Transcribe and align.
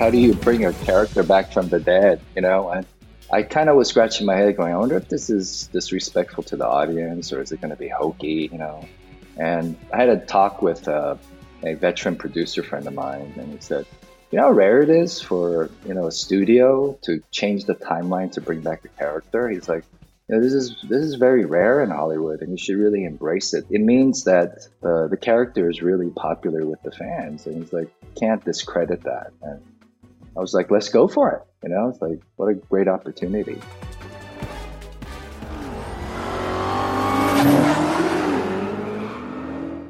how 0.00 0.08
do 0.08 0.16
you 0.16 0.32
bring 0.32 0.64
a 0.64 0.72
character 0.72 1.22
back 1.22 1.52
from 1.52 1.68
the 1.68 1.78
dead? 1.78 2.22
You 2.34 2.40
know, 2.40 2.70
and 2.70 2.86
I 3.30 3.42
kind 3.42 3.68
of 3.68 3.76
was 3.76 3.88
scratching 3.88 4.26
my 4.26 4.34
head, 4.34 4.56
going, 4.56 4.72
I 4.72 4.78
wonder 4.78 4.96
if 4.96 5.10
this 5.10 5.28
is 5.28 5.68
disrespectful 5.74 6.42
to 6.44 6.56
the 6.56 6.66
audience 6.66 7.34
or 7.34 7.42
is 7.42 7.52
it 7.52 7.60
going 7.60 7.70
to 7.70 7.76
be 7.76 7.88
hokey? 7.88 8.48
You 8.50 8.58
know, 8.58 8.88
and 9.36 9.76
I 9.92 9.98
had 9.98 10.08
a 10.08 10.16
talk 10.16 10.62
with 10.62 10.88
uh, 10.88 11.16
a 11.62 11.74
veteran 11.74 12.16
producer 12.16 12.62
friend 12.62 12.86
of 12.86 12.94
mine, 12.94 13.34
and 13.36 13.52
he 13.52 13.58
said, 13.60 13.84
you 14.30 14.38
know 14.38 14.44
how 14.44 14.52
rare 14.52 14.80
it 14.80 14.88
is 14.88 15.20
for 15.20 15.68
you 15.86 15.92
know 15.92 16.06
a 16.06 16.12
studio 16.12 16.98
to 17.02 17.22
change 17.30 17.66
the 17.66 17.74
timeline 17.74 18.32
to 18.32 18.40
bring 18.40 18.62
back 18.62 18.82
a 18.86 18.88
character. 18.88 19.50
He's 19.50 19.68
like, 19.68 19.84
you 20.28 20.36
know, 20.36 20.40
this 20.40 20.54
is 20.54 20.76
this 20.88 21.04
is 21.04 21.16
very 21.16 21.44
rare 21.44 21.82
in 21.82 21.90
Hollywood, 21.90 22.40
and 22.40 22.52
you 22.52 22.56
should 22.56 22.78
really 22.78 23.04
embrace 23.04 23.52
it. 23.52 23.66
It 23.68 23.82
means 23.82 24.24
that 24.24 24.66
uh, 24.82 25.08
the 25.08 25.18
character 25.20 25.68
is 25.68 25.82
really 25.82 26.08
popular 26.08 26.64
with 26.64 26.82
the 26.84 26.90
fans, 26.90 27.46
and 27.46 27.56
he's 27.56 27.72
like, 27.72 27.90
can't 28.18 28.42
discredit 28.42 29.02
that. 29.02 29.32
And 29.42 29.60
I 30.40 30.42
was 30.42 30.54
like, 30.54 30.70
let's 30.70 30.88
go 30.88 31.06
for 31.06 31.30
it. 31.32 31.42
You 31.62 31.68
know, 31.68 31.90
it's 31.90 32.00
like 32.00 32.18
what 32.36 32.46
a 32.46 32.54
great 32.54 32.88
opportunity. 32.88 33.60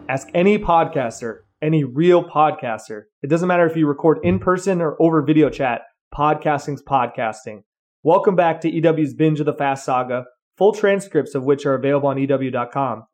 Ask 0.09 0.27
any 0.35 0.59
podcaster, 0.59 1.43
any 1.63 1.85
real 1.85 2.25
podcaster. 2.25 3.03
It 3.23 3.29
doesn't 3.29 3.47
matter 3.47 3.65
if 3.65 3.77
you 3.77 3.87
record 3.87 4.19
in 4.25 4.41
person 4.41 4.81
or 4.81 5.01
over 5.01 5.23
video 5.23 5.51
chat. 5.51 5.83
Podcasting's 6.13 6.83
podcasting. 6.83 7.63
Welcome 8.03 8.35
back 8.35 8.61
to 8.63 8.69
EW's 8.69 9.15
Binge 9.15 9.39
of 9.39 9.47
the 9.47 9.55
Fast 9.55 9.85
Saga, 9.85 10.25
full 10.59 10.73
transcripts 10.73 11.37
of 11.37 11.45
which 11.45 11.65
are 11.65 11.75
available 11.75 12.09
on 12.09 12.19
EW.com. 12.19 13.05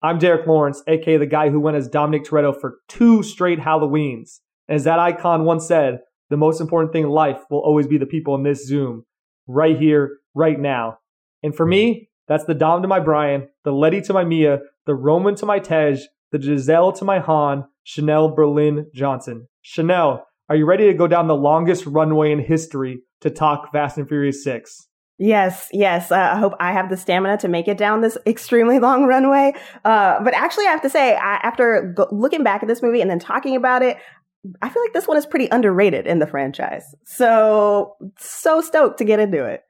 I'm 0.00 0.18
Derek 0.20 0.46
Lawrence, 0.46 0.80
aka 0.86 1.16
the 1.16 1.26
guy 1.26 1.50
who 1.50 1.58
went 1.58 1.76
as 1.76 1.88
Dominic 1.88 2.22
Toretto 2.22 2.54
for 2.56 2.76
two 2.86 3.24
straight 3.24 3.58
Halloweens. 3.58 4.38
And 4.68 4.76
as 4.76 4.84
that 4.84 5.00
icon 5.00 5.44
once 5.44 5.66
said, 5.66 5.98
the 6.30 6.36
most 6.36 6.60
important 6.60 6.92
thing 6.92 7.04
in 7.04 7.10
life 7.10 7.40
will 7.50 7.60
always 7.60 7.86
be 7.86 7.98
the 7.98 8.06
people 8.06 8.34
in 8.34 8.42
this 8.42 8.66
Zoom, 8.66 9.04
right 9.46 9.78
here, 9.78 10.18
right 10.34 10.58
now. 10.58 10.98
And 11.42 11.54
for 11.54 11.66
me, 11.66 12.08
that's 12.28 12.44
the 12.44 12.54
Dom 12.54 12.82
to 12.82 12.88
my 12.88 13.00
Brian, 13.00 13.48
the 13.64 13.72
Letty 13.72 14.00
to 14.02 14.12
my 14.12 14.24
Mia, 14.24 14.60
the 14.86 14.94
Roman 14.94 15.34
to 15.36 15.46
my 15.46 15.58
Tej, 15.58 15.98
the 16.32 16.40
Giselle 16.40 16.92
to 16.92 17.04
my 17.04 17.18
Han, 17.18 17.64
Chanelle 17.86 18.34
Berlin 18.34 18.86
Johnson. 18.94 19.48
Chanelle, 19.64 20.22
are 20.48 20.56
you 20.56 20.66
ready 20.66 20.86
to 20.86 20.94
go 20.94 21.06
down 21.06 21.26
the 21.26 21.36
longest 21.36 21.86
runway 21.86 22.32
in 22.32 22.38
history 22.38 23.02
to 23.20 23.30
talk 23.30 23.72
Fast 23.72 23.98
and 23.98 24.08
Furious 24.08 24.42
6? 24.44 24.88
Yes, 25.16 25.68
yes. 25.72 26.10
Uh, 26.10 26.16
I 26.16 26.38
hope 26.38 26.54
I 26.58 26.72
have 26.72 26.90
the 26.90 26.96
stamina 26.96 27.38
to 27.38 27.48
make 27.48 27.68
it 27.68 27.78
down 27.78 28.00
this 28.00 28.18
extremely 28.26 28.78
long 28.80 29.04
runway. 29.04 29.52
Uh, 29.84 30.22
but 30.24 30.34
actually, 30.34 30.66
I 30.66 30.70
have 30.70 30.82
to 30.82 30.90
say, 30.90 31.14
I, 31.14 31.36
after 31.36 31.92
go- 31.96 32.08
looking 32.10 32.42
back 32.42 32.62
at 32.62 32.68
this 32.68 32.82
movie 32.82 33.00
and 33.00 33.08
then 33.08 33.20
talking 33.20 33.54
about 33.54 33.82
it, 33.82 33.96
I 34.62 34.68
feel 34.68 34.82
like 34.82 34.92
this 34.92 35.06
one 35.08 35.16
is 35.16 35.26
pretty 35.26 35.48
underrated 35.50 36.06
in 36.06 36.18
the 36.18 36.26
franchise. 36.26 36.84
So, 37.04 37.94
so 38.18 38.60
stoked 38.60 38.98
to 38.98 39.04
get 39.04 39.20
into 39.20 39.44
it. 39.44 39.62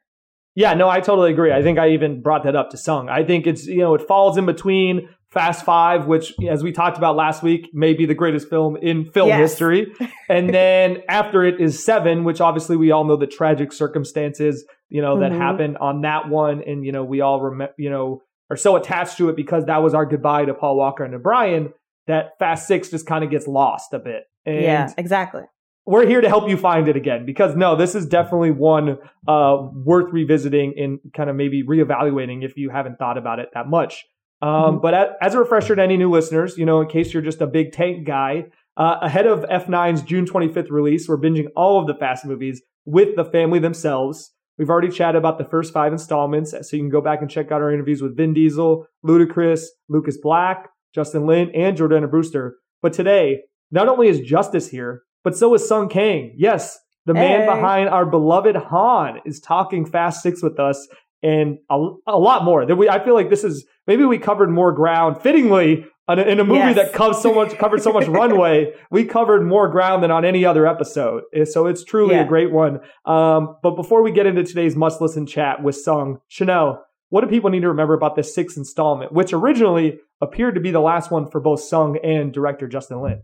Yeah, 0.56 0.74
no, 0.74 0.88
I 0.88 1.00
totally 1.00 1.32
agree. 1.32 1.52
I 1.52 1.62
think 1.62 1.78
I 1.78 1.90
even 1.90 2.22
brought 2.22 2.44
that 2.44 2.54
up 2.54 2.70
to 2.70 2.76
Sung. 2.76 3.08
I 3.08 3.24
think 3.24 3.46
it's, 3.46 3.66
you 3.66 3.78
know, 3.78 3.94
it 3.94 4.02
falls 4.02 4.36
in 4.36 4.46
between 4.46 5.08
Fast 5.32 5.64
Five, 5.64 6.06
which, 6.06 6.32
as 6.48 6.62
we 6.62 6.70
talked 6.70 6.96
about 6.96 7.16
last 7.16 7.42
week, 7.42 7.70
may 7.72 7.92
be 7.92 8.06
the 8.06 8.14
greatest 8.14 8.48
film 8.48 8.76
in 8.76 9.04
film 9.10 9.28
Yes. 9.28 9.50
history. 9.50 9.92
And 10.28 10.54
then 10.54 10.98
after 11.08 11.44
it 11.44 11.60
is 11.60 11.84
Seven, 11.84 12.22
which 12.22 12.40
obviously 12.40 12.76
we 12.76 12.92
all 12.92 13.02
know 13.04 13.16
the 13.16 13.26
tragic 13.26 13.72
circumstances, 13.72 14.64
you 14.88 15.02
know, 15.02 15.18
that 15.20 15.32
Mhm. 15.32 15.36
happened 15.38 15.78
on 15.78 16.02
that 16.02 16.28
one. 16.28 16.62
And, 16.64 16.84
you 16.84 16.92
know, 16.92 17.02
we 17.04 17.20
all, 17.20 17.40
rem- 17.40 17.68
you 17.76 17.90
know, 17.90 18.22
are 18.50 18.56
so 18.56 18.76
attached 18.76 19.16
to 19.18 19.28
it 19.28 19.36
because 19.36 19.64
that 19.64 19.82
was 19.82 19.92
our 19.92 20.06
goodbye 20.06 20.44
to 20.44 20.54
Paul 20.54 20.76
Walker 20.76 21.02
and 21.02 21.12
to 21.12 21.18
Brian 21.18 21.72
that 22.06 22.38
Fast 22.38 22.66
Six 22.66 22.90
just 22.90 23.06
kind 23.06 23.24
of 23.24 23.30
gets 23.30 23.46
lost 23.46 23.92
a 23.92 23.98
bit. 23.98 24.24
And 24.46 24.60
yeah, 24.62 24.92
exactly. 24.98 25.42
we're 25.86 26.06
here 26.06 26.20
to 26.20 26.28
help 26.28 26.48
you 26.48 26.56
find 26.56 26.88
it 26.88 26.96
again 26.96 27.24
because 27.26 27.56
no, 27.56 27.76
this 27.76 27.94
is 27.94 28.06
definitely 28.06 28.50
one 28.50 28.98
uh, 29.26 29.68
worth 29.72 30.12
revisiting 30.12 30.74
and 30.78 30.98
kind 31.14 31.30
of 31.30 31.36
maybe 31.36 31.62
reevaluating 31.62 32.44
if 32.44 32.56
you 32.56 32.70
haven't 32.70 32.96
thought 32.98 33.16
about 33.18 33.38
it 33.38 33.48
that 33.54 33.68
much. 33.68 34.04
Um, 34.42 34.50
Mhm. 34.78 34.82
But 34.82 34.94
a- 34.94 35.12
as 35.22 35.34
a 35.34 35.38
refresher 35.38 35.74
to 35.76 35.82
any 35.82 35.96
new 35.96 36.10
listeners, 36.10 36.58
you 36.58 36.66
know, 36.66 36.80
in 36.82 36.88
case 36.88 37.14
you're 37.14 37.22
just 37.22 37.40
a 37.40 37.46
big 37.46 37.72
tank 37.72 38.04
guy, 38.06 38.46
uh, 38.76 38.96
ahead 39.00 39.26
of 39.26 39.44
F9's 39.48 40.02
June 40.02 40.26
25th 40.26 40.70
release, 40.70 41.08
we're 41.08 41.16
binging 41.20 41.46
all 41.56 41.80
of 41.80 41.86
the 41.86 41.94
Fast 41.94 42.26
movies 42.26 42.60
with 42.84 43.16
the 43.16 43.24
family 43.24 43.58
themselves. 43.60 44.32
We've 44.58 44.68
already 44.70 44.90
chatted 44.90 45.16
about 45.16 45.38
the 45.38 45.44
first 45.44 45.72
five 45.72 45.92
installments, 45.92 46.50
so 46.50 46.76
you 46.76 46.82
can 46.82 46.90
go 46.90 47.00
back 47.00 47.20
and 47.22 47.30
check 47.30 47.50
out 47.50 47.62
our 47.62 47.72
interviews 47.72 48.02
with 48.02 48.16
Vin 48.16 48.34
Diesel, 48.34 48.86
Ludacris, 49.04 49.64
Lucas 49.88 50.18
Black, 50.20 50.68
Justin 50.94 51.26
Lin, 51.26 51.50
and 51.54 51.76
Jordana 51.76 52.10
Brewster. 52.10 52.56
But 52.82 52.92
today, 52.92 53.42
not 53.70 53.88
only 53.88 54.08
is 54.08 54.20
Justice 54.20 54.68
here, 54.68 55.02
but 55.24 55.36
so 55.36 55.54
is 55.54 55.66
Sung 55.66 55.88
Kang. 55.88 56.32
Yes, 56.36 56.78
the 57.06 57.14
man 57.14 57.40
Hey. 57.40 57.46
behind 57.46 57.88
our 57.88 58.06
beloved 58.06 58.56
Han 58.56 59.18
is 59.24 59.40
talking 59.40 59.84
Fast 59.86 60.22
Six 60.22 60.42
with 60.42 60.58
us, 60.60 60.86
and 61.22 61.58
a, 61.70 61.88
a 62.06 62.18
lot 62.18 62.44
more. 62.44 62.64
That 62.66 62.76
we, 62.76 62.88
I 62.88 63.02
feel 63.04 63.14
like 63.14 63.30
this 63.30 63.44
is 63.44 63.64
maybe 63.86 64.04
we 64.04 64.18
covered 64.18 64.50
more 64.50 64.72
ground 64.72 65.20
fittingly 65.20 65.86
on 66.06 66.18
a- 66.18 66.22
in 66.22 66.38
a 66.38 66.44
movie 66.44 66.58
Yes. 66.58 66.76
that 66.76 66.92
covers 66.92 67.18
so 67.22 67.32
much 67.34 67.56
covered 67.56 67.80
so 67.82 67.92
much 67.92 68.06
runway. 68.20 68.72
We 68.90 69.04
covered 69.06 69.42
more 69.46 69.68
ground 69.70 70.02
than 70.02 70.10
on 70.10 70.24
any 70.26 70.44
other 70.44 70.66
episode, 70.66 71.22
Eh, 71.34 71.44
so 71.46 71.66
it's 71.66 71.82
truly 71.82 72.14
a 72.16 72.26
great 72.26 72.52
one. 72.52 72.80
Um, 73.06 73.56
but 73.62 73.70
before 73.76 74.02
we 74.02 74.12
get 74.12 74.26
into 74.26 74.44
today's 74.44 74.76
must 74.76 75.00
listen 75.00 75.26
chat 75.26 75.62
with 75.62 75.76
Sung 75.76 76.18
Chanelle, 76.30 76.78
what 77.14 77.20
do 77.20 77.28
people 77.28 77.48
need 77.48 77.60
to 77.60 77.68
remember 77.68 77.94
about 77.94 78.16
this 78.16 78.34
sixth 78.34 78.56
installment, 78.56 79.12
which 79.12 79.32
originally 79.32 80.00
appeared 80.20 80.56
to 80.56 80.60
be 80.60 80.72
the 80.72 80.80
last 80.80 81.12
one 81.12 81.30
for 81.30 81.38
both 81.38 81.60
Sung 81.60 81.96
and 81.98 82.32
director 82.32 82.66
Justin 82.66 83.02
Lin? 83.02 83.22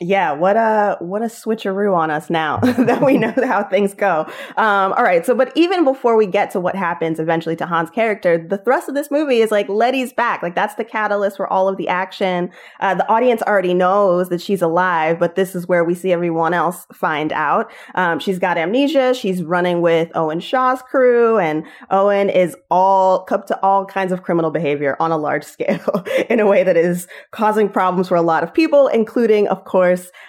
Yeah, 0.00 0.32
what 0.32 0.56
a 0.56 0.96
what 1.00 1.22
a 1.22 1.26
switcheroo 1.26 1.94
on 1.96 2.10
us 2.10 2.28
now 2.28 2.58
that 2.62 3.02
we 3.04 3.16
know 3.16 3.32
how 3.44 3.64
things 3.64 3.94
go. 3.94 4.26
Um, 4.56 4.92
all 4.92 5.02
right, 5.02 5.24
so 5.24 5.34
but 5.34 5.52
even 5.54 5.84
before 5.84 6.16
we 6.16 6.26
get 6.26 6.50
to 6.50 6.60
what 6.60 6.76
happens 6.76 7.18
eventually 7.18 7.56
to 7.56 7.66
Han's 7.66 7.90
character, 7.90 8.36
the 8.36 8.58
thrust 8.58 8.88
of 8.88 8.94
this 8.94 9.10
movie 9.10 9.40
is 9.40 9.50
like 9.50 9.68
Letty's 9.68 10.12
back. 10.12 10.42
Like 10.42 10.54
that's 10.54 10.74
the 10.74 10.84
catalyst 10.84 11.38
for 11.38 11.50
all 11.50 11.68
of 11.68 11.78
the 11.78 11.88
action. 11.88 12.50
Uh, 12.80 12.94
the 12.94 13.08
audience 13.08 13.40
already 13.42 13.72
knows 13.72 14.28
that 14.28 14.40
she's 14.40 14.60
alive, 14.60 15.18
but 15.18 15.34
this 15.34 15.54
is 15.54 15.66
where 15.66 15.84
we 15.84 15.94
see 15.94 16.12
everyone 16.12 16.52
else 16.52 16.86
find 16.92 17.32
out. 17.32 17.70
Um, 17.94 18.18
she's 18.18 18.38
got 18.38 18.58
amnesia. 18.58 19.14
She's 19.14 19.42
running 19.42 19.80
with 19.80 20.10
Owen 20.14 20.40
Shaw's 20.40 20.82
crew, 20.82 21.38
and 21.38 21.64
Owen 21.90 22.28
is 22.28 22.54
all 22.70 23.26
up 23.30 23.46
to 23.46 23.58
all 23.62 23.86
kinds 23.86 24.12
of 24.12 24.22
criminal 24.22 24.50
behavior 24.50 24.96
on 25.00 25.10
a 25.10 25.16
large 25.16 25.44
scale 25.56 26.04
in 26.28 26.40
a 26.40 26.46
way 26.46 26.64
that 26.64 26.76
is 26.76 27.08
causing 27.30 27.68
problems 27.68 28.08
for 28.08 28.16
a 28.16 28.22
lot 28.22 28.42
of 28.42 28.52
people, 28.52 28.88
including, 28.88 29.48
of 29.48 29.64
course, 29.64 29.85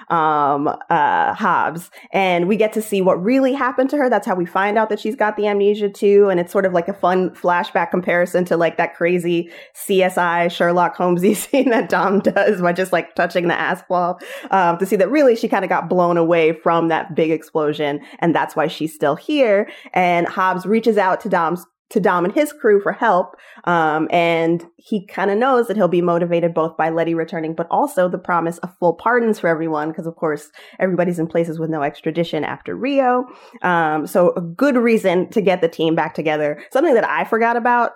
um, 0.09 0.67
uh, 0.89 1.33
Hobbs. 1.33 1.89
And 2.11 2.47
we 2.47 2.55
get 2.55 2.73
to 2.73 2.81
see 2.81 3.01
what 3.01 3.21
really 3.23 3.53
happened 3.53 3.89
to 3.91 3.97
her. 3.97 4.09
That's 4.09 4.25
how 4.25 4.35
we 4.35 4.45
find 4.45 4.77
out 4.77 4.89
that 4.89 4.99
she's 4.99 5.15
got 5.15 5.37
the 5.37 5.47
amnesia 5.47 5.89
too. 5.89 6.29
And 6.29 6.39
it's 6.39 6.51
sort 6.51 6.65
of 6.65 6.73
like 6.73 6.87
a 6.87 6.93
fun 6.93 7.31
flashback 7.31 7.91
comparison 7.91 8.45
to 8.45 8.57
like 8.57 8.77
that 8.77 8.95
crazy 8.95 9.51
CSI 9.87 10.51
Sherlock 10.51 10.95
Holmesy 10.95 11.33
scene 11.35 11.69
that 11.69 11.89
Dom 11.89 12.19
does 12.19 12.61
by 12.61 12.73
just 12.73 12.91
like 12.91 13.15
touching 13.15 13.47
the 13.47 13.59
asphalt 13.59 14.23
um, 14.51 14.77
to 14.77 14.85
see 14.85 14.95
that 14.95 15.09
really 15.09 15.35
she 15.35 15.47
kind 15.47 15.65
of 15.65 15.69
got 15.69 15.89
blown 15.89 16.17
away 16.17 16.53
from 16.53 16.87
that 16.89 17.15
big 17.15 17.31
explosion. 17.31 17.99
And 18.19 18.35
that's 18.35 18.55
why 18.55 18.67
she's 18.67 18.93
still 18.93 19.15
here. 19.15 19.69
And 19.93 20.27
Hobbs 20.27 20.65
reaches 20.65 20.97
out 20.97 21.21
to 21.21 21.29
Dom's 21.29 21.65
to 21.89 21.99
Dom 21.99 22.25
and 22.25 22.33
his 22.33 22.51
crew 22.51 22.81
for 22.81 22.91
help. 22.91 23.35
Um, 23.63 24.07
and 24.11 24.65
he 24.75 25.05
kind 25.05 25.31
of 25.31 25.37
knows 25.37 25.67
that 25.67 25.77
he'll 25.77 25.87
be 25.87 26.01
motivated 26.01 26.53
both 26.53 26.75
by 26.75 26.89
Letty 26.89 27.13
returning, 27.13 27.53
but 27.53 27.67
also 27.71 28.09
the 28.09 28.17
promise 28.17 28.57
of 28.59 28.75
full 28.77 28.93
pardons 28.93 29.39
for 29.39 29.47
everyone, 29.47 29.89
because 29.89 30.07
of 30.07 30.15
course 30.15 30.49
everybody's 30.79 31.19
in 31.19 31.27
places 31.27 31.59
with 31.59 31.69
no 31.69 31.83
extradition 31.83 32.43
after 32.43 32.75
Rio. 32.75 33.25
Um, 33.61 34.07
so 34.07 34.33
a 34.35 34.41
good 34.41 34.75
reason 34.75 35.29
to 35.29 35.41
get 35.41 35.61
the 35.61 35.69
team 35.69 35.95
back 35.95 36.13
together. 36.13 36.61
Something 36.71 36.93
that 36.93 37.07
I 37.07 37.23
forgot 37.23 37.55
about 37.55 37.91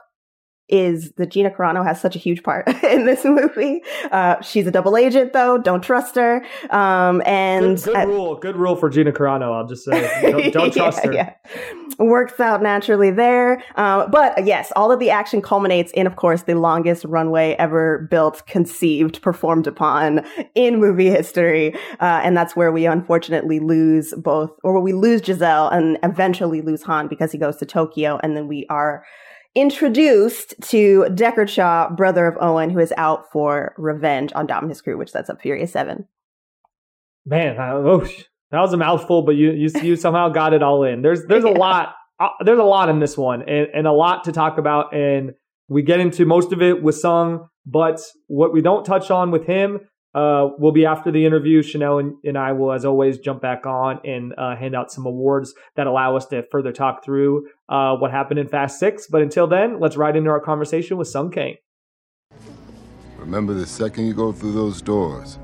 is 0.71 1.11
that 1.13 1.29
Gina 1.31 1.49
Carano 1.51 1.83
has 1.85 1.99
such 2.01 2.15
a 2.15 2.19
huge 2.19 2.43
part 2.43 2.67
in 2.83 3.05
this 3.05 3.23
movie. 3.25 3.81
Uh, 4.11 4.39
she's 4.41 4.65
a 4.67 4.71
double 4.71 4.97
agent 4.97 5.33
though. 5.33 5.57
Don't 5.57 5.81
trust 5.83 6.15
her. 6.15 6.43
Um, 6.69 7.21
and 7.25 7.75
Good, 7.77 7.85
good 7.85 7.95
uh, 7.97 8.07
rule, 8.07 8.35
good 8.35 8.55
rule 8.55 8.75
for 8.75 8.89
Gina 8.89 9.11
Carano. 9.11 9.53
I'll 9.53 9.67
just 9.67 9.83
say, 9.85 10.21
don't, 10.31 10.53
don't 10.53 10.73
trust 10.73 10.99
Yeah, 11.03 11.07
her. 11.07 11.13
yeah. 11.13 11.33
Works 11.99 12.39
out 12.39 12.63
naturally 12.63 13.11
there. 13.11 13.61
Um, 13.75 14.09
but 14.09 14.39
uh, 14.39 14.43
yes, 14.43 14.71
all 14.75 14.91
of 14.91 14.99
the 14.99 15.09
action 15.09 15.41
culminates 15.41 15.91
in, 15.91 16.07
of 16.07 16.15
course, 16.15 16.43
the 16.43 16.55
longest 16.55 17.03
runway 17.05 17.55
ever 17.59 18.07
built, 18.09 18.45
conceived, 18.47 19.21
performed 19.21 19.67
upon 19.67 20.25
in 20.55 20.79
movie 20.79 21.09
history. 21.09 21.75
Uh, 21.99 22.21
and 22.23 22.35
that's 22.35 22.55
where 22.55 22.71
we 22.71 22.85
unfortunately 22.85 23.59
lose 23.59 24.13
both, 24.17 24.51
or 24.63 24.73
where 24.73 24.81
we 24.81 24.93
lose 24.93 25.21
Giselle 25.23 25.67
and 25.69 25.99
eventually 26.03 26.61
lose 26.61 26.81
Han 26.83 27.07
because 27.07 27.31
he 27.31 27.37
goes 27.37 27.57
to 27.57 27.65
Tokyo. 27.65 28.19
And 28.23 28.35
then 28.35 28.47
we 28.47 28.65
are 28.69 29.05
introduced 29.55 30.55
to 30.69 31.05
Deckard 31.09 31.49
Shaw, 31.49 31.89
brother 31.89 32.27
of 32.27 32.37
Owen, 32.39 32.69
who 32.69 32.79
is 32.79 32.93
out 32.97 33.31
for 33.31 33.73
revenge 33.77 34.31
on 34.33 34.47
Dom 34.47 34.63
and 34.63 34.71
his 34.71 34.81
crew, 34.81 34.97
which 34.97 35.11
sets 35.11 35.29
up 35.29 35.41
Furious 35.41 35.71
7. 35.71 36.07
Man, 37.25 37.59
I, 37.59 37.71
oh, 37.71 38.07
that 38.51 38.59
was 38.59 38.73
a 38.73 38.77
mouthful, 38.77 39.21
but 39.21 39.35
you 39.35 39.51
you 39.51 39.69
you 39.81 39.95
somehow 39.95 40.29
got 40.29 40.53
it 40.53 40.63
all 40.63 40.83
in. 40.83 41.01
There's 41.01 41.25
there's 41.27 41.43
a 41.43 41.49
lot 41.51 41.93
uh, 42.19 42.29
there's 42.43 42.59
a 42.59 42.63
lot 42.63 42.89
in 42.89 42.99
this 42.99 43.17
one, 43.17 43.43
and 43.43 43.67
and 43.73 43.85
a 43.85 43.91
lot 43.91 44.23
to 44.23 44.31
talk 44.31 44.57
about, 44.57 44.95
and 44.95 45.33
we 45.67 45.83
get 45.83 45.99
into 45.99 46.25
most 46.25 46.51
of 46.51 46.61
it 46.61 46.81
with 46.81 46.95
Sung, 46.95 47.47
but 47.65 48.01
what 48.27 48.53
we 48.53 48.61
don't 48.61 48.83
touch 48.83 49.11
on 49.11 49.29
with 49.29 49.45
him 49.45 49.81
uh, 50.13 50.49
will 50.57 50.71
be 50.71 50.85
after 50.85 51.11
the 51.11 51.25
interview. 51.25 51.61
Chanelle 51.61 51.99
and, 51.99 52.15
and, 52.23 52.37
I 52.37 52.51
will, 52.51 52.73
as 52.73 52.83
always, 52.83 53.19
jump 53.19 53.41
back 53.41 53.65
on 53.65 53.99
and 54.03 54.33
uh, 54.37 54.55
hand 54.55 54.75
out 54.75 54.91
some 54.91 55.05
awards 55.05 55.53
that 55.75 55.87
allow 55.87 56.17
us 56.17 56.25
to 56.27 56.43
further 56.51 56.71
talk 56.71 57.03
through 57.05 57.47
uh, 57.71 57.95
what 57.95 58.11
happened 58.11 58.39
in 58.39 58.47
Fast 58.47 58.79
Six. 58.79 59.07
But 59.07 59.21
until 59.21 59.47
then, 59.47 59.79
let's 59.79 59.97
ride 59.97 60.15
into 60.15 60.29
our 60.29 60.39
conversation 60.39 60.97
with 60.97 61.07
Sung 61.07 61.31
Kang. 61.31 61.55
Remember, 63.17 63.53
the 63.53 63.65
second 63.65 64.05
you 64.05 64.13
go 64.13 64.31
through 64.31 64.51
those 64.51 64.81
doors, 64.81 65.39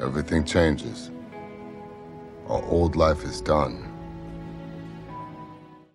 everything 0.00 0.44
changes. 0.44 1.10
Our 2.48 2.62
old 2.64 2.96
life 2.96 3.24
is 3.24 3.40
done. 3.40 3.92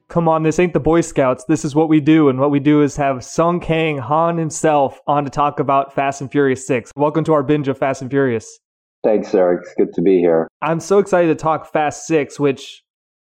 Come 0.08 0.28
on, 0.28 0.44
this 0.44 0.60
ain't 0.60 0.74
the 0.74 0.80
Boy 0.80 1.00
Scouts. 1.00 1.46
This 1.46 1.64
is 1.64 1.74
what 1.74 1.88
we 1.88 2.02
do. 2.02 2.28
And 2.28 2.38
what 2.38 2.52
we 2.52 2.60
do 2.60 2.82
is 2.82 2.98
have 2.98 3.24
Sung 3.24 3.62
Kang, 3.62 3.98
Han 3.98 4.38
himself, 4.38 5.00
on 5.08 5.24
to 5.24 5.30
talk 5.30 5.62
about 5.62 5.96
Fast 5.96 6.20
and 6.20 6.30
Furious 6.30 6.68
6. 6.68 6.92
Welcome 6.98 7.24
to 7.24 7.34
our 7.34 7.44
binge 7.44 7.70
of 7.70 7.78
Fast 7.78 8.02
and 8.02 8.12
Furious. 8.12 8.60
Thanks, 9.06 9.34
Eric. 9.34 9.62
It's 9.64 9.74
good 9.78 9.94
to 9.94 10.02
be 10.02 10.20
here. 10.20 10.50
I'm 10.62 10.82
so 10.82 11.00
excited 11.00 11.30
to 11.30 11.36
talk 11.36 11.72
Fast 11.72 12.06
6, 12.08 12.42
which, 12.42 12.84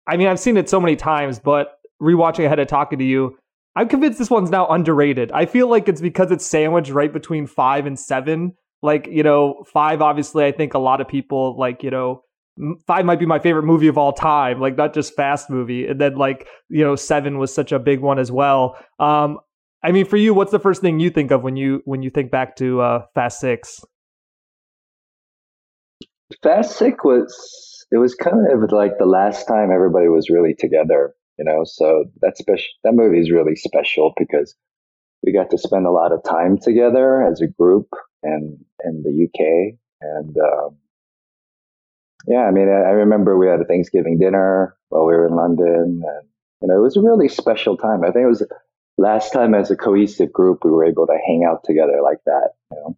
I 0.09 0.17
mean, 0.17 0.27
I've 0.27 0.41
seen 0.41 0.57
it 0.57 0.69
so 0.69 0.81
many 0.81 0.97
times, 0.97 1.39
but 1.39 1.75
rewatching 2.03 2.47
ahead 2.47 2.59
of 2.59 2.67
talking 2.67 2.99
to 2.99 3.05
you, 3.05 3.37
I'm 3.77 3.89
convinced 3.89 4.19
this 4.19 4.31
one's 4.31 4.51
now 4.51 4.67
underrated. 4.67 5.31
I 5.33 5.47
feel 5.47 5.69
like 5.69 5.89
it's 5.89 6.01
because 6.01 6.31
it's 6.33 6.47
sandwiched 6.47 6.91
right 6.91 7.13
between 7.13 7.47
5 7.47 7.87
and 7.87 7.99
7. 7.99 8.55
Like, 8.83 9.07
you 9.09 9.23
know, 9.23 9.65
5, 9.73 10.03
obviously, 10.03 10.45
I 10.45 10.53
think 10.53 10.75
a 10.75 10.79
lot 10.79 11.01
of 11.01 11.09
people, 11.09 11.57
like, 11.59 11.83
you 11.83 11.91
know, 11.91 12.23
five 12.87 13.05
might 13.05 13.19
be 13.19 13.27
my 13.27 13.39
favorite 13.39 13.65
movie 13.65 13.89
of 13.89 13.97
all 13.97 14.13
time, 14.13 14.61
like 14.61 14.77
not 14.77 14.95
just 14.95 15.15
fast 15.15 15.51
movie. 15.51 15.87
And 15.87 16.01
then 16.01 16.17
like, 16.17 16.49
you 16.69 16.85
know, 16.85 16.97
seven 16.97 17.39
was 17.39 17.55
such 17.55 17.73
a 17.73 17.79
big 17.79 18.01
one 18.01 18.19
as 18.19 18.33
well. 18.33 18.77
Um, 18.99 19.39
I 19.83 19.93
mean, 19.93 20.07
for 20.07 20.17
you, 20.17 20.35
what's 20.35 20.51
the 20.51 20.59
first 20.59 20.81
thing 20.81 20.99
you 20.99 21.11
think 21.11 21.31
of 21.31 21.43
when 21.43 21.57
you 21.57 21.83
when 21.85 22.03
you 22.03 22.11
think 22.11 22.31
back 22.31 22.57
to 22.57 22.81
uh, 22.81 23.05
Fast 23.15 23.41
Six? 23.41 23.81
Fast 26.43 26.77
Six 26.77 26.97
was 27.05 27.68
it 27.91 27.99
was 27.99 28.15
kind 28.15 28.47
of 28.53 28.71
like 28.73 28.99
the 28.99 29.07
last 29.07 29.47
time 29.47 29.71
everybody 29.73 30.09
was 30.09 30.31
really 30.31 30.55
together, 30.55 31.15
you 31.39 31.45
know. 31.45 31.63
So 31.65 32.05
that 32.21 32.37
special 32.37 32.67
that 32.85 32.93
movie 32.95 33.21
is 33.21 33.31
really 33.31 33.57
special 33.57 34.13
because 34.17 34.55
we 35.25 35.33
got 35.33 35.51
to 35.51 35.59
spend 35.59 35.87
a 35.87 35.91
lot 35.91 36.13
of 36.13 36.23
time 36.23 36.59
together 36.59 37.23
as 37.23 37.41
a 37.41 37.47
group 37.47 37.89
and 38.23 38.59
in 38.85 39.03
the 39.03 39.27
UK, 39.27 39.79
and 40.01 40.37
um, 40.37 40.77
yeah, 42.27 42.43
I 42.43 42.51
mean, 42.51 42.69
I, 42.69 42.89
I 42.89 42.93
remember 42.93 43.39
we 43.39 43.49
had 43.49 43.61
a 43.61 43.65
Thanksgiving 43.65 44.19
dinner 44.19 44.77
while 44.89 45.07
we 45.07 45.15
were 45.15 45.27
in 45.27 45.35
London, 45.35 46.03
and 46.05 46.29
you 46.61 46.69
know, 46.69 46.77
it 46.77 46.83
was 46.83 46.97
a 46.97 47.03
really 47.03 47.29
special 47.29 47.77
time. 47.77 48.03
I 48.03 48.11
think 48.11 48.25
it 48.25 48.29
was 48.29 48.47
last 48.99 49.33
time 49.33 49.55
as 49.55 49.71
a 49.71 49.77
cohesive 49.77 50.33
group 50.33 50.65
we 50.65 50.71
were 50.71 50.85
able 50.85 51.07
to 51.07 51.17
hang 51.27 51.47
out 51.49 51.65
together 51.65 52.01
like 52.03 52.19
that. 52.27 52.51
You 52.71 52.77
know, 52.77 52.97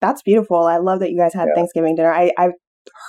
that's 0.00 0.22
beautiful. 0.22 0.64
I 0.64 0.78
love 0.78 1.00
that 1.00 1.10
you 1.10 1.18
guys 1.18 1.34
had 1.34 1.48
yeah. 1.48 1.54
Thanksgiving 1.54 1.96
dinner. 1.96 2.12
I, 2.12 2.32
I've 2.38 2.52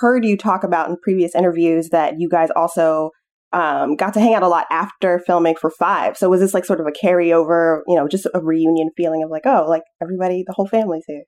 heard 0.00 0.24
you 0.24 0.36
talk 0.36 0.64
about 0.64 0.88
in 0.88 0.96
previous 1.02 1.34
interviews 1.34 1.90
that 1.90 2.14
you 2.18 2.28
guys 2.28 2.48
also 2.54 3.10
um, 3.52 3.96
got 3.96 4.14
to 4.14 4.20
hang 4.20 4.34
out 4.34 4.42
a 4.42 4.48
lot 4.48 4.66
after 4.70 5.18
filming 5.18 5.54
for 5.60 5.70
five. 5.70 6.16
So 6.16 6.28
was 6.28 6.40
this 6.40 6.54
like 6.54 6.64
sort 6.64 6.80
of 6.80 6.86
a 6.86 6.90
carryover, 6.90 7.80
you 7.86 7.96
know, 7.96 8.08
just 8.08 8.26
a 8.32 8.40
reunion 8.40 8.90
feeling 8.96 9.22
of 9.22 9.30
like, 9.30 9.42
oh, 9.44 9.66
like 9.68 9.82
everybody, 10.02 10.42
the 10.46 10.54
whole 10.54 10.66
family's 10.66 11.04
here? 11.06 11.24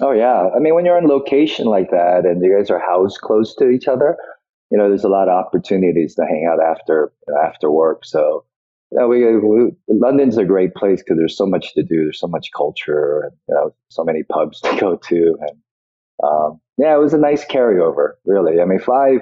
Oh 0.00 0.12
yeah, 0.12 0.48
I 0.54 0.60
mean 0.60 0.74
when 0.74 0.84
you're 0.84 0.98
in 0.98 1.08
location 1.08 1.66
like 1.66 1.90
that 1.90 2.24
and 2.24 2.42
you 2.42 2.56
guys 2.56 2.70
are 2.70 2.78
housed 2.78 3.20
close 3.20 3.54
to 3.56 3.68
each 3.68 3.88
other, 3.88 4.16
you 4.70 4.78
know 4.78 4.88
there's 4.88 5.04
a 5.04 5.08
lot 5.08 5.28
of 5.28 5.34
opportunities 5.34 6.14
to 6.14 6.22
hang 6.22 6.48
out 6.50 6.62
after 6.62 7.12
after 7.44 7.70
work. 7.70 8.04
So 8.04 8.44
you 8.90 8.98
know, 8.98 9.08
we, 9.08 9.24
we 9.36 9.72
London's 9.88 10.38
a 10.38 10.44
great 10.44 10.74
place 10.74 11.02
because 11.02 11.18
there's 11.18 11.36
so 11.36 11.46
much 11.46 11.74
to 11.74 11.82
do. 11.82 12.04
There's 12.04 12.20
so 12.20 12.28
much 12.28 12.50
culture 12.56 13.22
and 13.22 13.32
you 13.48 13.54
know 13.54 13.74
so 13.88 14.04
many 14.04 14.22
pubs 14.22 14.60
to 14.60 14.76
go 14.78 14.96
to 14.96 15.36
and 15.40 15.58
um, 16.22 16.60
yeah, 16.78 16.94
it 16.94 17.00
was 17.00 17.14
a 17.14 17.18
nice 17.18 17.44
carryover. 17.44 18.12
Really, 18.24 18.60
I 18.60 18.64
mean 18.64 18.78
Five 18.78 19.20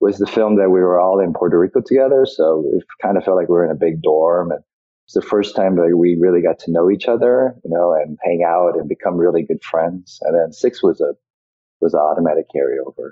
was 0.00 0.18
the 0.18 0.26
film 0.26 0.56
that 0.56 0.70
we 0.70 0.80
were 0.80 1.00
all 1.00 1.20
in 1.20 1.32
Puerto 1.32 1.58
Rico 1.58 1.80
together, 1.80 2.26
so 2.26 2.64
it 2.74 2.84
kind 3.00 3.16
of 3.16 3.24
felt 3.24 3.36
like 3.36 3.48
we 3.48 3.54
were 3.54 3.64
in 3.64 3.70
a 3.70 3.78
big 3.78 4.02
dorm 4.02 4.50
and 4.50 4.60
it's 5.06 5.14
the 5.14 5.22
first 5.22 5.54
time 5.54 5.76
that 5.76 5.96
we 5.96 6.16
really 6.18 6.40
got 6.40 6.58
to 6.60 6.72
know 6.72 6.90
each 6.90 7.06
other, 7.06 7.54
you 7.62 7.70
know, 7.70 7.92
and 7.92 8.18
hang 8.24 8.42
out 8.46 8.76
and 8.76 8.88
become 8.88 9.16
really 9.16 9.42
good 9.42 9.62
friends. 9.62 10.18
And 10.22 10.34
then 10.34 10.52
six 10.52 10.82
was 10.82 11.00
a 11.00 11.12
was 11.80 11.92
an 11.92 12.00
automatic 12.00 12.46
carryover. 12.54 13.10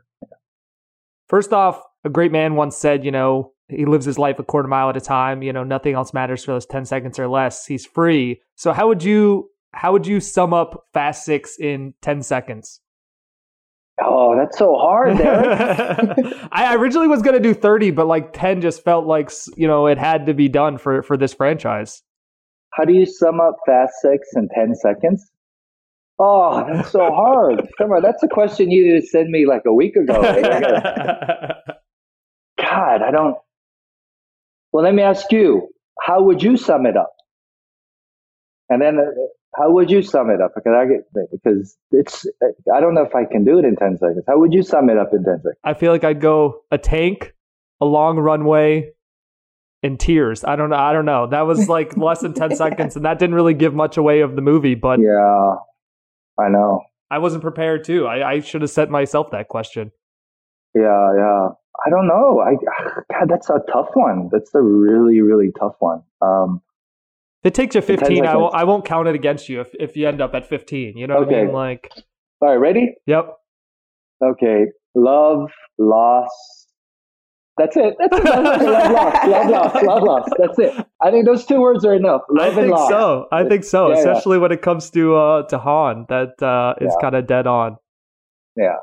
First 1.28 1.52
off, 1.52 1.82
a 2.04 2.10
great 2.10 2.32
man 2.32 2.54
once 2.54 2.76
said, 2.76 3.04
you 3.04 3.10
know, 3.10 3.52
he 3.68 3.84
lives 3.84 4.06
his 4.06 4.18
life 4.18 4.38
a 4.38 4.42
quarter 4.42 4.68
mile 4.68 4.90
at 4.90 4.96
a 4.96 5.00
time. 5.00 5.42
You 5.42 5.52
know, 5.52 5.64
nothing 5.64 5.94
else 5.94 6.14
matters 6.14 6.44
for 6.44 6.52
those 6.52 6.66
ten 6.66 6.86
seconds 6.86 7.18
or 7.18 7.28
less. 7.28 7.66
He's 7.66 7.84
free. 7.84 8.40
So 8.56 8.72
how 8.72 8.88
would 8.88 9.02
you 9.02 9.50
how 9.72 9.92
would 9.92 10.06
you 10.06 10.20
sum 10.20 10.54
up 10.54 10.86
Fast 10.94 11.24
Six 11.24 11.58
in 11.58 11.92
ten 12.00 12.22
seconds? 12.22 12.80
Oh, 14.04 14.36
that's 14.36 14.58
so 14.58 14.74
hard, 14.76 15.18
there. 15.18 16.14
I 16.52 16.74
originally 16.74 17.08
was 17.08 17.22
going 17.22 17.34
to 17.34 17.40
do 17.40 17.54
30, 17.54 17.90
but 17.92 18.06
like 18.06 18.32
10 18.32 18.60
just 18.60 18.82
felt 18.84 19.06
like, 19.06 19.30
you 19.56 19.66
know, 19.66 19.86
it 19.86 19.98
had 19.98 20.26
to 20.26 20.34
be 20.34 20.48
done 20.48 20.78
for, 20.78 21.02
for 21.02 21.16
this 21.16 21.34
franchise. 21.34 22.02
How 22.72 22.84
do 22.84 22.92
you 22.92 23.06
sum 23.06 23.40
up 23.40 23.56
Fast 23.66 23.92
Six 24.02 24.28
in 24.36 24.48
10 24.54 24.74
seconds? 24.76 25.30
Oh, 26.18 26.64
that's 26.70 26.90
so 26.90 27.10
hard. 27.10 27.68
Come 27.78 27.90
on, 27.92 28.02
that's 28.02 28.22
a 28.22 28.28
question 28.28 28.70
you 28.70 28.84
needed 28.84 29.02
to 29.02 29.06
send 29.06 29.30
me 29.30 29.46
like 29.46 29.62
a 29.66 29.74
week 29.74 29.96
ago. 29.96 30.20
God, 32.58 33.02
I 33.02 33.10
don't. 33.10 33.36
Well, 34.72 34.84
let 34.84 34.94
me 34.94 35.02
ask 35.02 35.30
you, 35.32 35.68
how 36.00 36.22
would 36.22 36.42
you 36.42 36.56
sum 36.56 36.86
it 36.86 36.96
up? 36.96 37.12
And 38.70 38.80
then 38.80 38.98
uh, 38.98 39.10
how 39.54 39.70
would 39.70 39.90
you 39.90 40.02
sum 40.02 40.30
it 40.30 40.40
up? 40.40 40.52
Because 40.54 40.72
I 40.76 40.86
get 40.86 41.30
because 41.30 41.76
it's 41.90 42.26
I 42.74 42.80
don't 42.80 42.94
know 42.94 43.02
if 43.02 43.14
I 43.14 43.24
can 43.24 43.44
do 43.44 43.58
it 43.58 43.64
in 43.64 43.76
ten 43.76 43.98
seconds. 43.98 44.24
How 44.26 44.38
would 44.38 44.52
you 44.52 44.62
sum 44.62 44.88
it 44.88 44.96
up 44.96 45.12
in 45.12 45.24
ten 45.24 45.38
seconds? 45.38 45.58
I 45.64 45.74
feel 45.74 45.92
like 45.92 46.04
I'd 46.04 46.20
go 46.20 46.62
a 46.70 46.78
tank, 46.78 47.34
a 47.80 47.84
long 47.84 48.18
runway, 48.18 48.92
and 49.82 50.00
tears. 50.00 50.44
I 50.44 50.56
don't 50.56 50.70
know. 50.70 50.76
I 50.76 50.92
don't 50.92 51.04
know. 51.04 51.26
That 51.26 51.42
was 51.42 51.68
like 51.68 51.96
less 51.96 52.20
than 52.20 52.32
ten 52.32 52.56
seconds, 52.56 52.96
and 52.96 53.04
that 53.04 53.18
didn't 53.18 53.34
really 53.34 53.54
give 53.54 53.74
much 53.74 53.96
away 53.96 54.20
of 54.20 54.36
the 54.36 54.42
movie. 54.42 54.74
But 54.74 55.00
yeah, 55.00 55.56
I 56.38 56.48
know. 56.48 56.82
I 57.10 57.18
wasn't 57.18 57.42
prepared 57.42 57.84
too. 57.84 58.06
I, 58.06 58.32
I 58.32 58.40
should 58.40 58.62
have 58.62 58.70
set 58.70 58.88
myself 58.88 59.30
that 59.32 59.48
question. 59.48 59.92
Yeah, 60.74 61.12
yeah. 61.14 61.48
I 61.84 61.90
don't 61.90 62.06
know. 62.06 62.40
I 62.40 62.54
God, 63.12 63.28
that's 63.28 63.50
a 63.50 63.60
tough 63.70 63.90
one. 63.94 64.30
That's 64.32 64.54
a 64.54 64.62
really, 64.62 65.20
really 65.20 65.50
tough 65.58 65.74
one. 65.78 66.02
Um, 66.22 66.62
it 67.44 67.54
takes 67.54 67.74
you 67.74 67.82
15. 67.82 68.26
I 68.26 68.36
won't, 68.36 68.54
I 68.54 68.64
won't 68.64 68.84
count 68.84 69.08
it 69.08 69.14
against 69.14 69.48
you 69.48 69.60
if, 69.60 69.68
if 69.78 69.96
you 69.96 70.06
end 70.06 70.20
up 70.20 70.34
at 70.34 70.46
15. 70.46 70.96
You 70.96 71.06
know 71.06 71.16
what 71.16 71.28
okay. 71.28 71.40
I 71.40 71.44
mean? 71.44 71.52
Like, 71.52 71.90
all 72.40 72.50
right, 72.50 72.56
ready? 72.56 72.94
Yep. 73.06 73.36
Okay. 74.24 74.66
Love, 74.94 75.50
loss. 75.78 76.28
That's 77.58 77.76
it. 77.76 77.94
That's 77.98 78.16
it. 78.18 78.24
love, 78.24 78.44
loss, 78.90 79.26
love, 79.26 79.50
loss, 79.50 79.82
love, 79.82 80.02
loss. 80.02 80.28
That's 80.38 80.58
it. 80.58 80.86
I 81.02 81.10
think 81.10 81.26
those 81.26 81.44
two 81.44 81.60
words 81.60 81.84
are 81.84 81.94
enough. 81.94 82.22
Love 82.30 82.52
I 82.52 82.54
think 82.54 82.72
loss. 82.72 82.88
so. 82.88 83.26
I 83.30 83.44
think 83.44 83.64
so. 83.64 83.88
Yeah, 83.88 83.98
Especially 83.98 84.36
yeah. 84.36 84.42
when 84.42 84.52
it 84.52 84.62
comes 84.62 84.90
to 84.90 85.16
uh 85.16 85.42
to 85.48 85.58
Han, 85.58 86.06
that 86.08 86.42
uh, 86.42 86.74
is 86.80 86.94
yeah. 86.94 87.00
kind 87.02 87.14
of 87.14 87.26
dead 87.26 87.46
on. 87.46 87.76
Yeah. 88.56 88.76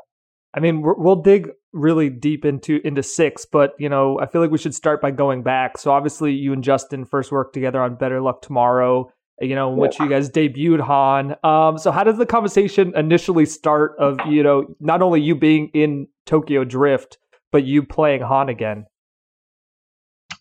I 0.54 0.60
mean, 0.60 0.82
we'll 0.82 1.22
dig 1.22 1.50
really 1.72 2.10
deep 2.10 2.44
into 2.44 2.80
into 2.84 3.02
six, 3.02 3.44
but 3.44 3.74
you 3.78 3.88
know, 3.88 4.18
I 4.18 4.26
feel 4.26 4.40
like 4.40 4.50
we 4.50 4.58
should 4.58 4.74
start 4.74 5.00
by 5.00 5.12
going 5.12 5.42
back. 5.42 5.78
So 5.78 5.92
obviously, 5.92 6.32
you 6.32 6.52
and 6.52 6.64
Justin 6.64 7.04
first 7.04 7.30
worked 7.30 7.54
together 7.54 7.80
on 7.80 7.94
Better 7.94 8.20
Luck 8.20 8.42
Tomorrow. 8.42 9.12
You 9.40 9.54
know, 9.54 9.70
yeah. 9.70 9.76
which 9.76 9.98
you 9.98 10.08
guys 10.08 10.28
debuted 10.28 10.80
Han. 10.80 11.34
Um, 11.42 11.78
so 11.78 11.90
how 11.90 12.04
does 12.04 12.18
the 12.18 12.26
conversation 12.26 12.92
initially 12.94 13.46
start? 13.46 13.94
Of 13.98 14.18
you 14.28 14.42
know, 14.42 14.74
not 14.80 15.02
only 15.02 15.20
you 15.20 15.34
being 15.34 15.70
in 15.72 16.08
Tokyo 16.26 16.64
Drift, 16.64 17.18
but 17.52 17.64
you 17.64 17.82
playing 17.82 18.22
Han 18.22 18.48
again. 18.48 18.86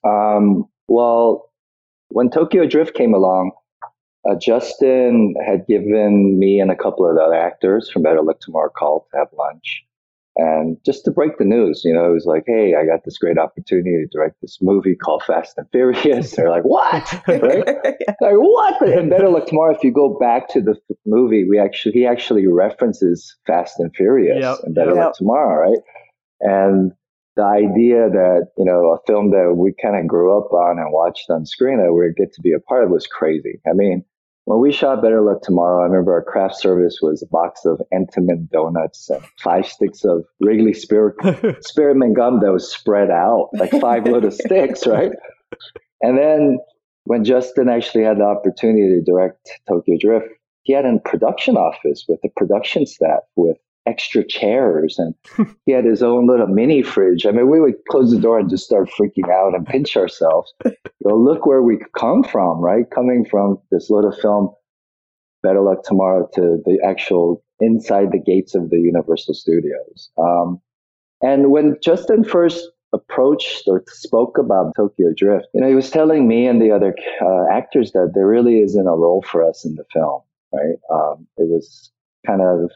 Um, 0.04 0.66
well, 0.88 1.52
when 2.10 2.30
Tokyo 2.30 2.66
Drift 2.66 2.96
came 2.96 3.14
along, 3.14 3.52
uh, 4.30 4.36
Justin 4.36 5.36
had 5.46 5.66
given 5.68 6.38
me 6.38 6.60
and 6.60 6.72
a 6.72 6.76
couple 6.76 7.10
of 7.10 7.18
other 7.18 7.34
actors 7.34 7.90
from 7.90 8.02
Better 8.02 8.22
Luck 8.22 8.40
Tomorrow 8.42 8.72
call 8.78 9.08
to 9.12 9.18
have 9.18 9.28
lunch. 9.38 9.86
And 10.42 10.78
just 10.86 11.04
to 11.04 11.12
break 11.12 11.38
the 11.38 11.44
news, 11.44 11.82
you 11.84 11.94
know, 11.94 12.10
it 12.10 12.14
was 12.14 12.26
like, 12.26 12.44
hey, 12.48 12.74
I 12.74 12.86
got 12.86 13.04
this 13.04 13.18
great 13.18 13.38
opportunity 13.38 13.92
to 13.92 14.08
direct 14.10 14.40
this 14.42 14.60
movie 14.62 14.96
called 14.96 15.22
Fast 15.28 15.56
and 15.58 15.68
Furious. 15.70 16.32
They're 16.36 16.50
like, 16.50 16.64
what? 16.64 17.04
right? 17.28 17.68
yeah. 17.68 18.14
Like, 18.22 18.38
what? 18.38 18.82
And 18.88 19.10
Better 19.10 19.28
Luck 19.28 19.48
Tomorrow, 19.48 19.76
if 19.76 19.84
you 19.84 19.92
go 19.92 20.18
back 20.18 20.48
to 20.50 20.62
the 20.62 20.76
movie, 21.06 21.46
we 21.50 21.60
actually, 21.60 21.92
he 21.92 22.06
actually 22.06 22.48
references 22.48 23.36
Fast 23.48 23.80
and 23.80 23.94
Furious 23.94 24.38
yep. 24.40 24.60
and 24.64 24.74
Better 24.74 24.96
yep. 24.96 25.08
Luck 25.08 25.16
Tomorrow, 25.18 25.72
right? 25.72 25.80
And 26.40 26.94
the 27.36 27.44
idea 27.44 28.10
that, 28.10 28.48
you 28.58 28.64
know, 28.64 28.96
a 28.96 29.00
film 29.08 29.32
that 29.32 29.56
we 29.58 29.74
kind 29.82 30.00
of 30.00 30.08
grew 30.08 30.38
up 30.38 30.54
on 30.54 30.80
and 30.80 30.94
watched 30.94 31.30
on 31.30 31.46
screen 31.46 31.80
that 31.80 31.92
we 31.92 32.14
get 32.16 32.34
to 32.36 32.42
be 32.42 32.54
a 32.54 32.62
part 32.62 32.86
of 32.86 32.92
was 32.92 33.08
crazy. 33.08 33.60
I 33.68 33.74
mean, 33.74 34.06
when 34.50 34.62
we 34.62 34.72
shot 34.72 35.04
Better 35.04 35.22
Luck 35.22 35.44
Tomorrow, 35.44 35.84
I 35.84 35.86
remember 35.86 36.12
our 36.12 36.24
craft 36.24 36.60
service 36.60 36.98
was 37.04 37.22
a 37.22 37.28
box 37.28 37.66
of 37.66 37.80
Entenmann 37.94 38.50
donuts 38.50 39.08
and 39.08 39.24
five 39.38 39.68
sticks 39.68 40.04
of 40.04 40.26
Wrigley 40.40 40.74
Spear, 40.74 41.16
spearmint 41.62 42.16
gum 42.16 42.40
that 42.40 42.52
was 42.52 42.68
spread 42.68 43.12
out 43.12 43.50
like 43.54 43.70
five 43.80 44.06
little 44.06 44.32
sticks, 44.46 44.88
right? 44.88 45.12
And 46.02 46.18
then 46.18 46.58
when 47.04 47.24
Justin 47.24 47.70
actually 47.70 48.06
had 48.06 48.18
the 48.18 48.24
opportunity 48.24 48.90
to 48.90 49.04
direct 49.04 49.52
Tokyo 49.68 49.98
Drift, 50.02 50.26
he 50.64 50.74
had 50.74 50.86
a 50.86 50.98
production 50.98 51.56
office 51.56 52.06
with 52.10 52.20
the 52.24 52.30
production 52.36 52.88
staff 52.88 53.20
with 53.36 53.58
extra 53.86 54.26
chairs 54.26 55.00
and 55.00 55.16
he 55.66 55.72
had 55.72 55.86
his 55.86 56.04
own 56.04 56.28
little 56.28 56.48
mini 56.48 56.82
fridge. 56.82 57.26
I 57.26 57.32
mean, 57.32 57.50
we 57.50 57.60
would 57.60 57.76
close 57.90 58.12
the 58.12 58.20
door 58.20 58.40
and 58.40 58.50
just 58.50 58.66
start 58.66 58.90
freaking 58.90 59.30
out 59.30 59.56
and 59.56 59.66
pinch 59.66 59.98
ourselves. 59.98 60.54
you 60.66 60.74
know, 61.06 61.18
look 61.18 61.46
where 61.46 61.64
we 61.64 61.80
come 61.98 62.24
from, 62.24 62.60
right? 62.60 62.86
Coming 62.94 63.26
from 63.26 63.58
this 63.72 63.90
little 63.90 64.12
film, 64.12 64.50
Better 65.44 65.62
Luck 65.62 65.84
Tomorrow, 65.84 66.30
to 66.34 66.62
the 66.66 66.80
actual 66.86 67.44
inside 67.60 68.12
the 68.12 68.20
gates 68.20 68.56
of 68.56 68.70
the 68.70 68.80
Universal 68.80 69.34
Studios. 69.34 70.10
Um, 70.18 70.62
and 71.22 71.52
when 71.52 71.76
Justin 71.82 72.24
first 72.24 72.70
approached 72.94 73.64
or 73.68 73.84
spoke 73.88 74.38
about 74.38 74.74
Tokyo 74.76 75.10
Drift, 75.16 75.48
you 75.54 75.62
know, 75.62 75.68
he 75.68 75.76
was 75.76 75.90
telling 75.90 76.28
me 76.28 76.48
and 76.48 76.62
the 76.62 76.72
other 76.72 76.96
uh, 77.22 77.46
actors 77.52 77.92
that 77.92 78.12
there 78.16 78.28
really 78.28 78.60
isn't 78.62 78.88
a 78.88 78.96
role 78.96 79.24
for 79.30 79.44
us 79.44 79.66
in 79.66 79.76
the 79.76 79.84
film, 79.94 80.22
right? 80.54 80.78
Um, 80.92 81.28
it 81.38 81.48
was 81.48 81.92
kind 82.26 82.42
of, 82.42 82.72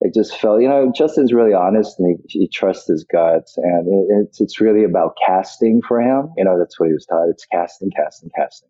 it 0.00 0.14
just 0.14 0.38
felt, 0.38 0.60
you 0.60 0.68
know, 0.68 0.92
Justin's 0.94 1.32
really 1.32 1.54
honest 1.54 1.98
and 1.98 2.18
he, 2.28 2.40
he 2.40 2.48
trusts 2.48 2.88
his 2.88 3.04
guts, 3.04 3.56
and 3.56 3.86
it, 3.88 4.26
it's 4.26 4.40
it's 4.40 4.60
really 4.60 4.84
about 4.84 5.16
casting 5.26 5.80
for 5.86 6.00
him. 6.00 6.30
You 6.36 6.44
know, 6.44 6.58
that's 6.58 6.78
what 6.78 6.86
he 6.86 6.92
was 6.92 7.06
taught. 7.06 7.28
It's 7.30 7.46
casting, 7.46 7.90
casting, 7.96 8.30
casting. 8.36 8.68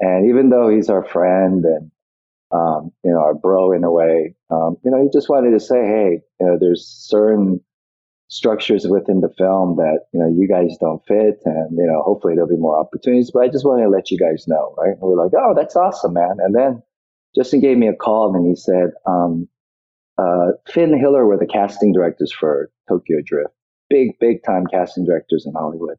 And 0.00 0.30
even 0.30 0.50
though 0.50 0.68
he's 0.68 0.90
our 0.90 1.04
friend 1.04 1.64
and 1.64 1.90
um, 2.52 2.92
you 3.04 3.10
know, 3.12 3.18
our 3.18 3.34
bro 3.34 3.72
in 3.72 3.84
a 3.84 3.90
way. 3.90 4.34
Um, 4.50 4.76
you 4.84 4.90
know, 4.90 5.02
he 5.02 5.08
just 5.12 5.28
wanted 5.28 5.50
to 5.50 5.60
say, 5.60 5.84
hey, 5.84 6.20
you 6.40 6.46
know, 6.46 6.56
there's 6.60 6.86
certain 6.86 7.60
structures 8.28 8.86
within 8.88 9.20
the 9.20 9.32
film 9.38 9.76
that 9.76 10.00
you 10.12 10.18
know 10.18 10.28
you 10.28 10.48
guys 10.48 10.76
don't 10.80 11.02
fit, 11.06 11.38
and 11.44 11.76
you 11.76 11.86
know 11.86 12.02
hopefully 12.02 12.34
there'll 12.34 12.48
be 12.48 12.56
more 12.56 12.78
opportunities. 12.78 13.30
But 13.32 13.44
I 13.44 13.48
just 13.48 13.64
want 13.64 13.82
to 13.82 13.88
let 13.88 14.10
you 14.10 14.18
guys 14.18 14.46
know, 14.46 14.74
right? 14.78 14.90
And 14.90 15.00
we're 15.00 15.22
like, 15.22 15.32
oh, 15.36 15.54
that's 15.56 15.76
awesome, 15.76 16.14
man. 16.14 16.36
And 16.38 16.54
then 16.54 16.82
Justin 17.34 17.60
gave 17.60 17.76
me 17.76 17.88
a 17.88 17.94
call 17.94 18.34
and 18.34 18.46
he 18.46 18.56
said, 18.56 18.90
um, 19.06 19.48
uh, 20.18 20.52
Finn 20.68 20.98
Hiller 20.98 21.26
were 21.26 21.38
the 21.38 21.46
casting 21.46 21.92
directors 21.92 22.32
for 22.32 22.70
Tokyo 22.88 23.18
Drift, 23.24 23.50
big 23.90 24.18
big 24.18 24.42
time 24.44 24.66
casting 24.66 25.04
directors 25.04 25.44
in 25.46 25.52
Hollywood. 25.52 25.96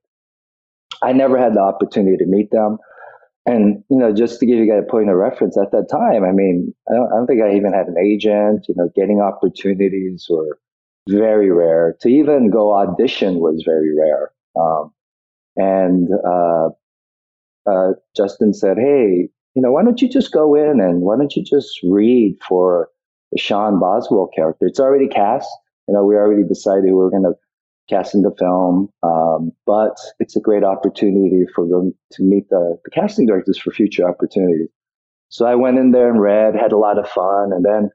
I 1.01 1.13
never 1.13 1.37
had 1.37 1.53
the 1.53 1.61
opportunity 1.61 2.17
to 2.17 2.25
meet 2.25 2.49
them. 2.51 2.77
And, 3.45 3.83
you 3.89 3.97
know, 3.97 4.13
just 4.13 4.39
to 4.39 4.45
give 4.45 4.57
you 4.57 4.67
guys 4.67 4.83
a 4.85 4.91
point 4.91 5.09
of 5.09 5.15
reference 5.15 5.57
at 5.57 5.71
that 5.71 5.87
time, 5.89 6.25
I 6.25 6.33
mean, 6.33 6.73
I 6.89 6.95
don't, 6.95 7.07
I 7.07 7.15
don't 7.15 7.27
think 7.27 7.41
I 7.41 7.55
even 7.55 7.71
had 7.71 7.87
an 7.87 7.95
agent, 7.97 8.65
you 8.67 8.75
know, 8.75 8.89
getting 8.93 9.21
opportunities 9.21 10.27
were 10.29 10.59
very 11.07 11.49
rare. 11.49 11.95
To 12.01 12.09
even 12.09 12.49
go 12.49 12.73
audition 12.73 13.35
was 13.35 13.63
very 13.65 13.95
rare. 13.97 14.31
Um, 14.59 14.91
and 15.55 16.09
uh, 16.25 16.69
uh, 17.69 17.93
Justin 18.15 18.53
said, 18.53 18.77
"Hey, 18.77 19.29
you 19.55 19.61
know, 19.61 19.71
why 19.71 19.83
don't 19.83 20.01
you 20.01 20.09
just 20.09 20.33
go 20.33 20.53
in 20.53 20.81
and 20.81 21.01
why 21.01 21.17
don't 21.17 21.35
you 21.35 21.43
just 21.43 21.79
read 21.83 22.37
for 22.47 22.89
the 23.31 23.39
Sean 23.39 23.79
Boswell 23.79 24.29
character? 24.35 24.65
It's 24.65 24.79
already 24.79 25.07
cast. 25.07 25.49
You 25.87 25.93
know, 25.93 26.05
we 26.05 26.15
already 26.15 26.43
decided 26.43 26.85
we 26.85 26.91
were 26.91 27.09
going 27.09 27.23
to 27.23 27.33
cast 27.89 28.13
in 28.13 28.21
the 28.21 28.35
film, 28.37 28.89
um, 29.03 29.51
but 29.65 29.95
it's 30.19 30.35
a 30.35 30.41
great 30.41 30.63
opportunity 30.63 31.45
for 31.55 31.67
them 31.67 31.93
to 32.11 32.23
meet 32.23 32.49
the, 32.49 32.77
the 32.83 32.91
casting 32.91 33.25
directors 33.25 33.57
for 33.57 33.71
future 33.71 34.07
opportunities." 34.07 34.69
So 35.29 35.45
I 35.45 35.55
went 35.55 35.77
in 35.77 35.91
there 35.91 36.09
and 36.09 36.21
read, 36.21 36.55
had 36.55 36.71
a 36.71 36.77
lot 36.77 36.99
of 36.99 37.09
fun, 37.09 37.51
and 37.53 37.63
then 37.65 37.89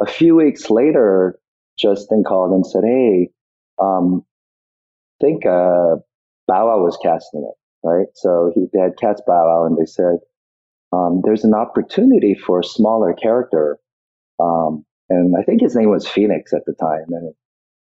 a 0.00 0.06
few 0.06 0.36
weeks 0.36 0.70
later, 0.70 1.38
Justin 1.78 2.24
called 2.24 2.52
and 2.52 2.66
said, 2.66 2.82
"Hey, 2.84 3.30
um, 3.80 4.24
I 5.20 5.24
think 5.24 5.46
uh, 5.46 5.96
Bow 6.46 6.66
Wow 6.66 6.84
was 6.84 6.98
casting 7.02 7.48
it, 7.48 7.86
right? 7.86 8.06
So 8.14 8.52
he 8.54 8.66
they 8.72 8.80
had 8.80 8.98
cast 9.00 9.22
Bow 9.26 9.46
Wow, 9.46 9.66
and 9.66 9.76
they 9.76 9.86
said 9.86 10.18
um, 10.92 11.20
there's 11.24 11.44
an 11.44 11.54
opportunity 11.54 12.34
for 12.34 12.60
a 12.60 12.64
smaller 12.64 13.12
character, 13.12 13.78
um, 14.40 14.84
and 15.08 15.34
I 15.38 15.42
think 15.42 15.60
his 15.60 15.76
name 15.76 15.90
was 15.90 16.06
Phoenix 16.06 16.52
at 16.52 16.64
the 16.66 16.74
time, 16.74 17.06
and 17.08 17.28
it 17.28 17.36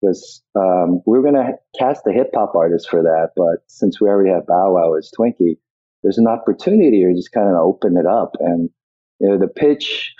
was 0.02 0.42
um, 0.54 1.02
we 1.06 1.18
were 1.18 1.23
going 1.23 1.35
to 1.35 1.52
cast 1.78 2.06
a 2.06 2.12
hip 2.12 2.30
hop 2.35 2.54
artist 2.54 2.88
for 2.88 3.02
that, 3.02 3.30
but 3.37 3.62
since 3.68 4.00
we 4.00 4.09
already 4.09 4.30
have 4.30 4.47
Bow 4.47 4.73
Wow 4.73 4.94
as 4.94 5.11
Twinkie, 5.16 5.59
there's 6.02 6.18
an 6.18 6.26
opportunity 6.26 7.04
to 7.04 7.14
just 7.14 7.32
kind 7.32 7.49
of 7.49 7.56
open 7.56 7.97
it 7.97 8.06
up, 8.06 8.37
and 8.40 8.71
you 9.21 9.28
know 9.28 9.38
the 9.38 9.49
pitch 9.49 10.14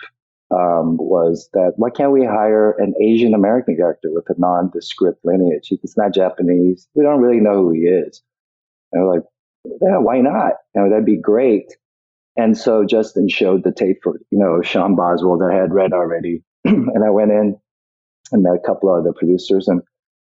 um, 0.53 0.97
was 0.99 1.49
that 1.55 1.73
why 1.77 1.91
can't 1.91 2.13
we 2.13 2.25
hire 2.25 2.73
an 2.73 2.95
Asian 3.03 3.35
American 3.35 3.77
character 3.77 4.09
with 4.13 4.29
a 4.29 4.35
nondescript 4.39 5.25
lineage? 5.25 5.69
He's 5.69 5.97
not 5.97 6.15
Japanese. 6.15 6.89
We 6.95 7.05
don't 7.05 7.23
really 7.23 7.41
know 7.41 7.55
who 7.55 7.71
he 7.73 7.81
is. 7.81 8.23
And 8.93 9.03
we're 9.03 9.15
like, 9.15 9.23
yeah, 9.65 9.99
why 9.99 10.21
not? 10.21 10.53
That'd 10.75 11.07
be 11.07 11.17
great. 11.17 11.75
And 12.37 12.57
so 12.57 12.85
Justin 12.85 13.29
showed 13.29 13.63
the 13.63 13.73
tape 13.73 13.99
for, 14.03 14.19
you 14.31 14.39
know, 14.39 14.63
Sean 14.63 14.97
Boswell 14.97 15.39
that 15.39 15.53
I 15.53 15.61
had 15.61 15.73
read 15.73 15.93
already. 15.93 16.43
and 16.65 17.05
I 17.05 17.11
went 17.11 17.31
in 17.31 17.57
and 18.33 18.43
met 18.43 18.55
a 18.55 18.67
couple 18.67 18.89
of 18.89 19.01
other 19.01 19.13
producers. 19.13 19.69
And 19.69 19.83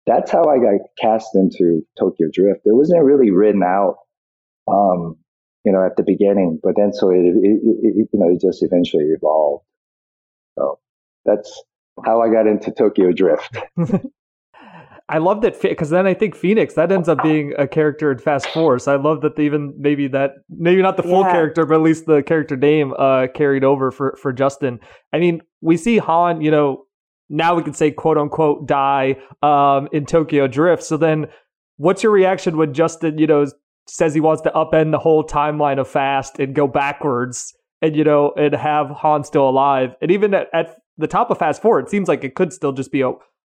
that's 0.08 0.32
how 0.32 0.46
I 0.46 0.58
got 0.58 0.80
cast 1.00 1.36
into 1.36 1.82
Tokyo 2.00 2.28
Drift. 2.34 2.62
It 2.66 2.74
wasn't 2.74 3.04
really 3.04 3.30
written 3.30 3.62
out, 3.64 3.98
um, 4.68 5.18
you 5.64 5.72
know, 5.72 5.86
at 5.86 5.96
the 5.96 6.04
beginning, 6.04 6.60
but 6.64 6.74
then 6.76 6.92
so 6.92 7.12
it, 7.12 7.18
it, 7.18 7.60
it, 7.64 8.10
you 8.12 8.20
know, 8.20 8.30
it 8.30 8.42
just 8.42 8.64
eventually 8.64 9.06
evolved. 9.06 9.64
So 10.58 10.80
that's 11.24 11.64
how 12.04 12.22
I 12.22 12.32
got 12.32 12.48
into 12.48 12.72
Tokyo 12.72 13.12
Drift. 13.12 13.58
I 15.12 15.18
love 15.18 15.42
that 15.42 15.62
because 15.62 15.90
then 15.90 16.08
I 16.08 16.14
think 16.14 16.36
Phoenix 16.36 16.74
that 16.76 16.92
ends 16.92 17.10
up 17.10 17.22
being 17.22 17.54
a 17.58 17.68
character 17.68 18.12
in 18.12 18.18
Fast 18.18 18.48
Four. 18.48 18.80
So 18.80 18.94
I 18.94 18.96
love 18.96 19.22
that 19.22 19.36
they 19.36 19.46
even 19.46 19.74
maybe 19.78 20.08
that 20.08 20.32
maybe 20.50 20.82
not 20.82 20.98
the 20.98 21.04
full 21.04 21.22
yeah. 21.22 21.32
character, 21.32 21.66
but 21.66 21.76
at 21.76 21.82
least 21.82 22.06
the 22.06 22.24
character 22.24 22.56
name 22.56 22.94
uh, 22.98 23.28
carried 23.36 23.64
over 23.64 23.92
for 23.92 24.18
for 24.22 24.32
Justin. 24.32 24.80
I 25.12 25.20
mean, 25.20 25.42
we 25.60 25.76
see 25.78 25.98
Han, 25.98 26.42
you 26.42 26.50
know, 26.50 26.86
now 27.30 27.56
we 27.56 27.64
can 27.64 27.74
say 27.74 27.92
quote 27.92 28.18
unquote 28.18 28.68
die 28.68 29.18
um, 29.44 29.90
in 29.92 30.06
Tokyo 30.06 30.48
Drift. 30.48 30.84
So 30.84 30.96
then, 30.98 31.28
what's 31.78 32.04
your 32.04 32.14
reaction 32.14 32.58
when 32.58 32.74
Justin, 32.74 33.18
you 33.18 33.28
know, 33.28 33.46
says 33.88 34.14
he 34.14 34.22
wants 34.22 34.42
to 34.44 34.52
upend 34.52 34.92
the 34.92 35.00
whole 35.00 35.26
timeline 35.26 35.80
of 35.80 35.88
Fast 35.88 36.40
and 36.40 36.56
go 36.56 36.68
backwards? 36.68 37.54
and 37.82 37.96
you 37.96 38.04
know 38.04 38.32
and 38.38 38.54
have 38.54 38.90
Han 38.90 39.24
still 39.24 39.50
alive. 39.50 39.96
And 40.02 40.12
even 40.12 40.34
at, 40.34 40.48
at 40.54 40.78
the 40.98 41.08
top 41.08 41.32
of 41.32 41.40
Fast 41.40 41.62
Four, 41.62 41.80
it 41.80 41.90
seems 41.90 42.08
like 42.08 42.24
it 42.24 42.36
could 42.36 42.54
still 42.54 42.72
just 42.72 42.92
be 42.92 43.02
a 43.02 43.12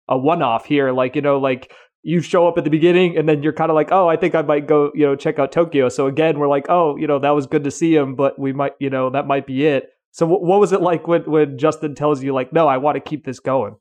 a 0.10 0.18
one 0.18 0.42
off 0.42 0.66
here. 0.66 0.92
Like 0.92 1.16
you 1.16 1.22
know, 1.22 1.40
like 1.40 1.72
you 2.04 2.22
show 2.22 2.48
up 2.48 2.58
at 2.58 2.64
the 2.64 2.70
beginning 2.70 3.18
and 3.18 3.28
then 3.28 3.44
you're 3.44 3.54
kind 3.54 3.70
of 3.70 3.76
like, 3.76 3.92
oh, 3.92 4.08
I 4.08 4.16
think 4.16 4.36
I 4.36 4.42
might 4.42 4.68
go, 4.68 4.92
you 4.96 5.06
know, 5.06 5.16
check 5.16 5.38
out 5.38 5.52
Tokyo. 5.52 5.90
So 5.90 6.08
again, 6.08 6.40
we're 6.40 6.48
like, 6.48 6.66
oh, 6.70 6.96
you 6.96 7.08
know, 7.08 7.20
that 7.20 7.32
was 7.32 7.46
good 7.46 7.64
to 7.66 7.72
see 7.72 7.94
him, 7.94 8.16
but 8.16 8.40
we 8.40 8.54
might, 8.54 8.74
you 8.80 8.90
know, 8.90 9.10
that 9.10 9.28
might 9.28 9.46
be 9.46 9.66
it. 9.66 9.90
So 10.12 10.26
w- 10.26 10.46
what 10.46 10.60
was 10.60 10.72
it 10.72 10.82
like 10.82 11.08
when 11.08 11.24
when 11.24 11.58
Justin 11.58 11.96
tells 11.96 12.24
you 12.24 12.34
like, 12.34 12.54
no, 12.54 12.68
I 12.68 12.78
want 12.78 12.96
to 12.96 13.02
keep 13.02 13.26
this 13.26 13.40
going? 13.40 13.76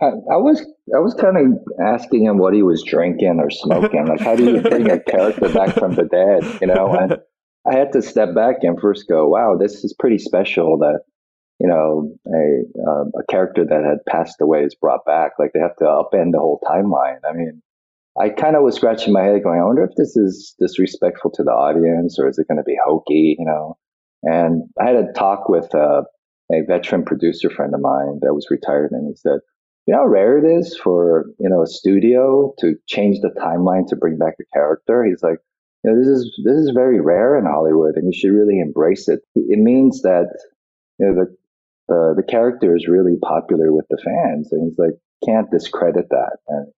I, 0.00 0.06
I, 0.06 0.36
was 0.36 0.60
I 0.94 0.98
was 0.98 1.14
kind 1.14 1.38
of 1.38 1.58
asking 1.80 2.24
him 2.24 2.36
what 2.36 2.52
he 2.52 2.62
was 2.62 2.82
drinking 2.82 3.38
or 3.40 3.48
smoking. 3.48 4.06
Like, 4.06 4.20
how 4.20 4.36
do 4.36 4.44
you 4.44 4.60
bring 4.68 4.90
a 4.90 5.00
character 5.00 5.48
back 5.48 5.74
from 5.74 5.94
the 5.94 6.04
dead? 6.04 6.60
You 6.60 6.66
know, 6.66 6.94
and 6.94 7.16
I 7.66 7.74
had 7.76 7.92
to 7.92 8.02
step 8.02 8.34
back 8.34 8.56
and 8.62 8.78
first 8.78 9.08
go, 9.08 9.28
wow, 9.28 9.56
this 9.58 9.84
is 9.84 9.94
pretty 9.98 10.18
special 10.18 10.76
that, 10.78 11.00
you 11.58 11.68
know, 11.68 12.14
a, 12.26 12.90
uh, 12.90 13.04
a 13.20 13.26
character 13.30 13.64
that 13.64 13.84
had 13.84 14.04
passed 14.08 14.40
away 14.40 14.62
is 14.62 14.74
brought 14.74 15.04
back. 15.06 15.32
Like 15.38 15.52
they 15.52 15.60
have 15.60 15.76
to 15.76 15.84
upend 15.84 16.32
the 16.32 16.38
whole 16.38 16.60
timeline. 16.64 17.20
I 17.28 17.32
mean, 17.32 17.62
I 18.18 18.30
kind 18.30 18.56
of 18.56 18.62
was 18.62 18.76
scratching 18.76 19.12
my 19.12 19.22
head 19.22 19.42
going, 19.42 19.60
I 19.60 19.64
wonder 19.64 19.84
if 19.84 19.94
this 19.96 20.16
is 20.16 20.54
disrespectful 20.58 21.30
to 21.32 21.42
the 21.42 21.50
audience 21.50 22.18
or 22.18 22.28
is 22.28 22.38
it 22.38 22.48
going 22.48 22.58
to 22.58 22.64
be 22.64 22.76
hokey, 22.84 23.36
you 23.38 23.44
know? 23.44 23.76
And 24.22 24.64
I 24.80 24.86
had 24.86 24.96
a 24.96 25.12
talk 25.12 25.48
with 25.48 25.74
uh, 25.74 26.02
a 26.52 26.62
veteran 26.66 27.04
producer 27.04 27.50
friend 27.50 27.74
of 27.74 27.80
mine 27.80 28.20
that 28.22 28.34
was 28.34 28.48
retired 28.50 28.92
and 28.92 29.08
he 29.08 29.16
said, 29.16 29.40
you 29.86 29.94
know 29.94 30.00
how 30.00 30.06
rare 30.06 30.38
it 30.38 30.58
is 30.58 30.76
for, 30.76 31.26
you 31.38 31.48
know, 31.48 31.62
a 31.62 31.66
studio 31.66 32.52
to 32.58 32.74
change 32.88 33.20
the 33.20 33.30
timeline 33.38 33.86
to 33.88 33.96
bring 33.96 34.18
back 34.18 34.34
a 34.40 34.44
character? 34.52 35.04
He's 35.04 35.22
like, 35.22 35.38
you 35.84 35.90
know, 35.90 35.98
this 35.98 36.08
is 36.08 36.40
this 36.44 36.56
is 36.56 36.72
very 36.74 37.00
rare 37.00 37.38
in 37.38 37.44
Hollywood, 37.44 37.94
and 37.94 38.12
you 38.12 38.18
should 38.18 38.34
really 38.34 38.58
embrace 38.58 39.08
it. 39.08 39.20
It 39.36 39.60
means 39.60 40.02
that 40.02 40.26
you 40.98 41.06
know 41.06 41.14
the 41.14 41.36
the 41.88 42.14
the 42.16 42.22
character 42.22 42.76
is 42.76 42.88
really 42.88 43.16
popular 43.22 43.72
with 43.72 43.86
the 43.88 43.98
fans, 44.02 44.52
and 44.52 44.68
he's 44.68 44.78
like 44.78 44.94
can't 45.24 45.50
discredit 45.50 46.06
that. 46.10 46.38
And 46.48 46.72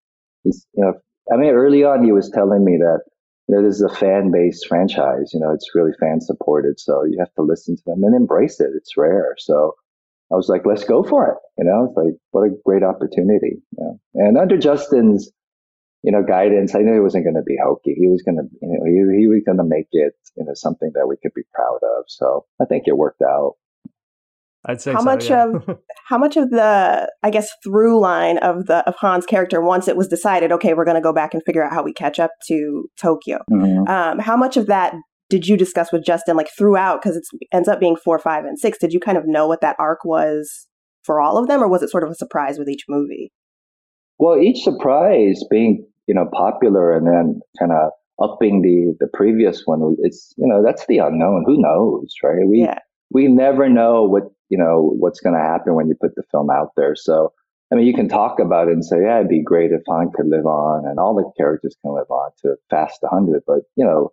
he's 0.45 0.67
you 0.75 0.85
know, 0.85 0.95
I 1.33 1.37
mean, 1.37 1.55
early 1.55 1.85
on 1.85 2.05
he 2.05 2.13
was 2.13 2.31
telling 2.31 2.65
me 2.65 2.79
that 2.79 3.01
you 3.47 3.57
know 3.57 3.63
this 3.63 3.77
is 3.77 3.83
a 3.83 3.95
fan 3.95 4.31
based 4.31 4.67
franchise. 4.67 5.31
You 5.33 5.41
know, 5.41 5.53
it's 5.53 5.75
really 5.75 5.93
fan 6.01 6.21
supported, 6.21 6.79
so 6.81 7.05
you 7.05 7.17
have 7.19 7.33
to 7.35 7.43
listen 7.43 7.77
to 7.77 7.83
them 7.87 8.05
and 8.05 8.15
embrace 8.15 8.61
it. 8.61 8.71
It's 8.77 8.97
rare, 8.97 9.35
so. 9.39 9.75
I 10.31 10.37
was 10.37 10.51
like, 10.51 10.67
let's 10.67 10.85
go 10.85 11.03
for 11.03 11.27
it. 11.27 11.39
You 11.57 11.65
know, 11.65 11.87
it's 11.87 11.97
like, 11.97 12.15
what 12.33 12.43
a 12.43 12.51
great 12.63 12.83
opportunity. 12.83 13.63
You 13.73 13.79
know? 13.79 14.01
And 14.13 14.37
under 14.37 14.59
Justin's 14.59 15.33
you 16.03 16.13
know, 16.13 16.23
guidance. 16.23 16.75
I 16.75 16.81
knew 16.81 16.95
he 16.95 17.01
wasn't 17.01 17.25
going 17.25 17.35
to 17.35 17.43
be 17.43 17.59
hokey. 17.63 17.95
He 17.99 18.09
was 18.09 18.23
going 18.23 18.37
to, 18.37 18.45
you 18.63 18.69
know, 18.69 18.85
he, 18.87 19.23
he 19.23 19.27
was 19.27 19.43
going 19.45 19.59
to 19.59 19.65
make 19.65 19.89
it, 19.93 20.15
you 20.37 20.45
know, 20.45 20.55
something 20.55 20.93
that 20.95 21.09
we 21.09 21.17
could 21.21 21.35
be 21.35 21.43
proud 21.53 21.81
of. 21.83 22.05
So 22.07 22.47
I 22.61 22.67
think 22.67 22.85
it 22.87 22.97
worked 22.97 23.23
out. 23.23 23.57
I'd 24.69 24.83
say 24.83 24.93
how 24.93 24.99
so, 24.99 25.05
much 25.05 25.31
yeah. 25.31 25.47
of 25.47 25.79
how 26.09 26.19
much 26.19 26.37
of 26.37 26.51
the 26.51 27.11
I 27.23 27.31
guess 27.31 27.49
through 27.65 27.99
line 28.01 28.39
of 28.39 28.67
the 28.67 28.87
of 28.87 28.95
Han's 29.01 29.27
character 29.27 29.61
once 29.63 29.89
it 29.89 29.97
was 29.97 30.09
decided 30.09 30.53
okay 30.53 30.75
we're 30.75 30.85
going 30.85 30.95
to 30.95 31.01
go 31.01 31.13
back 31.13 31.33
and 31.35 31.43
figure 31.45 31.65
out 31.65 31.73
how 31.73 31.83
we 31.83 31.93
catch 31.93 32.19
up 32.21 32.31
to 32.49 32.89
Tokyo. 33.01 33.39
Mm-hmm. 33.51 33.89
Um, 33.89 34.19
how 34.19 34.37
much 34.37 34.57
of 34.57 34.67
that 34.67 34.95
did 35.31 35.47
you 35.47 35.57
discuss 35.57 35.93
with 35.93 36.05
Justin 36.05 36.37
like 36.37 36.49
throughout 36.57 37.03
because 37.03 37.17
it 37.17 37.25
ends 37.53 37.69
up 37.69 37.81
being 37.81 37.97
four, 37.97 38.19
five, 38.19 38.45
and 38.45 38.59
six? 38.59 38.79
Did 38.79 38.93
you 38.93 39.01
kind 39.01 39.19
of 39.19 39.27
know 39.27 39.47
what 39.47 39.61
that 39.61 39.77
arc 39.79 40.05
was 40.05 40.67
for 41.03 41.21
all 41.21 41.39
of 41.39 41.49
them, 41.49 41.63
or 41.63 41.69
was 41.69 41.83
it 41.83 41.91
sort 41.91 42.05
of 42.05 42.11
a 42.11 42.15
surprise 42.15 42.59
with 42.59 42.69
each 42.69 42.85
movie? 42.89 43.33
Well, 44.19 44.39
each 44.39 44.63
surprise 44.63 45.43
being 45.51 45.87
you 46.07 46.15
know 46.15 46.29
popular 46.33 46.97
and 46.97 47.07
then 47.07 47.41
kind 47.59 47.73
of 47.73 47.91
upping 48.21 48.63
the 48.63 48.97
the 49.01 49.11
previous 49.13 49.63
one, 49.65 49.97
it's 50.03 50.35
you 50.37 50.47
know 50.47 50.63
that's 50.63 50.87
the 50.87 50.99
unknown. 50.99 51.45
Who 51.47 51.61
knows, 51.61 52.15
right? 52.23 52.47
We 52.47 52.61
yeah. 52.61 52.79
we 53.11 53.29
never 53.29 53.69
know 53.69 54.05
what 54.05 54.25
you 54.49 54.59
know 54.59 54.95
what's 54.99 55.21
going 55.21 55.35
to 55.35 55.41
happen 55.43 55.75
when 55.75 55.89
you 55.89 55.95
put 56.01 56.15
the 56.15 56.23
film 56.31 56.51
out 56.51 56.71
there. 56.77 56.95
So 56.97 57.33
I 57.71 57.75
mean, 57.75 57.87
you 57.87 57.95
can 57.95 58.09
talk 58.09 58.41
about 58.41 58.69
it 58.69 58.73
and 58.73 58.85
say, 58.85 59.03
yeah, 59.03 59.19
it'd 59.19 59.29
be 59.29 59.43
great 59.43 59.73
if 59.73 59.83
Han 59.89 60.11
could 60.15 60.27
live 60.29 60.47
on 60.47 60.87
and 60.87 60.99
all 60.99 61.15
the 61.15 61.31
characters 61.37 61.77
can 61.83 61.95
live 61.95 62.11
on 62.11 62.31
to 62.43 62.57
Fast 62.71 62.99
100. 63.03 63.43
But, 63.47 63.61
you 63.77 63.85
know, 63.85 64.13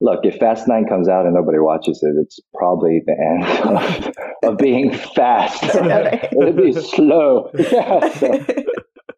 look, 0.00 0.24
if 0.24 0.36
Fast 0.36 0.66
9 0.66 0.86
comes 0.86 1.08
out 1.08 1.24
and 1.24 1.34
nobody 1.34 1.58
watches 1.60 2.02
it, 2.02 2.14
it's 2.20 2.40
probably 2.54 3.00
the 3.06 3.12
end 3.12 4.12
of, 4.44 4.50
of 4.52 4.58
being 4.58 4.92
fast. 4.92 5.62
It'll 5.62 6.52
be 6.56 6.72
slow. 6.72 7.50
Yeah, 7.58 8.12
so, 8.14 8.44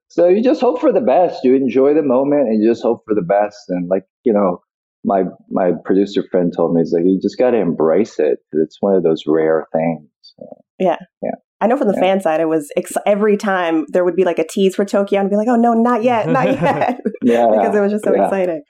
so 0.09 0.29
you 0.29 0.43
just 0.43 0.61
hope 0.61 0.81
for 0.81 0.93
the 0.93 1.00
best. 1.00 1.43
You 1.43 1.55
enjoy 1.55 1.95
the 1.95 2.02
moment 2.02 2.49
and 2.49 2.62
you 2.62 2.69
just 2.69 2.83
hope 2.83 3.05
for 3.07 3.14
the 3.14 3.23
best. 3.23 3.57
And 3.69 3.88
like, 3.88 4.05
you 4.25 4.33
know, 4.33 4.61
my 5.05 5.23
my 5.49 5.71
producer 5.85 6.23
friend 6.31 6.52
told 6.55 6.75
me, 6.75 6.83
he's 6.83 6.93
like, 6.93 7.05
you 7.07 7.19
just 7.23 7.38
got 7.38 7.52
to 7.52 7.59
embrace 7.59 8.19
it. 8.19 8.40
It's 8.52 8.76
one 8.81 8.95
of 8.95 9.02
those 9.02 9.25
rare 9.26 9.67
things. 9.73 10.10
So, 10.37 10.46
yeah. 10.78 10.96
Yeah. 11.22 11.32
I 11.60 11.66
know 11.66 11.76
from 11.76 11.88
the 11.88 11.94
yeah. 11.94 12.00
fan 12.00 12.20
side, 12.20 12.40
it 12.40 12.49
was 12.49 12.70
ex- 12.76 12.92
every 13.04 13.37
time 13.37 13.84
there 13.88 14.04
would 14.04 14.16
be 14.16 14.25
like 14.25 14.38
a 14.38 14.46
tease 14.46 14.75
for 14.75 14.84
Tokyo, 14.84 15.20
and 15.20 15.28
be 15.28 15.37
like, 15.37 15.49
"Oh 15.49 15.56
no, 15.56 15.75
not 15.75 16.02
yet, 16.02 16.26
not 16.26 16.46
yet," 16.60 17.00
yeah, 17.22 17.46
because 17.52 17.75
it 17.75 17.80
was 17.80 17.92
just 17.92 18.04
so 18.04 18.14
yeah. 18.14 18.25
exciting. 18.25 18.62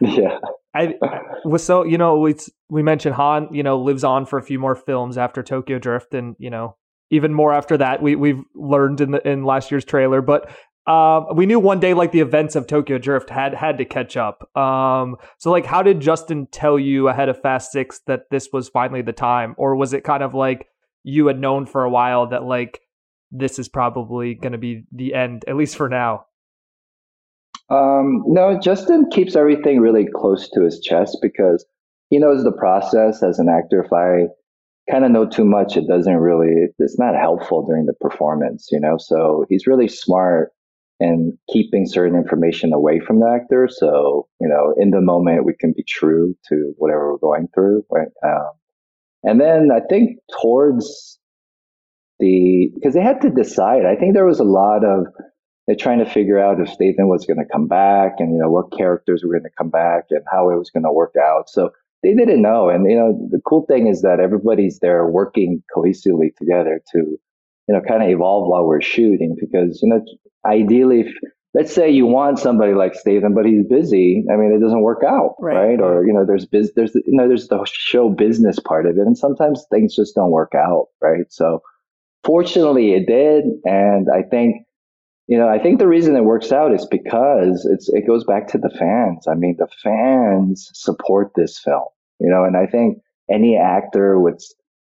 Yeah, 0.00 0.38
I 0.74 0.94
was 1.44 1.64
so 1.64 1.84
you 1.84 1.96
know 1.96 2.18
we 2.18 2.34
we 2.68 2.82
mentioned 2.82 3.14
Han, 3.14 3.48
you 3.52 3.62
know, 3.62 3.78
lives 3.78 4.04
on 4.04 4.26
for 4.26 4.38
a 4.38 4.42
few 4.42 4.58
more 4.58 4.74
films 4.74 5.16
after 5.16 5.42
Tokyo 5.42 5.78
Drift, 5.78 6.12
and 6.12 6.36
you 6.38 6.50
know 6.50 6.76
even 7.10 7.32
more 7.32 7.54
after 7.54 7.78
that. 7.78 8.02
We 8.02 8.16
we've 8.16 8.42
learned 8.54 9.00
in 9.00 9.12
the 9.12 9.26
in 9.26 9.44
last 9.44 9.70
year's 9.70 9.84
trailer, 9.84 10.20
but 10.20 10.50
uh, 10.86 11.24
we 11.34 11.46
knew 11.46 11.58
one 11.58 11.80
day 11.80 11.94
like 11.94 12.12
the 12.12 12.20
events 12.20 12.54
of 12.54 12.66
Tokyo 12.66 12.98
Drift 12.98 13.30
had 13.30 13.54
had 13.54 13.78
to 13.78 13.86
catch 13.86 14.16
up. 14.16 14.46
Um, 14.56 15.16
so 15.38 15.50
like, 15.50 15.64
how 15.64 15.82
did 15.82 16.00
Justin 16.00 16.46
tell 16.52 16.78
you 16.78 17.08
ahead 17.08 17.30
of 17.30 17.40
Fast 17.40 17.72
Six 17.72 18.00
that 18.06 18.24
this 18.30 18.50
was 18.52 18.68
finally 18.68 19.02
the 19.02 19.14
time, 19.14 19.54
or 19.56 19.74
was 19.74 19.94
it 19.94 20.04
kind 20.04 20.22
of 20.22 20.34
like 20.34 20.68
you 21.06 21.28
had 21.28 21.38
known 21.38 21.66
for 21.66 21.84
a 21.84 21.90
while 21.90 22.26
that 22.26 22.42
like 22.42 22.80
this 23.30 23.60
is 23.60 23.68
probably 23.68 24.34
going 24.34 24.52
to 24.52 24.58
be 24.58 24.84
the 24.90 25.14
end, 25.14 25.44
at 25.46 25.56
least 25.56 25.76
for 25.76 25.88
now? 25.88 26.26
Um, 27.70 28.24
no, 28.26 28.58
Justin 28.58 29.06
keeps 29.10 29.36
everything 29.36 29.78
really 29.78 30.06
close 30.14 30.48
to 30.50 30.62
his 30.62 30.80
chest 30.80 31.18
because 31.22 31.64
he 32.10 32.18
knows 32.18 32.42
the 32.42 32.52
process 32.52 33.22
as 33.22 33.38
an 33.38 33.48
actor. 33.48 33.84
If 33.84 33.92
I 33.92 34.26
kind 34.90 35.04
of 35.04 35.12
know 35.12 35.26
too 35.26 35.44
much, 35.44 35.76
it 35.76 35.86
doesn't 35.86 36.16
really, 36.16 36.66
it's 36.80 36.98
not 36.98 37.14
helpful 37.14 37.64
during 37.64 37.86
the 37.86 37.94
performance, 38.00 38.68
you 38.72 38.80
know? 38.80 38.96
So 38.98 39.46
he's 39.48 39.66
really 39.66 39.88
smart 39.88 40.52
in 40.98 41.38
keeping 41.52 41.86
certain 41.86 42.16
information 42.16 42.72
away 42.72 42.98
from 42.98 43.20
the 43.20 43.28
actor. 43.28 43.68
So, 43.70 44.26
you 44.40 44.48
know, 44.48 44.74
in 44.76 44.90
the 44.90 45.00
moment, 45.00 45.44
we 45.44 45.54
can 45.54 45.72
be 45.72 45.84
true 45.86 46.34
to 46.48 46.74
whatever 46.78 47.12
we're 47.12 47.18
going 47.18 47.46
through. 47.54 47.84
Right? 47.90 48.08
Um, 48.24 48.50
and 49.26 49.40
then 49.40 49.68
I 49.74 49.80
think 49.90 50.18
towards 50.40 51.18
the, 52.20 52.70
because 52.74 52.94
they 52.94 53.02
had 53.02 53.20
to 53.22 53.30
decide, 53.30 53.84
I 53.84 53.96
think 53.96 54.14
there 54.14 54.24
was 54.24 54.40
a 54.40 54.44
lot 54.44 54.84
of, 54.84 55.06
they're 55.66 55.76
trying 55.76 55.98
to 55.98 56.08
figure 56.10 56.38
out 56.38 56.60
if 56.60 56.68
Statham 56.68 57.08
was 57.08 57.26
going 57.26 57.38
to 57.38 57.52
come 57.52 57.66
back 57.66 58.14
and, 58.20 58.32
you 58.32 58.38
know, 58.38 58.48
what 58.48 58.70
characters 58.70 59.22
were 59.24 59.32
going 59.32 59.42
to 59.42 59.56
come 59.58 59.68
back 59.68 60.04
and 60.10 60.22
how 60.32 60.48
it 60.50 60.56
was 60.56 60.70
going 60.70 60.84
to 60.84 60.92
work 60.92 61.14
out. 61.20 61.50
So 61.50 61.70
they 62.04 62.14
didn't 62.14 62.40
know. 62.40 62.68
And, 62.68 62.88
you 62.88 62.96
know, 62.96 63.28
the 63.32 63.40
cool 63.44 63.66
thing 63.66 63.88
is 63.88 64.02
that 64.02 64.20
everybody's 64.20 64.78
there 64.78 65.04
working 65.06 65.62
cohesively 65.76 66.34
together 66.38 66.80
to, 66.92 66.98
you 66.98 67.74
know, 67.74 67.80
kind 67.80 68.04
of 68.04 68.08
evolve 68.08 68.48
while 68.48 68.64
we're 68.64 68.80
shooting 68.80 69.34
because, 69.38 69.80
you 69.82 69.88
know, 69.88 70.04
ideally, 70.46 71.00
if, 71.00 71.12
let's 71.56 71.74
say 71.74 71.90
you 71.90 72.06
want 72.06 72.38
somebody 72.38 72.74
like 72.74 72.94
Statham, 72.94 73.32
but 73.34 73.46
he's 73.46 73.64
busy. 73.66 74.24
I 74.30 74.36
mean, 74.36 74.52
it 74.52 74.60
doesn't 74.60 74.82
work 74.82 75.02
out, 75.02 75.36
right? 75.40 75.70
right? 75.70 75.80
Or 75.80 76.06
you 76.06 76.12
know, 76.12 76.24
there's 76.26 76.44
biz, 76.44 76.72
there's 76.76 76.94
you 76.94 77.02
know, 77.06 77.26
there's 77.26 77.48
the 77.48 77.64
show 77.64 78.10
business 78.10 78.60
part 78.60 78.86
of 78.86 78.98
it, 78.98 79.06
and 79.06 79.16
sometimes 79.16 79.64
things 79.70 79.96
just 79.96 80.14
don't 80.14 80.30
work 80.30 80.52
out, 80.54 80.88
right? 81.00 81.24
So, 81.30 81.62
fortunately, 82.24 82.92
it 82.92 83.06
did, 83.06 83.44
and 83.64 84.08
I 84.14 84.22
think. 84.22 84.62
You 85.28 85.36
know, 85.36 85.48
I 85.48 85.58
think 85.58 85.80
the 85.80 85.88
reason 85.88 86.14
it 86.14 86.22
works 86.22 86.52
out 86.52 86.72
is 86.72 86.86
because 86.86 87.68
it's 87.68 87.88
it 87.88 88.06
goes 88.06 88.22
back 88.22 88.46
to 88.46 88.58
the 88.58 88.70
fans. 88.70 89.26
I 89.26 89.34
mean, 89.34 89.56
the 89.58 89.66
fans 89.82 90.70
support 90.72 91.32
this 91.34 91.58
film. 91.58 91.88
You 92.20 92.30
know, 92.30 92.44
and 92.44 92.56
I 92.56 92.66
think 92.66 92.98
any 93.28 93.56
actor 93.56 94.20
with 94.20 94.40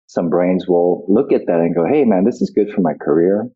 some 0.07 0.29
brains 0.29 0.67
will 0.67 1.05
look 1.07 1.31
at 1.31 1.45
that 1.47 1.61
and 1.61 1.73
go, 1.73 1.85
"Hey, 1.87 2.03
man, 2.03 2.25
this 2.25 2.41
is 2.41 2.49
good 2.49 2.73
for 2.75 2.81
my 2.81 2.93
career 2.93 3.49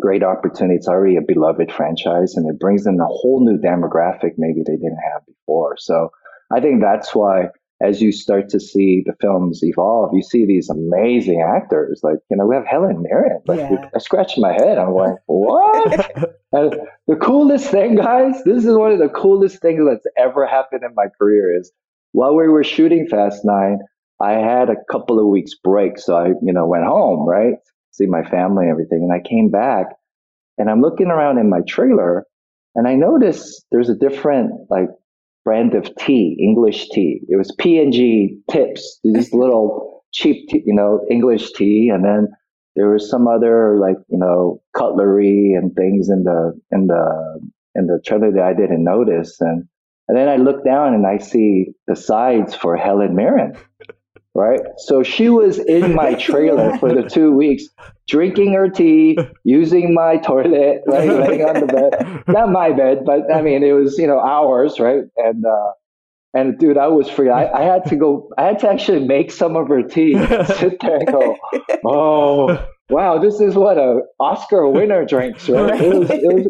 great 0.00 0.22
opportunity. 0.22 0.76
It's 0.76 0.88
already 0.88 1.16
a 1.16 1.22
beloved 1.26 1.72
franchise 1.72 2.34
and 2.36 2.48
it 2.48 2.60
brings 2.60 2.86
in 2.86 2.98
a 3.00 3.06
whole 3.06 3.44
new 3.44 3.58
demographic 3.58 4.32
maybe 4.36 4.62
they 4.66 4.76
didn't 4.76 5.00
have 5.12 5.26
before. 5.26 5.76
So 5.78 6.10
I 6.54 6.60
think 6.60 6.82
that's 6.82 7.14
why 7.14 7.48
as 7.82 8.00
you 8.00 8.10
start 8.10 8.48
to 8.48 8.60
see 8.60 9.02
the 9.04 9.12
films 9.20 9.60
evolve, 9.62 10.10
you 10.14 10.22
see 10.22 10.46
these 10.46 10.70
amazing 10.70 11.42
actors. 11.46 12.00
Like, 12.02 12.16
you 12.30 12.36
know, 12.36 12.46
we 12.46 12.54
have 12.54 12.66
Helen 12.66 13.02
Mirren. 13.02 13.42
Like, 13.46 13.58
yeah. 13.58 13.90
I 13.94 13.98
scratched 13.98 14.38
my 14.38 14.52
head. 14.52 14.78
I'm 14.78 14.92
going, 14.92 15.16
what? 15.26 16.10
and 16.52 16.74
the 17.06 17.16
coolest 17.16 17.66
thing, 17.70 17.96
guys, 17.96 18.42
this 18.44 18.64
is 18.64 18.74
one 18.74 18.92
of 18.92 18.98
the 18.98 19.10
coolest 19.10 19.60
things 19.60 19.82
that's 19.86 20.06
ever 20.16 20.46
happened 20.46 20.84
in 20.84 20.94
my 20.94 21.06
career 21.18 21.58
is 21.58 21.70
while 22.12 22.34
we 22.34 22.48
were 22.48 22.64
shooting 22.64 23.06
Fast 23.08 23.44
Nine, 23.44 23.80
I 24.22 24.32
had 24.32 24.70
a 24.70 24.76
couple 24.90 25.18
of 25.18 25.26
weeks 25.26 25.52
break. 25.62 25.98
So 25.98 26.16
I, 26.16 26.28
you 26.28 26.52
know, 26.54 26.66
went 26.66 26.86
home, 26.86 27.28
right? 27.28 27.54
See 27.96 28.06
my 28.06 28.22
family 28.28 28.64
and 28.64 28.72
everything. 28.72 29.08
And 29.08 29.12
I 29.12 29.26
came 29.26 29.50
back 29.50 29.86
and 30.58 30.68
I'm 30.68 30.82
looking 30.82 31.08
around 31.08 31.38
in 31.38 31.48
my 31.48 31.60
trailer 31.66 32.26
and 32.74 32.86
I 32.86 32.94
noticed 32.94 33.64
there's 33.70 33.88
a 33.88 33.94
different 33.94 34.52
like 34.70 34.88
brand 35.44 35.74
of 35.74 35.94
tea, 35.96 36.36
English 36.38 36.90
tea. 36.90 37.20
It 37.28 37.36
was 37.36 37.54
PG 37.58 38.38
tips, 38.50 39.00
these 39.02 39.32
little 39.32 40.04
cheap, 40.12 40.48
tea, 40.48 40.62
you 40.66 40.74
know, 40.74 41.00
English 41.10 41.52
tea. 41.52 41.90
And 41.92 42.04
then 42.04 42.28
there 42.74 42.90
was 42.90 43.08
some 43.08 43.26
other 43.26 43.78
like, 43.80 43.96
you 44.08 44.18
know, 44.18 44.60
cutlery 44.76 45.54
and 45.54 45.74
things 45.74 46.10
in 46.10 46.24
the, 46.24 46.52
in 46.70 46.88
the, 46.88 47.40
in 47.74 47.86
the 47.86 48.00
trailer 48.04 48.30
that 48.32 48.42
I 48.42 48.52
didn't 48.52 48.84
notice. 48.84 49.40
And, 49.40 49.66
and 50.08 50.18
then 50.18 50.28
I 50.28 50.36
look 50.36 50.64
down 50.64 50.94
and 50.94 51.06
I 51.06 51.18
see 51.18 51.68
the 51.86 51.96
sides 51.96 52.54
for 52.54 52.76
Helen 52.76 53.14
Mirren 53.14 53.56
right? 54.36 54.60
So 54.78 55.02
she 55.02 55.28
was 55.28 55.58
in 55.58 55.94
my 55.94 56.14
trailer 56.14 56.76
for 56.78 56.92
the 56.92 57.08
two 57.08 57.32
weeks, 57.32 57.64
drinking 58.06 58.52
her 58.52 58.68
tea, 58.68 59.18
using 59.44 59.94
my 59.94 60.18
toilet, 60.18 60.82
right, 60.86 61.08
laying 61.08 61.44
on 61.44 61.60
the 61.60 61.66
bed. 61.66 62.24
Not 62.28 62.50
my 62.50 62.72
bed, 62.72 63.04
but 63.04 63.32
I 63.32 63.42
mean, 63.42 63.64
it 63.64 63.72
was 63.72 63.98
you 63.98 64.06
know 64.06 64.20
ours, 64.20 64.78
right? 64.78 65.04
And 65.16 65.44
uh, 65.44 65.72
and 66.34 66.58
dude, 66.58 66.78
I 66.78 66.88
was 66.88 67.08
free. 67.08 67.30
I, 67.30 67.50
I 67.50 67.62
had 67.62 67.84
to 67.86 67.96
go. 67.96 68.28
I 68.38 68.44
had 68.44 68.58
to 68.60 68.68
actually 68.68 69.06
make 69.06 69.32
some 69.32 69.56
of 69.56 69.68
her 69.68 69.82
tea, 69.82 70.14
sit 70.44 70.80
there 70.80 70.96
and 70.98 71.06
go, 71.06 71.36
oh. 71.84 72.66
Wow, 72.88 73.18
this 73.18 73.40
is 73.40 73.56
what 73.56 73.78
a 73.78 74.02
Oscar 74.20 74.68
winner 74.68 75.04
drinks, 75.04 75.48
right? 75.48 75.80
It 75.80 75.92
was, 75.92 76.08
it 76.08 76.22
was 76.22 76.46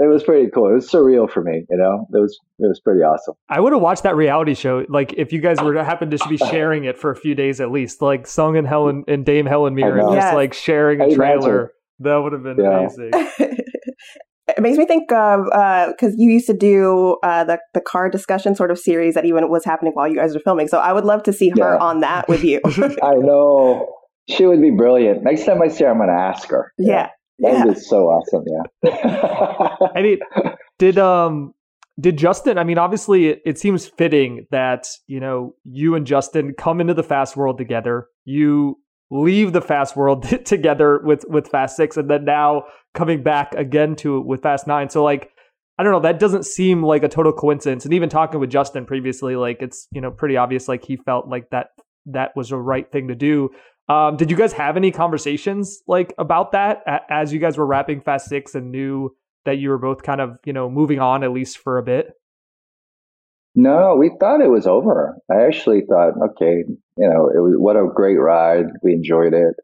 it 0.00 0.08
was 0.08 0.22
pretty 0.22 0.50
cool. 0.50 0.70
It 0.70 0.74
was 0.74 0.90
surreal 0.90 1.30
for 1.30 1.42
me, 1.42 1.66
you 1.68 1.76
know. 1.76 2.06
It 2.12 2.18
was 2.18 2.38
it 2.58 2.66
was 2.66 2.80
pretty 2.80 3.00
awesome. 3.00 3.34
I 3.48 3.60
would 3.60 3.72
have 3.72 3.82
watched 3.82 4.02
that 4.04 4.16
reality 4.16 4.54
show, 4.54 4.84
like 4.88 5.12
if 5.14 5.32
you 5.32 5.40
guys 5.40 5.60
were 5.60 5.74
to 5.74 5.84
happen 5.84 6.10
to 6.10 6.18
be 6.28 6.36
sharing 6.50 6.84
it 6.84 6.98
for 6.98 7.10
a 7.10 7.16
few 7.16 7.34
days 7.34 7.60
at 7.60 7.70
least, 7.70 8.00
like 8.00 8.26
Sung 8.26 8.56
and 8.56 8.66
Helen 8.66 9.04
and 9.08 9.26
Dame 9.26 9.46
Helen 9.46 9.74
Mirren 9.74 10.00
just 10.14 10.14
yes. 10.14 10.34
like 10.34 10.54
sharing 10.54 11.00
a 11.00 11.14
trailer. 11.14 11.72
That 11.98 12.16
would 12.16 12.32
have 12.32 12.42
been 12.42 12.58
yeah. 12.58 12.78
amazing. 12.78 13.10
it 14.56 14.60
makes 14.60 14.78
me 14.78 14.86
think 14.86 15.12
of 15.12 15.44
because 15.44 16.12
uh, 16.12 16.16
you 16.16 16.30
used 16.30 16.46
to 16.46 16.54
do 16.54 17.18
uh, 17.22 17.44
the 17.44 17.58
the 17.74 17.80
car 17.80 18.08
discussion 18.08 18.54
sort 18.54 18.70
of 18.70 18.78
series 18.78 19.14
that 19.14 19.24
even 19.24 19.48
was 19.50 19.64
happening 19.64 19.92
while 19.92 20.08
you 20.08 20.16
guys 20.16 20.34
were 20.34 20.40
filming. 20.40 20.68
So 20.68 20.78
I 20.78 20.92
would 20.92 21.04
love 21.04 21.22
to 21.24 21.32
see 21.32 21.50
her 21.50 21.74
yeah. 21.74 21.76
on 21.76 22.00
that 22.00 22.28
with 22.28 22.42
you. 22.42 22.60
I 23.02 23.14
know 23.14 23.86
she 24.28 24.46
would 24.46 24.60
be 24.60 24.70
brilliant. 24.70 25.24
Next 25.24 25.44
time 25.44 25.60
I 25.62 25.68
see 25.68 25.84
her, 25.84 25.90
I'm 25.90 25.98
going 25.98 26.08
to 26.08 26.14
ask 26.14 26.48
her. 26.48 26.72
Yeah. 26.78 27.10
That 27.40 27.66
yeah. 27.66 27.72
is 27.72 27.88
so 27.88 28.08
awesome. 28.08 28.44
Yeah. 28.46 29.76
I 29.94 30.02
mean, 30.02 30.18
did 30.78 30.98
um 30.98 31.54
did 31.98 32.16
Justin? 32.16 32.58
I 32.58 32.64
mean, 32.64 32.78
obviously, 32.78 33.28
it, 33.28 33.42
it, 33.44 33.58
seems 33.58 33.86
fitting 33.86 34.46
that 34.50 34.88
you 35.06 35.20
know 35.20 35.54
you 35.64 35.94
and 35.94 36.06
Justin 36.06 36.54
come 36.56 36.80
into 36.80 36.94
the 36.94 37.02
fast 37.02 37.36
world 37.36 37.58
together. 37.58 38.06
You 38.24 38.78
leave 39.10 39.52
the 39.52 39.60
fast 39.60 39.96
world 39.96 40.22
together 40.44 41.00
with 41.02 41.24
with 41.28 41.48
Fast 41.48 41.76
Six, 41.76 41.96
and 41.96 42.10
then 42.10 42.24
now 42.24 42.64
coming 42.94 43.22
back 43.22 43.54
again 43.54 43.96
to 43.96 44.20
with 44.20 44.42
Fast 44.42 44.66
Nine. 44.66 44.90
So 44.90 45.02
like. 45.02 45.30
I 45.78 45.82
don't 45.82 45.92
know. 45.92 46.00
That 46.00 46.18
doesn't 46.18 46.44
seem 46.44 46.82
like 46.82 47.04
a 47.04 47.08
total 47.08 47.32
coincidence. 47.32 47.86
And 47.86 47.94
even 47.94 48.10
talking 48.10 48.38
with 48.38 48.50
Justin 48.50 48.84
previously, 48.84 49.34
like 49.34 49.62
it's 49.62 49.88
you 49.90 50.02
know 50.02 50.10
pretty 50.10 50.36
obvious. 50.36 50.68
Like 50.68 50.84
he 50.84 50.96
felt 50.96 51.26
like 51.26 51.48
that 51.52 51.68
that 52.04 52.36
was 52.36 52.50
the 52.50 52.58
right 52.58 52.90
thing 52.92 53.08
to 53.08 53.14
do. 53.14 53.48
Um, 53.90 54.16
did 54.16 54.30
you 54.30 54.36
guys 54.36 54.52
have 54.52 54.76
any 54.76 54.92
conversations 54.92 55.82
like 55.88 56.14
about 56.16 56.52
that 56.52 56.84
as 57.10 57.32
you 57.32 57.40
guys 57.40 57.58
were 57.58 57.66
wrapping 57.66 58.00
Fast 58.00 58.28
Six 58.28 58.54
and 58.54 58.70
knew 58.70 59.16
that 59.44 59.58
you 59.58 59.68
were 59.68 59.78
both 59.78 60.04
kind 60.04 60.20
of 60.20 60.38
you 60.44 60.52
know 60.52 60.70
moving 60.70 61.00
on 61.00 61.24
at 61.24 61.32
least 61.32 61.58
for 61.58 61.76
a 61.76 61.82
bit? 61.82 62.12
No, 63.56 63.96
we 63.96 64.12
thought 64.20 64.42
it 64.42 64.50
was 64.50 64.64
over. 64.64 65.16
I 65.28 65.42
actually 65.44 65.80
thought, 65.88 66.12
okay, 66.30 66.62
you 66.68 67.08
know, 67.08 67.28
it 67.34 67.40
was 67.40 67.54
what 67.58 67.74
a 67.74 67.88
great 67.92 68.20
ride. 68.20 68.66
We 68.84 68.92
enjoyed 68.92 69.34
it. 69.34 69.56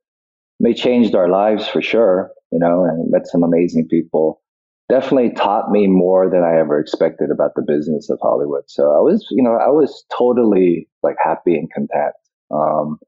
It 0.59 0.75
changed 0.75 1.15
our 1.15 1.29
lives 1.29 1.69
for 1.69 1.81
sure, 1.81 2.33
you 2.51 2.59
know, 2.59 2.83
and 2.83 3.09
met 3.12 3.29
some 3.29 3.45
amazing 3.45 3.87
people. 3.89 4.43
Definitely 4.89 5.35
taught 5.35 5.71
me 5.71 5.87
more 5.87 6.29
than 6.29 6.43
I 6.43 6.59
ever 6.59 6.81
expected 6.81 7.31
about 7.31 7.53
the 7.55 7.62
business 7.62 8.11
of 8.11 8.19
Hollywood. 8.21 8.65
So 8.67 8.91
I 8.91 8.99
was, 8.99 9.25
you 9.31 9.43
know, 9.43 9.53
I 9.53 9.69
was 9.69 10.05
totally 10.19 10.89
like 11.05 11.17
happy 11.23 11.55
and 11.55 11.73
content. 11.73 12.15
Um, 12.51 12.99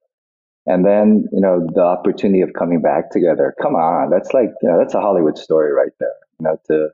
and 0.68 0.84
then, 0.84 1.24
you 1.32 1.40
know, 1.40 1.66
the 1.74 1.82
opportunity 1.82 2.42
of 2.42 2.50
coming 2.52 2.82
back 2.82 3.10
together. 3.10 3.54
Come 3.60 3.74
on, 3.74 4.10
that's 4.10 4.34
like, 4.34 4.50
you 4.62 4.68
know, 4.68 4.78
that's 4.78 4.94
a 4.94 5.00
Hollywood 5.00 5.38
story 5.38 5.72
right 5.72 5.92
there. 5.98 6.14
You 6.38 6.44
know, 6.44 6.60
to 6.66 6.88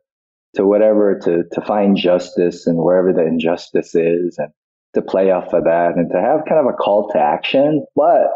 to 0.54 0.64
whatever 0.64 1.18
to 1.24 1.42
to 1.52 1.60
find 1.60 1.96
justice 1.96 2.68
and 2.68 2.78
wherever 2.78 3.12
the 3.12 3.26
injustice 3.26 3.96
is, 3.96 4.38
and 4.38 4.52
to 4.94 5.02
play 5.02 5.32
off 5.32 5.52
of 5.52 5.64
that, 5.64 5.94
and 5.96 6.08
to 6.12 6.20
have 6.20 6.46
kind 6.48 6.60
of 6.60 6.72
a 6.72 6.76
call 6.76 7.10
to 7.10 7.18
action. 7.18 7.84
But 7.96 8.28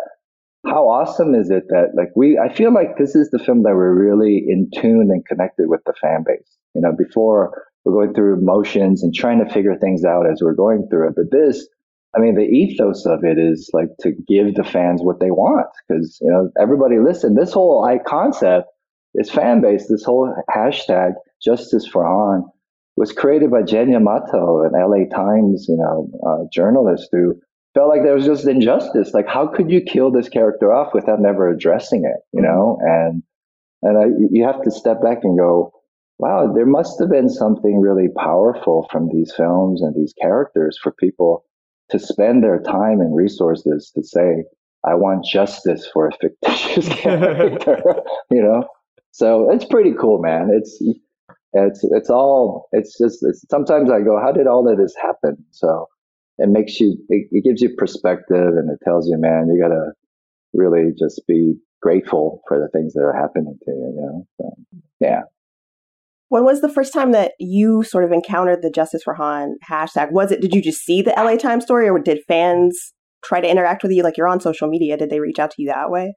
how 0.67 0.89
awesome 0.89 1.37
is 1.37 1.51
it 1.51 1.69
that 1.69 1.93
like 1.95 2.11
we? 2.17 2.37
I 2.37 2.53
feel 2.53 2.75
like 2.75 2.99
this 2.99 3.15
is 3.15 3.31
the 3.31 3.39
film 3.39 3.63
that 3.63 3.77
we're 3.77 3.95
really 3.95 4.45
in 4.49 4.69
tune 4.75 5.09
and 5.13 5.25
connected 5.25 5.69
with 5.69 5.83
the 5.87 5.95
fan 6.01 6.25
base. 6.27 6.59
You 6.75 6.81
know, 6.81 6.93
before 6.93 7.63
we're 7.85 7.93
going 7.93 8.13
through 8.13 8.41
emotions 8.41 9.05
and 9.05 9.15
trying 9.15 9.39
to 9.39 9.55
figure 9.55 9.77
things 9.77 10.05
out 10.05 10.27
as 10.29 10.41
we're 10.43 10.55
going 10.55 10.89
through 10.91 11.11
it, 11.11 11.15
but 11.15 11.31
this 11.31 11.69
I 12.19 12.21
mean, 12.21 12.35
the 12.35 12.43
ethos 12.43 13.07
of 13.07 13.23
it 13.23 13.39
is 13.39 13.71
like 13.73 13.91
to 14.01 14.11
give 14.27 14.57
the 14.57 14.65
fans 14.65 15.03
what 15.03 15.21
they 15.21 15.31
want 15.31 15.69
because, 15.87 16.19
you 16.21 16.29
know, 16.29 16.51
everybody 16.61 16.99
listen, 16.99 17.37
this 17.37 17.53
whole 17.53 17.87
concept 18.07 18.67
is 19.15 19.31
fan 19.31 19.61
based. 19.61 19.89
This 19.89 20.03
whole 20.03 20.35
hashtag 20.51 21.13
justice 21.41 21.87
for 21.87 22.05
Han 22.05 22.45
was 22.97 23.13
created 23.13 23.53
by 23.53 23.63
Jen 23.63 23.93
Yamato, 23.93 24.65
an 24.65 24.73
LA 24.73 25.07
Times, 25.15 25.67
you 25.69 25.77
know, 25.77 26.11
uh, 26.27 26.45
journalist 26.53 27.09
who 27.13 27.35
felt 27.75 27.89
like 27.89 28.03
there 28.03 28.17
was 28.17 28.27
just 28.27 28.49
injustice. 28.49 29.15
Like, 29.15 29.29
how 29.29 29.47
could 29.47 29.71
you 29.71 29.81
kill 29.81 30.11
this 30.11 30.29
character 30.29 30.73
off 30.73 30.95
without 30.95 31.21
never 31.21 31.49
addressing 31.49 32.05
it, 32.05 32.21
you 32.33 32.43
know? 32.43 32.79
And, 32.81 33.23
and 33.83 33.97
I, 33.97 34.07
you 34.33 34.45
have 34.45 34.61
to 34.63 34.73
step 34.73 35.01
back 35.01 35.19
and 35.23 35.39
go, 35.39 35.73
wow, 36.19 36.53
there 36.53 36.67
must 36.67 36.99
have 36.99 37.11
been 37.11 37.29
something 37.29 37.79
really 37.79 38.09
powerful 38.17 38.89
from 38.91 39.09
these 39.09 39.33
films 39.37 39.83
and 39.83 39.95
these 39.95 40.13
characters 40.21 40.77
for 40.83 40.91
people 40.91 41.45
to 41.91 41.99
spend 41.99 42.43
their 42.43 42.61
time 42.61 43.01
and 43.01 43.15
resources 43.15 43.91
to 43.95 44.03
say, 44.03 44.45
I 44.85 44.95
want 44.95 45.25
justice 45.25 45.89
for 45.93 46.09
a 46.09 46.13
fictitious 46.21 46.89
character, 46.91 47.83
you 48.31 48.43
know? 48.43 48.69
So 49.13 49.51
it's 49.51 49.65
pretty 49.65 49.93
cool, 49.99 50.21
man. 50.21 50.51
It's, 50.53 50.81
it's, 51.53 51.85
it's 51.91 52.11
all, 52.11 52.69
it's 52.73 52.97
just, 52.99 53.19
it's, 53.23 53.45
sometimes 53.51 53.91
I 53.91 54.01
go, 54.01 54.21
how 54.21 54.33
did 54.33 54.47
all 54.47 54.71
of 54.71 54.79
this 54.79 54.95
happen? 55.01 55.45
So 55.51 55.87
it 56.39 56.49
makes 56.49 56.79
you, 56.79 56.97
it, 57.09 57.29
it 57.33 57.45
gives 57.45 57.61
you 57.63 57.75
perspective 57.77 58.55
and 58.57 58.71
it 58.71 58.79
tells 58.85 59.09
you, 59.09 59.19
man, 59.19 59.49
you 59.49 59.61
gotta 59.61 59.93
really 60.53 60.93
just 60.99 61.23
be 61.27 61.55
grateful 61.83 62.43
for 62.47 62.59
the 62.59 62.69
things 62.69 62.95
that 62.95 63.01
are 63.01 63.17
happening 63.17 63.59
to 63.65 63.71
you, 63.71 63.93
you 63.97 64.01
know? 64.01 64.27
So, 64.41 64.55
yeah. 65.01 65.23
When 66.29 66.45
was 66.45 66.61
the 66.61 66.69
first 66.69 66.93
time 66.93 67.13
that 67.13 67.33
you 67.39 67.83
sort 67.83 68.05
of 68.05 68.13
encountered 68.13 68.61
the 68.61 68.71
Justice 68.71 69.03
for 69.03 69.15
Han 69.15 69.57
hashtag? 69.69 70.13
Was 70.13 70.31
it, 70.31 70.41
did 70.41 70.55
you 70.55 70.61
just 70.61 70.81
see 70.81 71.01
the 71.01 71.15
LA 71.17 71.37
Times 71.37 71.65
story 71.65 71.89
or 71.89 71.99
did 71.99 72.21
fans 72.29 72.93
try 73.25 73.41
to 73.41 73.49
interact 73.49 73.83
with 73.83 73.93
you? 73.93 74.03
Like 74.03 74.17
you're 74.17 74.29
on 74.29 74.41
social 74.41 74.69
media. 74.69 74.97
Did 74.97 75.11
they 75.11 75.21
reach 75.21 75.39
out 75.39 75.53
to 75.53 75.63
you 75.63 75.69
that 75.69 75.91
way? 75.91 76.15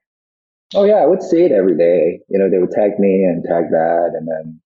Oh, 0.74 0.84
yeah. 0.84 0.96
I 0.96 1.06
would 1.06 1.22
see 1.22 1.42
it 1.42 1.52
every 1.52 1.76
day. 1.76 2.20
You 2.28 2.38
know, 2.38 2.50
they 2.50 2.58
would 2.58 2.70
tag 2.70 2.98
me 2.98 3.24
and 3.24 3.42
tag 3.42 3.70
that. 3.70 4.10
And 4.14 4.28
then, 4.28 4.60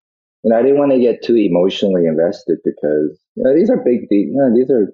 you 0.43 0.49
know, 0.49 0.57
I 0.57 0.63
didn't 0.63 0.79
want 0.79 0.91
to 0.93 0.99
get 0.99 1.23
too 1.23 1.35
emotionally 1.35 2.05
invested 2.05 2.57
because, 2.63 3.19
you 3.35 3.43
know, 3.43 3.55
these 3.55 3.69
are 3.69 3.77
big, 3.77 4.07
you 4.09 4.33
know, 4.33 4.55
these 4.55 4.71
are 4.71 4.91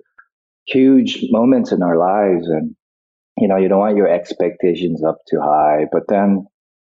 huge 0.68 1.26
moments 1.30 1.72
in 1.72 1.82
our 1.82 1.98
lives. 1.98 2.48
And, 2.48 2.76
you 3.38 3.48
know, 3.48 3.56
you 3.56 3.70
don't 3.70 3.80
want 3.80 3.98
your 3.98 4.10
expectations 4.10 5.02
up 5.02 5.20
too 5.30 5.40
high. 5.42 5.86
But 5.92 6.04
then, 6.10 6.46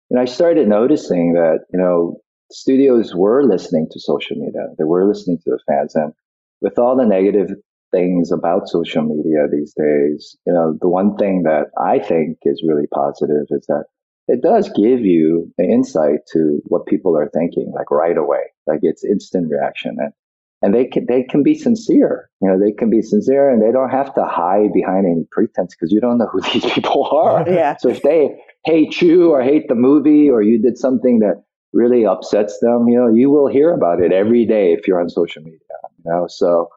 you 0.09 0.15
know, 0.15 0.21
I 0.21 0.25
started 0.25 0.67
noticing 0.69 1.33
that, 1.33 1.65
you 1.73 1.79
know, 1.79 2.21
studios 2.51 3.13
were 3.15 3.43
listening 3.43 3.87
to 3.91 3.99
social 3.99 4.35
media. 4.37 4.67
They 4.77 4.83
were 4.83 5.07
listening 5.07 5.37
to 5.43 5.51
the 5.51 5.59
fans. 5.67 5.95
And 5.95 6.13
with 6.61 6.77
all 6.77 6.95
the 6.95 7.05
negative 7.05 7.49
things 7.91 8.31
about 8.31 8.69
social 8.69 9.03
media 9.03 9.47
these 9.51 9.73
days, 9.73 10.37
you 10.45 10.53
know, 10.53 10.77
the 10.79 10.89
one 10.89 11.15
thing 11.17 11.43
that 11.43 11.67
I 11.77 11.99
think 11.99 12.37
is 12.43 12.63
really 12.67 12.87
positive 12.93 13.45
is 13.49 13.65
that 13.67 13.85
it 14.27 14.41
does 14.41 14.69
give 14.69 15.01
you 15.01 15.51
an 15.57 15.71
insight 15.71 16.19
to 16.33 16.61
what 16.65 16.85
people 16.85 17.17
are 17.17 17.29
thinking, 17.33 17.71
like 17.75 17.89
right 17.89 18.17
away. 18.17 18.43
Like 18.67 18.79
it's 18.83 19.03
instant 19.03 19.49
reaction. 19.49 19.97
And 19.99 20.13
and 20.61 20.75
they 20.75 20.85
can 20.85 21.05
they 21.07 21.23
can 21.23 21.41
be 21.41 21.55
sincere. 21.55 22.29
You 22.41 22.49
know, 22.49 22.59
they 22.59 22.71
can 22.71 22.89
be 22.89 23.01
sincere 23.01 23.49
and 23.49 23.61
they 23.61 23.71
don't 23.71 23.89
have 23.89 24.13
to 24.15 24.25
hide 24.25 24.73
behind 24.73 25.05
any 25.05 25.25
pretense 25.31 25.73
because 25.75 25.91
you 25.91 26.01
don't 26.01 26.17
know 26.17 26.27
who 26.31 26.41
these 26.41 26.65
people 26.71 27.09
are. 27.11 27.49
Yeah. 27.49 27.77
So 27.77 27.89
if 27.89 28.01
they 28.01 28.29
hate 28.65 29.01
you 29.01 29.31
or 29.31 29.41
hate 29.41 29.67
the 29.67 29.75
movie 29.75 30.29
or 30.29 30.41
you 30.41 30.61
did 30.61 30.77
something 30.77 31.19
that 31.19 31.43
really 31.73 32.05
upsets 32.05 32.59
them, 32.59 32.87
you 32.87 32.97
know, 32.97 33.07
you 33.07 33.29
will 33.29 33.47
hear 33.47 33.73
about 33.73 34.01
it 34.01 34.11
every 34.11 34.45
day 34.45 34.73
if 34.73 34.87
you're 34.87 34.99
on 34.99 35.09
social 35.09 35.43
media. 35.43 35.59
You 36.03 36.11
know, 36.11 36.27
so 36.27 36.69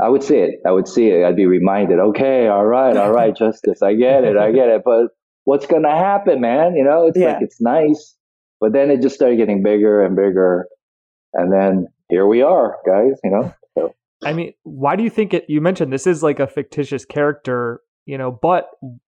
I 0.00 0.08
would 0.08 0.22
see 0.22 0.36
it. 0.36 0.60
I 0.66 0.70
would 0.70 0.88
see 0.88 1.08
it. 1.08 1.24
I'd 1.24 1.36
be 1.36 1.46
reminded, 1.46 1.98
okay, 1.98 2.48
all 2.48 2.66
right, 2.66 2.96
all 2.96 3.12
right, 3.12 3.34
justice. 3.34 3.82
I 3.82 3.94
get 3.94 4.24
it. 4.24 4.36
I 4.36 4.52
get 4.52 4.68
it. 4.68 4.82
But 4.84 5.08
what's 5.44 5.66
gonna 5.66 5.96
happen, 5.96 6.40
man? 6.40 6.74
You 6.74 6.84
know, 6.84 7.06
it's 7.06 7.18
yeah. 7.18 7.34
like 7.34 7.42
it's 7.42 7.60
nice. 7.60 8.16
But 8.60 8.72
then 8.72 8.90
it 8.90 9.02
just 9.02 9.14
started 9.14 9.36
getting 9.36 9.62
bigger 9.62 10.04
and 10.04 10.16
bigger. 10.16 10.66
And 11.32 11.52
then 11.52 11.88
here 12.08 12.26
we 12.26 12.42
are, 12.42 12.76
guys, 12.86 13.18
you 13.22 13.30
know. 13.30 13.54
So. 13.76 13.94
I 14.24 14.32
mean, 14.32 14.54
why 14.62 14.96
do 14.96 15.02
you 15.02 15.10
think 15.10 15.34
it 15.34 15.44
you 15.48 15.60
mentioned 15.60 15.92
this 15.92 16.06
is 16.06 16.22
like 16.22 16.40
a 16.40 16.46
fictitious 16.46 17.04
character, 17.04 17.80
you 18.06 18.18
know, 18.18 18.30
but 18.30 18.68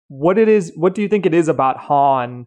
what 0.09 0.37
it 0.37 0.49
is 0.49 0.73
what 0.75 0.95
do 0.95 1.03
you 1.03 1.09
think 1.09 1.27
it 1.27 1.33
is 1.33 1.49
about 1.49 1.79
Han 1.79 2.47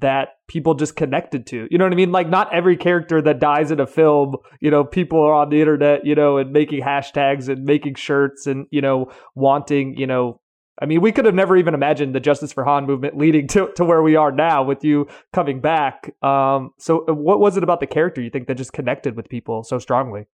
that 0.00 0.28
people 0.48 0.74
just 0.74 0.96
connected 0.96 1.46
to. 1.46 1.66
You 1.70 1.78
know 1.78 1.84
what 1.84 1.92
I 1.92 1.96
mean? 1.96 2.12
Like 2.12 2.28
not 2.28 2.52
every 2.54 2.76
character 2.76 3.20
that 3.22 3.40
dies 3.40 3.70
in 3.70 3.80
a 3.80 3.86
film, 3.86 4.36
you 4.60 4.70
know, 4.70 4.84
people 4.84 5.20
are 5.20 5.34
on 5.34 5.50
the 5.50 5.60
internet, 5.60 6.06
you 6.06 6.14
know, 6.14 6.38
and 6.38 6.52
making 6.52 6.82
hashtags 6.82 7.48
and 7.48 7.64
making 7.64 7.94
shirts 7.94 8.46
and, 8.46 8.66
you 8.70 8.80
know, 8.80 9.10
wanting, 9.34 9.96
you 9.96 10.06
know, 10.06 10.40
I 10.80 10.86
mean, 10.86 11.00
we 11.00 11.12
could 11.12 11.26
have 11.26 11.34
never 11.34 11.56
even 11.56 11.74
imagined 11.74 12.14
the 12.14 12.20
Justice 12.20 12.52
for 12.52 12.64
Han 12.64 12.86
movement 12.86 13.16
leading 13.16 13.46
to, 13.48 13.70
to 13.76 13.84
where 13.84 14.02
we 14.02 14.16
are 14.16 14.32
now 14.32 14.62
with 14.64 14.82
you 14.84 15.06
coming 15.32 15.60
back. 15.60 16.14
Um, 16.22 16.70
so 16.78 17.04
uh, 17.08 17.14
what 17.14 17.40
was 17.40 17.56
it 17.56 17.62
about 17.62 17.80
the 17.80 17.86
character 17.86 18.22
you 18.22 18.30
think 18.30 18.48
that 18.48 18.56
just 18.56 18.72
connected 18.72 19.14
with 19.14 19.28
people 19.28 19.64
so 19.64 19.78
strongly? 19.78 20.26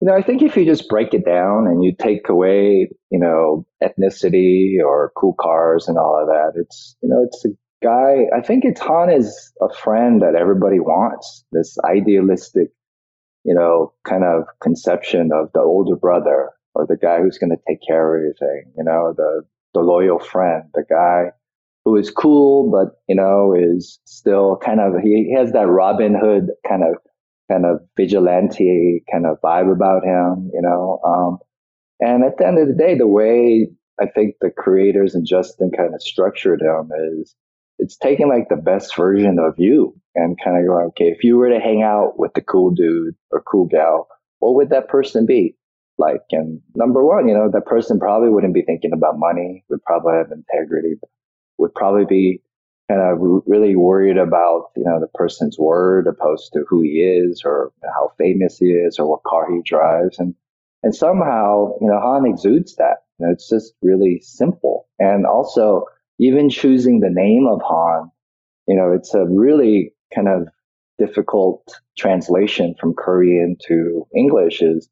You 0.00 0.08
know, 0.08 0.16
I 0.16 0.22
think 0.22 0.42
if 0.42 0.56
you 0.56 0.64
just 0.64 0.88
break 0.88 1.14
it 1.14 1.24
down 1.24 1.68
and 1.68 1.84
you 1.84 1.94
take 1.96 2.28
away, 2.28 2.90
you 3.10 3.20
know, 3.20 3.64
ethnicity 3.80 4.74
or 4.84 5.12
cool 5.16 5.36
cars 5.40 5.86
and 5.86 5.96
all 5.96 6.20
of 6.20 6.26
that, 6.26 6.60
it's, 6.60 6.96
you 7.02 7.08
know, 7.08 7.22
it's 7.24 7.44
a 7.44 7.50
guy, 7.82 8.26
I 8.36 8.40
think 8.40 8.64
it's 8.64 8.80
Han 8.80 9.10
is 9.10 9.52
a 9.60 9.72
friend 9.74 10.22
that 10.22 10.34
everybody 10.34 10.80
wants. 10.80 11.44
This 11.52 11.76
idealistic, 11.84 12.68
you 13.44 13.54
know, 13.54 13.92
kind 14.04 14.24
of 14.24 14.44
conception 14.60 15.30
of 15.32 15.50
the 15.52 15.60
older 15.60 15.96
brother 15.96 16.50
or 16.74 16.86
the 16.86 16.96
guy 16.96 17.20
who's 17.20 17.38
going 17.38 17.50
to 17.50 17.62
take 17.68 17.80
care 17.86 18.14
of 18.14 18.20
everything, 18.20 18.72
you 18.76 18.84
know, 18.84 19.12
the, 19.16 19.42
the 19.74 19.80
loyal 19.80 20.18
friend, 20.18 20.64
the 20.74 20.84
guy 20.88 21.32
who 21.84 21.96
is 21.96 22.10
cool, 22.10 22.70
but, 22.70 23.00
you 23.08 23.14
know, 23.14 23.54
is 23.58 24.00
still 24.04 24.56
kind 24.64 24.80
of, 24.80 24.94
he, 25.02 25.28
he 25.28 25.34
has 25.36 25.52
that 25.52 25.66
Robin 25.66 26.14
Hood 26.14 26.48
kind 26.66 26.82
of, 26.84 26.94
kind 27.50 27.66
of 27.66 27.80
vigilante 27.96 29.02
kind 29.10 29.26
of 29.26 29.36
vibe 29.44 29.70
about 29.70 30.04
him, 30.04 30.50
you 30.54 30.62
know. 30.62 31.00
Um, 31.04 31.38
and 32.00 32.24
at 32.24 32.38
the 32.38 32.46
end 32.46 32.58
of 32.58 32.68
the 32.68 32.74
day, 32.74 32.96
the 32.96 33.06
way 33.06 33.68
I 34.00 34.06
think 34.06 34.36
the 34.40 34.50
creators 34.50 35.14
and 35.14 35.26
Justin 35.26 35.70
kind 35.76 35.94
of 35.94 36.02
structured 36.02 36.62
him 36.62 36.90
is 37.18 37.34
it's 37.82 37.96
taking 37.96 38.28
like 38.28 38.48
the 38.48 38.62
best 38.62 38.96
version 38.96 39.38
of 39.40 39.54
you 39.58 39.92
and 40.14 40.38
kind 40.42 40.56
of 40.56 40.68
going, 40.68 40.86
okay, 40.86 41.06
if 41.06 41.24
you 41.24 41.36
were 41.36 41.48
to 41.48 41.58
hang 41.58 41.82
out 41.82 42.16
with 42.16 42.32
the 42.34 42.40
cool 42.40 42.70
dude 42.70 43.16
or 43.32 43.42
cool 43.42 43.66
gal, 43.66 44.06
what 44.38 44.54
would 44.54 44.70
that 44.70 44.88
person 44.88 45.26
be 45.26 45.56
like? 45.98 46.22
And 46.30 46.60
number 46.76 47.04
one, 47.04 47.26
you 47.26 47.34
know, 47.34 47.50
that 47.52 47.66
person 47.66 47.98
probably 47.98 48.28
wouldn't 48.28 48.54
be 48.54 48.62
thinking 48.62 48.92
about 48.92 49.18
money, 49.18 49.64
would 49.68 49.82
probably 49.82 50.12
have 50.14 50.30
integrity, 50.30 50.94
would 51.58 51.74
probably 51.74 52.04
be 52.04 52.40
kind 52.88 53.00
of 53.00 53.18
really 53.46 53.74
worried 53.74 54.16
about, 54.16 54.70
you 54.76 54.84
know, 54.84 55.00
the 55.00 55.08
person's 55.14 55.58
word 55.58 56.06
opposed 56.06 56.52
to 56.52 56.64
who 56.68 56.82
he 56.82 57.00
is 57.00 57.42
or 57.44 57.72
how 57.82 58.12
famous 58.16 58.58
he 58.58 58.66
is 58.66 59.00
or 59.00 59.10
what 59.10 59.24
car 59.24 59.52
he 59.52 59.60
drives. 59.64 60.20
And, 60.20 60.36
and 60.84 60.94
somehow, 60.94 61.72
you 61.80 61.88
know, 61.88 61.98
Han 62.00 62.26
exudes 62.26 62.76
that. 62.76 62.98
You 63.18 63.26
know, 63.26 63.32
it's 63.32 63.48
just 63.48 63.74
really 63.82 64.20
simple. 64.22 64.86
And 65.00 65.26
also, 65.26 65.86
even 66.18 66.50
choosing 66.50 67.00
the 67.00 67.10
name 67.10 67.46
of 67.50 67.60
Han, 67.62 68.10
you 68.66 68.76
know, 68.76 68.92
it's 68.92 69.14
a 69.14 69.24
really 69.24 69.92
kind 70.14 70.28
of 70.28 70.48
difficult 70.98 71.80
translation 71.98 72.74
from 72.80 72.94
Korean 72.94 73.56
to 73.66 74.06
English 74.16 74.62
is, 74.62 74.88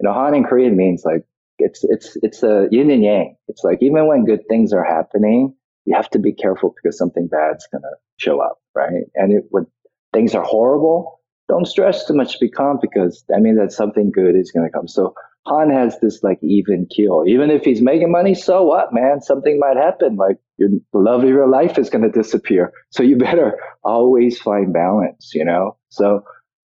you 0.00 0.06
know, 0.08 0.12
Han 0.12 0.34
in 0.34 0.44
Korean 0.44 0.76
means 0.76 1.02
like, 1.04 1.24
it's, 1.58 1.84
it's, 1.84 2.16
it's 2.22 2.42
a 2.42 2.68
yin 2.70 2.90
and 2.90 3.04
yang. 3.04 3.36
It's 3.48 3.62
like, 3.62 3.78
even 3.82 4.06
when 4.06 4.24
good 4.24 4.48
things 4.48 4.72
are 4.72 4.84
happening, 4.84 5.54
you 5.84 5.94
have 5.94 6.08
to 6.10 6.18
be 6.18 6.32
careful 6.32 6.74
because 6.74 6.96
something 6.96 7.26
bad's 7.26 7.66
to 7.82 7.96
show 8.16 8.40
up, 8.40 8.58
right? 8.74 9.04
And 9.14 9.32
it, 9.32 9.44
when 9.50 9.66
things 10.12 10.34
are 10.34 10.44
horrible, 10.44 11.20
don't 11.48 11.66
stress 11.66 12.06
too 12.06 12.14
much, 12.14 12.38
be 12.40 12.48
calm 12.48 12.78
because 12.80 13.24
I 13.34 13.40
mean 13.40 13.56
that 13.56 13.72
something 13.72 14.10
good 14.10 14.36
is 14.36 14.52
to 14.70 14.72
come. 14.72 14.88
So 14.88 15.14
Han 15.46 15.70
has 15.70 15.98
this 16.00 16.22
like 16.22 16.38
even 16.42 16.86
keel. 16.94 17.24
Even 17.26 17.50
if 17.50 17.64
he's 17.64 17.80
making 17.80 18.12
money, 18.12 18.34
so 18.34 18.62
what, 18.64 18.92
man? 18.92 19.20
Something 19.22 19.58
might 19.58 19.76
happen. 19.76 20.16
Like 20.16 20.36
your 20.58 20.68
love 20.92 21.22
of 21.22 21.28
your 21.28 21.48
life 21.48 21.78
is 21.78 21.88
going 21.88 22.04
to 22.04 22.10
disappear. 22.10 22.72
So 22.90 23.02
you 23.02 23.16
better 23.16 23.58
always 23.82 24.38
find 24.38 24.72
balance, 24.72 25.32
you 25.34 25.44
know? 25.44 25.76
So 25.88 26.22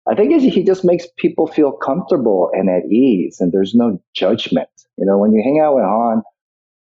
I 0.10 0.16
think 0.16 0.40
he 0.42 0.64
just 0.64 0.86
makes 0.86 1.06
people 1.18 1.48
feel 1.48 1.72
comfortable 1.72 2.50
and 2.54 2.70
at 2.70 2.90
ease 2.92 3.38
and 3.40 3.52
there's 3.52 3.74
no 3.76 4.02
judgment. 4.16 4.70
You 4.98 5.06
know, 5.06 5.18
when 5.18 5.32
you 5.34 5.42
hang 5.44 5.62
out 5.64 5.76
with 5.76 5.84
Han, 5.84 6.22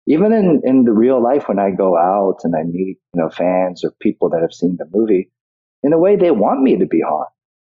even 0.06 0.32
in, 0.32 0.60
in 0.64 0.84
the 0.84 0.92
real 0.92 1.22
life, 1.22 1.48
when 1.48 1.58
I 1.58 1.70
go 1.70 1.96
out 1.96 2.40
and 2.44 2.54
I 2.54 2.62
meet, 2.64 2.98
you 3.14 3.22
know, 3.22 3.30
fans 3.30 3.84
or 3.84 3.92
people 4.00 4.28
that 4.30 4.42
have 4.42 4.52
seen 4.52 4.76
the 4.78 4.86
movie, 4.92 5.30
in 5.82 5.92
a 5.92 5.98
way, 5.98 6.16
they 6.16 6.30
want 6.30 6.62
me 6.62 6.78
to 6.78 6.86
be 6.86 7.00
Han. 7.00 7.26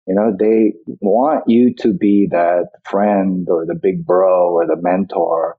You 0.06 0.14
know, 0.14 0.34
they 0.36 0.72
want 1.00 1.44
you 1.46 1.74
to 1.80 1.92
be 1.92 2.28
that 2.30 2.68
friend 2.84 3.46
or 3.48 3.66
the 3.66 3.78
big 3.80 4.04
bro 4.04 4.50
or 4.50 4.66
the 4.66 4.80
mentor 4.80 5.56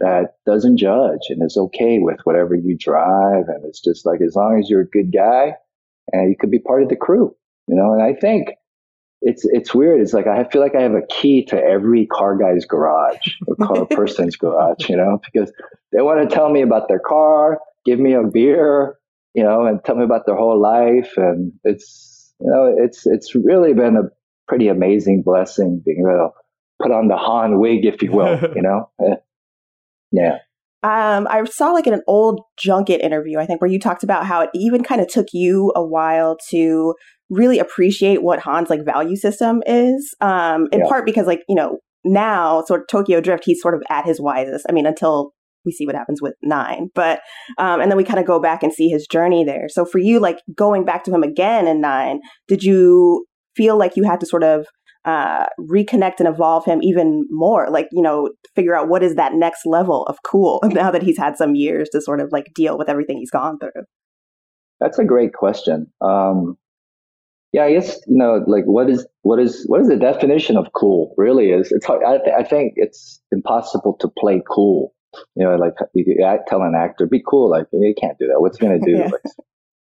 that 0.00 0.34
doesn't 0.46 0.76
judge 0.76 1.26
and 1.30 1.42
is 1.42 1.56
okay 1.56 1.98
with 1.98 2.20
whatever 2.24 2.54
you 2.54 2.76
drive. 2.78 3.48
And 3.48 3.64
it's 3.64 3.80
just 3.80 4.06
like, 4.06 4.20
as 4.20 4.36
long 4.36 4.60
as 4.60 4.70
you're 4.70 4.82
a 4.82 4.88
good 4.88 5.12
guy 5.12 5.54
and 6.12 6.30
you 6.30 6.36
could 6.38 6.50
be 6.50 6.60
part 6.60 6.82
of 6.82 6.88
the 6.88 6.96
crew, 6.96 7.34
you 7.66 7.74
know, 7.74 7.92
and 7.92 8.02
I 8.02 8.14
think 8.14 8.50
it's, 9.20 9.44
it's 9.44 9.74
weird. 9.74 10.00
It's 10.00 10.12
like, 10.12 10.28
I 10.28 10.44
feel 10.44 10.62
like 10.62 10.76
I 10.76 10.82
have 10.82 10.94
a 10.94 11.06
key 11.08 11.44
to 11.46 11.60
every 11.60 12.06
car 12.06 12.36
guy's 12.36 12.64
garage 12.64 13.34
or 13.46 13.56
car 13.56 13.86
person's 13.90 14.36
garage, 14.36 14.88
you 14.88 14.96
know, 14.96 15.20
because 15.24 15.52
they 15.92 16.02
want 16.02 16.28
to 16.28 16.32
tell 16.32 16.50
me 16.50 16.62
about 16.62 16.86
their 16.86 17.00
car, 17.00 17.58
give 17.84 17.98
me 17.98 18.12
a 18.14 18.22
beer, 18.22 18.96
you 19.34 19.42
know, 19.42 19.66
and 19.66 19.84
tell 19.84 19.96
me 19.96 20.04
about 20.04 20.26
their 20.26 20.36
whole 20.36 20.60
life. 20.60 21.14
And 21.16 21.52
it's, 21.64 22.17
you 22.40 22.50
know, 22.50 22.74
it's 22.78 23.06
it's 23.06 23.34
really 23.34 23.74
been 23.74 23.96
a 23.96 24.08
pretty 24.46 24.68
amazing 24.68 25.22
blessing 25.24 25.82
being 25.84 26.00
able 26.00 26.30
to 26.30 26.84
put 26.84 26.92
on 26.92 27.08
the 27.08 27.16
Han 27.16 27.58
wig, 27.58 27.84
if 27.84 28.02
you 28.02 28.12
will. 28.12 28.38
you 28.54 28.62
know, 28.62 28.90
yeah. 30.12 30.38
Um, 30.82 31.26
I 31.28 31.42
saw 31.44 31.72
like 31.72 31.88
in 31.88 31.94
an 31.94 32.02
old 32.06 32.40
junket 32.56 33.00
interview, 33.00 33.38
I 33.38 33.46
think, 33.46 33.60
where 33.60 33.70
you 33.70 33.80
talked 33.80 34.04
about 34.04 34.26
how 34.26 34.42
it 34.42 34.50
even 34.54 34.84
kind 34.84 35.00
of 35.00 35.08
took 35.08 35.26
you 35.32 35.72
a 35.74 35.84
while 35.84 36.36
to 36.50 36.94
really 37.30 37.58
appreciate 37.58 38.22
what 38.22 38.40
Han's 38.40 38.70
like 38.70 38.84
value 38.84 39.16
system 39.16 39.60
is. 39.66 40.14
Um, 40.20 40.68
in 40.70 40.80
yeah. 40.80 40.88
part 40.88 41.04
because 41.04 41.26
like, 41.26 41.42
you 41.48 41.56
know, 41.56 41.78
now 42.04 42.62
sort 42.64 42.82
of 42.82 42.86
Tokyo 42.86 43.20
Drift, 43.20 43.44
he's 43.44 43.60
sort 43.60 43.74
of 43.74 43.82
at 43.90 44.04
his 44.04 44.20
wisest. 44.20 44.66
I 44.68 44.72
mean, 44.72 44.86
until 44.86 45.32
we 45.64 45.72
see 45.72 45.86
what 45.86 45.94
happens 45.94 46.22
with 46.22 46.34
nine. 46.42 46.88
But 46.94 47.20
um, 47.58 47.80
and 47.80 47.90
then 47.90 47.96
we 47.96 48.04
kind 48.04 48.18
of 48.18 48.26
go 48.26 48.40
back 48.40 48.62
and 48.62 48.72
see 48.72 48.88
his 48.88 49.06
journey 49.06 49.44
there. 49.44 49.68
So 49.68 49.84
for 49.84 49.98
you, 49.98 50.20
like 50.20 50.38
going 50.54 50.84
back 50.84 51.04
to 51.04 51.14
him 51.14 51.22
again 51.22 51.66
in 51.66 51.80
nine, 51.80 52.20
did 52.46 52.62
you 52.62 53.26
feel 53.56 53.76
like 53.76 53.96
you 53.96 54.04
had 54.04 54.20
to 54.20 54.26
sort 54.26 54.44
of 54.44 54.66
uh, 55.04 55.46
reconnect 55.60 56.18
and 56.18 56.28
evolve 56.28 56.64
him 56.64 56.80
even 56.82 57.26
more? 57.30 57.68
Like 57.70 57.88
you 57.92 58.02
know, 58.02 58.30
figure 58.54 58.76
out 58.76 58.88
what 58.88 59.02
is 59.02 59.14
that 59.16 59.34
next 59.34 59.66
level 59.66 60.04
of 60.06 60.18
cool 60.24 60.60
now 60.64 60.90
that 60.90 61.02
he's 61.02 61.18
had 61.18 61.36
some 61.36 61.54
years 61.54 61.88
to 61.90 62.00
sort 62.00 62.20
of 62.20 62.30
like 62.32 62.46
deal 62.54 62.78
with 62.78 62.88
everything 62.88 63.18
he's 63.18 63.30
gone 63.30 63.58
through. 63.58 63.82
That's 64.80 64.98
a 64.98 65.04
great 65.04 65.32
question. 65.32 65.86
Um, 66.00 66.56
yeah, 67.52 67.64
I 67.64 67.72
guess 67.72 67.98
you 68.06 68.16
know, 68.16 68.44
like 68.46 68.64
what 68.64 68.90
is 68.90 69.06
what 69.22 69.40
is 69.40 69.64
what 69.66 69.80
is 69.80 69.88
the 69.88 69.96
definition 69.96 70.56
of 70.56 70.68
cool? 70.74 71.14
Really 71.16 71.50
is 71.50 71.72
it's 71.72 71.86
hard. 71.86 72.02
I, 72.04 72.18
th- 72.18 72.36
I 72.38 72.42
think 72.42 72.74
it's 72.76 73.20
impossible 73.32 73.96
to 74.00 74.08
play 74.18 74.42
cool 74.48 74.92
you 75.34 75.44
know, 75.44 75.56
like 75.56 75.74
you 75.94 76.16
tell 76.48 76.62
an 76.62 76.74
actor, 76.74 77.06
be 77.06 77.22
cool. 77.26 77.50
Like 77.50 77.66
you 77.72 77.94
can't 77.98 78.18
do 78.18 78.26
that. 78.28 78.40
What's 78.40 78.58
he 78.58 78.66
going 78.66 78.80
to 78.80 78.86
do? 78.86 78.98
yeah. 78.98 79.10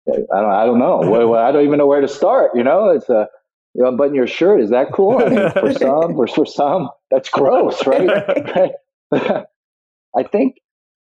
like, 0.06 0.26
I 0.34 0.41
don't, 0.41 0.52
I 0.52 0.65
don't 0.65 0.80
know. 0.80 1.00
well, 1.10 1.36
I 1.36 1.52
don't 1.52 1.65
even 1.65 1.78
know 1.78 1.88
where 1.88 2.02
to 2.02 2.08
start. 2.08 2.52
You 2.56 2.63
know, 2.63 2.89
it's 2.89 3.10
a, 3.10 3.28
you 3.74 3.84
know, 3.84 3.89
unbutton 3.89 4.15
your 4.15 4.28
shirt. 4.28 4.62
Is 4.62 4.69
that 4.69 4.93
cool? 4.93 5.19
I 5.19 5.30
mean, 5.30 5.52
for 5.52 5.74
some, 5.80 6.15
for, 6.15 6.28
for 6.28 6.45
some, 6.45 6.89
that's 7.12 7.30
gross, 7.30 7.86
right? 7.86 8.71
I 9.13 10.24
think 10.24 10.56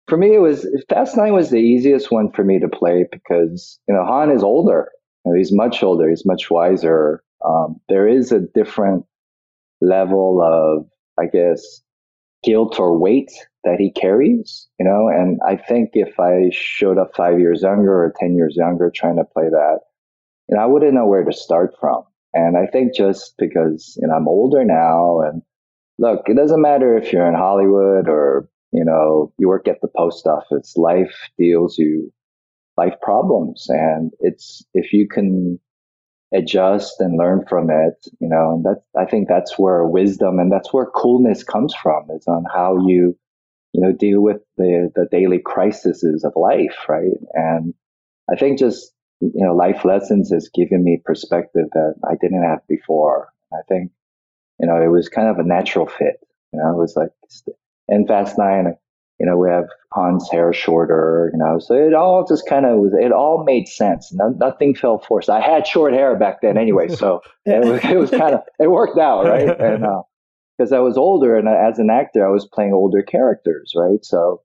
for 0.09 0.17
me, 0.17 0.35
it 0.35 0.41
was 0.41 0.67
Fast 0.89 1.17
Nine 1.17 1.33
was 1.33 1.51
the 1.51 1.59
easiest 1.59 2.11
one 2.11 2.31
for 2.33 2.45
me 2.45 2.59
to 2.59 2.69
play 2.69 3.07
because 3.11 3.79
you 3.89 3.95
know 3.95 4.05
Han 4.05 4.31
is 4.31 4.43
older. 4.43 4.91
You 5.25 5.33
know, 5.33 5.39
he's 5.39 5.53
much 5.53 5.83
older. 5.83 6.09
He's 6.09 6.27
much 6.27 6.51
wiser. 6.51 7.23
Um, 7.45 7.81
there 7.89 8.09
is 8.09 8.33
a 8.33 8.41
different 8.41 9.05
level 9.81 10.41
of, 10.43 10.87
I 11.19 11.27
guess, 11.27 11.83
guilt 12.43 12.79
or 12.79 12.97
weight 12.97 13.31
that 13.67 13.81
he 13.81 13.91
carries, 13.91 14.69
you 14.79 14.87
know, 14.87 15.09
and 15.09 15.41
I 15.47 15.57
think 15.57 15.91
if 15.95 16.19
I 16.21 16.51
showed 16.53 16.99
up 16.99 17.17
five 17.17 17.41
years 17.41 17.63
younger 17.63 17.93
or 17.93 18.15
10 18.19 18.37
years 18.37 18.55
younger 18.57 18.91
trying 18.95 19.17
to 19.17 19.25
play 19.25 19.49
that, 19.51 19.81
you 20.49 20.57
know, 20.57 20.63
I 20.63 20.67
wouldn't 20.67 20.95
know 20.95 21.07
where 21.07 21.25
to 21.25 21.33
start 21.33 21.75
from. 21.81 22.05
And 22.33 22.57
I 22.57 22.67
think 22.71 22.95
just 22.95 23.35
because, 23.39 23.99
you 24.01 24.07
know, 24.07 24.15
I'm 24.15 24.29
older 24.29 24.65
now 24.65 25.21
and 25.21 25.43
look, 25.99 26.29
it 26.29 26.37
doesn't 26.37 26.63
matter 26.63 26.97
if 26.97 27.13
you're 27.13 27.27
in 27.27 27.35
Hollywood 27.35 28.09
or, 28.09 28.49
you 28.71 28.85
know, 28.85 29.33
you 29.37 29.49
work 29.49 29.67
at 29.67 29.81
the 29.81 29.89
post 29.97 30.29
office, 30.29 30.77
life 30.77 31.15
deals 31.37 31.77
you 31.77 32.13
life 32.77 32.95
problems. 33.03 33.67
And 33.69 34.13
it's, 34.21 34.65
if 34.75 34.93
you 34.93 35.09
can 35.09 35.59
adjust 36.33 37.01
and 37.01 37.19
learn 37.19 37.45
from 37.49 37.69
it, 37.71 38.07
you 38.21 38.29
know, 38.29 38.63
and 38.65 38.77
I 38.97 39.11
think 39.11 39.29
that's 39.29 39.59
where 39.59 39.85
wisdom 39.87 40.39
and 40.39 40.53
that's 40.53 40.73
where 40.73 40.87
coolness 40.87 41.43
comes 41.43 41.75
from 41.75 42.07
is 42.15 42.27
on 42.29 42.45
how 42.55 42.87
you, 42.87 43.19
you 43.77 43.83
know, 43.83 43.93
deal 43.93 44.23
with 44.23 44.41
the, 44.57 44.91
the 44.95 45.07
daily 45.11 45.39
crises 45.39 46.25
of 46.25 46.33
life, 46.35 46.75
right? 46.89 47.13
And 47.35 47.75
I 48.33 48.35
think 48.35 48.59
just, 48.59 48.91
you 49.21 49.45
know, 49.45 49.55
life 49.55 49.85
lessons 49.85 50.33
has 50.33 50.49
given 50.49 50.83
me 50.83 51.03
perspective 51.05 51.67
that 51.75 51.95
I 52.09 52.15
didn't 52.19 52.43
have 52.43 52.67
before. 52.69 53.29
I 53.53 53.61
think, 53.69 53.91
you 54.59 54.67
know, 54.67 54.81
it 54.83 54.89
was 54.89 55.11
kind 55.11 55.29
of 55.29 55.39
a 55.39 55.47
natural 55.47 55.87
fit. 55.87 56.17
You 56.55 56.61
know, 56.61 56.71
it 56.71 56.79
was 56.79 56.97
like 56.97 57.11
in 57.89 58.07
Fast 58.07 58.39
Nine, 58.39 58.77
you 59.21 59.27
know, 59.27 59.37
we 59.37 59.51
have 59.51 59.67
Han's 59.95 60.27
hair 60.31 60.55
shorter, 60.55 61.31
you 61.35 61.39
know, 61.39 61.59
so 61.59 61.75
it 61.75 61.93
all 61.93 62.27
just 62.27 62.49
kind 62.49 62.65
of 62.65 62.79
was, 62.79 62.95
it 62.99 63.13
all 63.13 63.45
made 63.45 63.69
sense. 63.69 64.11
No, 64.11 64.31
nothing 64.31 64.75
felt 64.75 65.05
forced. 65.05 65.29
I 65.29 65.43
had 65.43 65.67
short 65.67 65.93
hair 65.93 66.17
back 66.19 66.41
then 66.41 66.57
anyway, 66.57 66.89
so 66.89 67.21
it 67.45 67.63
was, 67.63 67.85
it 67.85 67.97
was 67.99 68.11
kind 68.11 68.37
of, 68.37 68.41
it 68.59 68.71
worked 68.71 68.99
out, 68.99 69.27
right? 69.27 69.61
And, 69.61 69.85
uh, 69.85 70.03
because 70.57 70.73
I 70.73 70.79
was 70.79 70.97
older 70.97 71.37
and 71.37 71.49
as 71.49 71.79
an 71.79 71.91
actor, 71.91 72.27
I 72.27 72.31
was 72.31 72.49
playing 72.53 72.73
older 72.73 73.03
characters, 73.03 73.73
right? 73.77 74.05
So 74.05 74.43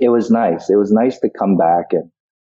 it 0.00 0.08
was 0.08 0.30
nice. 0.30 0.70
It 0.70 0.76
was 0.76 0.92
nice 0.92 1.18
to 1.20 1.30
come 1.30 1.56
back 1.56 1.86
and 1.92 2.10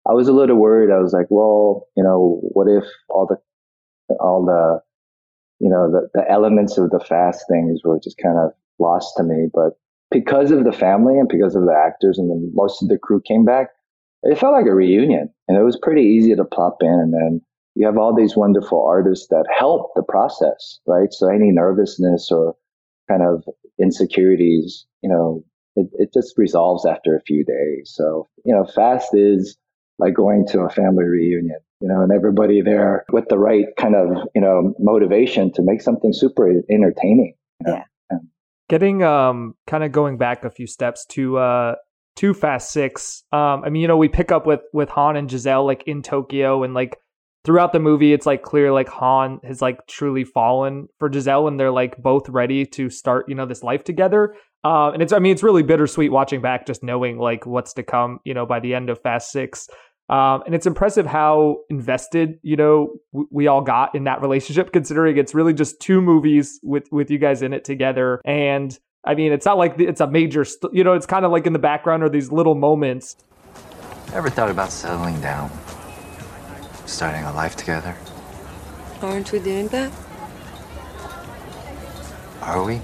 I 0.08 0.12
was 0.12 0.28
a 0.28 0.32
little 0.32 0.56
worried. 0.56 0.92
I 0.92 1.00
was 1.00 1.12
like, 1.12 1.26
well, 1.30 1.86
you 1.96 2.02
know, 2.02 2.40
what 2.42 2.66
if 2.68 2.84
all 3.08 3.26
the, 3.26 4.16
all 4.20 4.44
the, 4.44 4.80
you 5.64 5.70
know, 5.70 5.90
the, 5.90 6.08
the 6.14 6.30
elements 6.30 6.76
of 6.76 6.90
the 6.90 7.04
fast 7.08 7.44
things 7.50 7.80
were 7.84 7.98
just 8.02 8.18
kind 8.22 8.38
of 8.38 8.52
lost 8.78 9.14
to 9.16 9.22
me. 9.22 9.48
But 9.52 9.78
because 10.10 10.50
of 10.50 10.64
the 10.64 10.72
family 10.72 11.18
and 11.18 11.28
because 11.28 11.54
of 11.54 11.62
the 11.62 11.74
actors 11.74 12.18
and 12.18 12.28
the, 12.28 12.50
most 12.54 12.82
of 12.82 12.88
the 12.88 12.98
crew 12.98 13.22
came 13.26 13.44
back, 13.44 13.68
it 14.24 14.38
felt 14.38 14.52
like 14.52 14.66
a 14.66 14.74
reunion 14.74 15.30
and 15.48 15.56
it 15.56 15.62
was 15.62 15.78
pretty 15.80 16.02
easy 16.02 16.34
to 16.34 16.44
plop 16.44 16.78
in. 16.80 16.88
And 16.88 17.12
then 17.12 17.40
you 17.74 17.86
have 17.86 17.98
all 17.98 18.14
these 18.14 18.36
wonderful 18.36 18.84
artists 18.86 19.28
that 19.28 19.46
help 19.56 19.92
the 19.94 20.02
process, 20.02 20.80
right? 20.86 21.12
So 21.12 21.28
any 21.28 21.50
nervousness 21.50 22.30
or 22.30 22.56
kind 23.08 23.22
of 23.22 23.44
insecurities, 23.80 24.86
you 25.02 25.08
know, 25.08 25.44
it, 25.76 25.88
it 25.94 26.12
just 26.14 26.34
resolves 26.36 26.86
after 26.86 27.16
a 27.16 27.22
few 27.22 27.44
days. 27.44 27.92
So, 27.94 28.28
you 28.44 28.54
know, 28.54 28.64
fast 28.64 29.08
is 29.12 29.56
like 29.98 30.14
going 30.14 30.46
to 30.48 30.60
a 30.60 30.70
family 30.70 31.04
reunion, 31.04 31.58
you 31.80 31.88
know, 31.88 32.02
and 32.02 32.12
everybody 32.12 32.62
there 32.62 33.04
with 33.12 33.28
the 33.28 33.38
right 33.38 33.66
kind 33.78 33.94
of, 33.94 34.28
you 34.34 34.40
know, 34.40 34.74
motivation 34.78 35.52
to 35.52 35.62
make 35.62 35.82
something 35.82 36.12
super 36.12 36.48
entertaining. 36.70 37.34
You 37.60 37.72
know? 37.72 37.76
Yeah. 37.76 38.18
Getting 38.68 39.02
um 39.02 39.54
kind 39.66 39.84
of 39.84 39.92
going 39.92 40.16
back 40.16 40.44
a 40.44 40.50
few 40.50 40.66
steps 40.66 41.04
to 41.10 41.36
uh 41.36 41.74
to 42.16 42.32
Fast 42.32 42.70
Six. 42.70 43.24
Um, 43.32 43.62
I 43.64 43.70
mean, 43.70 43.82
you 43.82 43.88
know, 43.88 43.96
we 43.96 44.08
pick 44.08 44.32
up 44.32 44.46
with 44.46 44.60
with 44.72 44.88
Han 44.90 45.16
and 45.16 45.30
Giselle 45.30 45.66
like 45.66 45.84
in 45.86 46.02
Tokyo, 46.02 46.62
and 46.62 46.72
like 46.72 46.96
throughout 47.44 47.72
the 47.72 47.80
movie, 47.80 48.12
it's 48.12 48.26
like 48.26 48.42
clear 48.42 48.72
like 48.72 48.88
Han 48.88 49.40
has 49.44 49.60
like 49.60 49.86
truly 49.86 50.24
fallen 50.24 50.88
for 50.98 51.12
Giselle, 51.12 51.46
and 51.48 51.58
they're 51.58 51.70
like 51.70 51.96
both 51.98 52.28
ready 52.28 52.64
to 52.66 52.90
start, 52.90 53.28
you 53.28 53.34
know, 53.34 53.46
this 53.46 53.62
life 53.62 53.84
together. 53.84 54.34
Uh, 54.64 54.90
and 54.92 55.02
it's, 55.02 55.12
I 55.12 55.18
mean, 55.18 55.32
it's 55.32 55.42
really 55.42 55.62
bittersweet 55.62 56.10
watching 56.10 56.40
back, 56.40 56.66
just 56.66 56.82
knowing 56.82 57.18
like 57.18 57.46
what's 57.46 57.74
to 57.74 57.82
come, 57.82 58.18
you 58.24 58.32
know, 58.32 58.46
by 58.46 58.60
the 58.60 58.74
end 58.74 58.88
of 58.88 59.00
Fast 59.02 59.30
Six. 59.30 59.68
Um, 60.08 60.42
and 60.44 60.54
it's 60.54 60.66
impressive 60.66 61.06
how 61.06 61.58
invested, 61.70 62.38
you 62.42 62.56
know, 62.56 62.94
w- 63.12 63.28
we 63.30 63.46
all 63.46 63.62
got 63.62 63.94
in 63.94 64.04
that 64.04 64.20
relationship, 64.20 64.72
considering 64.72 65.16
it's 65.16 65.34
really 65.34 65.54
just 65.54 65.80
two 65.80 66.02
movies 66.02 66.60
with 66.62 66.90
with 66.92 67.10
you 67.10 67.18
guys 67.18 67.40
in 67.42 67.52
it 67.52 67.64
together. 67.64 68.20
And 68.24 68.78
I 69.04 69.14
mean, 69.14 69.32
it's 69.32 69.46
not 69.46 69.56
like 69.56 69.78
it's 69.78 70.00
a 70.00 70.06
major, 70.06 70.44
st- 70.44 70.74
you 70.74 70.84
know, 70.84 70.92
it's 70.92 71.06
kind 71.06 71.24
of 71.24 71.32
like 71.32 71.46
in 71.46 71.52
the 71.52 71.58
background 71.58 72.02
or 72.02 72.08
these 72.08 72.30
little 72.32 72.54
moments. 72.54 73.16
Ever 74.12 74.30
thought 74.30 74.50
about 74.50 74.70
settling 74.70 75.20
down? 75.20 75.50
Starting 76.86 77.24
a 77.24 77.32
life 77.32 77.56
together. 77.56 77.96
Aren't 79.02 79.32
we 79.32 79.38
doing 79.38 79.68
that? 79.68 79.92
Are 82.42 82.62
we? 82.64 82.76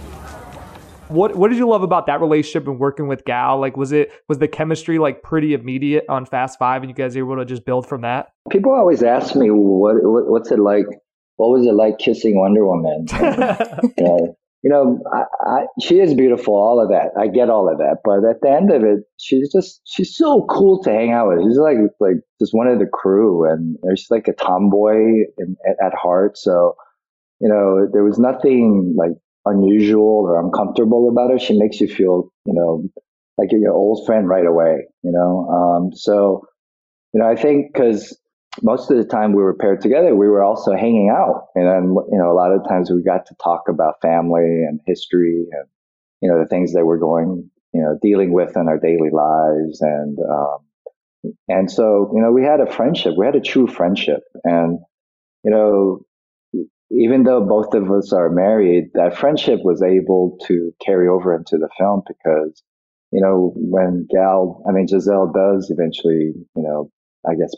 What 1.09 1.35
What 1.37 1.49
did 1.49 1.59
you 1.59 1.69
love 1.69 1.83
about 1.83 2.07
that 2.07 2.21
relationship 2.21 2.69
and 2.69 2.79
working 2.79 3.09
with 3.09 3.25
Gal? 3.25 3.59
Like, 3.59 3.77
was 3.77 3.93
it 3.93 4.13
was 4.29 4.39
the 4.39 4.49
chemistry 4.49 4.99
like 4.99 5.23
pretty 5.23 5.55
immediate 5.55 6.05
on 6.09 6.25
Fast 6.25 6.59
Five, 6.59 6.83
and 6.83 6.91
you 6.91 6.95
guys 6.95 7.17
were 7.17 7.23
able 7.23 7.37
to 7.37 7.45
just 7.45 7.65
build 7.65 7.87
from 7.87 8.03
that? 8.03 8.33
People 8.51 8.73
always 8.73 9.03
ask 9.03 9.35
me 9.35 9.51
what, 9.51 9.97
what 10.03 10.29
what's 10.29 10.51
it 10.51 10.59
like. 10.59 10.87
What 11.37 11.51
was 11.51 11.67
it 11.67 11.73
like 11.73 11.99
kissing 11.99 12.39
Wonder 12.39 12.67
Woman? 12.67 13.07
And, 13.13 13.93
you 13.97 14.05
know, 14.05 14.37
you 14.63 14.71
know, 14.71 14.99
I, 15.13 15.25
I, 15.49 15.67
she 15.81 16.01
is 16.01 16.15
beautiful, 16.15 16.55
all 16.55 16.83
of 16.83 16.91
that. 16.91 17.19
I 17.19 17.29
get 17.29 17.49
all 17.49 17.71
of 17.71 17.79
that. 17.79 17.99
But 18.05 18.29
at 18.29 18.43
the 18.43 18.51
end 18.51 18.71
of 18.71 18.83
it, 18.83 19.01
she's 19.19 19.51
just, 19.53 19.81
she's 19.87 20.15
so 20.17 20.47
cool 20.51 20.83
to 20.83 20.91
hang 20.91 21.13
out 21.13 21.29
with. 21.29 21.43
She's 21.47 21.59
like, 21.59 21.79
like 21.99 22.17
just 22.39 22.53
one 22.53 22.67
of 22.67 22.79
the 22.79 22.87
crew 22.87 23.51
and 23.51 23.77
she's 23.97 24.11
like 24.11 24.29
a 24.29 24.35
tomboy 24.35 25.25
in, 25.39 25.57
at, 25.67 25.87
at 25.87 25.95
heart. 25.95 26.37
So, 26.37 26.75
you 27.41 27.49
know, 27.49 27.89
there 27.91 28.05
was 28.05 28.19
nothing 28.19 28.95
like 28.99 29.13
unusual 29.47 30.27
or 30.29 30.39
uncomfortable 30.39 31.09
about 31.11 31.31
her. 31.31 31.39
She 31.39 31.59
makes 31.59 31.81
you 31.81 31.89
feel, 31.89 32.31
you 32.45 32.53
know, 32.53 32.85
like 33.39 33.49
your 33.53 33.73
old 33.73 34.05
friend 34.05 34.29
right 34.29 34.47
away, 34.47 34.85
you 35.03 35.11
know? 35.11 35.49
Um, 35.49 35.91
so, 35.95 36.45
you 37.15 37.21
know, 37.21 37.27
I 37.27 37.35
think 37.35 37.73
because 37.73 38.20
most 38.63 38.91
of 38.91 38.97
the 38.97 39.05
time 39.05 39.33
we 39.33 39.43
were 39.43 39.55
paired 39.55 39.81
together, 39.81 40.15
we 40.15 40.29
were 40.29 40.43
also 40.43 40.73
hanging 40.73 41.11
out. 41.11 41.49
And 41.55 41.67
then, 41.67 41.83
you 42.11 42.19
know, 42.19 42.31
a 42.31 42.35
lot 42.35 42.53
of 42.53 42.67
times 42.69 42.91
we 42.91 43.03
got 43.03 43.27
to 43.27 43.35
talk 43.43 43.69
about 43.69 44.01
family 44.03 44.65
and 44.69 44.81
history 44.87 45.47
and, 45.53 45.67
you 46.21 46.31
know, 46.31 46.39
the 46.41 46.49
things 46.49 46.73
that 46.73 46.85
we're 46.85 46.99
going, 46.99 47.51
you 47.73 47.81
know, 47.81 47.99
dealing 48.03 48.33
with 48.33 48.57
in 48.57 48.69
our 48.69 48.79
daily 48.79 49.11
lives. 49.13 49.81
And, 49.81 50.19
um, 50.19 51.33
and 51.49 51.71
so, 51.71 52.11
you 52.15 52.21
know, 52.21 52.33
we 52.33 52.45
had 52.45 52.61
a 52.61 52.71
friendship. 52.71 53.15
We 53.17 53.27
had 53.27 53.37
a 53.37 53.41
true 53.41 53.67
friendship. 53.67 54.21
And, 54.43 54.81
you 55.45 55.51
know, 55.51 56.01
even 56.91 57.23
though 57.23 57.47
both 57.47 57.73
of 57.75 57.91
us 57.91 58.13
are 58.13 58.31
married, 58.31 58.91
that 58.95 59.17
friendship 59.17 59.61
was 59.63 59.83
able 59.83 60.39
to 60.49 60.73
carry 60.85 61.07
over 61.09 61.37
into 61.37 61.57
the 61.57 61.69
film 61.79 62.03
because, 62.07 62.63
you 63.13 63.21
know, 63.21 63.53
when 63.55 64.09
Gal, 64.11 64.63
I 64.69 64.73
mean, 64.73 64.89
Giselle 64.89 65.33
does 65.33 65.71
eventually, 65.71 66.33
you 66.35 66.63
know, 66.63 66.91
I 67.29 67.35
guess 67.37 67.53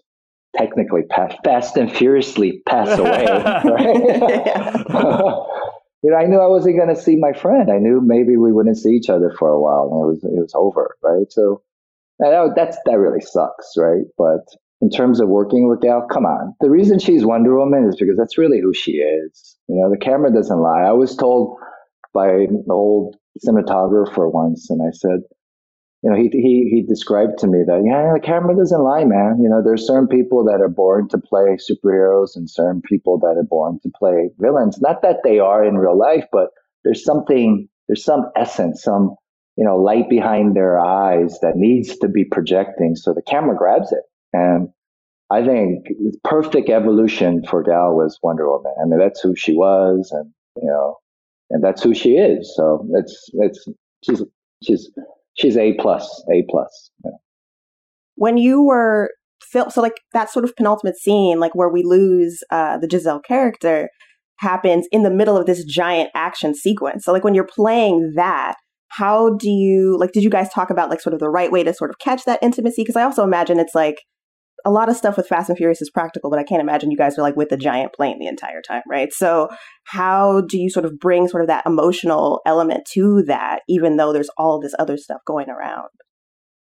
technically 0.56 1.02
pass, 1.02 1.34
fast 1.44 1.76
and 1.76 1.90
furiously 1.90 2.62
pass 2.66 2.98
away. 2.98 3.22
you 6.02 6.10
know, 6.10 6.16
I 6.16 6.26
knew 6.26 6.38
I 6.38 6.48
wasn't 6.48 6.76
going 6.76 6.94
to 6.94 7.00
see 7.00 7.16
my 7.16 7.32
friend. 7.32 7.70
I 7.70 7.78
knew 7.78 8.00
maybe 8.00 8.36
we 8.36 8.52
wouldn't 8.52 8.78
see 8.78 8.90
each 8.90 9.08
other 9.08 9.32
for 9.38 9.48
a 9.48 9.60
while, 9.60 9.88
and 9.92 10.00
it 10.00 10.06
was 10.06 10.24
it 10.24 10.40
was 10.40 10.52
over, 10.54 10.96
right? 11.02 11.30
So 11.30 11.62
that, 12.18 12.52
that's 12.56 12.76
that 12.86 12.98
really 12.98 13.20
sucks, 13.20 13.74
right? 13.76 14.04
But 14.18 14.44
in 14.80 14.90
terms 14.90 15.20
of 15.20 15.28
working 15.28 15.68
with 15.68 15.80
Gal, 15.80 16.06
come 16.10 16.26
on. 16.26 16.54
The 16.60 16.70
reason 16.70 16.98
she's 16.98 17.24
Wonder 17.24 17.56
Woman 17.56 17.88
is 17.88 17.96
because 17.96 18.16
that's 18.16 18.36
really 18.36 18.60
who 18.60 18.74
she 18.74 18.92
is. 18.92 19.56
You 19.68 19.76
know, 19.76 19.90
the 19.90 20.04
camera 20.04 20.32
doesn't 20.32 20.60
lie. 20.60 20.82
I 20.82 20.92
was 20.92 21.16
told 21.16 21.56
by 22.12 22.28
an 22.28 22.64
old 22.68 23.16
cinematographer 23.46 24.32
once, 24.32 24.68
and 24.70 24.82
I 24.82 24.90
said, 24.90 25.20
you 26.02 26.10
know, 26.10 26.16
he, 26.16 26.28
he, 26.32 26.68
he 26.68 26.82
described 26.82 27.38
to 27.38 27.46
me 27.46 27.58
that, 27.64 27.82
yeah, 27.86 28.12
the 28.12 28.20
camera 28.20 28.56
doesn't 28.56 28.82
lie, 28.82 29.04
man. 29.04 29.38
You 29.40 29.48
know, 29.48 29.62
there's 29.62 29.86
certain 29.86 30.08
people 30.08 30.44
that 30.46 30.60
are 30.60 30.68
born 30.68 31.08
to 31.10 31.18
play 31.18 31.56
superheroes 31.56 32.34
and 32.34 32.50
certain 32.50 32.82
people 32.82 33.20
that 33.20 33.36
are 33.38 33.46
born 33.48 33.78
to 33.84 33.90
play 33.96 34.30
villains. 34.38 34.80
Not 34.80 35.02
that 35.02 35.18
they 35.22 35.38
are 35.38 35.64
in 35.64 35.78
real 35.78 35.96
life, 35.96 36.24
but 36.32 36.48
there's 36.82 37.04
something, 37.04 37.68
there's 37.86 38.04
some 38.04 38.24
essence, 38.36 38.82
some, 38.82 39.14
you 39.56 39.64
know, 39.64 39.76
light 39.76 40.10
behind 40.10 40.56
their 40.56 40.80
eyes 40.80 41.38
that 41.40 41.54
needs 41.54 41.96
to 41.98 42.08
be 42.08 42.24
projecting. 42.24 42.96
So 42.96 43.14
the 43.14 43.22
camera 43.22 43.56
grabs 43.56 43.92
it. 43.92 44.02
And 44.32 44.70
I 45.30 45.46
think 45.46 45.86
the 45.86 46.18
perfect 46.24 46.68
evolution 46.68 47.44
for 47.48 47.62
Gal 47.62 47.94
was 47.94 48.18
Wonder 48.24 48.50
Woman. 48.50 48.74
I 48.82 48.86
mean, 48.88 48.98
that's 48.98 49.20
who 49.20 49.36
she 49.36 49.54
was 49.54 50.10
and, 50.10 50.32
you 50.56 50.68
know, 50.68 50.96
and 51.50 51.62
that's 51.62 51.82
who 51.82 51.94
she 51.94 52.16
is. 52.16 52.52
So 52.56 52.88
it's, 52.94 53.30
it's, 53.34 53.68
she's, 54.04 54.22
she's, 54.64 54.90
she's 55.34 55.56
a 55.56 55.74
plus, 55.74 56.24
a 56.32 56.44
plus. 56.48 56.90
Yeah. 57.04 57.10
When 58.16 58.36
you 58.36 58.62
were 58.62 59.10
film, 59.40 59.70
so 59.70 59.80
like 59.80 60.00
that 60.12 60.30
sort 60.30 60.44
of 60.44 60.54
penultimate 60.56 60.96
scene, 60.96 61.40
like 61.40 61.54
where 61.54 61.68
we 61.68 61.82
lose 61.82 62.42
uh, 62.50 62.78
the 62.78 62.88
Giselle 62.90 63.20
character, 63.20 63.88
happens 64.38 64.86
in 64.90 65.02
the 65.02 65.10
middle 65.10 65.36
of 65.36 65.46
this 65.46 65.64
giant 65.64 66.10
action 66.14 66.54
sequence. 66.54 67.04
So 67.04 67.12
like 67.12 67.24
when 67.24 67.34
you're 67.34 67.46
playing 67.46 68.12
that, 68.16 68.56
how 68.88 69.34
do 69.36 69.48
you 69.48 69.96
like? 69.98 70.12
Did 70.12 70.22
you 70.22 70.30
guys 70.30 70.50
talk 70.50 70.68
about 70.68 70.90
like 70.90 71.00
sort 71.00 71.14
of 71.14 71.20
the 71.20 71.30
right 71.30 71.50
way 71.50 71.62
to 71.62 71.72
sort 71.72 71.90
of 71.90 71.98
catch 71.98 72.24
that 72.24 72.42
intimacy? 72.42 72.82
Because 72.82 72.96
I 72.96 73.02
also 73.02 73.24
imagine 73.24 73.58
it's 73.58 73.74
like 73.74 73.96
a 74.64 74.70
lot 74.70 74.88
of 74.88 74.96
stuff 74.96 75.16
with 75.16 75.26
Fast 75.26 75.48
and 75.48 75.58
Furious 75.58 75.82
is 75.82 75.90
practical, 75.90 76.30
but 76.30 76.38
I 76.38 76.44
can't 76.44 76.60
imagine 76.60 76.90
you 76.90 76.96
guys 76.96 77.18
are 77.18 77.22
like 77.22 77.36
with 77.36 77.48
the 77.48 77.56
giant 77.56 77.92
plane 77.92 78.18
the 78.18 78.26
entire 78.26 78.62
time, 78.62 78.82
right? 78.88 79.12
So, 79.12 79.48
how 79.84 80.42
do 80.48 80.58
you 80.58 80.70
sort 80.70 80.84
of 80.84 80.98
bring 80.98 81.28
sort 81.28 81.42
of 81.42 81.48
that 81.48 81.66
emotional 81.66 82.40
element 82.46 82.86
to 82.92 83.22
that, 83.26 83.60
even 83.68 83.96
though 83.96 84.12
there's 84.12 84.30
all 84.36 84.60
this 84.60 84.74
other 84.78 84.96
stuff 84.96 85.20
going 85.26 85.48
around? 85.48 85.88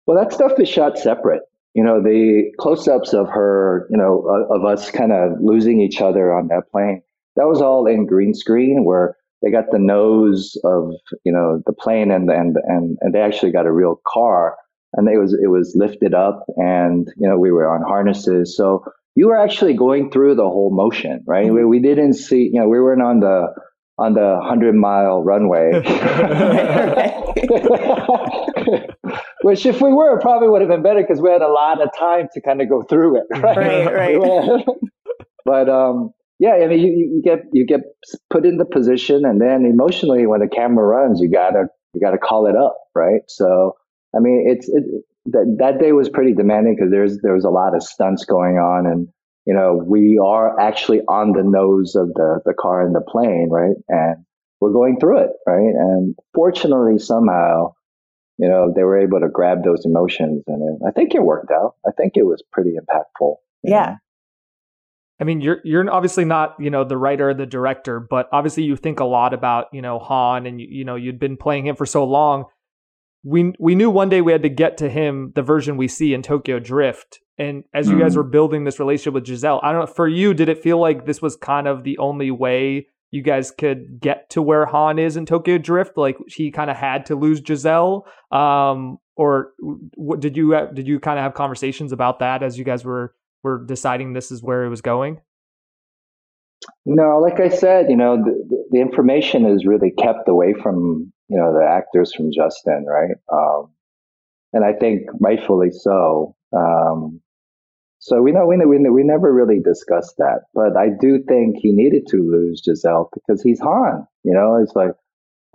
Well, 0.08 0.17
that 0.17 0.34
stuff 0.34 0.54
is 0.60 0.69
shot 0.69 0.97
separate. 0.97 1.41
You 1.73 1.84
know, 1.84 2.01
the 2.01 2.51
close 2.60 2.88
ups 2.88 3.13
of 3.13 3.30
her, 3.30 3.88
you 3.89 3.97
know, 3.97 4.25
of 4.49 4.65
us 4.65 4.91
kind 4.91 5.12
of 5.12 5.34
losing 5.41 5.80
each 5.80 6.01
other 6.01 6.34
on 6.34 6.47
that 6.47 6.63
plane, 6.71 7.01
that 7.38 7.47
was 7.47 7.62
all 7.62 7.88
in 7.88 8.06
green 8.06 8.34
screen 8.34 8.84
where 8.84 9.15
they 9.41 9.51
got 9.51 9.65
the 9.71 9.80
nose 9.80 10.58
of, 10.63 10.91
you 11.23 11.32
know, 11.32 11.62
the 11.65 11.73
plane 11.73 12.12
and, 12.12 12.30
and, 12.30 12.58
and, 12.67 12.97
and 12.99 13.15
they 13.15 13.21
actually 13.21 13.51
got 13.51 13.65
a 13.65 13.71
real 13.71 14.01
car 14.06 14.56
and 14.93 15.08
it 15.08 15.17
was 15.17 15.38
it 15.41 15.47
was 15.47 15.73
lifted 15.75 16.13
up 16.13 16.45
and 16.58 17.08
you 17.17 17.27
know 17.27 17.38
we 17.38 17.51
were 17.51 17.73
on 17.73 17.82
harnesses. 17.82 18.56
So 18.56 18.84
you 19.15 19.27
were 19.27 19.38
actually 19.38 19.73
going 19.73 20.12
through 20.12 20.36
the 20.36 20.43
whole 20.43 20.71
motion 20.73 21.23
right? 21.27 21.45
Mm-hmm. 21.45 21.56
we, 21.56 21.65
we 21.65 21.80
didn't 21.80 22.13
see 22.13 22.49
you 22.51 22.60
know 22.60 22.67
we 22.67 22.80
weren't 22.80 23.01
on 23.01 23.19
the 23.19 23.47
on 23.97 24.13
the 24.13 24.38
100 24.41 24.73
mile 24.73 25.21
runway. 25.21 25.71
Which 29.43 29.65
if 29.65 29.82
we 29.82 29.93
were 29.93 30.19
probably 30.19 30.49
would 30.49 30.62
have 30.62 30.69
been 30.69 30.84
better 30.84 31.01
because 31.01 31.21
we 31.21 31.30
had 31.30 31.41
a 31.41 31.51
lot 31.51 31.82
of 31.82 31.89
time 31.97 32.27
to 32.34 32.41
kind 32.41 32.62
of 32.62 32.69
go 32.69 32.84
through 32.84 33.17
it 33.17 33.23
right? 33.39 33.86
Right, 33.86 34.15
right. 34.17 34.65
but 35.45 35.69
um 35.69 36.12
yeah 36.39 36.56
i 36.63 36.67
mean 36.67 36.80
you, 36.80 37.15
you 37.15 37.21
get 37.23 37.39
you 37.51 37.65
get 37.65 37.82
put 38.30 38.45
in 38.45 38.58
the 38.58 38.65
position 38.65 39.25
and 39.25 39.41
then 39.41 39.65
emotionally 39.65 40.27
when 40.27 40.41
the 40.41 40.47
camera 40.47 40.86
runs 40.86 41.19
you 41.19 41.30
gotta 41.30 41.65
you 41.93 42.01
gotta 42.01 42.17
call 42.17 42.47
it 42.47 42.56
up 42.56 42.77
right? 42.95 43.21
So 43.27 43.75
I 44.15 44.19
mean, 44.19 44.45
it's 44.47 44.67
it, 44.67 44.84
that 45.26 45.56
that 45.60 45.80
day 45.80 45.91
was 45.91 46.10
pretty 46.10 46.34
demanding 46.34 46.76
because 46.76 46.91
there's 46.91 47.19
there 47.19 47.34
was 47.34 47.45
a 47.45 47.50
lot 47.50 47.76
of 47.76 47.84
stunts 47.84 48.26
going 48.26 48.58
on, 48.58 48.86
and 48.86 49.08
you 49.45 49.54
know 49.54 49.82
we 49.86 50.19
are 50.24 50.60
actually 50.60 51.02
on 51.08 51.34
the 51.34 51.43
nose 51.43 51.95
of 51.95 52.13
the 52.13 52.41
the 52.45 52.54
car 52.54 52.86
and 52.86 52.95
the 52.95 53.02
plane, 53.02 53.50
right? 53.52 53.76
And 53.88 54.26
we're 54.60 54.74
going 54.74 55.00
through 55.00 55.19
it, 55.19 55.32
right? 55.47 55.74
And 55.76 56.15
fortunately, 56.34 57.00
somehow, 57.00 57.74
you 58.38 58.47
know, 58.47 58.71
they 58.76 58.84
were 58.84 59.00
able 59.00 59.19
to 59.19 59.30
grab 59.30 59.63
those 59.63 59.86
emotions, 59.86 60.43
and 60.47 60.62
it, 60.62 60.88
I 60.88 60.91
think 60.91 61.15
it 61.15 61.24
worked 61.24 61.52
out. 61.52 61.76
I 61.86 61.91
think 61.91 62.13
it 62.15 62.24
was 62.24 62.43
pretty 62.52 62.71
impactful. 62.71 63.36
Yeah. 63.63 63.86
Know? 63.86 63.97
I 65.19 65.24
mean, 65.24 65.39
you're 65.39 65.60
you're 65.63 65.89
obviously 65.91 66.26
not 66.26 66.56
you 66.60 66.71
know 66.71 66.84
the 66.84 66.97
writer 66.97 67.30
or 67.30 67.34
the 67.36 67.45
director, 67.45 68.00
but 68.00 68.28
obviously 68.32 68.63
you 68.63 68.76
think 68.76 69.00
a 69.00 69.06
lot 69.06 69.36
about 69.36 69.67
you 69.71 69.82
know 69.82 70.00
Han, 70.00 70.47
and 70.47 70.60
you, 70.60 70.67
you 70.69 70.84
know 70.84 70.95
you'd 70.95 71.19
been 71.19 71.38
playing 71.38 71.67
him 71.67 71.76
for 71.76 71.86
so 71.86 72.04
long 72.04 72.45
we 73.23 73.53
we 73.60 73.75
knew 73.75 73.89
one 73.89 74.10
day 74.10 74.21
we 74.21 74.31
had 74.31 74.43
to 74.43 74.49
get 74.49 74.77
to 74.77 74.89
him 74.89 75.31
the 75.36 75.41
version 75.41 75.77
we 75.77 75.88
see 75.88 76.13
in 76.13 76.21
Tokyo 76.21 76.60
Drift. 76.60 77.19
And 77.38 77.63
as 77.73 77.88
you 77.89 77.97
guys 77.97 78.12
mm-hmm. 78.12 78.17
were 78.17 78.29
building 78.29 78.63
this 78.65 78.79
relationship 78.79 79.15
with 79.15 79.25
Giselle, 79.25 79.60
I 79.63 79.71
don't 79.71 79.81
know 79.81 79.88
for 79.88 80.07
you, 80.07 80.34
did 80.34 80.47
it 80.47 80.62
feel 80.62 80.79
like 80.79 81.05
this 81.05 81.21
was 81.21 81.36
kind 81.36 81.67
of 81.67 81.84
the 81.84 81.97
only 81.97 82.29
way 82.29 82.88
you 83.10 83.23
guys 83.23 83.49
could 83.51 83.99
get 83.99 84.29
to 84.31 84.41
where 84.41 84.65
Han 84.67 84.99
is 84.99 85.17
in 85.17 85.25
Tokyo 85.25 85.57
Drift? 85.57 85.97
Like 85.97 86.17
he 86.27 86.51
kind 86.51 86.69
of 86.69 86.77
had 86.77 87.07
to 87.07 87.15
lose 87.15 87.41
Giselle, 87.45 88.05
um, 88.31 88.99
or 89.15 89.53
what, 89.95 90.19
did 90.19 90.38
you 90.38 90.55
did 90.73 90.88
you 90.88 90.99
kind 90.99 91.19
of 91.19 91.23
have 91.23 91.34
conversations 91.34 91.91
about 91.91 92.19
that 92.19 92.43
as 92.43 92.57
you 92.57 92.63
guys 92.63 92.86
were 92.86 93.15
were 93.43 93.63
deciding 93.65 94.13
this 94.13 94.31
is 94.31 94.43
where 94.43 94.63
it 94.63 94.69
was 94.69 94.81
going? 94.81 95.19
No, 96.86 97.19
like 97.19 97.39
I 97.39 97.50
said, 97.50 97.89
you 97.89 97.97
know, 97.97 98.17
the, 98.17 98.65
the 98.71 98.82
information 98.82 99.45
is 99.45 99.65
really 99.65 99.91
kept 99.91 100.28
away 100.30 100.54
from 100.62 101.12
you 101.32 101.38
know, 101.38 101.54
the 101.54 101.65
actors 101.65 102.13
from 102.13 102.30
Justin, 102.36 102.86
right? 102.86 103.15
Um, 103.32 103.71
and 104.52 104.65
I 104.65 104.74
think 104.74 105.04
rightfully 105.21 105.71
so. 105.71 106.36
Um, 106.56 107.21
so 108.00 108.21
we 108.21 108.34
know 108.34 108.45
we, 108.47 108.58
we 108.58 108.80
we 108.89 109.04
never 109.04 109.34
really 109.34 109.60
discussed 109.63 110.15
that, 110.17 110.41
but 110.54 110.76
I 110.76 110.89
do 111.00 111.24
think 111.28 111.56
he 111.60 111.71
needed 111.71 112.04
to 112.10 112.17
lose 112.17 112.62
Giselle 112.65 113.10
because 113.13 113.41
he's 113.41 113.62
Han. 113.62 114.06
You 114.26 114.34
know, 114.34 114.60
it's 114.62 114.76
like 114.76 114.91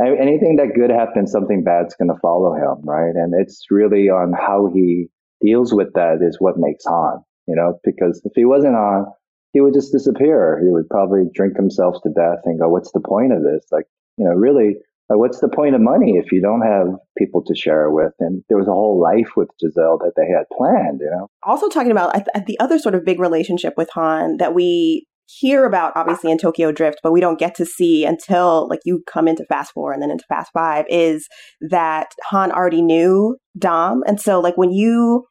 anything 0.00 0.56
that 0.56 0.74
good 0.74 0.90
happens, 0.90 1.30
something 1.30 1.62
bad's 1.62 1.94
going 1.96 2.08
to 2.08 2.20
follow 2.22 2.54
him, 2.54 2.82
right? 2.84 3.14
And 3.14 3.34
it's 3.38 3.66
really 3.70 4.08
Han 4.08 4.32
how 4.32 4.70
he 4.72 5.08
deals 5.42 5.74
with 5.74 5.92
that 5.94 6.18
is 6.22 6.36
what 6.40 6.56
makes 6.56 6.86
Han. 6.86 7.22
You 7.46 7.56
know, 7.56 7.78
because 7.84 8.22
if 8.24 8.32
he 8.34 8.46
wasn't 8.46 8.76
on, 8.76 9.06
he 9.56 9.62
would 9.62 9.72
just 9.72 9.90
disappear. 9.90 10.60
He 10.62 10.70
would 10.70 10.86
probably 10.90 11.22
drink 11.32 11.56
himself 11.56 11.96
to 12.02 12.10
death 12.10 12.40
and 12.44 12.60
go, 12.60 12.68
"What's 12.68 12.92
the 12.92 13.00
point 13.00 13.32
of 13.32 13.42
this?" 13.42 13.64
Like, 13.72 13.86
you 14.18 14.26
know, 14.26 14.32
really, 14.32 14.76
what's 15.08 15.40
the 15.40 15.48
point 15.48 15.74
of 15.74 15.80
money 15.80 16.18
if 16.18 16.30
you 16.30 16.42
don't 16.42 16.60
have 16.60 16.88
people 17.16 17.42
to 17.46 17.54
share 17.54 17.86
it 17.86 17.94
with? 17.94 18.12
And 18.20 18.44
there 18.50 18.58
was 18.58 18.68
a 18.68 18.72
whole 18.72 19.00
life 19.00 19.30
with 19.34 19.48
Giselle 19.58 19.96
that 20.04 20.12
they 20.14 20.26
had 20.26 20.44
planned, 20.54 21.00
you 21.00 21.10
know. 21.10 21.28
Also 21.42 21.70
talking 21.70 21.90
about 21.90 22.14
the 22.46 22.60
other 22.60 22.78
sort 22.78 22.94
of 22.94 23.06
big 23.06 23.18
relationship 23.18 23.72
with 23.78 23.88
Han 23.94 24.36
that 24.36 24.54
we 24.54 25.06
hear 25.24 25.64
about 25.64 25.92
obviously 25.96 26.30
in 26.30 26.36
Tokyo 26.36 26.70
Drift, 26.70 27.00
but 27.02 27.12
we 27.12 27.22
don't 27.22 27.38
get 27.38 27.54
to 27.54 27.64
see 27.64 28.04
until 28.04 28.68
like 28.68 28.80
you 28.84 29.02
come 29.10 29.26
into 29.26 29.46
Fast 29.46 29.72
Four 29.72 29.94
and 29.94 30.02
then 30.02 30.10
into 30.10 30.24
Fast 30.28 30.50
Five 30.52 30.84
is 30.90 31.26
that 31.62 32.08
Han 32.30 32.52
already 32.52 32.82
knew 32.82 33.38
Dom. 33.58 34.02
And 34.06 34.20
so 34.20 34.38
like 34.38 34.58
when 34.58 34.70
you 34.70 35.24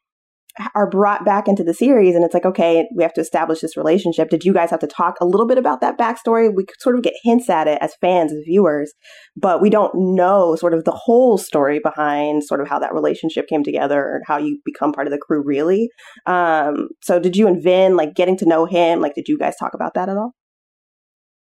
are 0.74 0.88
brought 0.88 1.24
back 1.24 1.48
into 1.48 1.62
the 1.62 1.74
series 1.74 2.14
and 2.14 2.24
it's 2.24 2.34
like, 2.34 2.46
okay, 2.46 2.86
we 2.94 3.02
have 3.02 3.12
to 3.14 3.20
establish 3.20 3.60
this 3.60 3.76
relationship. 3.76 4.30
Did 4.30 4.44
you 4.44 4.52
guys 4.52 4.70
have 4.70 4.80
to 4.80 4.86
talk 4.86 5.16
a 5.20 5.26
little 5.26 5.46
bit 5.46 5.58
about 5.58 5.80
that 5.80 5.98
backstory? 5.98 6.50
We 6.54 6.64
could 6.64 6.80
sort 6.80 6.96
of 6.96 7.02
get 7.02 7.14
hints 7.22 7.50
at 7.50 7.68
it 7.68 7.78
as 7.80 7.94
fans, 8.00 8.32
as 8.32 8.40
viewers, 8.46 8.92
but 9.36 9.60
we 9.60 9.70
don't 9.70 9.92
know 9.94 10.56
sort 10.56 10.74
of 10.74 10.84
the 10.84 10.92
whole 10.92 11.38
story 11.38 11.78
behind 11.78 12.44
sort 12.44 12.60
of 12.60 12.68
how 12.68 12.78
that 12.78 12.94
relationship 12.94 13.46
came 13.48 13.62
together 13.62 14.14
and 14.14 14.24
how 14.26 14.38
you 14.38 14.58
become 14.64 14.92
part 14.92 15.06
of 15.06 15.12
the 15.12 15.18
crew 15.18 15.42
really. 15.44 15.88
Um, 16.26 16.88
so 17.02 17.18
did 17.18 17.36
you 17.36 17.46
and 17.46 17.62
Vin, 17.62 17.96
like 17.96 18.14
getting 18.14 18.36
to 18.38 18.46
know 18.46 18.64
him, 18.66 19.00
like 19.00 19.14
did 19.14 19.28
you 19.28 19.38
guys 19.38 19.54
talk 19.58 19.74
about 19.74 19.94
that 19.94 20.08
at 20.08 20.16
all? 20.16 20.32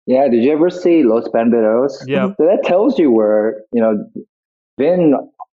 Yeah, 0.06 0.26
did 0.28 0.42
you 0.42 0.52
ever 0.52 0.70
see 0.70 1.02
Los 1.02 1.28
Bandidos? 1.28 1.92
Yeah. 2.06 2.28
So 2.28 2.34
that 2.38 2.60
tells 2.64 2.98
you 2.98 3.12
where, 3.12 3.62
you 3.72 3.82
know, 3.82 3.94
Vin 4.78 5.14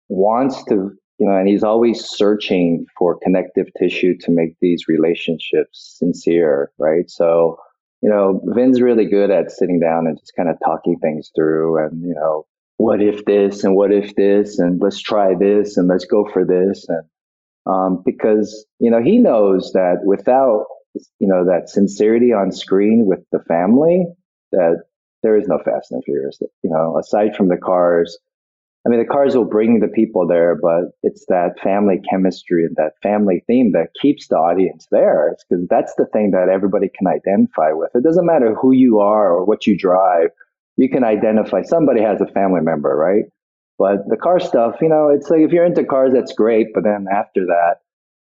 wants 0.09 0.63
to 0.65 0.91
you 1.19 1.27
know, 1.27 1.37
and 1.37 1.47
he's 1.47 1.63
always 1.63 2.05
searching 2.05 2.85
for 2.97 3.19
connective 3.21 3.67
tissue 3.79 4.17
to 4.21 4.31
make 4.31 4.55
these 4.61 4.85
relationships 4.87 5.95
sincere, 5.97 6.71
right? 6.77 7.09
So, 7.09 7.57
you 8.01 8.09
know, 8.09 8.41
Vin's 8.55 8.81
really 8.81 9.05
good 9.05 9.31
at 9.31 9.51
sitting 9.51 9.79
down 9.79 10.07
and 10.07 10.19
just 10.19 10.33
kind 10.35 10.49
of 10.49 10.57
talking 10.63 10.97
things 10.99 11.31
through 11.35 11.85
and, 11.85 12.01
you 12.01 12.15
know, 12.15 12.45
what 12.77 13.01
if 13.01 13.23
this 13.25 13.63
and 13.63 13.75
what 13.75 13.93
if 13.93 14.15
this 14.15 14.59
and 14.59 14.81
let's 14.81 15.01
try 15.01 15.35
this 15.39 15.77
and 15.77 15.87
let's 15.87 16.05
go 16.05 16.27
for 16.33 16.43
this 16.43 16.85
and 16.89 17.03
um, 17.65 18.01
because 18.03 18.65
you 18.79 18.91
know 18.91 19.01
he 19.01 19.19
knows 19.19 19.71
that 19.73 19.99
without 20.03 20.65
you 21.19 21.27
know 21.27 21.45
that 21.45 21.69
sincerity 21.69 22.33
on 22.33 22.51
screen 22.51 23.05
with 23.05 23.19
the 23.31 23.39
family 23.47 24.05
that 24.51 24.83
there 25.23 25.37
is 25.37 25.47
no 25.47 25.57
Fast 25.63 25.91
and 25.91 26.03
Furious. 26.03 26.39
You 26.63 26.69
know, 26.69 26.97
aside 26.99 27.35
from 27.35 27.47
the 27.47 27.57
cars, 27.57 28.17
I 28.85 28.89
mean, 28.89 28.99
the 28.99 29.05
cars 29.05 29.35
will 29.35 29.45
bring 29.45 29.79
the 29.79 29.87
people 29.87 30.27
there, 30.27 30.55
but 30.61 30.91
it's 31.03 31.25
that 31.27 31.57
family 31.63 32.01
chemistry 32.09 32.65
and 32.65 32.75
that 32.75 32.93
family 33.01 33.43
theme 33.47 33.71
that 33.71 33.93
keeps 34.01 34.27
the 34.27 34.35
audience 34.35 34.87
there. 34.91 35.35
because 35.49 35.65
that's 35.69 35.95
the 35.95 36.05
thing 36.07 36.31
that 36.31 36.49
everybody 36.49 36.89
can 36.89 37.07
identify 37.07 37.71
with. 37.71 37.91
It 37.95 38.03
doesn't 38.03 38.25
matter 38.25 38.53
who 38.55 38.73
you 38.73 38.99
are 38.99 39.31
or 39.31 39.45
what 39.45 39.65
you 39.65 39.77
drive. 39.77 40.31
You 40.75 40.89
can 40.89 41.05
identify 41.05 41.61
somebody 41.61 42.01
has 42.01 42.19
a 42.19 42.27
family 42.27 42.59
member, 42.61 42.93
right? 42.95 43.23
But 43.79 44.07
the 44.09 44.17
car 44.17 44.39
stuff, 44.39 44.75
you 44.81 44.89
know, 44.89 45.09
it's 45.09 45.29
like 45.29 45.41
if 45.41 45.51
you're 45.51 45.65
into 45.65 45.85
cars, 45.85 46.11
that's 46.13 46.33
great. 46.33 46.67
But 46.73 46.83
then 46.83 47.05
after 47.11 47.45
that, 47.45 47.77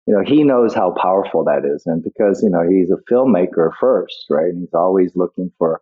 you 0.06 0.14
know, 0.14 0.22
he 0.24 0.44
knows 0.44 0.74
how 0.74 0.94
powerful 1.00 1.44
that 1.44 1.64
is. 1.64 1.84
And 1.86 2.02
because, 2.02 2.42
you 2.42 2.50
know, 2.50 2.62
he's 2.68 2.90
a 2.90 3.12
filmmaker 3.12 3.70
first, 3.80 4.26
right? 4.30 4.52
He's 4.56 4.74
always 4.74 5.12
looking 5.16 5.50
for, 5.58 5.80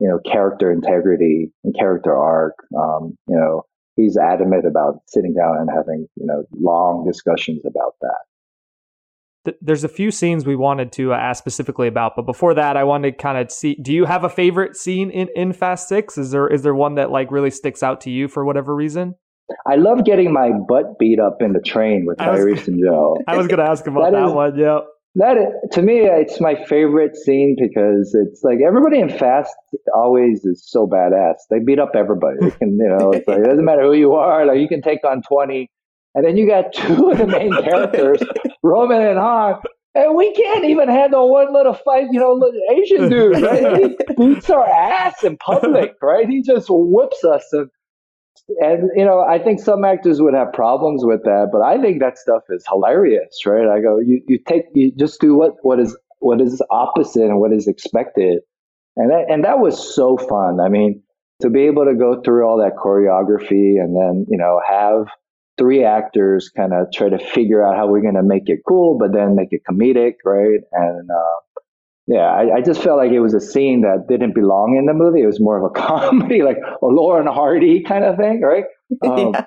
you 0.00 0.08
know, 0.08 0.18
character 0.30 0.70
integrity 0.72 1.52
and 1.64 1.74
character 1.76 2.16
arc. 2.16 2.54
Um, 2.76 3.16
you 3.28 3.36
know, 3.36 3.64
he's 3.96 4.16
adamant 4.16 4.66
about 4.66 5.00
sitting 5.08 5.34
down 5.34 5.56
and 5.58 5.68
having 5.74 6.06
you 6.16 6.26
know 6.26 6.44
long 6.52 7.04
discussions 7.04 7.62
about 7.66 7.94
that. 8.02 9.54
There's 9.60 9.84
a 9.84 9.88
few 9.88 10.10
scenes 10.10 10.44
we 10.44 10.56
wanted 10.56 10.92
to 10.92 11.12
uh, 11.12 11.16
ask 11.16 11.38
specifically 11.38 11.86
about 11.88 12.16
but 12.16 12.22
before 12.22 12.52
that 12.54 12.76
i 12.76 12.82
wanted 12.82 13.12
to 13.12 13.16
kind 13.16 13.38
of 13.38 13.50
see 13.52 13.76
do 13.76 13.92
you 13.92 14.04
have 14.04 14.24
a 14.24 14.28
favorite 14.28 14.76
scene 14.76 15.08
in, 15.10 15.28
in 15.36 15.52
fast 15.52 15.88
six? 15.88 16.18
Is 16.18 16.30
there 16.30 16.48
is 16.48 16.62
there 16.62 16.74
one 16.74 16.96
that 16.96 17.10
like 17.10 17.30
really 17.30 17.50
sticks 17.50 17.82
out 17.82 18.00
to 18.02 18.10
you 18.10 18.28
for 18.28 18.44
whatever 18.44 18.74
reason? 18.74 19.14
I 19.64 19.76
love 19.76 20.04
getting 20.04 20.32
my 20.32 20.50
butt 20.50 20.98
beat 20.98 21.20
up 21.20 21.40
in 21.40 21.52
the 21.52 21.60
train 21.60 22.04
with 22.06 22.18
tyrese 22.18 22.66
and 22.66 22.82
joe. 22.82 23.16
I 23.28 23.36
was 23.36 23.46
gonna 23.46 23.62
ask 23.62 23.86
about 23.86 24.10
that, 24.10 24.18
that 24.18 24.26
is, 24.26 24.32
one 24.32 24.58
yeah 24.58 24.80
that 25.16 25.36
to 25.72 25.82
me 25.82 26.00
it's 26.00 26.40
my 26.40 26.54
favorite 26.64 27.16
scene 27.16 27.56
because 27.58 28.14
it's 28.14 28.42
like 28.42 28.58
everybody 28.66 28.98
in 28.98 29.08
fast 29.08 29.54
always 29.94 30.44
is 30.44 30.62
so 30.66 30.86
badass. 30.86 31.36
They 31.50 31.58
beat 31.58 31.78
up 31.78 31.92
everybody. 31.94 32.36
They 32.40 32.50
can 32.50 32.78
you 32.78 32.96
know 32.98 33.12
it's 33.12 33.26
like, 33.26 33.38
it 33.38 33.44
doesn't 33.44 33.64
matter 33.64 33.82
who 33.82 33.94
you 33.94 34.12
are 34.12 34.46
like 34.46 34.58
you 34.58 34.68
can 34.68 34.82
take 34.82 35.04
on 35.04 35.22
20 35.22 35.70
and 36.14 36.24
then 36.24 36.36
you 36.36 36.46
got 36.46 36.72
two 36.74 37.10
of 37.10 37.18
the 37.18 37.26
main 37.26 37.52
characters 37.52 38.20
roman 38.62 39.02
and 39.02 39.18
han 39.18 39.56
and 39.94 40.14
we 40.14 40.32
can't 40.34 40.66
even 40.66 40.88
handle 40.88 41.30
one 41.30 41.52
little 41.52 41.74
fight 41.74 42.06
you 42.12 42.20
know 42.20 42.38
asian 42.70 43.08
dude 43.08 43.40
right? 43.40 43.78
He 43.80 44.14
beats 44.16 44.50
our 44.50 44.66
ass 44.66 45.24
in 45.24 45.38
public 45.38 45.94
right? 46.02 46.28
He 46.28 46.42
just 46.42 46.66
whips 46.68 47.24
us 47.24 47.44
and 47.52 47.68
and 48.60 48.90
you 48.94 49.04
know, 49.04 49.20
I 49.20 49.38
think 49.38 49.60
some 49.60 49.84
actors 49.84 50.20
would 50.20 50.34
have 50.34 50.52
problems 50.52 51.04
with 51.04 51.22
that, 51.24 51.48
but 51.52 51.62
I 51.62 51.80
think 51.80 52.00
that 52.00 52.18
stuff 52.18 52.42
is 52.50 52.64
hilarious, 52.68 53.44
right? 53.44 53.68
I 53.68 53.80
go, 53.80 53.98
you, 53.98 54.22
you 54.28 54.38
take, 54.46 54.64
you 54.74 54.92
just 54.96 55.20
do 55.20 55.34
what, 55.34 55.52
what 55.62 55.80
is, 55.80 55.96
what 56.20 56.40
is 56.40 56.62
opposite 56.70 57.24
and 57.24 57.40
what 57.40 57.52
is 57.52 57.66
expected. 57.66 58.40
And 58.96 59.10
that, 59.10 59.26
and 59.28 59.44
that 59.44 59.58
was 59.58 59.94
so 59.94 60.16
fun. 60.16 60.60
I 60.60 60.68
mean, 60.68 61.02
to 61.42 61.50
be 61.50 61.62
able 61.62 61.84
to 61.84 61.94
go 61.94 62.22
through 62.22 62.46
all 62.46 62.58
that 62.58 62.76
choreography 62.76 63.80
and 63.80 63.94
then, 63.94 64.26
you 64.28 64.38
know, 64.38 64.60
have 64.66 65.06
three 65.58 65.84
actors 65.84 66.50
kind 66.54 66.72
of 66.72 66.92
try 66.92 67.08
to 67.08 67.18
figure 67.18 67.66
out 67.66 67.76
how 67.76 67.88
we're 67.88 68.02
going 68.02 68.14
to 68.14 68.22
make 68.22 68.44
it 68.46 68.60
cool, 68.66 68.96
but 68.98 69.12
then 69.12 69.36
make 69.36 69.48
it 69.50 69.62
comedic, 69.68 70.14
right? 70.24 70.60
And, 70.72 71.10
uh, 71.10 71.36
yeah, 72.06 72.26
I, 72.26 72.56
I, 72.56 72.60
just 72.60 72.82
felt 72.82 72.98
like 72.98 73.10
it 73.10 73.18
was 73.18 73.34
a 73.34 73.40
scene 73.40 73.80
that 73.80 74.06
didn't 74.08 74.32
belong 74.34 74.76
in 74.78 74.86
the 74.86 74.94
movie. 74.94 75.22
It 75.22 75.26
was 75.26 75.40
more 75.40 75.58
of 75.58 75.64
a 75.64 75.70
comedy, 75.80 76.42
like 76.42 76.58
a 76.58 76.86
Laurel 76.86 77.26
and 77.26 77.28
Hardy 77.28 77.82
kind 77.82 78.04
of 78.04 78.16
thing, 78.16 78.40
right? 78.42 78.64
Um, 79.04 79.34
yeah. 79.34 79.42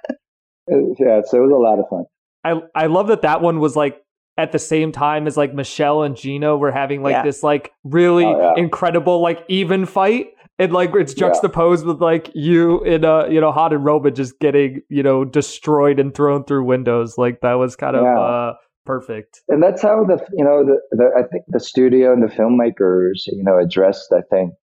yeah, 0.99 1.22
so 1.26 1.38
it 1.38 1.47
was 1.47 1.51
a 1.51 1.55
lot 1.55 1.80
of 1.80 1.86
fun. 1.89 2.03
I 2.43 2.62
I 2.76 2.88
love 2.88 3.07
that 3.07 3.22
that 3.22 3.41
one 3.41 3.62
was 3.62 3.78
like 3.78 4.01
at 4.38 4.51
the 4.51 4.60
same 4.60 4.91
time 4.91 5.28
as 5.28 5.38
like 5.38 5.53
Michelle 5.53 6.03
and 6.03 6.16
Gina 6.16 6.57
were 6.57 6.72
having 6.74 7.01
like 7.03 7.14
yeah. 7.14 7.24
this 7.24 7.41
like 7.41 7.72
really 7.86 8.26
oh, 8.26 8.38
yeah. 8.38 8.62
incredible 8.62 9.22
like 9.22 9.43
even 9.47 9.86
fight. 9.86 10.28
And 10.60 10.74
like 10.74 10.91
it's 10.93 11.14
juxtaposed 11.14 11.86
with 11.86 12.01
like 12.01 12.32
you 12.36 12.84
in 12.84 13.05
a 13.05 13.30
you 13.30 13.39
know 13.39 13.53
Han 13.53 13.72
and 13.72 13.86
Roman 13.86 14.14
just 14.14 14.39
getting 14.39 14.82
you 14.89 15.03
know 15.03 15.24
destroyed 15.24 16.01
and 16.01 16.14
thrown 16.14 16.43
through 16.43 16.66
windows. 16.66 17.18
Like 17.18 17.39
that 17.41 17.53
was 17.53 17.78
kind 17.78 17.95
of 17.95 18.03
uh 18.03 18.53
perfect. 18.90 19.42
And 19.50 19.62
that's 19.62 19.84
how 19.84 20.04
the 20.04 20.18
you 20.36 20.44
know 20.44 20.66
the, 20.66 20.80
the 20.90 21.12
I 21.16 21.22
think 21.28 21.46
the 21.48 21.60
studio 21.60 22.12
and 22.12 22.24
the 22.24 22.28
filmmakers 22.28 23.28
you 23.28 23.44
know 23.44 23.60
addressed 23.60 24.12
I 24.12 24.22
think 24.22 24.54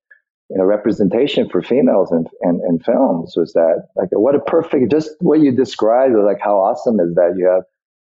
you 0.51 0.59
know 0.59 0.65
representation 0.65 1.49
for 1.49 1.63
females 1.63 2.11
in, 2.11 2.27
in, 2.43 2.61
in 2.69 2.81
films 2.81 3.35
was 3.37 3.53
that 3.53 3.87
like 3.95 4.09
what 4.11 4.35
a 4.35 4.41
perfect 4.41 4.91
just 4.91 5.11
what 5.21 5.39
you 5.39 5.53
described 5.53 6.17
like 6.17 6.41
how 6.43 6.57
awesome 6.57 6.99
is 6.99 7.15
that 7.15 7.35
you 7.39 7.47
have 7.47 7.63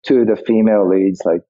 two 0.05 0.23
of 0.23 0.27
the 0.27 0.35
female 0.45 0.89
leads 0.89 1.23
like 1.25 1.43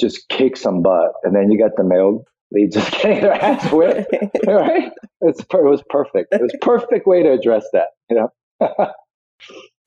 just 0.00 0.28
kick 0.28 0.56
some 0.56 0.82
butt 0.82 1.12
and 1.22 1.36
then 1.36 1.52
you 1.52 1.56
got 1.56 1.76
the 1.76 1.84
male 1.84 2.24
lead 2.50 2.72
just 2.72 2.90
getting 3.02 3.20
their 3.20 3.34
ass 3.34 3.70
whipped 3.70 4.12
right? 4.48 4.90
It's, 5.20 5.40
it 5.40 5.46
was 5.52 5.84
perfect. 5.88 6.34
It 6.34 6.42
was 6.42 6.56
perfect 6.60 7.06
way 7.06 7.22
to 7.22 7.30
address 7.30 7.64
that 7.72 7.90
you 8.10 8.16
know 8.16 8.32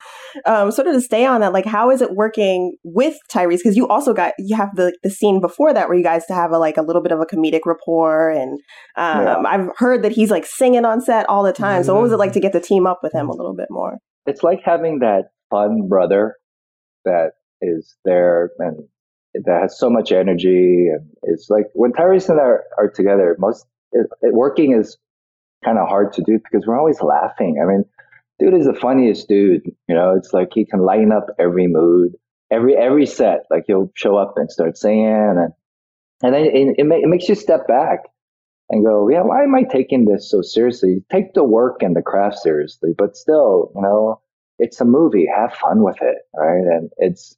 um, 0.46 0.70
sort 0.70 0.86
of 0.86 0.94
to 0.94 1.00
stay 1.00 1.24
on 1.24 1.40
that, 1.40 1.52
like 1.52 1.66
how 1.66 1.90
is 1.90 2.00
it 2.00 2.14
working 2.14 2.76
with 2.82 3.16
Tyrese? 3.32 3.58
Because 3.58 3.76
you 3.76 3.88
also 3.88 4.12
got 4.12 4.34
you 4.38 4.56
have 4.56 4.74
the 4.74 4.96
the 5.02 5.10
scene 5.10 5.40
before 5.40 5.72
that 5.72 5.88
where 5.88 5.96
you 5.96 6.04
guys 6.04 6.24
have 6.28 6.52
a, 6.52 6.58
like 6.58 6.76
a 6.76 6.82
little 6.82 7.02
bit 7.02 7.12
of 7.12 7.20
a 7.20 7.26
comedic 7.26 7.60
rapport, 7.66 8.30
and 8.30 8.60
um, 8.96 9.22
yeah. 9.24 9.42
I've 9.46 9.68
heard 9.76 10.02
that 10.02 10.12
he's 10.12 10.30
like 10.30 10.46
singing 10.46 10.84
on 10.84 11.00
set 11.00 11.28
all 11.28 11.42
the 11.42 11.52
time. 11.52 11.80
Mm-hmm. 11.80 11.86
So 11.86 11.94
what 11.94 12.02
was 12.02 12.12
it 12.12 12.18
like 12.18 12.32
to 12.32 12.40
get 12.40 12.52
to 12.52 12.60
team 12.60 12.86
up 12.86 13.00
with 13.02 13.12
him 13.12 13.28
a 13.28 13.34
little 13.34 13.54
bit 13.54 13.68
more? 13.70 13.98
It's 14.26 14.42
like 14.42 14.60
having 14.64 15.00
that 15.00 15.30
fun 15.50 15.88
brother 15.88 16.36
that 17.04 17.32
is 17.60 17.96
there 18.04 18.50
and 18.58 18.84
that 19.34 19.62
has 19.62 19.78
so 19.78 19.90
much 19.90 20.12
energy, 20.12 20.88
and 20.88 21.08
it's 21.24 21.48
like 21.50 21.66
when 21.74 21.92
Tyrese 21.92 22.28
and 22.28 22.40
I 22.40 22.44
are, 22.44 22.64
are 22.78 22.90
together, 22.90 23.34
most 23.38 23.66
it, 23.92 24.06
it, 24.22 24.32
working 24.34 24.72
is 24.72 24.96
kind 25.64 25.78
of 25.78 25.88
hard 25.88 26.12
to 26.12 26.22
do 26.22 26.38
because 26.38 26.66
we're 26.66 26.78
always 26.78 27.00
laughing. 27.00 27.60
I 27.62 27.66
mean, 27.66 27.84
dude 28.38 28.54
is 28.54 28.66
the 28.66 28.74
funniest 28.74 29.28
dude. 29.28 29.62
You 29.88 29.94
know, 29.94 30.14
it's 30.16 30.32
like 30.32 30.48
he 30.52 30.64
can 30.64 30.80
lighten 30.80 31.12
up 31.12 31.26
every 31.38 31.66
mood, 31.66 32.12
every 32.50 32.76
every 32.76 33.06
set. 33.06 33.44
Like 33.50 33.64
he'll 33.66 33.90
show 33.94 34.16
up 34.16 34.34
and 34.36 34.50
start 34.50 34.76
singing, 34.76 35.06
and 35.06 35.52
and 36.22 36.34
then 36.34 36.44
it, 36.44 36.54
it, 36.54 36.76
it 36.78 37.08
makes 37.08 37.28
you 37.28 37.34
step 37.34 37.66
back 37.66 38.00
and 38.70 38.84
go, 38.84 39.08
yeah, 39.08 39.22
why 39.22 39.42
am 39.42 39.54
I 39.54 39.62
taking 39.62 40.06
this 40.06 40.30
so 40.30 40.42
seriously? 40.42 41.04
Take 41.12 41.34
the 41.34 41.44
work 41.44 41.82
and 41.82 41.94
the 41.94 42.02
craft 42.02 42.38
seriously, 42.38 42.94
but 42.96 43.16
still, 43.16 43.70
you 43.74 43.82
know, 43.82 44.20
it's 44.58 44.80
a 44.80 44.84
movie. 44.84 45.26
Have 45.26 45.52
fun 45.54 45.82
with 45.82 46.00
it, 46.00 46.18
right? 46.36 46.64
And 46.64 46.90
it's 46.98 47.36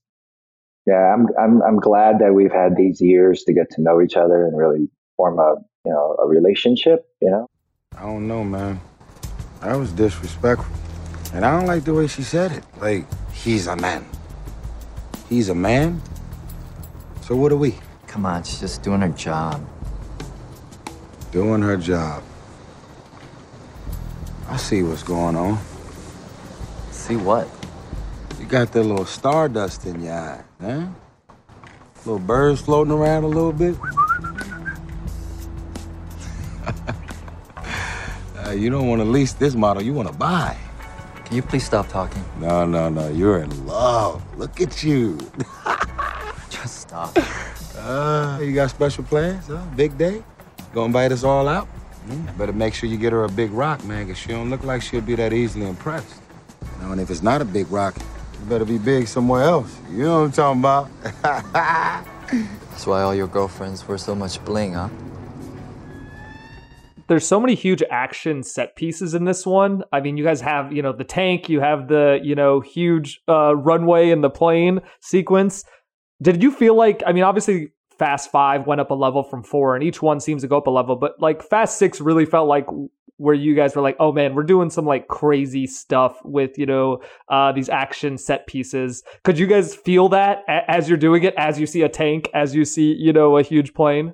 yeah, 0.86 1.14
I'm 1.14 1.26
I'm 1.38 1.62
I'm 1.62 1.80
glad 1.80 2.20
that 2.20 2.34
we've 2.34 2.53
had 2.53 2.76
these 2.76 3.01
years 3.01 3.42
to 3.44 3.53
get 3.53 3.70
to 3.72 3.82
know 3.82 4.01
each 4.01 4.16
other 4.16 4.47
and 4.47 4.57
really 4.57 4.88
form 5.16 5.38
a 5.38 5.57
you 5.84 5.92
know 5.92 6.16
a 6.22 6.26
relationship. 6.26 7.07
You 7.20 7.30
know. 7.30 7.47
I 7.97 8.03
don't 8.03 8.28
know, 8.28 8.44
man. 8.44 8.80
That 9.62 9.74
was 9.76 9.90
disrespectful. 9.92 10.86
And 11.33 11.45
I 11.45 11.59
don't 11.59 11.66
like 11.66 11.85
the 11.85 11.95
way 11.95 12.07
she 12.07 12.22
said 12.22 12.53
it. 12.53 12.64
Like, 12.81 13.05
he's 13.33 13.66
a 13.66 13.77
man. 13.77 14.07
He's 15.29 15.49
a 15.49 15.55
man? 15.55 16.01
So 17.22 17.35
what 17.35 17.51
are 17.53 17.57
we? 17.57 17.74
Come 18.07 18.24
on, 18.24 18.45
she's 18.45 18.61
just 18.61 18.83
doing 18.83 19.01
her 19.01 19.09
job. 19.09 19.66
Doing 21.33 21.62
her 21.62 21.77
job. 21.77 22.22
I 24.49 24.57
see 24.57 24.83
what's 24.83 25.03
going 25.03 25.35
on. 25.37 25.59
See 26.93 27.16
what? 27.16 27.49
You 28.39 28.47
got 28.47 28.72
that 28.72 28.85
little 28.85 29.07
stardust 29.07 29.87
in 29.87 30.03
your 30.03 30.14
eye, 30.14 30.45
huh? 30.61 30.87
Little 32.05 32.20
birds 32.20 32.61
floating 32.61 32.93
around 32.93 33.24
a 33.24 33.29
little 33.29 33.53
bit. 33.53 33.74
uh, 38.47 38.51
you 38.53 38.70
don't 38.70 38.87
want 38.87 39.01
to 39.03 39.05
lease 39.05 39.33
this 39.33 39.57
model, 39.57 39.83
you 39.83 39.93
want 39.93 40.09
to 40.09 40.14
buy. 40.14 40.57
Can 41.27 41.35
you 41.35 41.43
please 41.43 41.64
stop 41.64 41.89
talking? 41.89 42.24
No, 42.39 42.64
no, 42.64 42.89
no. 42.89 43.09
You're 43.09 43.39
in 43.39 43.66
love. 43.66 44.22
Look 44.39 44.61
at 44.61 44.85
you. 44.85 45.18
Just 46.51 46.83
stop. 46.83 47.18
Uh, 47.77 48.39
you 48.41 48.55
got 48.55 48.70
special 48.70 49.03
plans, 49.03 49.49
huh? 49.49 49.61
Big 49.74 49.99
day? 49.99 50.22
Gonna 50.72 50.87
invite 50.87 51.11
us 51.11 51.24
all 51.24 51.49
out? 51.49 51.66
Mm, 52.07 52.39
better 52.39 52.53
make 52.53 52.74
sure 52.74 52.89
you 52.89 52.97
get 52.97 53.12
her 53.12 53.24
a 53.24 53.29
big 53.29 53.51
rock, 53.51 53.85
man, 53.85 54.07
because 54.07 54.20
she 54.20 54.29
don't 54.29 54.51
look 54.51 54.62
like 54.62 54.83
she'll 54.83 55.01
be 55.01 55.16
that 55.16 55.33
easily 55.33 55.66
impressed. 55.66 56.14
You 56.79 56.87
know, 56.87 56.93
and 56.93 57.01
if 57.01 57.11
it's 57.11 57.22
not 57.22 57.43
a 57.43 57.45
big 57.45 57.72
rock, 57.72 57.97
it 57.97 58.49
better 58.49 58.64
be 58.64 58.79
big 58.79 59.09
somewhere 59.09 59.43
else. 59.43 59.77
You 59.91 60.05
know 60.05 60.20
what 60.20 60.27
I'm 60.27 60.33
talking 60.33 60.61
about? 60.61 60.89
That's 62.70 62.87
why 62.87 63.03
all 63.03 63.16
your 63.16 63.27
girlfriends 63.27 63.87
wear 63.89 63.99
so 63.99 64.14
much 64.14 64.45
bling, 64.45 64.74
huh? 64.74 64.91
There's 67.09 67.26
so 67.26 67.40
many 67.40 67.54
huge 67.54 67.82
action 67.90 68.42
set 68.42 68.76
pieces 68.76 69.14
in 69.14 69.24
this 69.24 69.46
one. 69.46 69.82
I 69.92 70.00
mean, 70.00 70.16
you 70.16 70.24
guys 70.24 70.40
have, 70.40 70.72
you 70.72 70.82
know, 70.82 70.92
the 70.92 71.04
tank, 71.04 71.48
you 71.48 71.61
have 71.61 71.88
the, 71.88 72.18
you 72.22 72.34
know, 72.34 72.61
huge 72.61 73.20
uh, 73.28 73.54
runway 73.57 74.11
and 74.11 74.24
the 74.24 74.30
plane 74.30 74.80
sequence. 75.00 75.64
Did 76.22 76.42
you 76.42 76.50
feel 76.50 76.74
like, 76.74 77.02
I 77.07 77.12
mean, 77.12 77.24
obviously 77.24 77.72
Fast 77.98 78.30
5 78.30 78.66
went 78.66 78.80
up 78.80 78.90
a 78.90 78.94
level 78.94 79.22
from 79.22 79.42
4 79.42 79.74
and 79.74 79.84
each 79.84 80.02
one 80.02 80.20
seems 80.20 80.42
to 80.42 80.48
go 80.48 80.59
up 80.59 80.66
a 80.66 80.70
level, 80.70 80.96
but 80.96 81.20
like 81.20 81.42
Fast 81.42 81.78
6 81.78 82.00
really 82.00 82.26
felt 82.26 82.48
like 82.48 82.66
where 83.18 83.34
you 83.34 83.54
guys 83.54 83.74
were 83.74 83.80
like, 83.80 83.96
"Oh 83.98 84.12
man, 84.12 84.34
we're 84.34 84.42
doing 84.42 84.68
some 84.68 84.84
like 84.84 85.09
crazy 85.09 85.66
stuff 85.66 86.18
with, 86.22 86.59
you 86.59 86.66
know, 86.66 87.00
uh 87.30 87.50
these 87.52 87.70
action 87.70 88.18
set 88.18 88.46
pieces." 88.46 89.02
Could 89.24 89.38
you 89.38 89.46
guys 89.46 89.74
feel 89.74 90.11
that 90.11 90.44
as 90.48 90.86
you're 90.86 90.98
doing 90.98 91.22
it 91.22 91.34
as 91.38 91.59
you 91.59 91.66
see 91.66 91.80
a 91.80 91.88
tank, 91.88 92.28
as 92.34 92.54
you 92.54 92.66
see, 92.66 92.94
you 92.98 93.14
know, 93.14 93.38
a 93.38 93.42
huge 93.42 93.72
plane? 93.72 94.12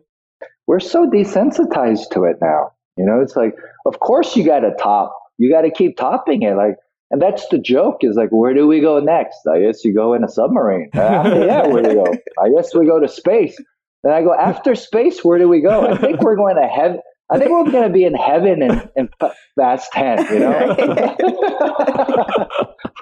We're 0.66 0.80
so 0.80 1.10
desensitized 1.10 2.10
to 2.12 2.24
it 2.24 2.36
now. 2.40 2.70
You 2.96 3.04
know, 3.04 3.20
it's 3.20 3.36
like, 3.36 3.54
of 3.86 3.98
course 4.00 4.36
you 4.36 4.44
got 4.44 4.60
to 4.60 4.72
top. 4.78 5.16
You 5.38 5.50
got 5.50 5.62
to 5.62 5.70
keep 5.70 5.96
topping 5.96 6.42
it. 6.42 6.56
Like, 6.56 6.76
and 7.10 7.20
that's 7.20 7.46
the 7.48 7.58
joke 7.58 7.98
is 8.00 8.16
like, 8.16 8.30
where 8.30 8.54
do 8.54 8.66
we 8.66 8.80
go 8.80 8.98
next? 8.98 9.38
I 9.46 9.60
guess 9.60 9.84
you 9.84 9.94
go 9.94 10.14
in 10.14 10.24
a 10.24 10.28
submarine. 10.28 10.90
Uh, 10.94 10.98
yeah, 11.46 11.66
where 11.66 11.82
do 11.82 11.88
we 11.90 11.94
go? 11.94 12.12
I 12.42 12.48
guess 12.54 12.74
we 12.74 12.86
go 12.86 13.00
to 13.00 13.08
space. 13.08 13.56
Then 14.02 14.12
I 14.12 14.22
go, 14.22 14.34
after 14.34 14.74
space, 14.74 15.22
where 15.22 15.38
do 15.38 15.48
we 15.48 15.60
go? 15.60 15.86
I 15.86 15.96
think 15.96 16.20
we're 16.20 16.36
going 16.36 16.56
to 16.56 16.66
heaven. 16.66 17.00
I 17.30 17.38
think 17.38 17.50
we're 17.50 17.70
going 17.70 17.84
to 17.84 17.92
be 17.92 18.04
in 18.04 18.14
heaven 18.14 18.62
in, 18.62 18.88
in 18.94 19.08
Fast 19.56 19.90
10, 19.92 20.26
you 20.34 20.38
know? 20.40 20.76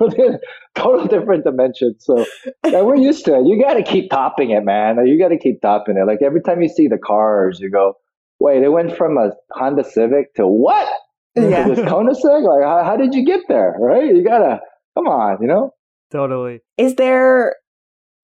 total 0.77 1.07
different 1.07 1.45
dimensions. 1.45 2.05
So 2.05 2.25
yeah, 2.65 2.83
we're 2.83 2.97
used 2.97 3.25
to 3.25 3.35
it. 3.35 3.47
You 3.47 3.61
got 3.61 3.75
to 3.75 3.83
keep 3.83 4.11
topping 4.11 4.51
it, 4.51 4.65
man. 4.65 5.05
You 5.05 5.19
got 5.19 5.29
to 5.29 5.39
keep 5.39 5.61
topping 5.61 5.97
it. 5.97 6.07
Like 6.07 6.19
every 6.23 6.43
time 6.43 6.63
you 6.63 6.69
see 6.69 6.87
the 6.87 6.99
cars, 6.99 7.59
you 7.61 7.71
go, 7.71 7.95
wait, 8.41 8.63
it 8.63 8.71
went 8.71 8.97
from 8.97 9.17
a 9.19 9.31
Honda 9.53 9.85
Civic 9.85 10.35
to 10.35 10.47
what? 10.47 10.89
Yeah. 11.37 11.69
To 11.69 11.75
this 11.75 11.85
Koenigsegg? 11.85 12.43
Like, 12.43 12.67
how, 12.67 12.83
how 12.85 12.97
did 12.97 13.15
you 13.15 13.25
get 13.25 13.43
there? 13.49 13.77
Right? 13.79 14.07
You 14.07 14.25
gotta 14.25 14.59
come 14.97 15.07
on, 15.07 15.39
you 15.41 15.47
know. 15.47 15.71
Totally. 16.11 16.61
Is 16.77 16.97
there 16.97 17.55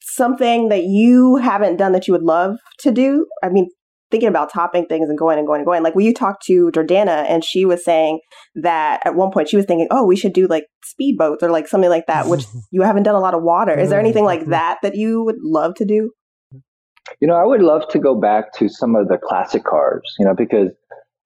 something 0.00 0.70
that 0.70 0.84
you 0.84 1.36
haven't 1.36 1.76
done 1.76 1.92
that 1.92 2.08
you 2.08 2.12
would 2.12 2.22
love 2.22 2.56
to 2.80 2.90
do? 2.90 3.26
I 3.44 3.48
mean, 3.50 3.68
thinking 4.10 4.28
about 4.28 4.52
topping 4.52 4.86
things 4.86 5.08
and 5.08 5.18
going 5.18 5.38
and 5.38 5.46
going 5.46 5.60
and 5.60 5.66
going. 5.66 5.82
Like, 5.82 5.94
when 5.94 6.06
you 6.06 6.14
talked 6.14 6.44
to 6.46 6.70
Jordana 6.72 7.24
and 7.28 7.44
she 7.44 7.64
was 7.64 7.84
saying 7.84 8.20
that 8.56 9.02
at 9.04 9.14
one 9.14 9.30
point 9.30 9.48
she 9.48 9.56
was 9.56 9.66
thinking, 9.66 9.86
oh, 9.90 10.04
we 10.04 10.16
should 10.16 10.32
do 10.32 10.48
like 10.48 10.64
speedboats 10.84 11.42
or 11.42 11.50
like 11.50 11.68
something 11.68 11.90
like 11.90 12.06
that, 12.06 12.26
which 12.26 12.44
you 12.72 12.82
haven't 12.82 13.04
done 13.04 13.14
a 13.14 13.20
lot 13.20 13.34
of 13.34 13.42
water. 13.42 13.78
Is 13.78 13.90
there 13.90 14.00
anything 14.00 14.24
like 14.24 14.46
that 14.46 14.78
that 14.82 14.96
you 14.96 15.22
would 15.24 15.36
love 15.40 15.74
to 15.76 15.84
do? 15.84 16.10
You 17.20 17.28
know, 17.28 17.36
I 17.36 17.44
would 17.44 17.62
love 17.62 17.88
to 17.88 17.98
go 17.98 18.14
back 18.14 18.52
to 18.54 18.68
some 18.68 18.96
of 18.96 19.08
the 19.08 19.18
classic 19.18 19.64
cars, 19.64 20.02
you 20.18 20.24
know, 20.24 20.34
because 20.34 20.70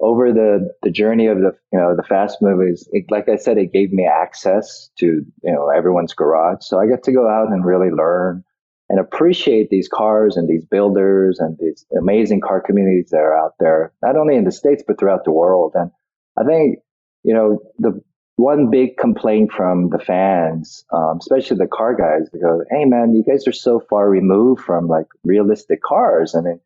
over 0.00 0.32
the, 0.32 0.70
the 0.82 0.90
journey 0.90 1.26
of 1.26 1.38
the, 1.38 1.52
you 1.72 1.78
know, 1.78 1.94
the 1.94 2.02
fast 2.02 2.38
movies, 2.40 2.88
it, 2.92 3.04
like 3.10 3.28
I 3.28 3.36
said, 3.36 3.58
it 3.58 3.72
gave 3.72 3.92
me 3.92 4.06
access 4.06 4.90
to, 4.98 5.06
you 5.06 5.52
know, 5.52 5.68
everyone's 5.68 6.14
garage. 6.14 6.58
So 6.60 6.80
I 6.80 6.86
get 6.86 7.02
to 7.04 7.12
go 7.12 7.28
out 7.28 7.48
and 7.48 7.64
really 7.64 7.90
learn 7.90 8.42
and 8.88 8.98
appreciate 8.98 9.68
these 9.70 9.88
cars 9.88 10.36
and 10.36 10.48
these 10.48 10.64
builders 10.64 11.38
and 11.38 11.56
these 11.60 11.86
amazing 11.98 12.40
car 12.40 12.60
communities 12.60 13.10
that 13.10 13.18
are 13.18 13.38
out 13.38 13.54
there, 13.60 13.92
not 14.02 14.16
only 14.16 14.36
in 14.36 14.44
the 14.44 14.52
States, 14.52 14.82
but 14.86 14.98
throughout 14.98 15.24
the 15.24 15.32
world. 15.32 15.72
And 15.74 15.90
I 16.38 16.44
think, 16.44 16.78
you 17.22 17.34
know, 17.34 17.58
the 17.78 18.00
one 18.40 18.70
big 18.70 18.96
complaint 18.96 19.52
from 19.52 19.90
the 19.90 19.98
fans, 19.98 20.84
um, 20.92 21.18
especially 21.20 21.58
the 21.58 21.66
car 21.66 21.94
guys, 21.94 22.28
they 22.32 22.38
go, 22.38 22.62
"Hey, 22.70 22.84
man, 22.84 23.14
you 23.14 23.22
guys 23.22 23.46
are 23.46 23.52
so 23.52 23.80
far 23.80 24.08
removed 24.08 24.62
from 24.62 24.86
like 24.86 25.06
realistic 25.24 25.82
cars. 25.82 26.34
I 26.34 26.40
mean, 26.40 26.60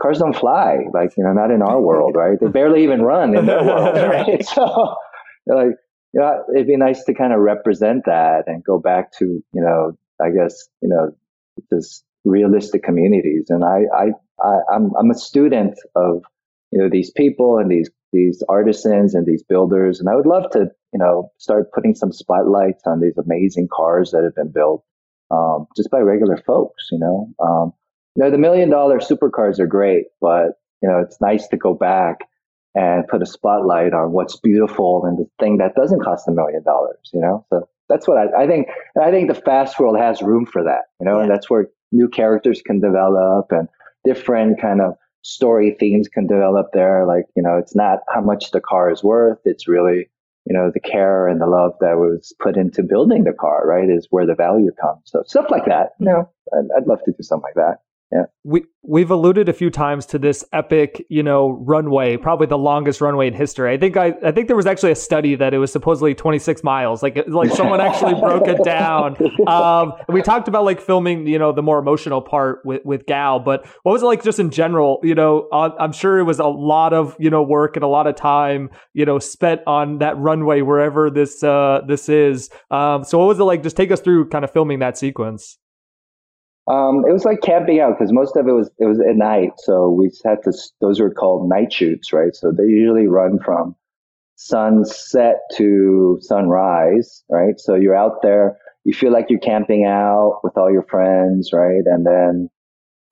cars 0.00 0.18
don't 0.18 0.36
fly, 0.36 0.78
like 0.92 1.16
you 1.16 1.24
know, 1.24 1.32
not 1.32 1.50
in 1.50 1.62
our 1.62 1.80
world, 1.80 2.14
right? 2.22 2.38
They 2.40 2.48
barely 2.48 2.84
even 2.84 3.02
run 3.02 3.36
in 3.36 3.46
their 3.46 3.64
world, 3.64 3.96
right? 3.96 4.44
So, 4.54 4.96
like, 5.46 5.76
you 6.14 6.20
know, 6.20 6.42
it'd 6.54 6.66
be 6.66 6.76
nice 6.76 7.04
to 7.04 7.14
kind 7.14 7.32
of 7.32 7.40
represent 7.40 8.06
that 8.06 8.44
and 8.46 8.64
go 8.64 8.78
back 8.78 9.12
to, 9.18 9.24
you 9.24 9.60
know, 9.60 9.92
I 10.22 10.30
guess, 10.30 10.68
you 10.80 10.88
know, 10.88 11.10
this 11.70 12.02
realistic 12.24 12.82
communities. 12.82 13.50
And 13.50 13.62
I, 13.62 13.82
I, 13.94 14.06
I 14.42 14.58
I'm, 14.72 14.92
I'm 14.98 15.10
a 15.10 15.14
student 15.14 15.78
of, 15.94 16.22
you 16.70 16.80
know, 16.80 16.88
these 16.88 17.10
people 17.10 17.58
and 17.58 17.70
these 17.70 17.90
these 18.14 18.42
artisans 18.48 19.14
and 19.14 19.26
these 19.26 19.42
builders. 19.42 20.00
And 20.00 20.08
I 20.08 20.14
would 20.14 20.24
love 20.24 20.48
to, 20.52 20.70
you 20.94 20.98
know, 20.98 21.32
start 21.38 21.72
putting 21.72 21.94
some 21.94 22.12
spotlights 22.12 22.84
on 22.86 23.00
these 23.00 23.18
amazing 23.18 23.68
cars 23.70 24.12
that 24.12 24.22
have 24.22 24.36
been 24.36 24.52
built 24.52 24.84
um, 25.32 25.66
just 25.76 25.90
by 25.90 25.98
regular 25.98 26.36
folks, 26.46 26.88
you 26.92 26.98
know. 26.98 27.28
Um, 27.44 27.72
you 28.14 28.22
know, 28.22 28.30
the 28.30 28.38
million 28.38 28.70
dollar 28.70 29.00
supercars 29.00 29.58
are 29.58 29.66
great, 29.66 30.04
but, 30.20 30.52
you 30.80 30.88
know, 30.88 31.00
it's 31.00 31.20
nice 31.20 31.48
to 31.48 31.56
go 31.56 31.74
back 31.74 32.20
and 32.76 33.08
put 33.08 33.22
a 33.22 33.26
spotlight 33.26 33.92
on 33.92 34.12
what's 34.12 34.38
beautiful 34.38 35.04
and 35.04 35.18
the 35.18 35.28
thing 35.40 35.58
that 35.58 35.74
doesn't 35.74 36.02
cost 36.02 36.28
a 36.28 36.32
million 36.32 36.62
dollars, 36.62 37.10
you 37.12 37.20
know. 37.20 37.44
So 37.50 37.68
that's 37.88 38.06
what 38.06 38.16
I, 38.16 38.44
I 38.44 38.46
think. 38.46 38.68
I 39.00 39.10
think 39.10 39.28
the 39.28 39.40
fast 39.40 39.78
world 39.80 39.98
has 39.98 40.22
room 40.22 40.46
for 40.46 40.62
that, 40.62 40.82
you 41.00 41.06
know, 41.06 41.16
yeah. 41.16 41.22
and 41.22 41.30
that's 41.30 41.50
where 41.50 41.68
new 41.90 42.08
characters 42.08 42.62
can 42.64 42.80
develop 42.80 43.46
and 43.50 43.68
different 44.04 44.60
kind 44.60 44.80
of 44.80 44.94
story 45.22 45.76
themes 45.80 46.06
can 46.06 46.28
develop 46.28 46.68
there. 46.72 47.04
Like, 47.04 47.24
you 47.34 47.42
know, 47.42 47.56
it's 47.56 47.74
not 47.74 48.00
how 48.12 48.20
much 48.20 48.52
the 48.52 48.60
car 48.60 48.92
is 48.92 49.02
worth. 49.02 49.38
It's 49.44 49.66
really, 49.66 50.08
you 50.44 50.54
know, 50.54 50.70
the 50.72 50.80
care 50.80 51.26
and 51.28 51.40
the 51.40 51.46
love 51.46 51.72
that 51.80 51.96
was 51.96 52.34
put 52.40 52.56
into 52.56 52.82
building 52.82 53.24
the 53.24 53.32
car, 53.32 53.66
right? 53.66 53.88
Is 53.88 54.08
where 54.10 54.26
the 54.26 54.34
value 54.34 54.70
comes. 54.80 55.02
So 55.06 55.22
stuff 55.26 55.46
like 55.50 55.66
that, 55.66 55.90
you 55.98 56.06
know, 56.06 56.30
I'd, 56.52 56.68
I'd 56.76 56.86
love 56.86 57.00
to 57.04 57.12
do 57.12 57.22
something 57.22 57.44
like 57.44 57.54
that. 57.54 57.78
Yeah. 58.14 58.26
We 58.44 58.64
we've 58.84 59.10
alluded 59.10 59.48
a 59.48 59.52
few 59.52 59.70
times 59.70 60.06
to 60.06 60.20
this 60.20 60.44
epic, 60.52 61.04
you 61.08 61.22
know, 61.24 61.50
runway, 61.66 62.16
probably 62.16 62.46
the 62.46 62.56
longest 62.56 63.00
runway 63.00 63.26
in 63.26 63.34
history. 63.34 63.74
I 63.74 63.76
think 63.76 63.96
I 63.96 64.14
I 64.24 64.30
think 64.30 64.46
there 64.46 64.54
was 64.54 64.66
actually 64.66 64.92
a 64.92 64.96
study 64.96 65.34
that 65.34 65.52
it 65.52 65.58
was 65.58 65.72
supposedly 65.72 66.14
26 66.14 66.62
miles. 66.62 67.02
Like 67.02 67.18
like 67.26 67.50
someone 67.50 67.80
actually 67.88 68.14
broke 68.14 68.46
it 68.46 68.62
down. 68.62 69.16
Um, 69.48 69.94
we 70.08 70.22
talked 70.22 70.46
about 70.46 70.64
like 70.64 70.80
filming, 70.80 71.26
you 71.26 71.40
know, 71.40 71.50
the 71.50 71.62
more 71.62 71.80
emotional 71.80 72.22
part 72.22 72.60
with 72.64 72.82
with 72.84 73.04
Gal, 73.06 73.40
but 73.40 73.66
what 73.82 73.92
was 73.92 74.02
it 74.02 74.06
like 74.06 74.22
just 74.22 74.38
in 74.38 74.50
general? 74.50 75.00
You 75.02 75.16
know, 75.16 75.48
I'm 75.52 75.90
sure 75.90 76.20
it 76.20 76.24
was 76.24 76.38
a 76.38 76.46
lot 76.46 76.92
of 76.92 77.16
you 77.18 77.30
know 77.30 77.42
work 77.42 77.76
and 77.76 77.82
a 77.82 77.88
lot 77.88 78.06
of 78.06 78.14
time, 78.14 78.70
you 78.92 79.04
know, 79.04 79.18
spent 79.18 79.62
on 79.66 79.98
that 79.98 80.16
runway 80.18 80.60
wherever 80.60 81.10
this 81.10 81.42
uh 81.42 81.80
this 81.88 82.08
is. 82.08 82.48
Um, 82.70 83.02
so 83.02 83.18
what 83.18 83.26
was 83.26 83.40
it 83.40 83.44
like? 83.44 83.64
Just 83.64 83.76
take 83.76 83.90
us 83.90 84.00
through 84.00 84.28
kind 84.28 84.44
of 84.44 84.52
filming 84.52 84.78
that 84.78 84.96
sequence. 84.96 85.58
Um, 86.66 87.04
it 87.06 87.12
was 87.12 87.24
like 87.24 87.42
camping 87.42 87.80
out 87.80 87.98
because 87.98 88.12
most 88.12 88.36
of 88.36 88.48
it 88.48 88.52
was 88.52 88.70
it 88.78 88.86
was 88.86 88.98
at 88.98 89.16
night, 89.16 89.52
so 89.58 89.90
we 89.90 90.10
had 90.24 90.42
to. 90.44 90.52
Those 90.80 90.98
were 90.98 91.10
called 91.10 91.48
night 91.48 91.72
shoots, 91.72 92.12
right? 92.12 92.34
So 92.34 92.52
they 92.52 92.64
usually 92.64 93.06
run 93.06 93.38
from 93.44 93.76
sunset 94.36 95.40
to 95.56 96.18
sunrise, 96.20 97.22
right? 97.28 97.58
So 97.58 97.74
you're 97.74 97.96
out 97.96 98.22
there, 98.22 98.56
you 98.84 98.94
feel 98.94 99.12
like 99.12 99.26
you're 99.28 99.40
camping 99.40 99.84
out 99.84 100.40
with 100.42 100.56
all 100.56 100.70
your 100.70 100.84
friends, 100.84 101.50
right? 101.52 101.82
And 101.84 102.06
then 102.06 102.50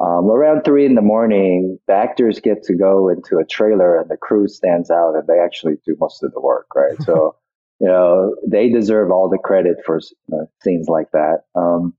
um, 0.01 0.31
around 0.31 0.65
three 0.65 0.85
in 0.85 0.95
the 0.95 1.03
morning, 1.03 1.79
the 1.87 1.95
actors 1.95 2.41
get 2.41 2.63
to 2.65 2.75
go 2.75 3.09
into 3.09 3.39
a 3.39 3.45
trailer, 3.45 4.01
and 4.01 4.11
the 4.11 4.17
crew 4.17 4.49
stands 4.49 4.91
out, 4.91 5.15
and 5.15 5.27
they 5.27 5.39
actually 5.39 5.75
do 5.87 5.97
most 6.01 6.23
of 6.23 6.33
the 6.33 6.41
work, 6.41 6.67
right? 6.75 7.01
so 7.05 7.37
you 7.81 7.87
know 7.87 8.35
they 8.47 8.69
deserve 8.69 9.11
all 9.11 9.29
the 9.29 9.39
credit 9.39 9.77
for 9.85 10.01
uh, 10.33 10.45
scenes 10.63 10.89
like 10.89 11.11
that. 11.13 11.45
Um, 11.55 11.95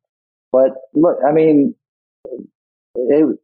but 0.54 0.70
look, 0.94 1.18
I 1.28 1.34
mean, 1.34 1.74
it, 2.96 3.40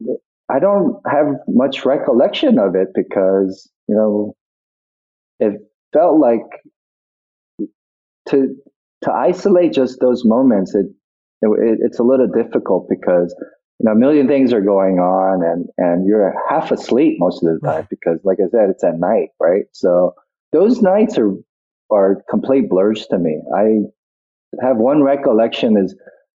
I 0.48 0.60
don't 0.60 1.02
have 1.12 1.26
much 1.48 1.84
recollection 1.84 2.60
of 2.60 2.76
it 2.76 2.90
because, 2.94 3.70
you 3.88 3.96
know, 3.96 4.36
it 5.40 5.54
felt 5.92 6.20
like 6.20 6.46
to, 8.30 8.56
to 9.02 9.12
isolate 9.12 9.74
just 9.74 10.00
those 10.00 10.24
moments, 10.24 10.76
it, 10.76 10.86
it, 11.42 11.80
it's 11.82 11.98
a 11.98 12.04
little 12.04 12.28
difficult 12.28 12.88
because, 12.88 13.36
you 13.80 13.86
know, 13.86 13.94
a 13.94 13.96
million 13.96 14.28
things 14.28 14.54
are 14.54 14.62
going 14.62 15.00
on 15.00 15.44
and, 15.44 15.66
and 15.80 16.08
you're 16.08 16.36
half 16.48 16.72
asleep 16.72 17.16
most 17.18 17.44
of 17.44 17.60
the 17.60 17.68
time 17.68 17.88
because, 17.90 18.20
like 18.24 18.38
I 18.40 18.50
said, 18.52 18.70
it's 18.70 18.84
at 18.84 19.00
night, 19.00 19.30
right? 19.40 19.64
So 19.72 20.14
those 20.52 20.84
nights 20.84 21.18
are, 21.18 21.34
are 21.90 22.24
complete 22.30 22.70
blurs 22.70 23.08
to 23.08 23.18
me. 23.18 23.42
I 23.58 23.80
have 24.64 24.78
one 24.78 25.02
recollection 25.02 25.76
is 25.76 25.96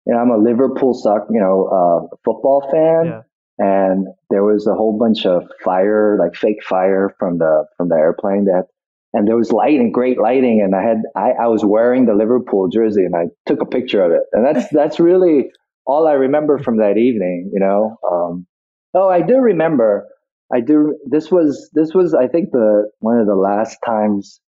you 0.07 0.15
know, 0.15 0.21
I'm 0.21 0.31
a 0.31 0.39
Liverpool 0.39 0.95
soccer, 0.95 1.27
you 1.31 1.41
know, 1.41 1.67
uh, 1.67 2.17
football 2.25 2.69
fan. 2.71 3.07
Yeah. 3.07 3.23
And 3.59 4.07
there 4.31 4.45
was 4.45 4.67
a 4.67 4.75
whole 4.75 4.99
bunch 4.99 5.27
of 5.27 5.43
fire, 5.63 6.19
like 6.19 6.35
fake 6.35 6.65
fire 6.65 7.15
from 7.19 7.39
the, 7.39 7.67
from 7.77 7.91
the 7.91 7.97
airplane 7.97 8.47
that, 8.47 8.69
and 9.13 9.29
there 9.29 9.37
was 9.37 9.53
lighting, 9.53 9.93
great 9.93 10.19
lighting. 10.19 10.63
And 10.65 10.75
I 10.75 10.83
had, 10.83 10.99
I, 11.15 11.45
I 11.45 11.47
was 11.49 11.65
wearing 11.65 12.07
the 12.07 12.15
Liverpool 12.15 12.69
jersey 12.69 13.05
and 13.05 13.15
I 13.15 13.25
took 13.47 13.61
a 13.61 13.67
picture 13.67 14.03
of 14.03 14.13
it. 14.13 14.23
And 14.33 14.47
that's, 14.47 14.69
that's 14.73 14.99
really 14.99 15.51
all 15.87 16.07
I 16.07 16.13
remember 16.13 16.59
from 16.59 16.79
that 16.79 16.97
evening, 16.97 17.51
you 17.53 17.61
know. 17.61 17.97
Um, 18.11 18.47
oh, 18.95 19.09
I 19.09 19.23
do 19.23 19.37
remember. 19.37 20.09
I 20.53 20.61
do. 20.61 20.99
This 21.07 21.31
was 21.31 21.71
this 21.75 21.95
was 21.95 22.15
I 22.15 22.27
think 22.27 22.51
the 22.51 22.91
one 22.99 23.19
of 23.19 23.27
the 23.27 23.37
last 23.37 23.79
times 23.85 24.41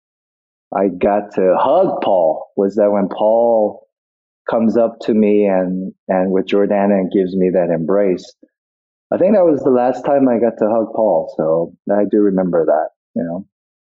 I 0.74 0.88
got 0.88 1.34
to 1.34 1.54
hug 1.58 2.00
Paul 2.02 2.50
was 2.56 2.74
that 2.76 2.90
when 2.90 3.08
Paul 3.08 3.86
comes 4.48 4.76
up 4.76 4.98
to 5.02 5.14
me 5.14 5.46
and 5.46 5.92
and 6.08 6.32
with 6.32 6.46
Jordana 6.46 6.94
and 6.94 7.12
gives 7.12 7.36
me 7.36 7.50
that 7.50 7.70
embrace. 7.74 8.34
I 9.12 9.18
think 9.18 9.34
that 9.34 9.44
was 9.44 9.62
the 9.62 9.70
last 9.70 10.04
time 10.04 10.28
I 10.28 10.38
got 10.38 10.56
to 10.58 10.70
hug 10.70 10.92
Paul, 10.94 11.32
so 11.36 11.74
I 11.92 12.04
do 12.10 12.18
remember 12.18 12.64
that. 12.64 12.88
You 13.14 13.24
know, 13.24 13.46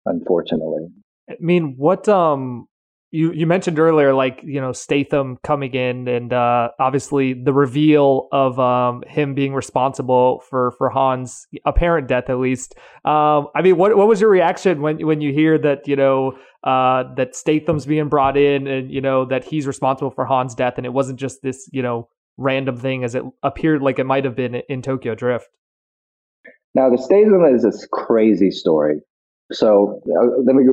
unfortunately. 0.06 0.88
I 1.30 1.36
mean, 1.40 1.76
what 1.78 2.08
um 2.08 2.68
you 3.12 3.32
you 3.32 3.48
mentioned 3.48 3.80
earlier 3.80 4.14
like 4.14 4.42
you 4.44 4.60
know 4.60 4.74
Statham 4.74 5.38
coming 5.44 5.74
in 5.74 6.08
and 6.08 6.34
uh, 6.34 6.70
obviously 6.80 7.34
the 7.34 7.54
reveal 7.54 8.28
of 8.32 8.60
um, 8.60 9.04
him 9.08 9.34
being 9.34 9.54
responsible 9.54 10.44
for 10.50 10.72
for 10.72 10.90
Han's 10.90 11.48
apparent 11.66 12.08
death 12.08 12.30
at 12.30 12.38
least. 12.40 12.76
Um, 13.06 13.48
I 13.56 13.62
mean, 13.64 13.78
what 13.78 13.96
what 13.96 14.08
was 14.08 14.20
your 14.20 14.30
reaction 14.30 14.82
when 14.82 15.06
when 15.06 15.22
you 15.22 15.32
hear 15.32 15.58
that 15.58 15.88
you 15.88 15.96
know 15.96 16.34
uh, 16.64 17.04
that 17.16 17.36
Statham's 17.36 17.86
being 17.86 18.10
brought 18.10 18.36
in 18.36 18.68
and 18.68 18.92
you 18.92 19.00
know 19.00 19.26
that 19.26 19.46
he's 19.46 19.68
responsible 19.68 20.12
for 20.12 20.26
Han's 20.26 20.54
death 20.54 20.74
and 20.78 20.86
it 20.86 20.92
wasn't 20.92 21.20
just 21.20 21.42
this 21.42 21.70
you 21.72 21.82
know 21.82 22.10
random 22.38 22.76
thing 22.76 23.04
as 23.06 23.16
it 23.16 23.24
appeared 23.42 23.82
like 23.82 24.00
it 24.00 24.06
might 24.06 24.26
have 24.26 24.36
been 24.36 24.56
in 24.68 24.82
Tokyo 24.82 25.16
Drift. 25.16 25.48
Now 26.76 26.90
the 26.90 26.98
Statham 26.98 27.46
is 27.56 27.64
this 27.64 27.88
crazy 27.92 28.52
story. 28.52 29.00
So 29.54 30.02
uh, 30.06 30.42
let 30.46 30.56
me 30.56 30.66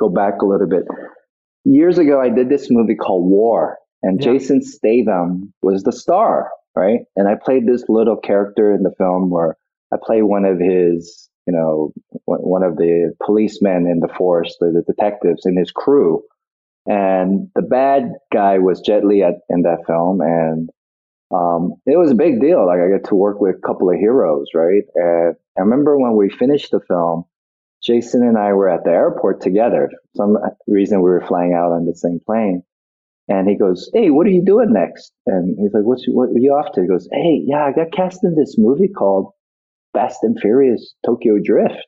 go 0.00 0.08
back 0.08 0.40
a 0.40 0.46
little 0.46 0.66
bit 0.66 0.84
years 1.68 1.98
ago, 1.98 2.20
I 2.20 2.28
did 2.28 2.48
this 2.48 2.68
movie 2.70 2.94
called 2.94 3.28
War, 3.28 3.78
and 4.02 4.20
yeah. 4.20 4.32
Jason 4.32 4.62
Statham 4.62 5.52
was 5.62 5.82
the 5.82 5.92
star, 5.92 6.50
right? 6.74 7.00
And 7.16 7.28
I 7.28 7.34
played 7.42 7.66
this 7.66 7.84
little 7.88 8.16
character 8.16 8.74
in 8.74 8.82
the 8.82 8.94
film 8.98 9.30
where 9.30 9.56
I 9.92 9.96
play 10.02 10.22
one 10.22 10.44
of 10.44 10.58
his, 10.58 11.28
you 11.46 11.52
know, 11.52 11.92
one 12.24 12.62
of 12.62 12.76
the 12.76 13.14
policemen 13.24 13.86
in 13.90 14.00
the 14.00 14.12
force, 14.16 14.56
the, 14.60 14.66
the 14.66 14.92
detectives 14.92 15.46
in 15.46 15.56
his 15.56 15.70
crew. 15.70 16.22
And 16.86 17.48
the 17.54 17.62
bad 17.62 18.12
guy 18.32 18.58
was 18.58 18.80
Jet 18.80 19.04
Li 19.04 19.22
at, 19.22 19.34
in 19.50 19.62
that 19.62 19.84
film, 19.86 20.20
and 20.20 20.70
um, 21.30 21.74
it 21.84 21.98
was 21.98 22.10
a 22.10 22.14
big 22.14 22.40
deal. 22.40 22.66
Like 22.66 22.80
I 22.80 22.88
get 22.88 23.08
to 23.08 23.14
work 23.14 23.40
with 23.40 23.56
a 23.56 23.66
couple 23.66 23.90
of 23.90 23.96
heroes, 23.96 24.48
right? 24.54 24.84
And 24.94 25.34
I 25.58 25.60
remember 25.60 25.98
when 25.98 26.16
we 26.16 26.30
finished 26.30 26.70
the 26.70 26.80
film, 26.88 27.24
Jason 27.88 28.22
and 28.22 28.36
I 28.36 28.52
were 28.52 28.68
at 28.68 28.84
the 28.84 28.90
airport 28.90 29.40
together. 29.40 29.90
Some 30.14 30.36
reason 30.66 30.98
we 30.98 31.08
were 31.08 31.24
flying 31.26 31.54
out 31.54 31.72
on 31.72 31.86
the 31.86 31.94
same 31.94 32.20
plane. 32.24 32.62
And 33.28 33.48
he 33.48 33.56
goes, 33.56 33.90
Hey, 33.94 34.10
what 34.10 34.26
are 34.26 34.30
you 34.30 34.44
doing 34.44 34.74
next? 34.74 35.12
And 35.26 35.56
he's 35.58 35.72
like, 35.72 35.84
What's, 35.84 36.04
what 36.06 36.28
are 36.28 36.38
you 36.38 36.52
off 36.52 36.72
to? 36.74 36.82
He 36.82 36.86
goes, 36.86 37.08
Hey, 37.10 37.42
yeah, 37.46 37.64
I 37.64 37.72
got 37.72 37.92
cast 37.92 38.22
in 38.24 38.34
this 38.34 38.56
movie 38.58 38.88
called 38.88 39.32
Fast 39.94 40.18
and 40.22 40.38
Furious 40.38 40.94
Tokyo 41.04 41.38
Drift. 41.42 41.86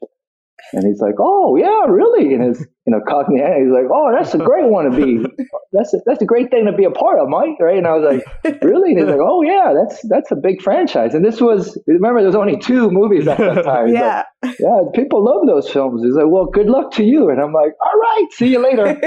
And 0.72 0.86
he's 0.86 1.00
like, 1.00 1.16
"Oh 1.18 1.56
yeah, 1.56 1.86
really?" 1.88 2.34
And 2.34 2.44
his 2.44 2.60
you 2.86 2.92
know 2.92 3.00
cockney 3.06 3.38
he's 3.38 3.72
like, 3.72 3.86
"Oh, 3.92 4.12
that's 4.16 4.34
a 4.34 4.38
great 4.38 4.66
one 4.66 4.90
to 4.90 4.96
be. 4.96 5.26
That's 5.72 5.94
a, 5.94 5.98
that's 6.06 6.22
a 6.22 6.24
great 6.24 6.50
thing 6.50 6.66
to 6.66 6.72
be 6.72 6.84
a 6.84 6.90
part 6.90 7.18
of, 7.18 7.28
Mike." 7.28 7.56
Right? 7.60 7.78
And 7.78 7.86
I 7.86 7.96
was 7.96 8.22
like, 8.44 8.62
"Really?" 8.62 8.92
And 8.92 9.00
he's 9.00 9.08
like, 9.08 9.20
"Oh 9.20 9.42
yeah, 9.42 9.72
that's 9.74 10.00
that's 10.08 10.30
a 10.30 10.36
big 10.36 10.62
franchise." 10.62 11.14
And 11.14 11.24
this 11.24 11.40
was 11.40 11.78
remember, 11.86 12.22
there's 12.22 12.34
only 12.34 12.58
two 12.58 12.90
movies 12.90 13.26
at 13.26 13.38
that 13.38 13.64
time. 13.64 13.88
yeah, 13.88 14.24
like, 14.42 14.56
yeah, 14.58 14.80
people 14.94 15.24
love 15.24 15.46
those 15.46 15.68
films. 15.70 16.02
He's 16.04 16.14
like, 16.14 16.26
"Well, 16.28 16.46
good 16.46 16.68
luck 16.68 16.92
to 16.92 17.04
you." 17.04 17.30
And 17.30 17.40
I'm 17.40 17.52
like, 17.52 17.72
"All 17.82 18.00
right, 18.00 18.26
see 18.32 18.48
you 18.48 18.62
later." 18.62 18.98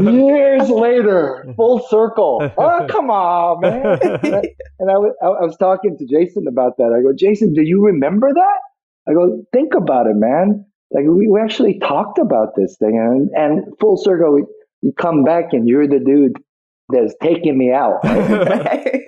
Years 0.00 0.68
later, 0.68 1.44
full 1.56 1.86
circle. 1.88 2.50
Oh, 2.56 2.86
come 2.88 3.10
on, 3.10 3.60
man. 3.60 3.98
And 4.78 4.90
I, 4.90 4.94
I, 4.94 4.98
was, 4.98 5.14
I 5.22 5.44
was 5.44 5.56
talking 5.56 5.96
to 5.96 6.04
Jason 6.04 6.44
about 6.46 6.76
that. 6.76 6.92
I 6.92 7.00
go, 7.00 7.14
Jason, 7.16 7.54
do 7.54 7.62
you 7.62 7.86
remember 7.86 8.30
that? 8.30 8.60
I 9.08 9.14
go, 9.14 9.42
think 9.52 9.72
about 9.74 10.06
it, 10.06 10.16
man 10.16 10.66
like 10.90 11.04
we, 11.04 11.28
we 11.28 11.40
actually 11.40 11.78
talked 11.78 12.18
about 12.18 12.54
this 12.56 12.76
thing 12.78 12.98
and, 12.98 13.30
and 13.34 13.78
full 13.80 13.96
circle 13.96 14.34
we, 14.34 14.44
you 14.82 14.92
come 14.98 15.24
back 15.24 15.52
and 15.52 15.68
you're 15.68 15.88
the 15.88 15.98
dude 15.98 16.36
that's 16.88 17.14
taking 17.22 17.56
me 17.58 17.72
out. 17.72 18.00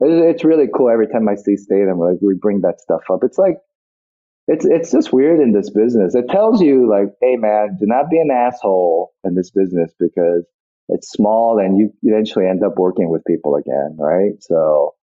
It's, 0.00 0.36
it's 0.36 0.44
really 0.44 0.66
cool 0.74 0.90
every 0.90 1.06
time 1.06 1.28
i 1.28 1.34
see 1.34 1.56
Statham 1.56 1.98
like 1.98 2.18
we 2.20 2.34
bring 2.34 2.60
that 2.62 2.80
stuff 2.80 3.02
up. 3.10 3.20
It's 3.22 3.38
like 3.38 3.56
it's 4.48 4.64
it's 4.64 4.90
just 4.90 5.12
weird 5.12 5.40
in 5.40 5.52
this 5.52 5.70
business. 5.70 6.14
It 6.14 6.28
tells 6.28 6.60
you 6.60 6.88
like 6.90 7.08
hey 7.22 7.36
man 7.36 7.76
do 7.78 7.86
not 7.86 8.10
be 8.10 8.18
an 8.18 8.30
asshole 8.30 9.12
in 9.22 9.34
this 9.34 9.50
business 9.50 9.92
because 9.98 10.44
it's 10.88 11.10
small 11.10 11.58
and 11.58 11.78
you 11.78 11.90
eventually 12.02 12.46
end 12.46 12.62
up 12.62 12.74
working 12.76 13.08
with 13.08 13.24
people 13.24 13.54
again 13.54 13.96
right? 13.98 14.34
So 14.40 14.94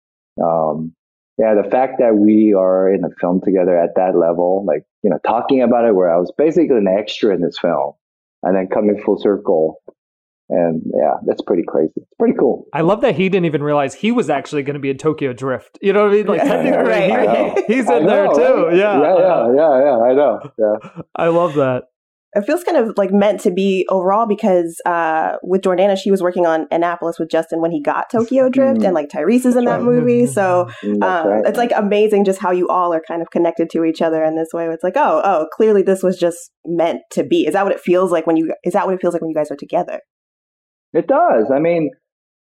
um 0.44 0.94
yeah, 1.42 1.56
the 1.56 1.68
fact 1.68 1.96
that 1.98 2.16
we 2.16 2.54
are 2.54 2.94
in 2.94 3.04
a 3.04 3.10
film 3.20 3.42
together 3.44 3.76
at 3.76 3.96
that 3.96 4.16
level, 4.16 4.64
like, 4.64 4.84
you 5.02 5.10
know, 5.10 5.18
talking 5.26 5.64
about 5.64 5.86
it 5.86 5.96
where 5.96 6.14
I 6.14 6.18
was 6.18 6.32
basically 6.38 6.78
an 6.78 6.88
extra 6.88 7.34
in 7.34 7.42
this 7.42 7.58
film 7.58 7.94
and 8.44 8.56
then 8.56 8.68
coming 8.72 9.02
full 9.04 9.18
circle. 9.18 9.82
And 10.50 10.84
yeah, 10.86 11.16
that's 11.26 11.42
pretty 11.42 11.64
crazy. 11.68 11.94
It's 11.96 12.14
pretty 12.20 12.38
cool. 12.38 12.68
I 12.74 12.82
love 12.82 13.02
that 13.02 13.16
he 13.16 13.28
didn't 13.28 13.46
even 13.46 13.64
realize 13.64 13.96
he 13.96 14.12
was 14.12 14.30
actually 14.30 14.62
going 14.62 14.76
to 14.76 14.80
be 14.80 14.92
in 14.92 15.00
Tokyo 15.00 15.34
Drift. 15.34 15.80
You 15.82 15.94
know 15.94 16.04
what 16.04 16.12
I 16.12 16.16
mean? 16.16 16.28
Like, 16.28 16.42
technically, 16.42 16.84
right, 16.84 17.58
he, 17.68 17.74
he's 17.74 17.90
in 17.90 18.06
know, 18.06 18.08
there 18.08 18.28
too. 18.28 18.66
Right? 18.68 18.78
Yeah. 18.78 19.02
Yeah, 19.02 19.18
yeah, 19.18 19.56
yeah, 19.56 19.84
yeah. 19.84 19.98
I 19.98 20.14
know. 20.14 20.52
Yeah. 20.60 21.02
I 21.16 21.28
love 21.30 21.56
that 21.56 21.86
it 22.34 22.46
feels 22.46 22.64
kind 22.64 22.78
of 22.78 22.98
like 22.98 23.12
meant 23.12 23.42
to 23.42 23.52
be 23.52 23.86
overall 23.90 24.26
because 24.26 24.80
uh, 24.86 25.34
with 25.44 25.62
Jordana, 25.62 25.98
she 25.98 26.12
was 26.12 26.22
working 26.22 26.46
on 26.46 26.66
Annapolis 26.72 27.20
with 27.20 27.30
Justin 27.30 27.62
when 27.62 27.72
he 27.72 27.82
got 27.82 28.10
Tokyo 28.10 28.50
Drift, 28.50 28.78
mm-hmm. 28.78 28.86
and 28.86 28.94
like 28.94 29.10
Tyrese 29.10 29.46
is 29.46 29.58
in 29.58 29.66
that 29.66 29.82
movie. 29.82 30.26
So 30.26 30.70
mm-hmm. 30.82 31.04
um, 31.04 31.28
right. 31.28 31.46
it's 31.46 31.58
like 31.58 31.72
amazing 31.76 32.24
just 32.24 32.40
how 32.40 32.52
you 32.52 32.70
all 32.70 32.94
are 32.94 33.02
kind 33.06 33.22
of 33.22 33.32
connected 33.32 33.70
to 33.72 33.84
each 33.84 34.02
other 34.02 34.24
in 34.24 34.38
this 34.38 34.50
way. 34.54 34.68
It's 34.68 34.84
like, 34.84 34.96
oh, 34.96 35.22
oh, 35.24 35.48
clearly 35.54 35.82
this 35.82 36.04
was 36.04 36.18
just 36.18 36.52
meant 36.66 37.02
to 37.12 37.24
be. 37.24 37.46
Is 37.46 37.54
that 37.54 37.64
what 37.64 37.74
it 37.74 37.82
feels 37.82 38.12
like 38.12 38.26
when 38.26 38.38
you? 38.38 38.54
Is 38.64 38.74
that 38.74 38.86
what 38.86 38.96
it 38.96 39.02
feels 39.02 39.14
like 39.14 39.22
when 39.22 39.30
you 39.30 39.36
guys 39.36 39.52
are 39.52 39.58
together? 39.58 40.00
It 40.94 41.08
does. 41.08 41.52
I 41.54 41.60
mean, 41.60 41.90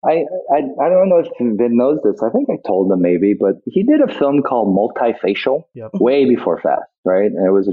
I, 0.04 0.24
I 0.52 0.58
I 0.58 0.88
don't 0.88 1.08
know 1.08 1.18
if 1.18 1.28
Vin 1.38 1.76
knows 1.76 1.98
this. 2.04 2.20
I 2.22 2.30
think 2.30 2.48
I 2.50 2.56
told 2.66 2.90
him 2.90 3.02
maybe, 3.02 3.34
but 3.38 3.54
he 3.66 3.82
did 3.82 4.00
a 4.00 4.12
film 4.18 4.42
called 4.42 4.76
Multifacial 4.76 5.62
yep. 5.74 5.90
way 5.94 6.28
before 6.28 6.60
Fast, 6.60 6.90
right? 7.04 7.30
And 7.30 7.46
it 7.46 7.52
was 7.52 7.68
a 7.68 7.72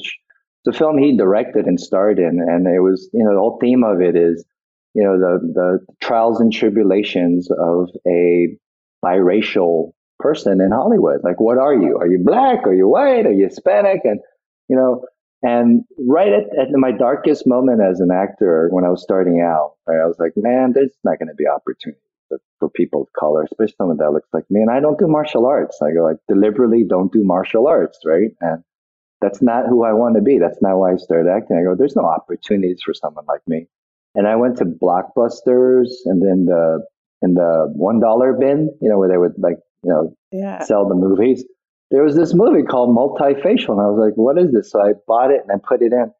it's 0.65 0.75
a 0.75 0.77
film 0.77 0.97
he 0.97 1.17
directed 1.17 1.65
and 1.65 1.79
starred 1.79 2.19
in, 2.19 2.39
and 2.39 2.67
it 2.67 2.79
was 2.79 3.09
you 3.13 3.23
know 3.23 3.33
the 3.33 3.39
whole 3.39 3.57
theme 3.59 3.83
of 3.83 4.01
it 4.01 4.15
is 4.15 4.45
you 4.93 5.03
know 5.03 5.17
the 5.19 5.39
the 5.53 5.79
trials 6.01 6.39
and 6.39 6.53
tribulations 6.53 7.49
of 7.51 7.89
a 8.07 8.57
biracial 9.03 9.91
person 10.19 10.61
in 10.61 10.71
Hollywood. 10.71 11.19
Like, 11.23 11.39
what 11.39 11.57
are 11.57 11.73
you? 11.73 11.97
Are 11.97 12.07
you 12.07 12.19
black? 12.23 12.65
Are 12.65 12.73
you 12.73 12.87
white? 12.87 13.25
Are 13.25 13.33
you 13.33 13.45
Hispanic? 13.45 14.01
And 14.05 14.19
you 14.69 14.77
know, 14.77 15.05
and 15.41 15.83
right 16.07 16.31
at, 16.31 16.57
at 16.57 16.69
my 16.71 16.91
darkest 16.91 17.45
moment 17.45 17.81
as 17.81 17.99
an 17.99 18.09
actor, 18.11 18.69
when 18.71 18.85
I 18.85 18.89
was 18.89 19.03
starting 19.03 19.41
out, 19.41 19.73
right, 19.85 20.01
I 20.01 20.07
was 20.07 20.15
like, 20.17 20.31
man, 20.37 20.71
there's 20.73 20.95
not 21.03 21.19
going 21.19 21.27
to 21.27 21.35
be 21.35 21.45
opportunity 21.45 21.99
for 22.59 22.69
people 22.69 23.01
of 23.01 23.07
color, 23.19 23.43
especially 23.43 23.75
someone 23.77 23.97
that 23.97 24.11
looks 24.11 24.29
like 24.31 24.45
me. 24.49 24.61
And 24.61 24.71
I 24.71 24.79
don't 24.79 24.97
do 24.97 25.07
martial 25.07 25.45
arts. 25.45 25.79
I 25.81 25.91
go, 25.91 26.07
I 26.07 26.13
deliberately 26.27 26.85
don't 26.87 27.11
do 27.11 27.23
martial 27.23 27.67
arts, 27.67 27.99
right? 28.05 28.31
And 28.39 28.63
that's 29.23 29.41
not 29.41 29.67
who 29.67 29.85
I 29.85 29.93
want 29.93 30.15
to 30.15 30.21
be. 30.21 30.37
That's 30.37 30.61
not 30.61 30.77
why 30.77 30.93
I 30.93 30.97
started 30.97 31.31
acting. 31.31 31.57
I 31.57 31.63
go, 31.63 31.75
there's 31.77 31.95
no 31.95 32.05
opportunities 32.05 32.81
for 32.83 32.93
someone 32.93 33.25
like 33.25 33.41
me. 33.47 33.67
And 34.15 34.27
I 34.27 34.35
went 34.35 34.57
to 34.57 34.65
Blockbusters 34.65 35.89
and 36.05 36.21
then 36.21 36.45
the 36.45 36.85
in 37.21 37.35
the 37.35 37.71
one 37.73 37.99
dollar 38.01 38.33
bin, 38.33 38.69
you 38.81 38.89
know, 38.89 38.97
where 38.99 39.07
they 39.07 39.17
would 39.17 39.33
like, 39.37 39.57
you 39.83 39.89
know, 39.89 40.15
yeah. 40.31 40.61
sell 40.63 40.87
the 40.87 40.95
movies. 40.95 41.45
There 41.89 42.03
was 42.03 42.15
this 42.15 42.33
movie 42.33 42.63
called 42.63 42.95
Multifacial, 42.95 43.69
and 43.69 43.81
I 43.81 43.87
was 43.87 43.99
like, 44.03 44.15
what 44.15 44.37
is 44.37 44.51
this? 44.51 44.71
So 44.71 44.81
I 44.81 44.93
bought 45.07 45.31
it 45.31 45.41
and 45.47 45.51
I 45.51 45.65
put 45.65 45.81
it 45.81 45.93
in. 45.93 46.11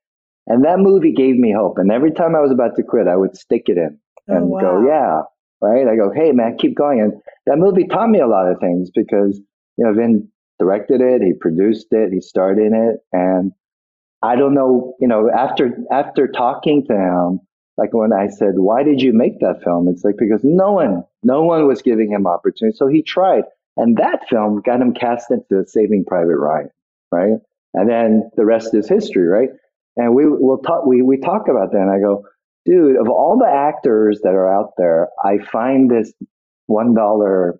And 0.47 0.65
that 0.65 0.79
movie 0.79 1.13
gave 1.13 1.35
me 1.35 1.53
hope. 1.53 1.77
And 1.77 1.91
every 1.91 2.11
time 2.11 2.35
I 2.35 2.41
was 2.41 2.51
about 2.51 2.75
to 2.75 2.83
quit, 2.83 3.07
I 3.07 3.15
would 3.15 3.35
stick 3.35 3.63
it 3.67 3.77
in 3.77 3.97
oh, 4.29 4.35
and 4.35 4.43
oh, 4.43 4.47
wow. 4.47 4.61
go, 4.61 4.87
yeah, 4.87 5.21
right. 5.61 5.87
I 5.87 5.95
go, 5.95 6.11
hey 6.13 6.31
man, 6.31 6.57
keep 6.57 6.75
going. 6.75 7.01
And 7.01 7.13
that 7.47 7.57
movie 7.57 7.87
taught 7.87 8.09
me 8.09 8.19
a 8.19 8.27
lot 8.27 8.49
of 8.49 8.59
things 8.59 8.89
because, 8.93 9.41
you 9.77 9.85
know, 9.85 9.93
Vin 9.93 10.29
directed 10.63 11.01
it, 11.01 11.21
he 11.21 11.33
produced 11.33 11.87
it, 11.91 12.13
he 12.13 12.21
starred 12.21 12.57
in 12.57 12.73
it, 12.73 12.99
and 13.11 13.51
I 14.21 14.35
don't 14.37 14.53
know, 14.53 14.95
you 14.99 15.07
know, 15.07 15.29
after 15.29 15.77
after 15.91 16.27
talking 16.27 16.85
to 16.87 16.93
him, 16.93 17.39
like 17.77 17.93
when 17.93 18.13
I 18.13 18.27
said, 18.27 18.53
"Why 18.55 18.83
did 18.83 19.01
you 19.01 19.11
make 19.13 19.39
that 19.39 19.61
film?" 19.63 19.87
It's 19.89 20.03
like 20.03 20.15
because 20.17 20.41
no 20.43 20.71
one, 20.71 21.03
no 21.23 21.43
one 21.43 21.67
was 21.67 21.81
giving 21.81 22.11
him 22.11 22.25
opportunity, 22.25 22.75
so 22.77 22.87
he 22.87 23.01
tried, 23.03 23.43
and 23.75 23.97
that 23.97 24.27
film 24.29 24.61
got 24.61 24.81
him 24.81 24.93
cast 24.93 25.31
into 25.31 25.67
Saving 25.67 26.05
Private 26.05 26.37
Ryan, 26.37 26.69
right? 27.11 27.37
And 27.73 27.89
then 27.89 28.29
the 28.37 28.45
rest 28.45 28.73
is 28.73 28.87
history, 28.87 29.27
right? 29.27 29.49
And 29.97 30.15
we 30.15 30.25
will 30.27 30.59
talk, 30.59 30.85
we 30.85 31.01
we 31.01 31.17
talk 31.17 31.47
about 31.49 31.71
that, 31.73 31.81
and 31.81 31.91
I 31.91 31.99
go, 31.99 32.23
dude, 32.65 32.95
of 32.95 33.09
all 33.09 33.37
the 33.37 33.51
actors 33.51 34.21
that 34.23 34.33
are 34.33 34.51
out 34.51 34.71
there, 34.77 35.09
I 35.23 35.39
find 35.51 35.91
this 35.91 36.13
one 36.67 36.93
dollar 36.93 37.59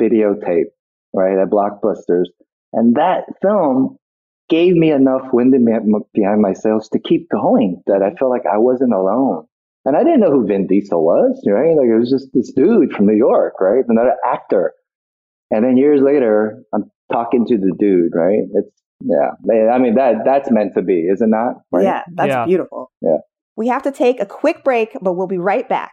videotape 0.00 0.70
right, 1.14 1.38
at 1.38 1.48
Blockbusters. 1.48 2.26
And 2.74 2.96
that 2.96 3.24
film 3.40 3.96
gave 4.50 4.74
me 4.74 4.90
enough 4.90 5.22
wind 5.32 5.54
behind 6.12 6.42
my 6.42 6.52
sails 6.52 6.88
to 6.90 6.98
keep 6.98 7.30
going 7.30 7.82
that 7.86 8.02
I 8.02 8.14
felt 8.16 8.30
like 8.30 8.46
I 8.52 8.58
wasn't 8.58 8.92
alone. 8.92 9.46
And 9.86 9.96
I 9.96 10.02
didn't 10.02 10.20
know 10.20 10.30
who 10.30 10.46
Vin 10.46 10.66
Diesel 10.66 11.02
was, 11.02 11.42
right? 11.46 11.76
Like 11.76 11.86
it 11.86 11.98
was 11.98 12.10
just 12.10 12.28
this 12.34 12.52
dude 12.52 12.92
from 12.92 13.06
New 13.06 13.16
York, 13.16 13.54
right? 13.60 13.84
Another 13.86 14.16
actor. 14.26 14.72
And 15.50 15.64
then 15.64 15.76
years 15.76 16.00
later, 16.02 16.62
I'm 16.74 16.90
talking 17.12 17.46
to 17.46 17.56
the 17.58 17.72
dude, 17.78 18.14
right? 18.14 18.40
It's 18.54 18.82
yeah. 19.00 19.32
I 19.70 19.78
mean 19.78 19.94
that 19.96 20.24
that's 20.24 20.50
meant 20.50 20.74
to 20.74 20.82
be, 20.82 21.00
is 21.00 21.20
it 21.20 21.28
not? 21.28 21.54
that? 21.54 21.62
Right? 21.70 21.84
Yeah, 21.84 22.02
that's 22.14 22.28
Yeah. 22.28 22.46
beautiful. 22.46 22.90
Yeah. 23.02 23.18
We 23.56 23.68
have 23.68 23.82
to 23.82 23.92
take 23.92 24.20
a 24.20 24.26
quick 24.26 24.64
break, 24.64 24.96
but 25.00 25.12
we'll 25.12 25.26
be 25.26 25.38
right 25.38 25.68
back. 25.68 25.92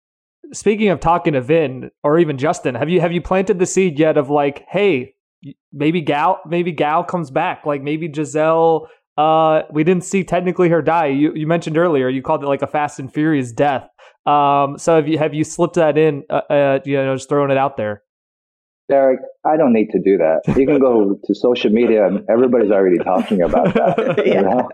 Speaking 0.53 0.89
of 0.89 0.99
talking 0.99 1.33
to 1.33 1.41
Vin 1.41 1.91
or 2.03 2.19
even 2.19 2.37
Justin, 2.37 2.75
have 2.75 2.89
you 2.89 3.01
have 3.01 3.11
you 3.11 3.21
planted 3.21 3.59
the 3.59 3.65
seed 3.65 3.97
yet 3.97 4.17
of 4.17 4.29
like, 4.29 4.65
hey, 4.67 5.15
maybe 5.71 6.01
Gal 6.01 6.39
maybe 6.45 6.71
Gal 6.71 7.03
comes 7.03 7.31
back, 7.31 7.65
like 7.65 7.81
maybe 7.81 8.11
Giselle. 8.13 8.87
Uh, 9.17 9.63
we 9.71 9.83
didn't 9.83 10.05
see 10.05 10.23
technically 10.23 10.69
her 10.69 10.81
die. 10.81 11.07
You 11.07 11.33
you 11.35 11.47
mentioned 11.47 11.77
earlier 11.77 12.09
you 12.09 12.21
called 12.21 12.43
it 12.43 12.47
like 12.47 12.61
a 12.61 12.67
Fast 12.67 12.99
and 12.99 13.13
Furious 13.13 13.51
death. 13.51 13.87
Um, 14.25 14.77
so 14.77 14.95
have 14.95 15.07
you 15.07 15.17
have 15.17 15.33
you 15.33 15.43
slipped 15.43 15.75
that 15.75 15.97
in? 15.97 16.23
Uh, 16.29 16.41
uh 16.49 16.79
you 16.85 16.97
know, 16.97 17.15
just 17.15 17.29
throwing 17.29 17.51
it 17.51 17.57
out 17.57 17.77
there. 17.77 18.03
Derek, 18.89 19.21
I 19.45 19.55
don't 19.55 19.71
need 19.71 19.89
to 19.91 19.99
do 19.99 20.17
that. 20.17 20.41
You 20.57 20.67
can 20.67 20.79
go 20.79 21.17
to 21.25 21.35
social 21.35 21.71
media 21.71 22.05
and 22.05 22.25
everybody's 22.29 22.71
already 22.71 22.97
talking 22.97 23.41
about 23.41 23.73
that. 23.73 24.25
you 24.25 24.41
know? 24.41 24.69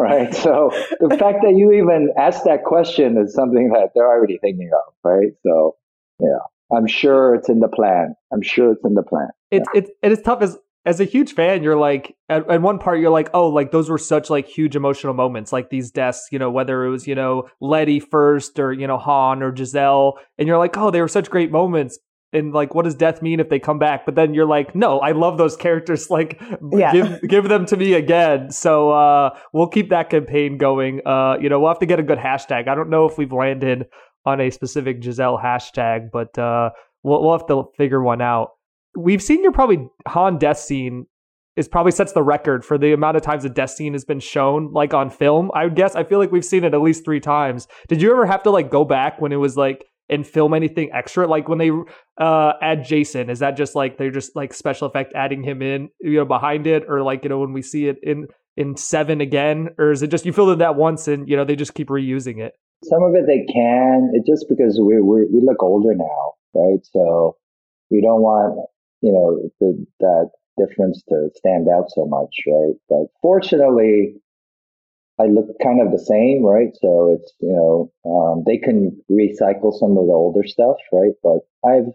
Right. 0.00 0.34
So 0.34 0.70
the 1.00 1.16
fact 1.18 1.38
that 1.42 1.54
you 1.56 1.72
even 1.72 2.12
asked 2.18 2.44
that 2.44 2.64
question 2.64 3.18
is 3.18 3.34
something 3.34 3.70
that 3.74 3.90
they're 3.94 4.08
already 4.08 4.38
thinking 4.38 4.70
of, 4.72 4.94
right? 5.04 5.32
So 5.44 5.76
yeah. 6.20 6.38
I'm 6.72 6.86
sure 6.86 7.34
it's 7.34 7.48
in 7.48 7.60
the 7.60 7.68
plan. 7.68 8.14
I'm 8.32 8.42
sure 8.42 8.72
it's 8.72 8.84
in 8.84 8.94
the 8.94 9.02
plan. 9.02 9.28
It's 9.50 9.68
it's 9.74 9.90
it 10.02 10.12
is 10.12 10.22
tough 10.22 10.42
as 10.42 10.56
as 10.86 11.00
a 11.00 11.04
huge 11.04 11.34
fan. 11.34 11.62
You're 11.62 11.76
like 11.76 12.16
at, 12.28 12.48
at 12.48 12.62
one 12.62 12.78
part 12.78 13.00
you're 13.00 13.10
like, 13.10 13.30
oh, 13.34 13.48
like 13.48 13.72
those 13.72 13.90
were 13.90 13.98
such 13.98 14.30
like 14.30 14.46
huge 14.46 14.76
emotional 14.76 15.14
moments, 15.14 15.52
like 15.52 15.70
these 15.70 15.90
deaths. 15.90 16.28
You 16.30 16.38
know, 16.38 16.50
whether 16.50 16.84
it 16.84 16.90
was 16.90 17.06
you 17.06 17.14
know 17.14 17.48
Letty 17.60 18.00
first 18.00 18.58
or 18.58 18.72
you 18.72 18.86
know 18.86 18.98
Han 18.98 19.42
or 19.42 19.54
Giselle, 19.54 20.18
and 20.38 20.46
you're 20.46 20.58
like, 20.58 20.76
oh, 20.76 20.90
they 20.90 21.00
were 21.00 21.08
such 21.08 21.30
great 21.30 21.50
moments. 21.50 21.98
And 22.32 22.52
like, 22.52 22.74
what 22.74 22.84
does 22.84 22.94
death 22.94 23.22
mean 23.22 23.40
if 23.40 23.48
they 23.48 23.58
come 23.58 23.78
back? 23.78 24.06
But 24.06 24.14
then 24.14 24.34
you're 24.34 24.46
like, 24.46 24.74
no, 24.74 25.00
I 25.00 25.12
love 25.12 25.36
those 25.38 25.56
characters. 25.56 26.08
Like, 26.10 26.40
Yeah. 26.72 26.92
give 26.92 27.20
give 27.28 27.48
them 27.48 27.66
to 27.66 27.76
me 27.76 27.94
again. 27.94 28.50
So 28.50 28.90
uh, 28.90 29.30
we'll 29.52 29.66
keep 29.68 29.90
that 29.90 30.10
campaign 30.10 30.56
going. 30.58 31.00
Uh, 31.04 31.36
you 31.40 31.48
know, 31.48 31.58
we'll 31.60 31.70
have 31.70 31.80
to 31.80 31.86
get 31.86 31.98
a 31.98 32.04
good 32.04 32.18
hashtag. 32.18 32.68
I 32.68 32.74
don't 32.74 32.90
know 32.90 33.06
if 33.06 33.18
we've 33.18 33.32
landed 33.32 33.86
on 34.24 34.40
a 34.40 34.50
specific 34.50 35.02
Giselle 35.02 35.38
hashtag, 35.42 36.10
but 36.12 36.38
uh, 36.38 36.70
we'll 37.02 37.22
we'll 37.22 37.32
have 37.38 37.46
to 37.48 37.64
figure 37.76 38.02
one 38.02 38.20
out. 38.22 38.50
We've 38.96 39.22
seen 39.22 39.42
your 39.42 39.52
probably 39.52 39.88
Han 40.08 40.38
death 40.38 40.58
scene 40.58 41.06
is 41.56 41.66
probably 41.68 41.92
sets 41.92 42.12
the 42.12 42.22
record 42.22 42.64
for 42.64 42.78
the 42.78 42.92
amount 42.92 43.16
of 43.16 43.22
times 43.22 43.44
a 43.44 43.48
death 43.48 43.70
scene 43.70 43.92
has 43.92 44.04
been 44.04 44.20
shown 44.20 44.72
like 44.72 44.94
on 44.94 45.10
film. 45.10 45.50
I 45.54 45.64
would 45.64 45.74
guess 45.74 45.94
I 45.96 46.04
feel 46.04 46.18
like 46.18 46.30
we've 46.32 46.44
seen 46.44 46.64
it 46.64 46.74
at 46.74 46.80
least 46.80 47.04
three 47.04 47.20
times. 47.20 47.66
Did 47.88 48.00
you 48.00 48.10
ever 48.12 48.24
have 48.26 48.42
to 48.44 48.50
like 48.50 48.70
go 48.70 48.84
back 48.84 49.20
when 49.20 49.32
it 49.32 49.36
was 49.36 49.56
like 49.56 49.84
and 50.10 50.26
film 50.26 50.52
anything 50.52 50.90
extra? 50.92 51.26
Like 51.26 51.48
when 51.48 51.58
they 51.58 51.70
uh 52.20 52.52
add 52.60 52.84
Jason, 52.84 53.30
is 53.30 53.38
that 53.38 53.56
just 53.56 53.74
like 53.74 53.96
they're 53.96 54.10
just 54.10 54.36
like 54.36 54.52
special 54.52 54.86
effect 54.86 55.12
adding 55.14 55.42
him 55.42 55.62
in, 55.62 55.88
you 56.00 56.16
know, 56.16 56.24
behind 56.24 56.66
it, 56.66 56.84
or 56.88 57.02
like 57.02 57.22
you 57.22 57.30
know 57.30 57.38
when 57.38 57.52
we 57.52 57.62
see 57.62 57.88
it 57.88 57.96
in 58.02 58.26
in 58.56 58.76
seven 58.76 59.20
again, 59.20 59.68
or 59.78 59.92
is 59.92 60.02
it 60.02 60.10
just 60.10 60.26
you 60.26 60.32
filmed 60.32 60.52
in 60.52 60.58
that 60.58 60.76
once 60.76 61.08
and 61.08 61.28
you 61.28 61.36
know 61.36 61.44
they 61.44 61.56
just 61.56 61.74
keep 61.74 61.88
reusing 61.88 62.40
it? 62.40 62.52
Some 62.84 63.02
of 63.02 63.14
it 63.14 63.26
they 63.26 63.50
can. 63.52 64.10
It's 64.14 64.28
just 64.28 64.46
because 64.48 64.78
we 64.80 65.00
we 65.00 65.26
we 65.32 65.40
look 65.42 65.62
older 65.62 65.94
now, 65.94 66.32
right? 66.54 66.80
So 66.92 67.36
we 67.90 68.00
don't 68.00 68.22
want 68.22 68.68
you 69.00 69.12
know 69.12 69.50
the, 69.60 69.86
that 70.00 70.30
difference 70.58 71.02
to 71.08 71.30
stand 71.36 71.68
out 71.68 71.86
so 71.88 72.06
much, 72.06 72.34
right? 72.46 72.74
But 72.88 73.06
fortunately, 73.22 74.14
I 75.20 75.26
look 75.26 75.46
kind 75.62 75.80
of 75.80 75.92
the 75.92 75.98
same, 75.98 76.44
right? 76.44 76.74
So 76.80 77.16
it's 77.18 77.32
you 77.40 77.52
know 77.52 77.92
um, 78.10 78.44
they 78.46 78.56
can 78.56 78.98
recycle 79.10 79.72
some 79.78 79.96
of 79.98 80.06
the 80.06 80.12
older 80.12 80.46
stuff, 80.46 80.76
right? 80.92 81.12
But 81.22 81.40
I've 81.64 81.92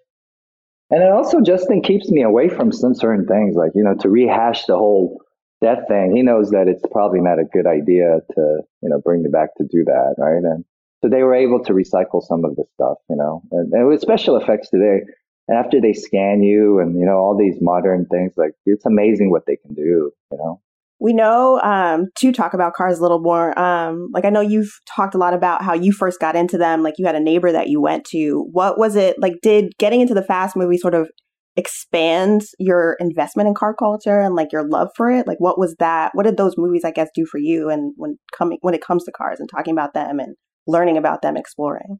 and 0.92 1.02
it 1.02 1.12
also 1.12 1.42
Justin 1.42 1.82
keeps 1.82 2.12
me 2.12 2.22
away 2.22 2.48
from 2.48 2.72
some 2.72 2.94
certain 2.94 3.26
things, 3.26 3.56
like 3.56 3.72
you 3.74 3.84
know 3.84 3.96
to 3.96 4.10
rehash 4.10 4.66
the 4.66 4.78
whole 4.78 5.20
death 5.62 5.88
thing. 5.88 6.16
He 6.16 6.22
knows 6.22 6.52
that 6.52 6.68
it's 6.68 6.84
probably 6.92 7.22
not 7.22 7.40
a 7.40 7.46
good 7.52 7.66
idea 7.66 8.20
to 8.36 8.42
you 8.82 8.90
know 8.90 9.02
bring 9.04 9.24
me 9.24 9.30
back 9.32 9.56
to 9.58 9.64
do 9.64 9.84
that, 9.86 10.16
right? 10.18 10.44
And 10.44 10.64
so 11.02 11.10
they 11.10 11.24
were 11.24 11.36
able 11.36 11.64
to 11.64 11.74
recycle 11.74 12.22
some 12.22 12.46
of 12.46 12.56
the 12.56 12.66
stuff, 12.76 12.98
you 13.10 13.16
know, 13.16 13.42
and, 13.52 13.74
and 13.74 13.88
with 13.88 14.02
special 14.02 14.38
effects 14.38 14.70
today. 14.70 15.02
After 15.48 15.80
they 15.80 15.94
scan 15.94 16.42
you 16.42 16.80
and 16.80 17.00
you 17.00 17.06
know 17.06 17.18
all 17.18 17.38
these 17.38 17.58
modern 17.62 18.08
things, 18.08 18.34
like 18.36 18.54
it's 18.66 18.86
amazing 18.86 19.30
what 19.30 19.46
they 19.46 19.58
can 19.58 19.76
do, 19.76 20.12
you 20.32 20.38
know. 20.38 20.60
We 21.00 21.14
know 21.14 21.60
um, 21.62 22.08
to 22.20 22.32
talk 22.32 22.54
about 22.54 22.74
cars 22.74 23.00
a 23.00 23.02
little 23.02 23.20
more. 23.20 23.58
Um, 23.60 24.10
like 24.14 24.26
I 24.26 24.30
know 24.30 24.42
you've 24.42 24.72
talked 24.96 25.14
a 25.14 25.18
lot 25.18 25.34
about 25.34 25.62
how 25.62 25.74
you 25.74 25.92
first 25.92 26.20
got 26.20 26.36
into 26.36 26.58
them. 26.58 26.84
Like 26.84 26.96
you 26.98 27.06
had 27.06 27.16
a 27.16 27.20
neighbor 27.20 27.52
that 27.52 27.68
you 27.68 27.82
went 27.82 28.06
to. 28.12 28.48
What 28.52 28.80
was 28.80 28.96
it 28.96 29.18
like? 29.20 29.34
Did 29.42 29.74
getting 29.78 30.02
into 30.02 30.14
the 30.14 30.24
fast 30.24 30.56
movie 30.56 30.78
sort 30.78 30.96
of 30.96 31.10
expand 31.58 32.42
your 32.60 32.98
investment 33.00 33.48
in 33.48 33.54
car 33.54 33.74
culture 33.74 34.20
and 34.20 34.36
like 34.36 34.52
your 34.52 34.68
love 34.68 34.90
for 34.96 35.12
it? 35.12 35.28
Like 35.28 35.40
what 35.40 35.60
was 35.60 35.76
that? 35.80 36.12
What 36.14 36.24
did 36.24 36.38
those 36.38 36.56
movies, 36.58 36.84
I 36.86 36.92
guess, 36.92 37.10
do 37.14 37.26
for 37.26 37.40
you? 37.40 37.70
And 37.70 37.94
when 37.98 38.18
coming 38.38 38.58
when 38.62 38.74
it 38.74 38.82
comes 38.82 39.04
to 39.04 39.12
cars 39.12 39.40
and 39.40 39.50
talking 39.50 39.74
about 39.74 39.94
them 39.94 40.20
and 40.20 40.36
learning 40.68 40.98
about 40.98 41.22
them, 41.22 41.38
exploring. 41.38 42.00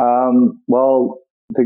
Um, 0.00 0.62
well, 0.66 1.18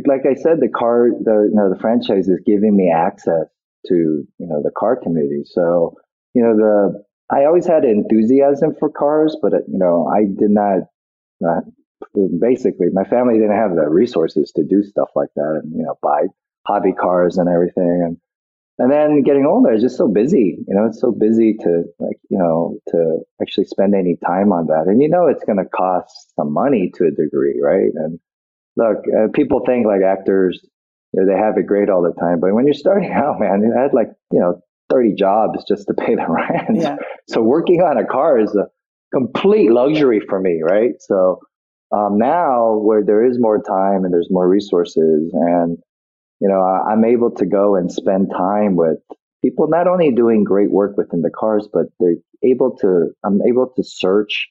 like 0.07 0.23
I 0.25 0.35
said, 0.35 0.61
the 0.61 0.69
car, 0.69 1.09
the 1.23 1.49
you 1.51 1.57
know, 1.57 1.73
the 1.73 1.79
franchise 1.81 2.29
is 2.29 2.41
giving 2.47 2.77
me 2.77 2.91
access 2.95 3.47
to 3.89 3.95
you 4.39 4.47
know 4.47 4.63
the 4.63 4.73
car 4.77 4.97
community. 4.97 5.43
So 5.45 5.97
you 6.35 6.43
know 6.43 6.57
the 6.57 7.05
I 7.31 7.45
always 7.45 7.67
had 7.67 7.85
enthusiasm 7.85 8.75
for 8.79 8.91
cars, 8.91 9.37
but 9.41 9.53
you 9.69 9.79
know 9.79 10.07
I 10.13 10.25
did 10.25 10.51
not. 10.51 10.81
Basically, 12.41 12.89
my 12.93 13.05
family 13.05 13.35
didn't 13.35 13.57
have 13.57 13.75
the 13.75 13.89
resources 13.89 14.53
to 14.57 14.65
do 14.65 14.83
stuff 14.83 15.11
like 15.15 15.31
that, 15.37 15.61
and 15.63 15.73
you 15.73 15.85
know 15.85 15.97
buy 16.03 16.27
hobby 16.67 16.93
cars 16.93 17.39
and 17.39 17.49
everything. 17.49 18.03
And 18.05 18.17
and 18.79 18.91
then 18.91 19.23
getting 19.23 19.47
older, 19.47 19.71
it's 19.73 19.83
just 19.83 19.97
so 19.97 20.09
busy. 20.09 20.59
You 20.67 20.75
know, 20.75 20.87
it's 20.87 21.01
so 21.01 21.13
busy 21.13 21.55
to 21.61 21.85
like 21.99 22.19
you 22.31 22.39
know 22.39 22.79
to 22.89 23.21
actually 23.41 23.67
spend 23.67 23.95
any 23.95 24.17
time 24.27 24.53
on 24.53 24.67
that. 24.67 24.85
And 24.87 25.01
you 25.01 25.09
know, 25.09 25.27
it's 25.27 25.45
going 25.45 25.59
to 25.59 25.65
cost 25.65 26.35
some 26.37 26.53
money 26.53 26.91
to 26.97 27.05
a 27.05 27.11
degree, 27.11 27.61
right? 27.63 27.91
And 27.95 28.19
look, 28.77 29.05
uh, 29.09 29.29
people 29.33 29.63
think 29.65 29.87
like 29.87 30.03
actors, 30.03 30.65
you 31.13 31.23
know, 31.23 31.33
they 31.33 31.39
have 31.39 31.57
it 31.59 31.67
great 31.67 31.89
all 31.89 32.03
the 32.03 32.19
time. 32.21 32.41
But 32.41 32.55
when 32.55 32.67
you're 32.67 32.75
starting 32.75 33.13
out, 33.15 33.41
man, 33.41 33.71
I 33.77 33.83
had 33.83 33.95
like, 33.95 34.09
you 34.33 34.41
know, 34.41 34.61
30 34.91 35.15
jobs 35.15 35.65
just 35.67 35.87
to 35.89 35.95
pay 35.95 36.15
the 36.15 36.27
rent. 36.29 36.81
Yeah. 36.81 36.97
So 37.29 37.43
working 37.43 37.81
on 37.81 37.99
a 37.99 38.07
car 38.07 38.39
is 38.39 38.55
a 38.55 38.67
complete 39.15 39.71
luxury 39.71 40.21
for 40.29 40.41
me, 40.41 40.61
right? 40.63 40.93
So 41.01 41.41
um, 41.95 42.19
now 42.19 42.79
where 42.79 43.05
there 43.05 43.25
is 43.25 43.39
more 43.39 43.63
time 43.63 44.05
and 44.05 44.13
there's 44.13 44.29
more 44.31 44.49
resources 44.49 45.31
and, 45.33 45.79
you 46.41 46.49
know, 46.49 46.61
I, 46.61 46.93
I'm 46.93 47.05
able 47.05 47.31
to 47.33 47.47
go 47.47 47.77
and 47.77 47.93
spend 47.93 48.31
time 48.31 48.77
with 48.77 48.99
people 49.43 49.69
not 49.69 49.87
only 49.87 50.11
doing 50.13 50.45
great 50.45 50.71
work 50.71 50.97
within 50.97 51.21
the 51.21 51.31
cars, 51.31 51.69
but 51.73 51.87
they're 52.01 52.17
able 52.43 52.77
to, 52.79 53.11
I'm 53.25 53.41
able 53.47 53.73
to 53.77 53.85
search 53.85 54.49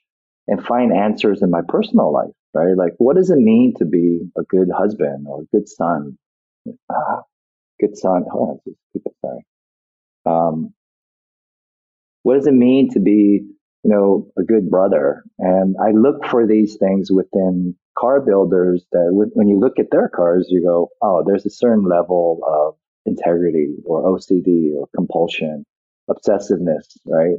and 0.48 0.64
find 0.64 0.94
answers 0.94 1.42
in 1.42 1.50
my 1.50 1.62
personal 1.68 2.14
life, 2.14 2.32
right? 2.54 2.76
Like, 2.78 2.94
what 2.98 3.16
does 3.16 3.30
it 3.30 3.38
mean 3.38 3.74
to 3.78 3.86
be 3.86 4.20
a 4.38 4.44
good 4.44 4.70
husband 4.76 5.26
or 5.28 5.42
a 5.42 5.58
good 5.58 5.68
son? 5.68 6.18
Ah, 6.92 7.22
good 7.80 7.98
son. 7.98 8.26
Hold 8.32 8.62
on, 8.66 9.04
sorry. 9.22 9.46
Um, 10.26 10.74
what 12.24 12.36
does 12.36 12.48
it 12.48 12.54
mean 12.54 12.90
to 12.92 13.00
be, 13.00 13.42
you 13.84 13.92
know, 13.92 14.32
a 14.38 14.44
good 14.44 14.70
brother? 14.70 15.24
And 15.40 15.76
I 15.84 15.92
look 15.92 16.26
for 16.26 16.46
these 16.48 16.78
things 16.78 17.12
within 17.12 17.76
car 17.98 18.22
builders 18.22 18.86
that 18.92 19.10
when 19.12 19.48
you 19.48 19.60
look 19.60 19.80
at 19.80 19.92
their 19.92 20.10
cars, 20.10 20.48
you 20.50 20.64
go, 20.64 20.90
oh, 21.02 21.24
there's 21.26 21.46
a 21.46 21.50
certain 21.50 21.84
level 21.84 22.40
of 22.48 22.76
integrity 23.06 23.76
or 23.86 24.04
OCD 24.04 24.74
or 24.78 24.88
compulsion, 24.96 25.66
obsessiveness, 26.10 26.98
right? 27.08 27.38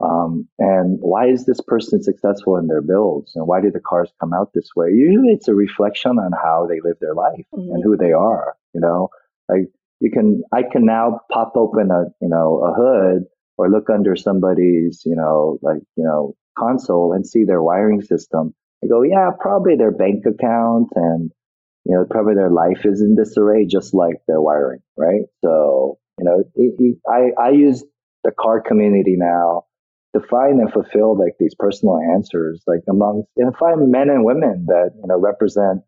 Um, 0.00 0.48
and 0.58 0.98
why 1.00 1.26
is 1.28 1.44
this 1.44 1.60
person 1.60 2.02
successful 2.02 2.56
in 2.56 2.68
their 2.68 2.82
builds? 2.82 3.32
And 3.34 3.46
why 3.46 3.60
do 3.60 3.70
the 3.70 3.80
cars 3.80 4.12
come 4.20 4.32
out 4.32 4.50
this 4.54 4.68
way? 4.76 4.90
Usually 4.92 5.32
it's 5.32 5.48
a 5.48 5.54
reflection 5.54 6.12
on 6.12 6.30
how 6.32 6.66
they 6.68 6.80
live 6.80 6.98
their 7.00 7.14
life 7.14 7.44
Mhm. 7.52 7.74
and 7.74 7.82
who 7.82 7.96
they 7.96 8.12
are, 8.12 8.56
you 8.74 8.80
know, 8.80 9.08
like 9.48 9.68
you 10.00 10.10
can, 10.10 10.42
I 10.52 10.62
can 10.62 10.84
now 10.84 11.20
pop 11.32 11.52
open 11.56 11.90
a, 11.90 12.04
you 12.20 12.28
know, 12.28 12.58
a 12.64 12.72
hood 12.74 13.24
or 13.56 13.68
look 13.68 13.90
under 13.90 14.14
somebody's, 14.14 15.02
you 15.04 15.16
know, 15.16 15.58
like, 15.62 15.82
you 15.96 16.04
know, 16.04 16.34
console 16.56 17.12
and 17.12 17.26
see 17.26 17.44
their 17.44 17.62
wiring 17.62 18.00
system. 18.02 18.54
I 18.84 18.86
go, 18.86 19.02
yeah, 19.02 19.30
probably 19.40 19.74
their 19.74 19.90
bank 19.90 20.24
account 20.26 20.90
and, 20.94 21.32
you 21.84 21.96
know, 21.96 22.04
probably 22.08 22.34
their 22.34 22.50
life 22.50 22.84
is 22.84 23.00
in 23.00 23.16
disarray, 23.16 23.66
just 23.66 23.94
like 23.94 24.16
their 24.28 24.40
wiring, 24.40 24.80
right? 24.96 25.22
So, 25.44 25.98
you 26.18 26.24
know, 26.24 26.44
it, 26.54 26.74
it, 26.78 26.98
I, 27.08 27.32
I 27.40 27.50
use 27.50 27.84
the 28.22 28.30
car 28.30 28.60
community 28.60 29.16
now 29.18 29.64
to 30.16 30.22
find 30.30 30.60
and 30.60 30.72
fulfill 30.72 31.18
like 31.18 31.34
these 31.38 31.54
personal 31.58 31.98
answers, 32.14 32.62
like 32.66 32.80
amongst, 32.88 33.28
and 33.36 33.54
find 33.56 33.90
men 33.90 34.08
and 34.08 34.24
women 34.24 34.66
that, 34.68 34.90
you 34.94 35.06
know, 35.06 35.18
represent 35.18 35.82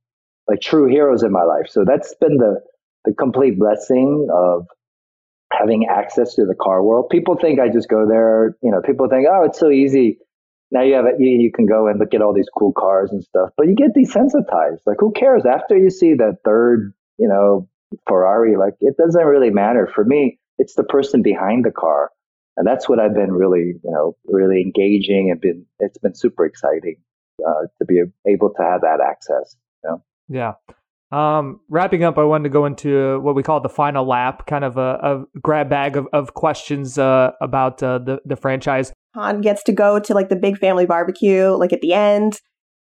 like 0.49 0.61
true 0.61 0.89
heroes 0.89 1.23
in 1.23 1.33
my 1.33 1.43
life. 1.43 1.69
So 1.69 1.85
that's 1.87 2.15
been 2.21 2.37
the, 2.37 2.61
the 3.05 3.15
complete 3.15 3.59
blessing 3.59 4.29
of 4.33 4.67
having 5.53 5.87
access 5.91 6.35
to 6.35 6.45
the 6.45 6.55
car 6.55 6.83
world. 6.83 7.09
People 7.11 7.37
think 7.37 7.61
I 7.61 7.69
just 7.73 7.89
go 7.89 8.07
there, 8.09 8.57
you 8.63 8.71
know, 8.71 8.83
people 8.85 9.09
think, 9.09 9.27
oh, 9.31 9.45
it's 9.45 9.59
so 9.59 9.71
easy. 9.71 10.19
Now 10.71 10.83
you 10.83 10.95
have 10.95 11.07
it, 11.07 11.15
you, 11.19 11.31
you 11.41 11.51
can 11.53 11.67
go 11.67 11.89
and 11.89 11.99
look 11.99 12.15
at 12.15 12.23
all 12.23 12.35
these 12.35 12.49
cool 12.57 12.73
cars 12.77 13.11
and 13.11 13.23
stuff, 13.25 13.51
but 13.57 13.67
you 13.67 13.75
get 13.75 13.97
desensitized. 13.97 14.81
Like, 14.87 14.99
who 15.01 15.13
cares? 15.13 15.45
After 15.45 15.77
you 15.77 15.91
see 15.91 16.15
that 16.15 16.39
third, 16.45 16.93
you 17.19 17.27
know, 17.27 17.69
Ferrari, 18.07 18.57
like, 18.57 18.75
it 18.81 18.97
doesn't 18.97 19.25
really 19.25 19.51
matter. 19.51 19.89
For 19.93 20.05
me, 20.05 20.39
it's 20.59 20.75
the 20.75 20.85
person 20.85 21.23
behind 21.23 21.65
the 21.65 21.73
car. 21.73 22.11
And 22.61 22.67
that's 22.67 22.91
what 22.91 23.01
I've 23.01 23.15
been 23.15 23.33
really, 23.33 23.73
you 23.83 23.91
know, 23.91 24.19
really 24.27 24.61
engaging 24.61 25.31
and 25.31 25.41
been, 25.41 25.65
it's 25.79 25.97
been 25.97 26.15
super 26.15 26.45
exciting 26.45 26.97
uh, 27.43 27.63
to 27.79 27.87
be 27.87 28.03
able 28.29 28.51
to 28.51 28.63
have 28.63 28.83
that 28.83 29.01
access. 29.01 29.57
You 29.83 29.91
know? 29.91 30.03
Yeah. 30.29 30.53
Um, 31.11 31.61
wrapping 31.71 32.05
up, 32.05 32.19
I 32.19 32.25
wanted 32.25 32.45
to 32.45 32.51
go 32.51 32.67
into 32.67 33.19
what 33.21 33.35
we 33.35 33.43
call 33.43 33.63
the 33.63 33.71
final 33.71 34.07
lap, 34.07 34.47
kind 34.47 34.63
of 34.63 34.77
a, 34.77 35.25
a 35.33 35.41
grab 35.41 35.71
bag 35.71 35.97
of, 35.97 36.07
of 36.13 36.35
questions 36.35 36.99
uh, 36.99 37.31
about 37.41 37.83
uh, 37.83 37.97
the 37.97 38.21
the 38.27 38.37
franchise. 38.37 38.93
Han 39.15 39.41
gets 39.41 39.63
to 39.63 39.73
go 39.73 39.99
to 39.99 40.13
like 40.13 40.29
the 40.29 40.37
big 40.37 40.59
family 40.59 40.85
barbecue, 40.85 41.49
like 41.49 41.73
at 41.73 41.81
the 41.81 41.95
end, 41.95 42.41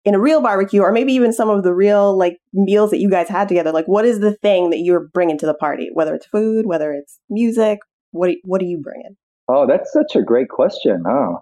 in 0.04 0.14
a 0.14 0.20
real 0.20 0.42
barbecue, 0.42 0.82
or 0.82 0.92
maybe 0.92 1.14
even 1.14 1.32
some 1.32 1.48
of 1.48 1.62
the 1.62 1.72
real 1.72 2.14
like 2.18 2.36
meals 2.52 2.90
that 2.90 3.00
you 3.00 3.08
guys 3.08 3.30
had 3.30 3.48
together. 3.48 3.72
Like, 3.72 3.86
what 3.86 4.04
is 4.04 4.20
the 4.20 4.36
thing 4.36 4.68
that 4.68 4.80
you're 4.80 5.08
bringing 5.08 5.38
to 5.38 5.46
the 5.46 5.54
party? 5.54 5.88
Whether 5.94 6.14
it's 6.14 6.26
food, 6.26 6.66
whether 6.66 6.92
it's 6.92 7.18
music, 7.30 7.78
what 8.10 8.26
do, 8.26 8.36
what 8.44 8.60
are 8.60 8.66
you 8.66 8.82
bringing? 8.82 9.16
Oh, 9.49 9.66
that's 9.66 9.92
such 9.92 10.16
a 10.16 10.22
great 10.22 10.49
question, 10.49 11.03
huh? 11.07 11.38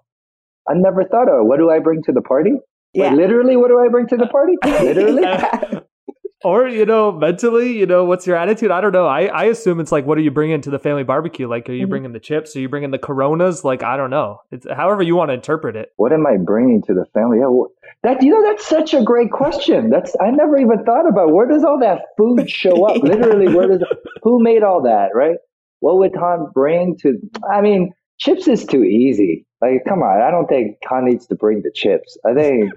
I 0.68 0.74
never 0.74 1.05
thought 1.05 1.28
of 1.28 1.40
it. 1.40 1.44
what 1.44 1.59
do 1.59 1.70
I 1.70 1.78
bring 1.78 2.03
to 2.05 2.12
the 2.12 2.20
party? 2.22 2.53
Yeah. 2.94 3.11
Wait, 3.11 3.16
literally, 3.18 3.57
what 3.57 3.68
do 3.68 3.78
I 3.80 3.88
bring 3.88 4.07
to 4.09 4.16
the 4.16 4.26
party? 4.26 4.55
Literally? 4.64 5.24
or 6.44 6.66
you 6.68 6.84
know, 6.84 7.12
mentally, 7.12 7.72
you 7.78 7.86
know, 7.86 8.05
what's 8.05 8.26
your 8.26 8.36
attitude? 8.36 8.70
I 8.70 8.80
don't 8.80 8.92
know. 8.92 9.07
I, 9.07 9.26
I 9.26 9.44
assume 9.44 9.80
it's 9.80 9.92
like, 9.92 10.05
what 10.07 10.18
are 10.18 10.20
you 10.20 10.30
bringing 10.30 10.61
to 10.62 10.70
the 10.70 10.78
family 10.78 11.05
barbecue? 11.05 11.48
Like, 11.48 11.68
are 11.68 11.72
you 11.72 11.86
Mhm. 11.86 11.90
bringing 11.90 12.12
the 12.12 12.20
chips? 12.20 12.55
Are 12.57 12.61
you 12.61 12.68
bringing 12.68 12.90
the 12.90 12.98
Coronas? 12.98 13.64
Like, 13.64 13.82
I 13.82 13.96
don't 13.96 14.11
know. 14.11 14.38
It's 14.50 14.66
however 14.70 15.03
you 15.03 15.14
want 15.16 15.30
to 15.30 15.34
interpret 15.34 15.76
it. 15.76 15.92
what 15.96 16.12
am 16.12 16.26
I 16.26 16.36
bringing 16.36 16.82
to 16.82 16.94
the 16.94 17.07
family? 17.14 17.38
Yeah, 17.38 17.46
wh- 17.50 17.70
that 18.03 18.22
you 18.22 18.30
know, 18.32 18.42
that's 18.42 18.66
such 18.66 18.92
a 18.94 19.03
great 19.03 19.30
question. 19.30 19.88
That's 19.90 20.14
I 20.20 20.30
never 20.32 20.59
even 20.59 20.84
thought 20.84 21.09
about. 21.09 21.32
Where 21.32 21.46
does 21.46 21.62
all 21.64 21.78
that 21.80 22.03
food 22.18 22.50
show 22.50 22.84
up? 22.86 22.96
Yeah. 22.96 23.11
Literally, 23.14 23.55
where 23.55 23.68
does 23.68 23.82
who 24.22 24.42
made 24.42 24.62
all 24.64 24.82
that? 24.82 25.11
Right? 25.14 25.36
What 25.83 25.99
would 25.99 26.14
Han 26.14 26.47
bring 26.55 26.97
to? 26.99 27.18
I 27.53 27.61
mean, 27.61 27.93
chips 28.18 28.47
is 28.47 28.64
too 28.64 28.85
easy. 28.85 29.45
Like, 29.61 29.85
come 29.87 29.99
on, 29.99 30.22
I 30.22 30.30
don't 30.30 30.47
think 30.47 30.76
Han 30.89 31.05
needs 31.05 31.26
to 31.26 31.35
bring 31.35 31.62
the 31.62 31.72
chips. 31.74 32.16
I 32.24 32.35
think, 32.35 32.72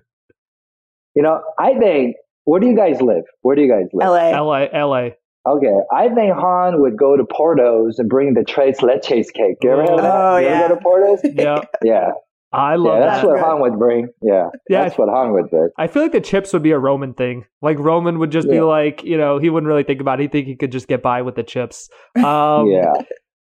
you 1.16 1.22
know, 1.22 1.41
I 1.60 1.78
think. 1.78 2.16
Where 2.45 2.60
do 2.60 2.68
you 2.68 2.76
guys 2.76 3.01
live? 3.01 3.24
Where 3.41 3.56
do 3.56 3.64
you 3.64 3.68
guys 3.68 3.88
live? 3.91 4.08
LA. 4.08 4.30
L.A. 4.30 4.70
L.A. 4.72 5.16
Okay, 5.47 5.78
I 5.91 6.10
think 6.10 6.36
Han 6.36 6.80
would 6.80 6.95
go 6.95 7.18
to 7.18 7.24
Porto's 7.24 7.97
and 7.97 8.08
bring 8.08 8.36
the 8.36 8.43
tres 8.43 8.78
leches 8.82 9.34
cake. 9.34 9.58
You 9.62 9.72
ever 9.72 9.84
oh, 9.84 9.89
have 9.89 10.01
that? 10.01 10.16
Oh, 10.16 10.38
you 10.38 10.45
yeah. 10.45 10.51
ever 10.51 10.68
go 10.68 10.76
to 10.76 10.82
Porto's? 10.82 11.20
Yeah, 11.36 11.62
Yeah, 11.84 12.12
I 12.56 12.76
love 12.76 12.99
yeah, 12.99 13.06
that's 13.06 13.22
that. 13.22 13.28
what 13.28 13.39
Han 13.39 13.62
would 13.62 13.78
bring. 13.78 14.08
Yeah, 14.22 14.49
Yeah, 14.70 14.84
that's 14.84 14.97
what 14.97 15.10
Han 15.10 15.34
would 15.34 15.49
bring. 15.49 15.70
I 15.78 15.88
feel 15.88 16.01
like 16.01 16.12
the 16.12 16.22
chips 16.22 16.53
would 16.53 16.64
be 16.64 16.72
a 16.72 16.80
Roman 16.80 17.14
thing. 17.14 17.45
Like 17.62 17.78
Roman 17.80 18.20
would 18.20 18.32
just 18.32 18.49
be 18.49 18.62
like, 18.62 19.03
you 19.03 19.18
know, 19.18 19.39
he 19.39 19.49
wouldn't 19.49 19.68
really 19.68 19.84
think 19.84 20.01
about 20.01 20.20
it. 20.20 20.24
He'd 20.24 20.32
think 20.32 20.47
he 20.47 20.56
could 20.56 20.72
just 20.72 20.88
get 20.88 21.01
by 21.03 21.22
with 21.22 21.36
the 21.36 21.43
chips. 21.43 21.89
Um, 22.16 22.68
yeah, 22.70 22.93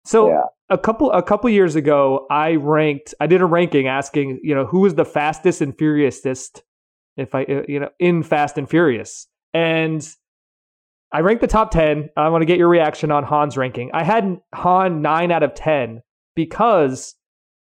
So 0.05 0.29
yeah. 0.29 0.43
a 0.69 0.79
couple 0.79 1.11
a 1.13 1.23
couple 1.23 1.49
years 1.51 1.77
ago, 1.77 2.27
I 2.31 2.57
ranked. 2.57 3.15
I 3.21 3.27
did 3.27 3.41
a 3.41 3.47
ranking 3.47 3.89
asking, 3.89 4.41
you 4.43 4.55
know, 4.55 4.67
who 4.67 4.81
was 4.81 4.95
the 4.95 5.05
fastest 5.05 5.61
and 5.61 5.77
furiousest, 5.77 6.63
if 7.17 7.35
I, 7.35 7.45
uh, 7.45 7.63
you 7.69 7.81
know, 7.81 7.91
in 7.99 8.23
Fast 8.23 8.59
and 8.59 8.69
Furious, 8.69 9.27
and 9.53 10.07
I 11.13 11.21
ranked 11.21 11.41
the 11.41 11.47
top 11.47 11.71
ten. 11.71 12.11
I 12.17 12.29
want 12.29 12.43
to 12.43 12.47
get 12.47 12.59
your 12.59 12.69
reaction 12.69 13.11
on 13.11 13.25
Han's 13.25 13.57
ranking. 13.57 13.91
I 13.95 14.03
had 14.03 14.41
Han 14.55 15.01
nine 15.01 15.31
out 15.31 15.43
of 15.43 15.55
ten 15.55 16.03
because 16.35 17.15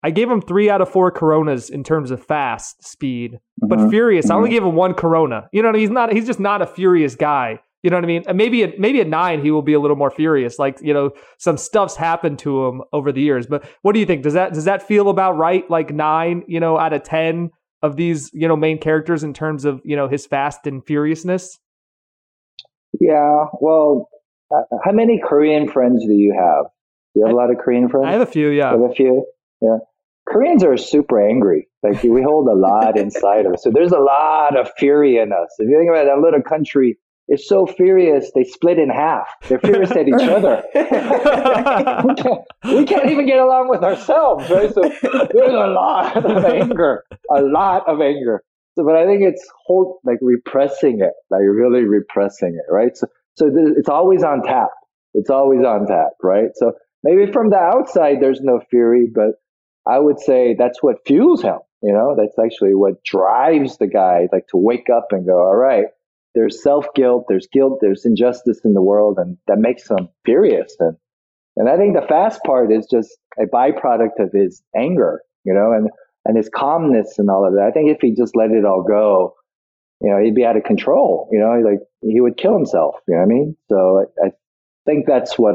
I 0.05 0.11
gave 0.11 0.31
him 0.31 0.41
three 0.43 0.69
out 0.71 0.81
of 0.83 0.89
four 0.89 1.11
Coronas 1.11 1.71
in 1.71 1.83
terms 1.83 2.11
of 2.11 2.23
fast 2.23 2.85
speed, 2.87 3.39
but 3.61 3.79
Mhm. 3.79 3.91
furious. 3.91 4.31
I 4.31 4.37
only 4.37 4.51
Mhm. 4.51 4.53
gave 4.53 4.63
him 4.65 4.75
one 4.77 4.95
Corona. 4.95 5.49
You 5.53 5.63
know, 5.63 5.71
I 5.71 5.79
he's 5.79 5.91
not. 5.91 6.13
He's 6.13 6.27
just 6.27 6.39
not 6.39 6.61
a 6.63 6.67
furious 6.67 7.17
guy. 7.17 7.59
You 7.83 7.91
know 7.91 7.97
what 7.97 8.05
I 8.05 8.07
mean? 8.07 8.23
And 8.29 8.37
maybe 8.39 8.63
at 8.65 8.79
maybe 8.79 9.01
at 9.01 9.09
nine 9.09 9.41
he 9.41 9.51
will 9.51 9.63
be 9.63 9.73
a 9.73 9.81
little 9.81 9.97
more 9.97 10.11
furious. 10.11 10.59
Like 10.59 10.79
you 10.83 10.93
know, 10.95 11.11
some 11.39 11.57
stuff's 11.57 11.97
happened 11.97 12.39
to 12.41 12.67
him 12.67 12.83
over 12.93 13.13
the 13.13 13.21
years. 13.23 13.47
But 13.47 13.65
what 13.83 13.93
do 13.95 14.01
you 14.01 14.07
think? 14.07 14.23
Does 14.23 14.35
that 14.35 14.53
does 14.53 14.65
that 14.67 14.83
feel 14.83 15.09
about 15.09 15.37
right? 15.39 15.69
Like 15.71 15.91
nine, 15.93 16.45
you 16.47 16.61
know, 16.61 16.79
out 16.79 16.93
of 16.93 17.03
ten 17.03 17.51
of 17.83 17.97
these 17.97 18.31
you 18.35 18.47
know 18.49 18.57
main 18.57 18.79
characters 18.79 19.25
in 19.25 19.33
terms 19.35 19.65
of 19.65 19.81
you 19.85 19.97
know 19.97 20.09
his 20.09 20.27
fast 20.27 20.67
and 20.67 20.85
furiousness. 20.87 21.59
Yeah, 23.01 23.47
well, 23.61 24.09
uh, 24.55 24.63
how 24.85 24.93
many 24.93 25.21
Korean 25.23 25.69
friends 25.69 26.05
do 26.07 26.13
you 26.13 26.33
have? 26.33 26.67
Do 27.15 27.21
you 27.21 27.27
have 27.27 27.35
a 27.35 27.37
lot 27.37 27.51
of 27.51 27.59
Korean 27.59 27.89
friends? 27.89 28.07
I 28.07 28.13
have 28.13 28.21
a 28.21 28.27
few. 28.27 28.49
Yeah. 28.49 28.75
You 28.75 28.83
have 28.83 28.91
a 28.91 28.95
few. 28.95 29.27
Yeah, 29.61 29.79
Koreans 30.27 30.65
are 30.65 30.77
super 30.77 31.27
angry. 31.27 31.69
Like 31.83 32.03
we 32.03 32.23
hold 32.23 32.49
a 32.49 32.55
lot 32.55 32.99
inside 32.99 33.47
of 33.47 33.53
us. 33.53 33.63
So 33.63 33.71
there's 33.71 33.93
a 33.93 33.99
lot 33.99 34.59
of 34.59 34.71
fury 34.79 35.19
in 35.19 35.33
us. 35.33 35.55
If 35.59 35.69
you 35.69 35.79
think 35.79 35.91
about 35.91 36.07
that 36.07 36.21
little 36.21 36.43
country 36.43 36.99
it's 37.27 37.49
so 37.49 37.67
furious 37.67 38.31
they 38.35 38.45
split 38.45 38.79
in 38.79 38.91
half. 38.91 39.27
They're 39.49 39.59
furious 39.59 39.91
at 39.93 40.09
each 40.09 40.15
other. 40.15 40.63
we, 40.75 40.81
can't, 42.23 42.41
we 42.65 42.85
can't 42.85 43.11
even 43.11 43.27
get 43.27 43.39
along 43.39 43.69
with 43.69 43.83
ourselves, 43.83 44.51
right? 44.51 44.73
So 44.73 44.83
there's 44.83 45.53
a 45.53 45.73
lot 45.73 46.17
of 46.25 46.45
anger, 46.45 47.05
a 47.35 47.41
lot 47.41 47.89
of 47.89 48.01
anger. 48.01 48.43
So, 48.77 48.85
but 48.85 48.97
I 48.97 49.07
think 49.07 49.23
it's 49.23 49.47
hold 49.67 49.99
like 50.05 50.19
repressing 50.21 51.01
it, 51.01 51.13
like 51.31 51.43
really 51.43 51.85
repressing 51.85 52.55
it, 52.55 52.71
right? 52.71 52.95
So, 52.95 53.07
so 53.37 53.49
th- 53.49 53.75
it's 53.79 53.89
always 53.89 54.23
on 54.23 54.43
tap. 54.43 54.71
It's 55.15 55.31
always 55.31 55.65
on 55.65 55.87
tap, 55.87 56.11
right? 56.23 56.51
So 56.57 56.73
maybe 57.03 57.33
from 57.33 57.51
the 57.51 57.57
outside 57.57 58.17
there's 58.21 58.41
no 58.43 58.61
fury, 58.69 59.09
but 59.13 59.37
I 59.87 59.99
would 59.99 60.19
say 60.19 60.55
that's 60.59 60.83
what 60.83 61.07
fuels 61.07 61.43
him. 61.43 61.59
You 61.83 61.93
know, 61.93 62.15
that's 62.17 62.39
actually 62.39 62.75
what 62.75 63.05
drives 63.05 63.77
the 63.77 63.87
guy, 63.87 64.29
like 64.33 64.47
to 64.49 64.57
wake 64.57 64.89
up 64.89 65.09
and 65.11 65.27
go, 65.27 65.39
all 65.39 65.57
right, 65.57 65.87
there's 66.35 66.63
self 66.63 66.87
guilt, 66.95 67.27
there's 67.29 67.47
guilt, 67.53 67.79
there's 67.81 68.07
injustice 68.07 68.61
in 68.65 68.73
the 68.73 68.83
world, 68.83 69.19
and 69.19 69.37
that 69.47 69.59
makes 69.59 69.89
him 69.89 70.09
furious. 70.25 70.75
And 70.81 70.97
and 71.57 71.69
I 71.69 71.77
think 71.77 71.95
the 71.95 72.07
fast 72.07 72.43
part 72.45 72.73
is 72.73 72.87
just 72.91 73.11
a 73.39 73.45
byproduct 73.45 74.19
of 74.19 74.33
his 74.33 74.63
anger, 74.75 75.21
you 75.45 75.53
know, 75.53 75.73
and 75.73 75.91
and 76.25 76.37
his 76.37 76.49
calmness 76.49 77.19
and 77.19 77.29
all 77.29 77.47
of 77.47 77.53
that. 77.55 77.67
I 77.69 77.71
think 77.71 77.91
if 77.91 77.99
he 78.01 78.15
just 78.15 78.35
let 78.35 78.51
it 78.51 78.65
all 78.65 78.83
go, 78.83 79.35
you 80.01 80.11
know, 80.11 80.19
he'd 80.23 80.35
be 80.35 80.47
out 80.47 80.57
of 80.57 80.65
control. 80.65 81.29
You 81.31 81.39
know, 81.39 81.61
like 81.69 81.81
he 82.01 82.21
would 82.21 82.39
kill 82.39 82.55
himself. 82.55 82.97
You 83.07 83.15
know 83.15 83.21
what 83.21 83.27
I 83.27 83.29
mean? 83.29 83.57
So 83.69 84.07
I, 84.23 84.29
I 84.29 84.31
think 84.87 85.07
that's 85.07 85.39
what, 85.39 85.55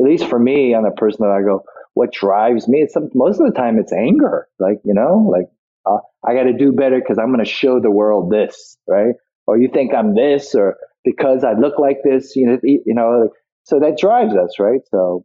at 0.00 0.04
least 0.04 0.26
for 0.26 0.38
me, 0.38 0.74
on 0.74 0.84
a 0.84 0.90
personal, 0.90 1.30
I 1.30 1.42
go, 1.42 1.62
what 1.94 2.12
drives 2.12 2.68
me? 2.68 2.80
It's 2.80 2.94
some, 2.94 3.10
most 3.14 3.40
of 3.40 3.46
the 3.46 3.52
time 3.52 3.78
it's 3.78 3.92
anger. 3.92 4.48
Like 4.58 4.80
you 4.84 4.94
know, 4.94 5.28
like 5.30 5.46
uh, 5.86 5.98
I 6.26 6.34
got 6.34 6.44
to 6.44 6.52
do 6.52 6.72
better 6.72 6.98
because 7.00 7.18
I'm 7.18 7.28
going 7.28 7.44
to 7.44 7.50
show 7.50 7.80
the 7.80 7.90
world 7.90 8.30
this, 8.30 8.76
right? 8.86 9.14
Or 9.46 9.58
you 9.58 9.68
think 9.72 9.92
I'm 9.94 10.14
this, 10.14 10.54
or 10.54 10.76
because 11.04 11.44
I 11.44 11.52
look 11.52 11.78
like 11.78 11.98
this, 12.04 12.34
you 12.36 12.46
know, 12.46 12.58
you 12.62 12.94
know. 12.94 13.22
Like, 13.22 13.30
so 13.64 13.78
that 13.80 13.98
drives 13.98 14.34
us, 14.34 14.58
right? 14.58 14.80
So 14.90 15.24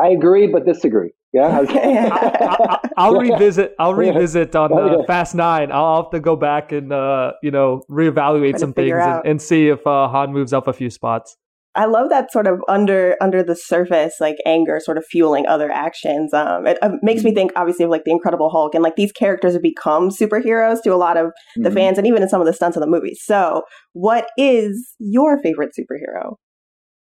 I 0.00 0.08
agree, 0.08 0.46
but 0.46 0.64
disagree. 0.64 1.10
Yeah. 1.32 1.60
I, 2.96 3.08
will 3.08 3.20
revisit. 3.20 3.74
I'll 3.78 3.94
revisit 3.94 4.54
on 4.56 4.72
Oh, 4.72 5.00
uh. 5.00 5.04
Fast 5.06 5.34
Nine. 5.34 5.70
I'll 5.70 6.02
have 6.02 6.10
to 6.10 6.20
go 6.20 6.34
back 6.36 6.72
and 6.72 6.92
uh, 6.92 7.32
you 7.42 7.50
know 7.50 7.82
reevaluate 7.88 8.58
some 8.58 8.72
things 8.72 8.92
and, 8.92 9.26
and 9.26 9.42
see 9.42 9.68
if 9.68 9.86
uh, 9.86 10.08
Han 10.08 10.32
moves 10.32 10.52
up 10.52 10.66
a 10.66 10.72
few 10.72 10.90
spots. 10.90 11.36
I 11.76 11.84
love 11.86 12.08
that 12.10 12.32
sort 12.32 12.46
of 12.48 12.58
under 12.68 13.16
under 13.20 13.42
the 13.42 13.54
surface, 13.54 14.14
like 14.20 14.36
anger, 14.44 14.80
sort 14.82 14.98
of 14.98 15.04
fueling 15.08 15.46
other 15.46 15.70
actions. 15.70 16.34
Um, 16.34 16.66
it 16.66 16.78
uh, 16.82 16.90
makes 17.02 17.22
me 17.22 17.32
think, 17.32 17.52
obviously, 17.54 17.84
of 17.84 17.90
like 17.90 18.04
the 18.04 18.10
Incredible 18.10 18.50
Hulk, 18.50 18.74
and 18.74 18.82
like 18.82 18.96
these 18.96 19.12
characters 19.12 19.52
have 19.52 19.62
become 19.62 20.08
superheroes 20.10 20.82
to 20.82 20.90
a 20.90 20.96
lot 20.96 21.16
of 21.16 21.30
the 21.56 21.70
Mhm. 21.70 21.74
fans, 21.74 21.98
and 21.98 22.06
even 22.06 22.22
in 22.22 22.28
some 22.28 22.40
of 22.40 22.46
the 22.46 22.52
stunts 22.52 22.76
of 22.76 22.80
the 22.80 22.88
movie. 22.88 23.14
So, 23.14 23.62
what 23.92 24.28
is 24.36 24.94
your 24.98 25.38
favorite 25.42 25.70
superhero? 25.78 26.34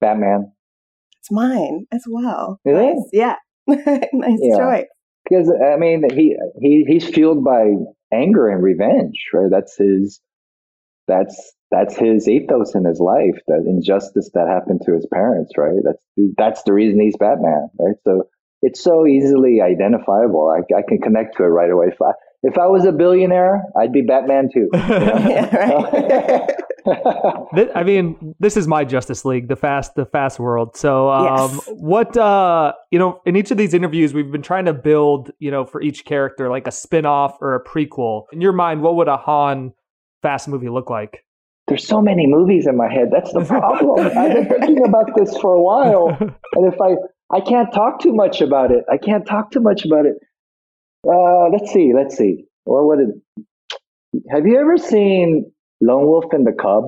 Batman. 0.00 0.52
It's 1.20 1.30
mine 1.30 1.86
as 1.92 2.04
well. 2.08 2.58
It? 2.64 2.72
Nice. 2.72 3.08
Yeah, 3.12 3.36
nice 3.68 4.38
Yeah. 4.40 4.56
choice. 4.56 4.86
because 5.28 5.52
I 5.72 5.76
mean 5.76 6.02
he 6.14 6.36
he 6.60 6.84
he's 6.88 7.06
fueled 7.08 7.44
by 7.44 7.72
anger 8.12 8.48
and 8.48 8.62
revenge, 8.62 9.18
right? 9.34 9.50
That's 9.50 9.76
his 9.76 10.20
that's 11.08 11.52
that's 11.70 11.96
his 11.96 12.28
ethos 12.28 12.74
in 12.74 12.84
his 12.84 13.00
life, 13.00 13.38
that 13.48 13.64
injustice 13.66 14.30
that 14.34 14.48
happened 14.48 14.80
to 14.86 14.94
his 14.94 15.06
parents, 15.12 15.52
right? 15.58 15.80
That's 15.84 16.02
that's 16.36 16.62
the 16.62 16.72
reason 16.72 17.00
he's 17.00 17.16
Batman, 17.16 17.68
right? 17.78 17.96
So 18.04 18.24
it's 18.62 18.82
so 18.82 19.06
easily 19.06 19.60
identifiable. 19.60 20.50
I, 20.50 20.60
I 20.74 20.82
can 20.86 20.98
connect 20.98 21.36
to 21.36 21.44
it 21.44 21.48
right 21.48 21.70
away. 21.70 21.86
If 21.88 22.02
I, 22.02 22.10
if 22.42 22.58
I 22.58 22.66
was 22.66 22.84
a 22.84 22.92
billionaire, 22.92 23.62
I'd 23.76 23.92
be 23.92 24.02
Batman 24.02 24.48
too. 24.52 24.68
You 24.72 24.78
know? 24.88 25.26
yeah, 25.28 25.56
right. 25.56 26.50
I 27.74 27.82
mean, 27.84 28.34
this 28.40 28.56
is 28.56 28.66
my 28.66 28.84
Justice 28.84 29.24
League, 29.24 29.48
the 29.48 29.56
fast, 29.56 29.94
the 29.94 30.06
fast 30.06 30.40
world. 30.40 30.76
So, 30.76 31.10
um, 31.10 31.52
Yes. 31.54 31.68
what, 31.68 32.16
uh, 32.16 32.72
you 32.90 32.98
know, 32.98 33.20
in 33.26 33.36
each 33.36 33.50
of 33.50 33.58
these 33.58 33.74
interviews, 33.74 34.14
we've 34.14 34.32
been 34.32 34.42
trying 34.42 34.64
to 34.64 34.72
build, 34.72 35.30
you 35.38 35.50
know, 35.50 35.64
for 35.64 35.82
each 35.82 36.04
character, 36.04 36.48
like 36.48 36.66
a 36.66 36.70
spin-off 36.72 37.36
or 37.40 37.54
a 37.54 37.62
prequel. 37.62 38.24
In 38.32 38.40
your 38.40 38.52
mind, 38.52 38.82
what 38.82 38.96
would 38.96 39.08
a 39.08 39.16
Han 39.18 39.72
Fast 40.22 40.48
movie 40.48 40.68
look 40.68 40.90
like? 40.90 41.24
There's 41.68 41.86
so 41.86 42.00
many 42.00 42.26
movies 42.26 42.66
in 42.66 42.76
my 42.76 42.90
head. 42.90 43.08
That's 43.12 43.32
the 43.32 43.44
problem. 43.44 44.06
I've 44.16 44.34
been 44.34 44.48
thinking 44.60 44.86
about 44.86 45.10
this 45.14 45.36
for 45.36 45.52
a 45.54 45.60
while, 45.60 46.16
and 46.18 46.72
if 46.72 46.80
I 46.80 46.96
I 47.30 47.40
can't 47.40 47.72
talk 47.72 48.00
too 48.00 48.14
much 48.14 48.40
about 48.40 48.70
it. 48.70 48.84
I 48.90 48.96
can't 48.96 49.26
talk 49.26 49.50
too 49.50 49.60
much 49.60 49.84
about 49.84 50.06
it. 50.06 50.16
Uh, 51.06 51.48
let's 51.50 51.72
see. 51.72 51.92
Let's 51.94 52.16
see. 52.16 52.46
What 52.64 52.86
would 52.86 53.00
it? 53.00 54.24
Have 54.30 54.46
you 54.46 54.58
ever 54.58 54.78
seen 54.78 55.52
Lone 55.80 56.06
Wolf 56.06 56.24
and 56.32 56.46
the 56.46 56.52
Cub? 56.52 56.84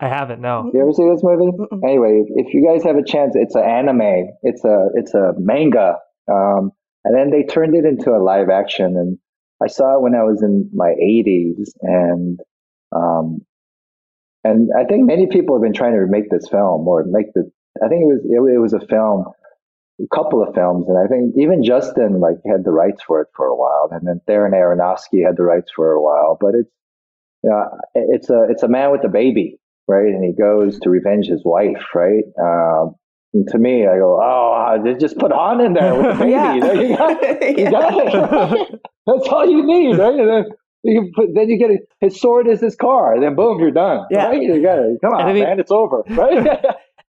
I 0.00 0.08
haven't. 0.08 0.40
No. 0.40 0.70
You 0.72 0.80
ever 0.80 0.92
see 0.92 1.06
this 1.08 1.22
movie? 1.22 1.52
Mm-mm. 1.52 1.84
Anyway, 1.84 2.22
if 2.36 2.54
you 2.54 2.66
guys 2.66 2.84
have 2.84 2.96
a 2.96 3.04
chance, 3.04 3.34
it's 3.34 3.54
an 3.54 3.64
anime. 3.64 4.28
It's 4.42 4.64
a 4.64 4.88
it's 4.94 5.12
a 5.12 5.32
manga, 5.36 5.96
um, 6.30 6.72
and 7.04 7.16
then 7.16 7.30
they 7.30 7.42
turned 7.44 7.74
it 7.74 7.84
into 7.84 8.10
a 8.10 8.22
live 8.22 8.48
action. 8.48 8.96
And 8.96 9.18
I 9.62 9.66
saw 9.68 9.96
it 9.96 10.02
when 10.02 10.14
I 10.14 10.22
was 10.22 10.42
in 10.42 10.70
my 10.72 10.94
80s, 11.02 11.70
and 11.82 12.40
um, 12.94 13.40
and 14.44 14.70
I 14.78 14.84
think 14.84 15.06
many 15.06 15.26
people 15.26 15.56
have 15.56 15.62
been 15.62 15.74
trying 15.74 15.94
to 15.94 16.06
make 16.08 16.30
this 16.30 16.48
film 16.48 16.86
or 16.86 17.04
make 17.04 17.32
the. 17.34 17.50
I 17.84 17.88
think 17.88 18.02
it 18.02 18.06
was 18.06 18.24
it, 18.24 18.54
it 18.54 18.58
was 18.58 18.72
a 18.72 18.86
film, 18.86 19.26
a 20.00 20.16
couple 20.16 20.42
of 20.42 20.54
films, 20.54 20.86
and 20.88 20.98
I 20.98 21.06
think 21.08 21.34
even 21.36 21.64
Justin 21.64 22.20
like 22.20 22.36
had 22.46 22.64
the 22.64 22.70
rights 22.72 23.02
for 23.02 23.20
it 23.20 23.28
for 23.36 23.46
a 23.46 23.56
while, 23.56 23.88
and 23.92 24.06
then 24.06 24.20
Darren 24.28 24.52
Aronofsky 24.54 25.24
had 25.26 25.36
the 25.36 25.44
rights 25.44 25.70
for 25.74 25.92
a 25.92 26.02
while. 26.02 26.38
But 26.40 26.54
it's 26.54 26.70
you 27.42 27.50
know 27.50 27.64
it's 27.94 28.30
a 28.30 28.46
it's 28.50 28.62
a 28.62 28.68
man 28.68 28.92
with 28.92 29.04
a 29.04 29.08
baby, 29.08 29.58
right? 29.88 30.06
And 30.06 30.24
he 30.24 30.32
goes 30.32 30.78
to 30.80 30.90
revenge 30.90 31.26
his 31.26 31.42
wife, 31.44 31.84
right? 31.94 32.24
Um, 32.40 32.94
and 33.34 33.46
to 33.48 33.58
me, 33.58 33.86
I 33.86 33.98
go, 33.98 34.18
oh, 34.22 34.80
they 34.82 34.94
just 34.94 35.18
put 35.18 35.32
Han 35.32 35.60
in 35.60 35.72
there 35.74 35.94
with 35.94 36.06
the 36.06 36.14
baby. 36.24 36.30
Yeah. 36.32 36.58
There 36.60 36.82
you 36.82 36.96
go. 36.96 37.08
You 37.48 37.64
Yeah. 37.64 37.70
got 37.70 38.52
it. 38.52 38.80
That's 39.06 39.28
all 39.28 39.48
you 39.48 39.64
need, 39.66 39.98
right? 39.98 40.14
And 40.14 40.28
then 40.28 40.44
you 40.84 41.10
put, 41.14 41.28
then 41.34 41.48
you 41.48 41.58
get 41.58 41.70
it. 41.70 41.80
His 42.00 42.20
sword 42.20 42.46
is 42.46 42.60
his 42.60 42.76
car, 42.76 43.14
and 43.14 43.22
then 43.22 43.34
boom, 43.34 43.58
you're 43.58 43.70
done. 43.70 44.06
Yeah. 44.10 44.26
Right? 44.26 44.40
You 44.42 44.62
got 44.62 44.78
it. 44.78 44.98
Come 45.02 45.14
on, 45.14 45.20
And 45.22 45.30
I 45.30 45.32
mean- 45.32 45.44
man, 45.44 45.60
it's 45.60 45.70
over, 45.70 46.02
right? 46.10 46.60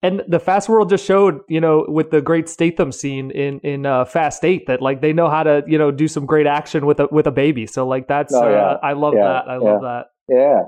And 0.01 0.23
the 0.29 0.39
Fast 0.39 0.69
World 0.69 0.89
just 0.89 1.05
showed, 1.05 1.41
you 1.49 1.59
know, 1.59 1.83
with 1.89 2.09
the 2.09 2.21
great 2.21 2.47
Statham 2.47 2.93
scene 2.93 3.31
in 3.31 3.59
in 3.59 3.85
uh, 3.85 4.05
Fast 4.05 4.45
Eight, 4.45 4.65
that 4.67 4.81
like 4.81 5.01
they 5.01 5.11
know 5.11 5.29
how 5.29 5.43
to, 5.43 5.61
you 5.67 5.77
know, 5.77 5.91
do 5.91 6.07
some 6.07 6.25
great 6.25 6.47
action 6.47 6.85
with 6.85 7.01
a 7.01 7.07
with 7.11 7.27
a 7.27 7.31
baby. 7.31 7.65
So 7.67 7.85
like 7.85 8.07
that's, 8.07 8.33
Oh, 8.33 8.47
uh. 8.47 8.79
I 8.81 8.93
love 8.93 9.13
Yeah, 9.13 9.23
that. 9.27 9.49
I 9.49 9.57
love 9.57 9.81
that. 9.81 10.05
yeah. 10.29 10.61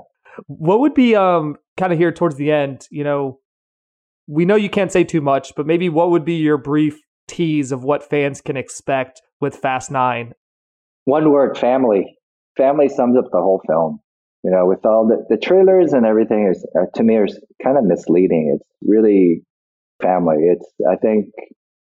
What 0.48 0.80
would 0.80 0.92
be 0.92 1.16
um 1.16 1.56
kind 1.78 1.94
of 1.94 1.98
here 1.98 2.12
towards 2.12 2.36
the 2.36 2.52
end? 2.52 2.86
You 2.90 3.04
know, 3.04 3.38
we 4.26 4.44
know 4.44 4.56
you 4.56 4.70
can't 4.70 4.92
say 4.92 5.04
too 5.04 5.20
much, 5.20 5.52
but 5.56 5.66
maybe 5.66 5.88
what 5.88 6.10
would 6.10 6.24
be 6.24 6.34
your 6.34 6.58
brief 6.58 6.98
tease 7.28 7.72
of 7.72 7.84
what 7.84 8.08
fans 8.08 8.40
can 8.40 8.56
expect 8.56 9.20
with 9.40 9.56
Fast 9.56 9.90
Nine? 9.90 10.32
One 11.04 11.30
word: 11.30 11.58
family. 11.58 12.16
Family 12.56 12.88
sums 12.88 13.16
up 13.16 13.30
the 13.32 13.40
whole 13.40 13.62
film. 13.66 14.00
You 14.44 14.50
know, 14.50 14.66
with 14.66 14.84
all 14.84 15.06
the, 15.06 15.24
the 15.28 15.40
trailers 15.40 15.92
and 15.92 16.04
everything, 16.04 16.48
is 16.50 16.66
uh, 16.76 16.86
to 16.94 17.02
me 17.02 17.16
is 17.16 17.40
kind 17.62 17.78
of 17.78 17.84
misleading. 17.84 18.56
It's 18.58 18.68
really 18.82 19.42
family. 20.02 20.36
It's 20.50 20.66
I 20.88 20.96
think 20.96 21.26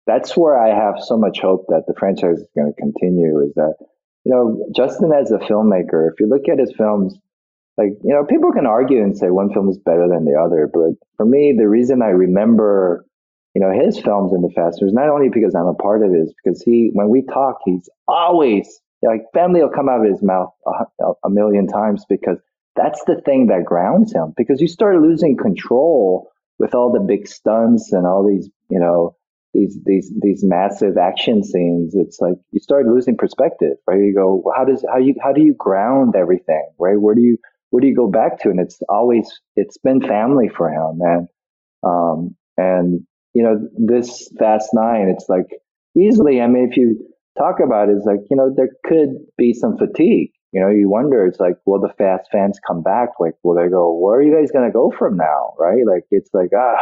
that's 0.06 0.36
where 0.36 0.58
I 0.58 0.70
have 0.70 0.96
so 1.00 1.18
much 1.18 1.40
hope 1.40 1.66
that 1.70 1.84
the 1.88 1.94
franchise 1.98 2.38
is 2.40 2.48
going 2.56 2.74
to 2.74 2.82
continue. 2.82 3.40
Is 3.40 3.54
that 3.56 3.76
you 4.26 4.32
know 4.34 4.68
Justin 4.76 5.12
as 5.14 5.32
a 5.32 5.38
filmmaker, 5.38 6.10
if 6.12 6.20
you 6.20 6.28
look 6.28 6.50
at 6.52 6.60
his 6.60 6.74
films, 6.78 7.18
like 7.78 7.92
you 8.04 8.14
know 8.14 8.26
people 8.26 8.52
can 8.52 8.66
argue 8.66 9.02
and 9.02 9.18
say 9.18 9.30
one 9.30 9.52
film 9.54 9.70
is 9.70 9.78
better 9.78 10.08
than 10.08 10.26
the 10.26 10.40
other, 10.40 10.70
but 10.72 10.92
for 11.18 11.26
me, 11.26 11.56
the 11.58 11.68
reason 11.68 12.02
I 12.02 12.10
remember 12.10 13.06
you 13.56 13.62
know 13.62 13.72
his 13.72 14.00
films 14.00 14.34
in 14.34 14.42
the 14.42 14.52
Fast 14.56 14.82
is 14.82 14.94
not 14.94 15.10
only 15.10 15.30
because 15.30 15.56
I'm 15.56 15.68
a 15.68 15.74
part 15.74 16.04
of 16.04 16.12
it, 16.12 16.18
is 16.18 16.34
because 16.44 16.62
he 16.62 16.92
when 16.94 17.10
we 17.10 17.24
talk, 17.24 17.58
he's 17.66 17.90
always 18.08 18.82
like 19.04 19.24
family 19.34 19.62
will 19.62 19.70
come 19.70 19.90
out 19.90 20.06
of 20.06 20.12
his 20.12 20.22
mouth 20.22 20.54
a, 21.00 21.12
a 21.26 21.30
million 21.30 21.68
times 21.68 22.06
because 22.08 22.38
that's 22.76 23.04
the 23.06 23.22
thing 23.26 23.48
that 23.48 23.66
grounds 23.66 24.14
him. 24.14 24.34
Because 24.38 24.62
you 24.62 24.68
start 24.68 25.02
losing 25.02 25.38
control 25.38 26.30
with 26.60 26.76
all 26.76 26.92
the 26.92 27.00
big 27.00 27.28
stunts 27.28 27.92
and 27.92 28.06
all 28.06 28.28
these, 28.28 28.50
you 28.70 28.80
know, 28.80 29.16
these 29.54 29.78
these 29.86 30.12
these 30.22 30.44
massive 30.44 30.98
action 30.98 31.44
scenes. 31.44 31.96
It's 31.96 32.20
like 32.22 32.36
you 32.52 32.60
start 32.60 32.86
losing 32.86 33.18
perspective, 33.18 33.78
right? 33.88 34.00
You 34.00 34.14
go, 34.16 34.52
how 34.56 34.66
does 34.66 34.86
how 34.90 35.00
you 35.00 35.16
how 35.22 35.34
do 35.34 35.42
you 35.42 35.54
ground 35.58 36.16
everything, 36.16 36.70
right? 36.80 37.00
Where 37.00 37.16
do 37.16 37.22
you 37.22 37.38
where 37.72 37.82
do 37.82 37.88
you 37.88 37.96
go 37.96 38.10
back 38.10 38.40
to? 38.42 38.50
And 38.50 38.60
it's 38.60 38.80
always 38.90 39.28
it's 39.56 39.78
been 39.80 40.02
family 40.02 40.50
for 40.56 40.70
him, 40.70 41.00
and 41.02 41.28
um 41.84 42.36
and 42.58 43.02
you 43.34 43.44
know 43.44 43.68
this 43.78 44.32
Fast 44.40 44.70
Nine, 44.74 45.10
it's 45.10 45.26
like 45.28 45.48
easily. 45.98 46.42
I 46.42 46.48
mean, 46.48 46.68
if 46.70 46.78
you 46.78 47.04
talk 47.38 47.56
about 47.66 47.90
it, 47.90 47.96
it's 47.98 48.06
like 48.06 48.20
you 48.30 48.38
know 48.38 48.54
there 48.56 48.70
could 48.86 49.10
be 49.38 49.54
some 49.54 49.78
fatigue. 49.78 50.32
You 50.54 50.60
know, 50.60 50.70
you 50.70 50.90
wonder. 50.90 51.26
It's 51.26 51.40
like, 51.40 51.56
will 51.66 51.80
the 51.80 51.94
fast 51.98 52.28
fans 52.30 52.60
come 52.68 52.84
back? 52.84 53.12
Like, 53.22 53.36
will 53.42 53.56
they 53.56 53.70
go? 53.70 53.98
Where 53.98 54.18
are 54.20 54.22
you 54.22 54.36
guys 54.36 54.52
gonna 54.52 54.72
go 54.72 54.92
from 54.98 55.16
now? 55.16 55.54
Right? 55.58 55.84
Like, 55.88 56.04
it's 56.12 56.30
like 56.34 56.50
ah, 56.54 56.76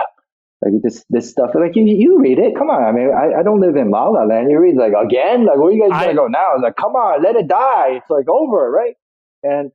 like 0.64 0.74
this 0.82 1.06
this 1.12 1.30
stuff. 1.30 1.52
Like 1.54 1.76
you 1.76 1.84
you 1.86 2.20
read 2.20 2.40
it. 2.40 2.56
Come 2.58 2.72
on. 2.72 2.84
I 2.84 2.92
mean, 2.92 3.12
I, 3.14 3.40
I 3.40 3.44
don't 3.44 3.62
live 3.62 3.76
in 3.76 3.92
La 3.92 4.10
La 4.10 4.24
Land. 4.24 4.50
You 4.50 4.60
read 4.60 4.76
like 4.76 4.94
again. 4.94 5.46
Like, 5.46 5.58
where 5.58 5.68
are 5.68 5.72
you 5.72 5.82
guys 5.84 5.92
gonna 5.92 6.12
I- 6.12 6.14
go 6.16 6.28
now? 6.28 6.56
It's 6.56 6.64
like, 6.64 6.78
come 6.78 6.94
on, 6.94 7.22
let 7.22 7.36
it 7.36 7.48
die. 7.48 7.98
It's 8.02 8.10
like 8.10 8.28
over, 8.28 8.72
right? 8.72 8.96
And 9.44 9.72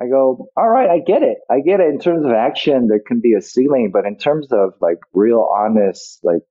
I 0.00 0.06
go, 0.06 0.48
all 0.56 0.68
right, 0.68 0.88
I 0.88 1.00
get 1.00 1.22
it. 1.22 1.38
I 1.50 1.60
get 1.60 1.80
it. 1.80 1.88
In 1.88 1.98
terms 1.98 2.24
of 2.24 2.32
action, 2.32 2.86
there 2.88 3.00
can 3.04 3.20
be 3.20 3.34
a 3.34 3.42
ceiling, 3.42 3.90
but 3.92 4.06
in 4.06 4.16
terms 4.16 4.48
of 4.52 4.74
like 4.80 4.98
real, 5.12 5.48
honest, 5.56 6.20
like 6.22 6.42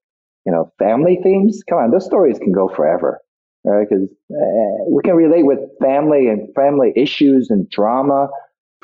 you 0.46 0.52
know, 0.52 0.72
family 0.80 1.20
themes, 1.22 1.62
come 1.68 1.78
on, 1.78 1.92
those 1.92 2.06
stories 2.06 2.40
can 2.40 2.54
go 2.54 2.70
forever, 2.70 3.20
right? 3.66 3.86
Because 3.90 4.10
uh, 4.32 4.86
we 4.90 5.02
can 5.04 5.16
relate 5.16 5.46
with 5.46 5.60
family 5.82 6.28
and 6.28 6.54
family 6.56 6.94
issues 6.96 7.50
and 7.50 7.70
drama 7.70 8.30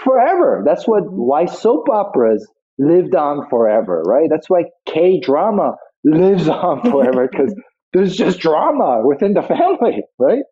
forever. 0.03 0.63
That's 0.65 0.87
what 0.87 1.03
why 1.11 1.45
soap 1.45 1.89
operas 1.89 2.47
lived 2.77 3.15
on 3.15 3.49
forever, 3.49 4.01
right? 4.05 4.29
That's 4.29 4.49
why 4.49 4.65
K 4.85 5.19
drama 5.19 5.75
lives 6.03 6.47
on 6.47 6.81
forever 6.89 7.27
because 7.31 7.53
there's 7.93 8.15
just 8.15 8.39
drama 8.39 9.01
within 9.05 9.33
the 9.33 9.41
family, 9.41 10.03
right? 10.19 10.43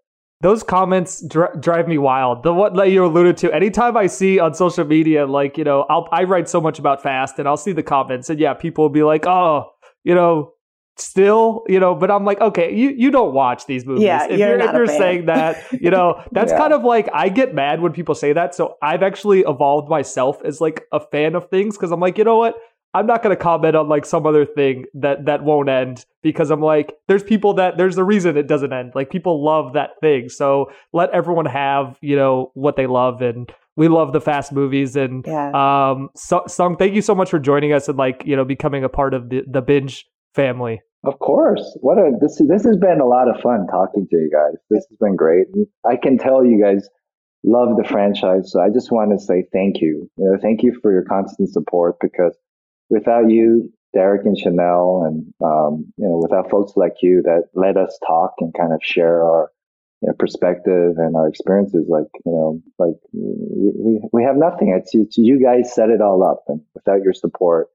Those 0.41 0.63
comments 0.63 1.21
dr- 1.27 1.61
drive 1.61 1.87
me 1.87 1.97
wild. 1.97 2.43
The 2.43 2.53
what 2.53 2.73
that 2.75 2.89
you 2.89 3.05
alluded 3.05 3.37
to. 3.37 3.53
Anytime 3.53 3.95
I 3.95 4.07
see 4.07 4.39
on 4.39 4.53
social 4.53 4.85
media, 4.85 5.25
like 5.27 5.57
you 5.57 5.63
know, 5.63 5.85
I'll 5.89 6.07
I 6.11 6.23
write 6.23 6.49
so 6.49 6.59
much 6.59 6.79
about 6.79 7.01
Fast, 7.03 7.37
and 7.39 7.47
I'll 7.47 7.57
see 7.57 7.71
the 7.73 7.83
comments, 7.83 8.29
and 8.29 8.39
yeah, 8.39 8.53
people 8.53 8.83
will 8.83 8.89
be 8.89 9.03
like, 9.03 9.25
oh, 9.27 9.71
you 10.03 10.15
know. 10.15 10.53
Still, 10.97 11.63
you 11.67 11.79
know, 11.79 11.95
but 11.95 12.11
I'm 12.11 12.25
like, 12.25 12.39
okay, 12.41 12.75
you, 12.75 12.89
you 12.89 13.09
don't 13.09 13.33
watch 13.33 13.65
these 13.65 13.85
movies. 13.85 14.03
Yeah, 14.03 14.25
if 14.25 14.37
you're 14.37 14.49
you're, 14.49 14.59
if 14.59 14.73
you're 14.73 14.87
saying 14.87 15.25
that, 15.27 15.63
you 15.71 15.89
know, 15.89 16.21
that's 16.31 16.51
Yeah. 16.51 16.57
kind 16.59 16.73
of 16.73 16.83
like 16.83 17.09
I 17.11 17.29
get 17.29 17.55
mad 17.55 17.81
when 17.81 17.91
people 17.93 18.13
say 18.13 18.33
that. 18.33 18.53
So 18.53 18.75
I've 18.83 19.01
actually 19.01 19.39
evolved 19.39 19.89
myself 19.89 20.43
as 20.43 20.61
like 20.61 20.83
a 20.91 20.99
fan 20.99 21.33
of 21.33 21.49
things 21.49 21.75
because 21.75 21.91
I'm 21.91 22.01
like, 22.01 22.19
you 22.19 22.23
know 22.25 22.37
what? 22.37 22.55
I'm 22.93 23.07
not 23.07 23.23
going 23.23 23.35
to 23.35 23.41
comment 23.41 23.75
on 23.75 23.87
like 23.87 24.05
some 24.05 24.25
other 24.25 24.45
thing 24.45 24.85
that 24.95 25.25
that 25.25 25.43
won't 25.43 25.69
end 25.69 26.05
because 26.21 26.51
I'm 26.51 26.61
like, 26.61 26.93
there's 27.07 27.23
people 27.23 27.53
that 27.55 27.77
there's 27.77 27.97
a 27.97 28.03
reason 28.03 28.37
it 28.37 28.47
doesn't 28.47 28.73
end. 28.73 28.91
Like 28.95 29.09
people 29.09 29.43
love 29.43 29.73
that 29.73 29.91
thing, 30.01 30.29
so 30.29 30.71
let 30.93 31.09
everyone 31.11 31.45
have 31.45 31.97
you 32.01 32.15
know 32.15 32.51
what 32.53 32.75
they 32.75 32.87
love, 32.87 33.21
and 33.21 33.51
we 33.75 33.87
love 33.87 34.13
the 34.13 34.21
fast 34.21 34.51
movies. 34.51 34.95
And 34.95 35.25
Yeah. 35.25 35.51
um, 35.91 36.09
so, 36.15 36.43
Sung, 36.47 36.75
thank 36.75 36.93
you 36.93 37.01
so 37.01 37.15
much 37.15 37.29
for 37.29 37.39
joining 37.39 37.73
us 37.73 37.87
and 37.87 37.97
like 37.97 38.23
you 38.25 38.35
know 38.35 38.45
becoming 38.45 38.83
a 38.83 38.89
part 38.89 39.13
of 39.13 39.29
the 39.29 39.43
the 39.47 39.61
binge 39.61 40.05
family. 40.35 40.81
Of 41.03 41.17
course. 41.19 41.77
What 41.81 41.97
a 41.97 42.11
this 42.19 42.41
this 42.47 42.63
has 42.65 42.77
been 42.77 42.99
a 42.99 43.07
lot 43.07 43.27
of 43.29 43.41
fun 43.41 43.67
talking 43.67 44.07
to 44.09 44.17
you 44.17 44.29
guys. 44.31 44.59
This 44.69 44.85
has 44.89 44.97
been 44.99 45.15
great. 45.15 45.47
I 45.85 45.95
can 45.95 46.17
tell 46.17 46.45
you 46.45 46.61
guys 46.61 46.87
love 47.43 47.75
the 47.75 47.83
franchise. 47.87 48.51
So 48.51 48.61
I 48.61 48.69
just 48.69 48.91
want 48.91 49.11
to 49.17 49.23
say 49.23 49.45
thank 49.51 49.81
you. 49.81 50.09
You 50.17 50.25
know, 50.25 50.37
thank 50.41 50.61
you 50.61 50.77
for 50.81 50.91
your 50.91 51.03
constant 51.03 51.49
support 51.49 51.95
because 51.99 52.35
without 52.91 53.31
you, 53.31 53.71
Derek 53.93 54.25
and 54.25 54.37
Chanelle, 54.37 55.07
and 55.07 55.33
um, 55.43 55.91
you 55.97 56.07
know, 56.07 56.19
without 56.21 56.51
folks 56.51 56.73
like 56.75 56.95
you 57.01 57.23
that 57.23 57.45
let 57.55 57.77
us 57.77 57.97
talk 58.05 58.35
and 58.39 58.53
kind 58.53 58.73
of 58.73 58.81
share 58.83 59.23
our 59.23 59.51
you 60.01 60.07
know, 60.07 60.13
perspective 60.17 60.93
and 60.97 61.15
our 61.15 61.27
experiences, 61.27 61.87
like 61.89 62.07
you 62.25 62.31
know, 62.31 62.61
like 62.77 62.95
we 63.13 63.71
we, 63.75 64.01
we 64.13 64.23
have 64.23 64.35
nothing. 64.35 64.75
It's, 64.77 64.93
it's 64.93 65.17
you 65.17 65.41
guys 65.41 65.73
set 65.73 65.89
it 65.89 66.01
all 66.01 66.23
up, 66.23 66.43
and 66.47 66.61
without 66.75 67.03
your 67.03 67.13
support, 67.13 67.69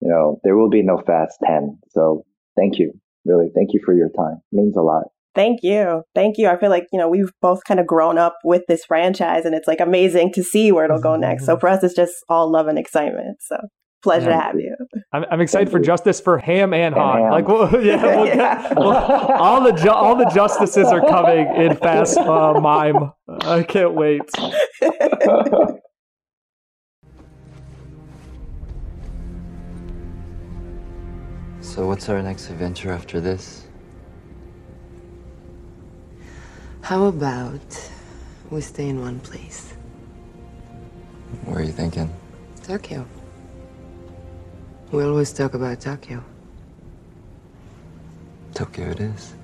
you 0.00 0.08
know, 0.08 0.40
there 0.44 0.56
will 0.56 0.70
be 0.70 0.82
no 0.82 0.98
Fast 0.98 1.38
Ten. 1.44 1.78
So 1.88 2.24
thank 2.56 2.78
you. 2.78 2.92
Really, 3.24 3.50
thank 3.54 3.72
you 3.72 3.80
for 3.84 3.94
your 3.94 4.10
time. 4.10 4.36
It 4.52 4.56
means 4.56 4.76
a 4.76 4.82
lot. 4.82 5.04
Thank 5.34 5.60
you. 5.62 6.02
Thank 6.16 6.36
you. 6.38 6.48
I 6.48 6.58
feel 6.58 6.70
like, 6.70 6.88
you 6.92 6.98
know, 6.98 7.08
we've 7.08 7.30
both 7.40 7.62
kind 7.62 7.78
of 7.78 7.86
grown 7.86 8.18
up 8.18 8.38
with 8.42 8.62
this 8.66 8.84
franchise 8.84 9.44
and 9.44 9.54
it's 9.54 9.68
like 9.68 9.78
amazing 9.78 10.32
to 10.32 10.42
see 10.42 10.72
where 10.72 10.84
it'll 10.84 11.00
go 11.00 11.14
next. 11.14 11.46
So 11.46 11.56
for 11.60 11.68
us, 11.68 11.84
it's 11.84 11.94
just 11.94 12.14
all 12.28 12.50
love 12.50 12.66
and 12.66 12.78
excitement. 12.78 13.36
So 13.40 13.56
pleasure 14.02 14.30
yeah. 14.30 14.36
to 14.36 14.42
have 14.42 14.56
you. 14.56 14.76
I'm, 15.12 15.24
I'm 15.30 15.40
excited 15.40 15.66
Thank 15.66 15.72
for 15.72 15.78
you. 15.78 15.84
justice 15.84 16.20
for 16.20 16.38
Ham 16.38 16.72
and 16.74 16.94
Han. 16.94 17.18
Ham. 17.18 17.30
Like, 17.30 17.48
well, 17.48 17.68
yeah, 17.84 18.16
we'll 18.16 18.26
get, 18.26 18.76
Well, 18.76 19.32
all 19.32 19.62
the 19.62 19.72
ju- 19.72 19.90
all 19.90 20.16
the 20.16 20.30
justices 20.34 20.88
are 20.88 21.00
coming 21.00 21.46
in 21.56 21.76
fast 21.76 22.16
uh, 22.16 22.60
mime. 22.60 23.12
I 23.42 23.62
can't 23.62 23.94
wait. 23.94 24.22
so, 31.60 31.86
what's 31.86 32.08
our 32.08 32.22
next 32.22 32.50
adventure 32.50 32.92
after 32.92 33.20
this? 33.20 33.64
How 36.82 37.04
about 37.04 37.90
we 38.50 38.60
stay 38.62 38.88
in 38.88 39.00
one 39.00 39.20
place? 39.20 39.74
Where 41.44 41.58
are 41.58 41.62
you 41.62 41.72
thinking? 41.72 42.10
Tokyo. 42.62 43.06
We 44.90 45.04
always 45.04 45.32
talk 45.32 45.52
about 45.52 45.80
Tokyo. 45.80 46.24
Tokyo 48.54 48.90
it 48.90 49.00
is. 49.00 49.34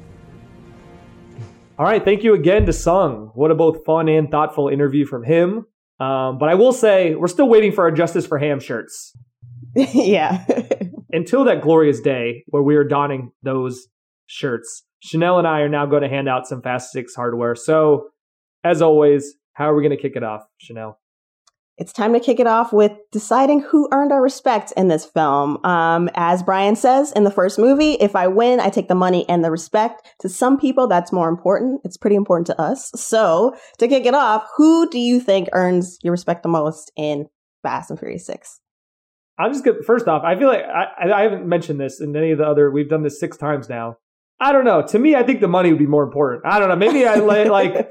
All 1.78 1.84
right, 1.84 2.02
thank 2.02 2.22
you 2.22 2.34
again 2.34 2.64
to 2.66 2.72
Sung. 2.72 3.30
What 3.34 3.50
a 3.50 3.54
both 3.54 3.84
fun 3.84 4.08
and 4.08 4.30
thoughtful 4.30 4.68
interview 4.68 5.04
from 5.04 5.22
him. 5.22 5.66
Um, 6.00 6.38
but 6.38 6.48
I 6.48 6.54
will 6.54 6.72
say, 6.72 7.14
we're 7.14 7.28
still 7.28 7.48
waiting 7.48 7.72
for 7.72 7.84
our 7.84 7.90
Justice 7.90 8.26
for 8.26 8.38
Ham 8.38 8.58
shirts. 8.58 9.12
yeah. 9.74 10.46
Until 11.10 11.44
that 11.44 11.60
glorious 11.60 12.00
day 12.00 12.44
where 12.46 12.62
we 12.62 12.76
are 12.76 12.84
donning 12.84 13.32
those 13.42 13.88
shirts, 14.26 14.84
Chanelle 15.04 15.38
and 15.38 15.46
I 15.46 15.60
are 15.60 15.68
now 15.68 15.84
going 15.84 16.02
to 16.02 16.08
hand 16.08 16.28
out 16.28 16.46
some 16.46 16.62
Fast 16.62 16.90
Six 16.90 17.14
hardware. 17.14 17.54
So, 17.54 18.08
as 18.64 18.80
always, 18.80 19.34
how 19.52 19.70
are 19.70 19.74
we 19.74 19.82
going 19.82 19.96
to 19.96 20.02
kick 20.02 20.16
it 20.16 20.22
off, 20.22 20.42
Chanelle? 20.62 20.94
It's 21.76 21.92
time 21.92 22.12
to 22.12 22.20
kick 22.20 22.38
it 22.38 22.46
off 22.46 22.72
with 22.72 22.92
deciding 23.10 23.60
who 23.60 23.88
earned 23.90 24.12
our 24.12 24.22
respect 24.22 24.72
in 24.76 24.86
this 24.86 25.04
film. 25.04 25.58
Um, 25.64 26.08
as 26.14 26.40
Brian 26.40 26.76
says 26.76 27.10
in 27.12 27.24
the 27.24 27.32
first 27.32 27.58
movie, 27.58 27.94
if 27.94 28.14
I 28.14 28.28
win, 28.28 28.60
I 28.60 28.70
take 28.70 28.86
the 28.86 28.94
money 28.94 29.28
and 29.28 29.44
the 29.44 29.50
respect. 29.50 30.06
To 30.20 30.28
some 30.28 30.56
people, 30.56 30.86
that's 30.86 31.10
more 31.10 31.28
important. 31.28 31.80
It's 31.84 31.96
pretty 31.96 32.14
important 32.14 32.46
to 32.46 32.60
us. 32.60 32.92
So, 32.94 33.56
to 33.78 33.88
kick 33.88 34.06
it 34.06 34.14
off, 34.14 34.46
who 34.56 34.88
do 34.88 35.00
you 35.00 35.18
think 35.18 35.48
earns 35.52 35.98
your 36.02 36.12
respect 36.12 36.44
the 36.44 36.48
most 36.48 36.92
in 36.96 37.26
Fast 37.64 37.90
and 37.90 37.98
Furious 37.98 38.24
6? 38.26 38.60
I'm 39.36 39.52
just 39.52 39.64
good. 39.64 39.84
First 39.84 40.06
off, 40.06 40.22
I 40.22 40.38
feel 40.38 40.46
like 40.46 40.62
I, 40.62 41.10
I 41.10 41.22
haven't 41.22 41.44
mentioned 41.44 41.80
this 41.80 42.00
in 42.00 42.14
any 42.16 42.30
of 42.30 42.38
the 42.38 42.46
other, 42.46 42.70
we've 42.70 42.88
done 42.88 43.02
this 43.02 43.18
six 43.18 43.36
times 43.36 43.68
now. 43.68 43.96
I 44.40 44.52
don't 44.52 44.64
know. 44.64 44.82
To 44.82 44.98
me, 44.98 45.14
I 45.16 45.22
think 45.22 45.40
the 45.40 45.48
money 45.48 45.70
would 45.70 45.78
be 45.78 45.86
more 45.86 46.02
important. 46.04 46.44
I 46.44 46.58
don't 46.58 46.68
know. 46.68 46.76
Maybe 46.76 47.06
I 47.06 47.16
like. 47.16 47.90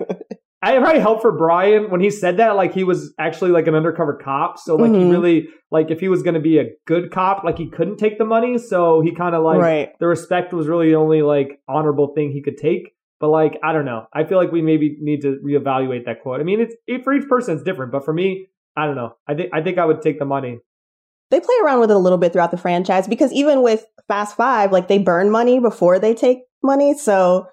I 0.63 0.77
probably 0.79 1.01
helped 1.01 1.21
for 1.21 1.33
Brian 1.33 1.91
when 1.91 1.99
he 1.99 2.09
said 2.09 2.37
that. 2.37 2.55
Like 2.55 2.73
he 2.73 2.85
was 2.85 3.13
actually 3.19 3.51
like 3.51 3.67
an 3.67 3.75
undercover 3.75 4.13
cop, 4.13 4.57
so 4.57 4.75
like 4.75 4.91
mm-hmm. 4.91 5.05
he 5.07 5.11
really 5.11 5.49
like 5.71 5.91
if 5.91 5.99
he 5.99 6.07
was 6.07 6.23
going 6.23 6.35
to 6.35 6.39
be 6.39 6.57
a 6.57 6.69
good 6.87 7.11
cop, 7.11 7.43
like 7.43 7.57
he 7.57 7.69
couldn't 7.69 7.97
take 7.97 8.17
the 8.17 8.25
money, 8.25 8.57
so 8.57 9.01
he 9.01 9.13
kind 9.13 9.35
of 9.35 9.43
like 9.43 9.59
right. 9.59 9.89
the 9.99 10.07
respect 10.07 10.53
was 10.53 10.67
really 10.67 10.89
the 10.89 10.95
only 10.95 11.21
like 11.21 11.59
honorable 11.67 12.13
thing 12.15 12.31
he 12.31 12.41
could 12.41 12.57
take. 12.57 12.95
But 13.19 13.29
like 13.29 13.59
I 13.61 13.73
don't 13.73 13.85
know. 13.85 14.07
I 14.13 14.23
feel 14.23 14.37
like 14.37 14.53
we 14.53 14.61
maybe 14.61 14.97
need 15.01 15.21
to 15.23 15.37
reevaluate 15.45 16.05
that 16.05 16.21
quote. 16.21 16.39
I 16.39 16.43
mean, 16.43 16.61
it's 16.61 16.75
it, 16.87 17.03
for 17.03 17.13
each 17.13 17.27
person 17.27 17.55
it's 17.55 17.63
different, 17.63 17.91
but 17.91 18.05
for 18.05 18.13
me, 18.13 18.47
I 18.77 18.85
don't 18.85 18.95
know. 18.95 19.17
I 19.27 19.35
think 19.35 19.49
I 19.53 19.61
think 19.61 19.77
I 19.77 19.85
would 19.85 20.01
take 20.01 20.17
the 20.17 20.25
money 20.25 20.59
they 21.33 21.39
play 21.39 21.55
around 21.63 21.79
with 21.79 21.89
it 21.89 21.95
a 21.95 21.99
little 21.99 22.19
bit 22.19 22.31
throughout 22.31 22.51
the 22.51 22.57
franchise 22.57 23.07
because 23.07 23.33
even 23.33 23.63
with 23.63 23.87
Fast 24.07 24.37
Five, 24.37 24.71
like 24.71 24.87
they 24.87 24.99
burn 24.99 25.31
money 25.31 25.59
before 25.59 25.97
they 25.97 26.13
take 26.13 26.43
money. 26.61 26.95
So 26.95 27.47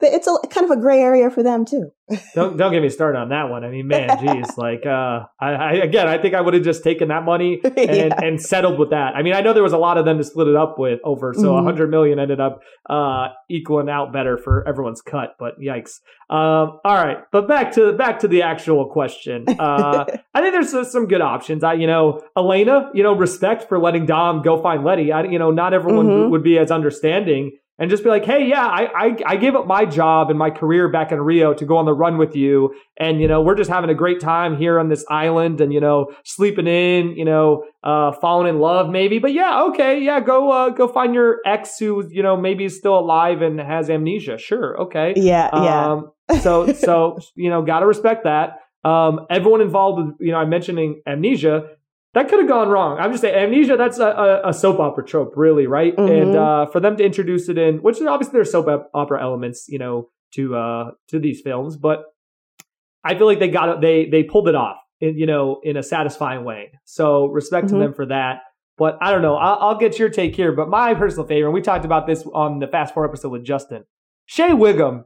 it's 0.00 0.26
a 0.26 0.36
kind 0.48 0.64
of 0.64 0.76
a 0.76 0.80
gray 0.80 1.00
area 1.00 1.30
for 1.30 1.42
them 1.42 1.64
too. 1.64 1.90
don't 2.34 2.56
don't 2.56 2.72
get 2.72 2.82
me 2.82 2.88
started 2.88 3.18
on 3.18 3.30
that 3.30 3.48
one. 3.48 3.64
I 3.64 3.70
mean, 3.70 3.88
man, 3.88 4.16
geez, 4.20 4.46
like 4.58 4.84
uh, 4.86 5.24
I, 5.40 5.48
I, 5.48 5.72
again, 5.72 6.06
I 6.06 6.18
think 6.18 6.34
I 6.34 6.40
would 6.40 6.54
have 6.54 6.62
just 6.62 6.84
taken 6.84 7.08
that 7.08 7.24
money 7.24 7.60
and, 7.64 7.76
yeah. 7.76 8.14
and 8.22 8.40
settled 8.40 8.78
with 8.78 8.90
that. 8.90 9.16
I 9.16 9.22
mean, 9.22 9.34
I 9.34 9.40
know 9.40 9.52
there 9.52 9.62
was 9.62 9.72
a 9.72 9.78
lot 9.78 9.98
of 9.98 10.04
them 10.04 10.18
to 10.18 10.24
split 10.24 10.48
it 10.48 10.56
up 10.56 10.78
with 10.78 11.00
over, 11.02 11.32
so 11.34 11.54
a 11.54 11.56
mm-hmm. 11.56 11.66
hundred 11.66 11.90
million 11.90 12.18
ended 12.18 12.40
up 12.40 12.60
uh, 12.88 13.28
equaling 13.50 13.88
out 13.88 14.12
better 14.12 14.36
for 14.36 14.66
everyone's 14.68 15.00
cut. 15.00 15.34
But 15.38 15.54
yikes! 15.58 16.00
Um, 16.28 16.78
all 16.84 16.94
right, 16.94 17.18
but 17.32 17.48
back 17.48 17.72
to 17.72 17.92
back 17.94 18.20
to 18.20 18.28
the 18.28 18.42
actual 18.42 18.90
question. 18.90 19.46
Uh, 19.48 20.04
I 20.34 20.40
think 20.42 20.52
there's 20.52 20.92
some 20.92 21.08
good 21.08 21.22
options. 21.22 21.64
I, 21.64 21.74
you 21.74 21.86
know, 21.86 22.22
Elena, 22.36 22.90
you 22.94 23.02
know, 23.02 23.16
respect 23.16 23.68
for 23.68 23.78
letting 23.78 24.06
Dom 24.06 24.42
go 24.42 24.62
find 24.62 24.84
Letty. 24.84 25.10
I, 25.12 25.24
you 25.24 25.38
know, 25.38 25.50
not 25.50 25.72
everyone 25.72 26.06
mm-hmm. 26.06 26.30
would 26.30 26.42
be 26.42 26.58
as 26.58 26.70
understanding 26.70 27.52
and 27.78 27.90
just 27.90 28.02
be 28.02 28.08
like, 28.08 28.24
hey, 28.24 28.48
yeah, 28.48 28.66
I, 28.66 29.06
I, 29.06 29.16
I 29.26 29.36
gave 29.36 29.54
up 29.54 29.66
my 29.66 29.84
job 29.84 30.30
and 30.30 30.38
my 30.38 30.50
career 30.50 30.88
back 30.88 31.12
in 31.12 31.20
Rio 31.20 31.52
to 31.54 31.64
go 31.64 31.76
on 31.76 31.84
the 31.84 31.92
run 31.92 32.16
with 32.16 32.34
you. 32.34 32.74
And, 32.98 33.20
you 33.20 33.28
know, 33.28 33.42
we're 33.42 33.54
just 33.54 33.68
having 33.68 33.90
a 33.90 33.94
great 33.94 34.18
time 34.18 34.56
here 34.56 34.78
on 34.78 34.88
this 34.88 35.04
island 35.10 35.60
and, 35.60 35.72
you 35.72 35.80
know, 35.80 36.12
sleeping 36.24 36.66
in, 36.66 37.16
you 37.16 37.24
know, 37.24 37.64
uh, 37.84 38.12
falling 38.12 38.48
in 38.48 38.60
love 38.60 38.88
maybe. 38.88 39.18
But 39.18 39.34
yeah, 39.34 39.62
okay, 39.64 40.02
yeah, 40.02 40.20
go, 40.20 40.50
uh, 40.50 40.70
go 40.70 40.88
find 40.88 41.14
your 41.14 41.40
ex 41.44 41.78
who, 41.78 42.08
you 42.10 42.22
know, 42.22 42.36
maybe 42.36 42.64
is 42.64 42.76
still 42.76 42.98
alive 42.98 43.42
and 43.42 43.60
has 43.60 43.90
amnesia. 43.90 44.38
Sure. 44.38 44.80
Okay. 44.82 45.12
Yeah. 45.16 45.50
Yeah. 45.52 45.92
Um, 45.92 46.12
so, 46.40 46.72
so, 46.72 47.18
you 47.34 47.50
know, 47.50 47.62
gotta 47.62 47.86
respect 47.86 48.24
that. 48.24 48.60
Um, 48.84 49.26
everyone 49.28 49.60
involved 49.60 50.02
with, 50.02 50.14
you 50.20 50.32
know, 50.32 50.38
I'm 50.38 50.48
mentioning 50.48 51.02
amnesia 51.06 51.70
that 52.16 52.30
could 52.30 52.38
have 52.38 52.48
gone 52.48 52.70
wrong. 52.70 52.98
I'm 52.98 53.10
just 53.10 53.20
saying, 53.20 53.34
amnesia, 53.34 53.76
that's 53.76 53.98
a, 53.98 54.40
a 54.42 54.54
soap 54.54 54.80
opera 54.80 55.04
trope, 55.04 55.34
really, 55.36 55.66
right? 55.66 55.94
Mm-hmm. 55.94 56.12
And 56.12 56.34
uh, 56.34 56.64
for 56.64 56.80
them 56.80 56.96
to 56.96 57.04
introduce 57.04 57.50
it 57.50 57.58
in, 57.58 57.82
which 57.82 58.00
is 58.00 58.06
obviously 58.06 58.32
there's 58.32 58.50
soap 58.50 58.88
opera 58.94 59.22
elements, 59.22 59.66
you 59.68 59.78
know, 59.78 60.08
to 60.32 60.56
uh, 60.56 60.90
to 61.08 61.18
these 61.18 61.42
films, 61.42 61.76
but 61.76 62.04
I 63.04 63.18
feel 63.18 63.26
like 63.26 63.38
they 63.38 63.48
got 63.48 63.68
it, 63.68 63.80
they 63.82 64.08
they 64.08 64.22
pulled 64.22 64.48
it 64.48 64.54
off, 64.54 64.78
in, 64.98 65.18
you 65.18 65.26
know, 65.26 65.60
in 65.62 65.76
a 65.76 65.82
satisfying 65.82 66.44
way. 66.44 66.72
So 66.86 67.26
respect 67.26 67.66
mm-hmm. 67.66 67.76
to 67.76 67.82
them 67.82 67.92
for 67.92 68.06
that. 68.06 68.38
But 68.78 68.96
I 69.02 69.12
don't 69.12 69.20
know. 69.20 69.36
I'll, 69.36 69.58
I'll, 69.60 69.78
get 69.78 69.98
your 69.98 70.08
take 70.08 70.34
here. 70.34 70.52
But 70.52 70.70
my 70.70 70.94
personal 70.94 71.26
favorite, 71.26 71.48
and 71.48 71.54
we 71.54 71.60
talked 71.60 71.84
about 71.84 72.06
this 72.06 72.24
on 72.32 72.60
the 72.60 72.66
Fast 72.66 72.94
Four 72.94 73.04
episode 73.06 73.28
with 73.28 73.44
Justin, 73.44 73.84
Shea 74.24 74.54
Whigham, 74.54 75.04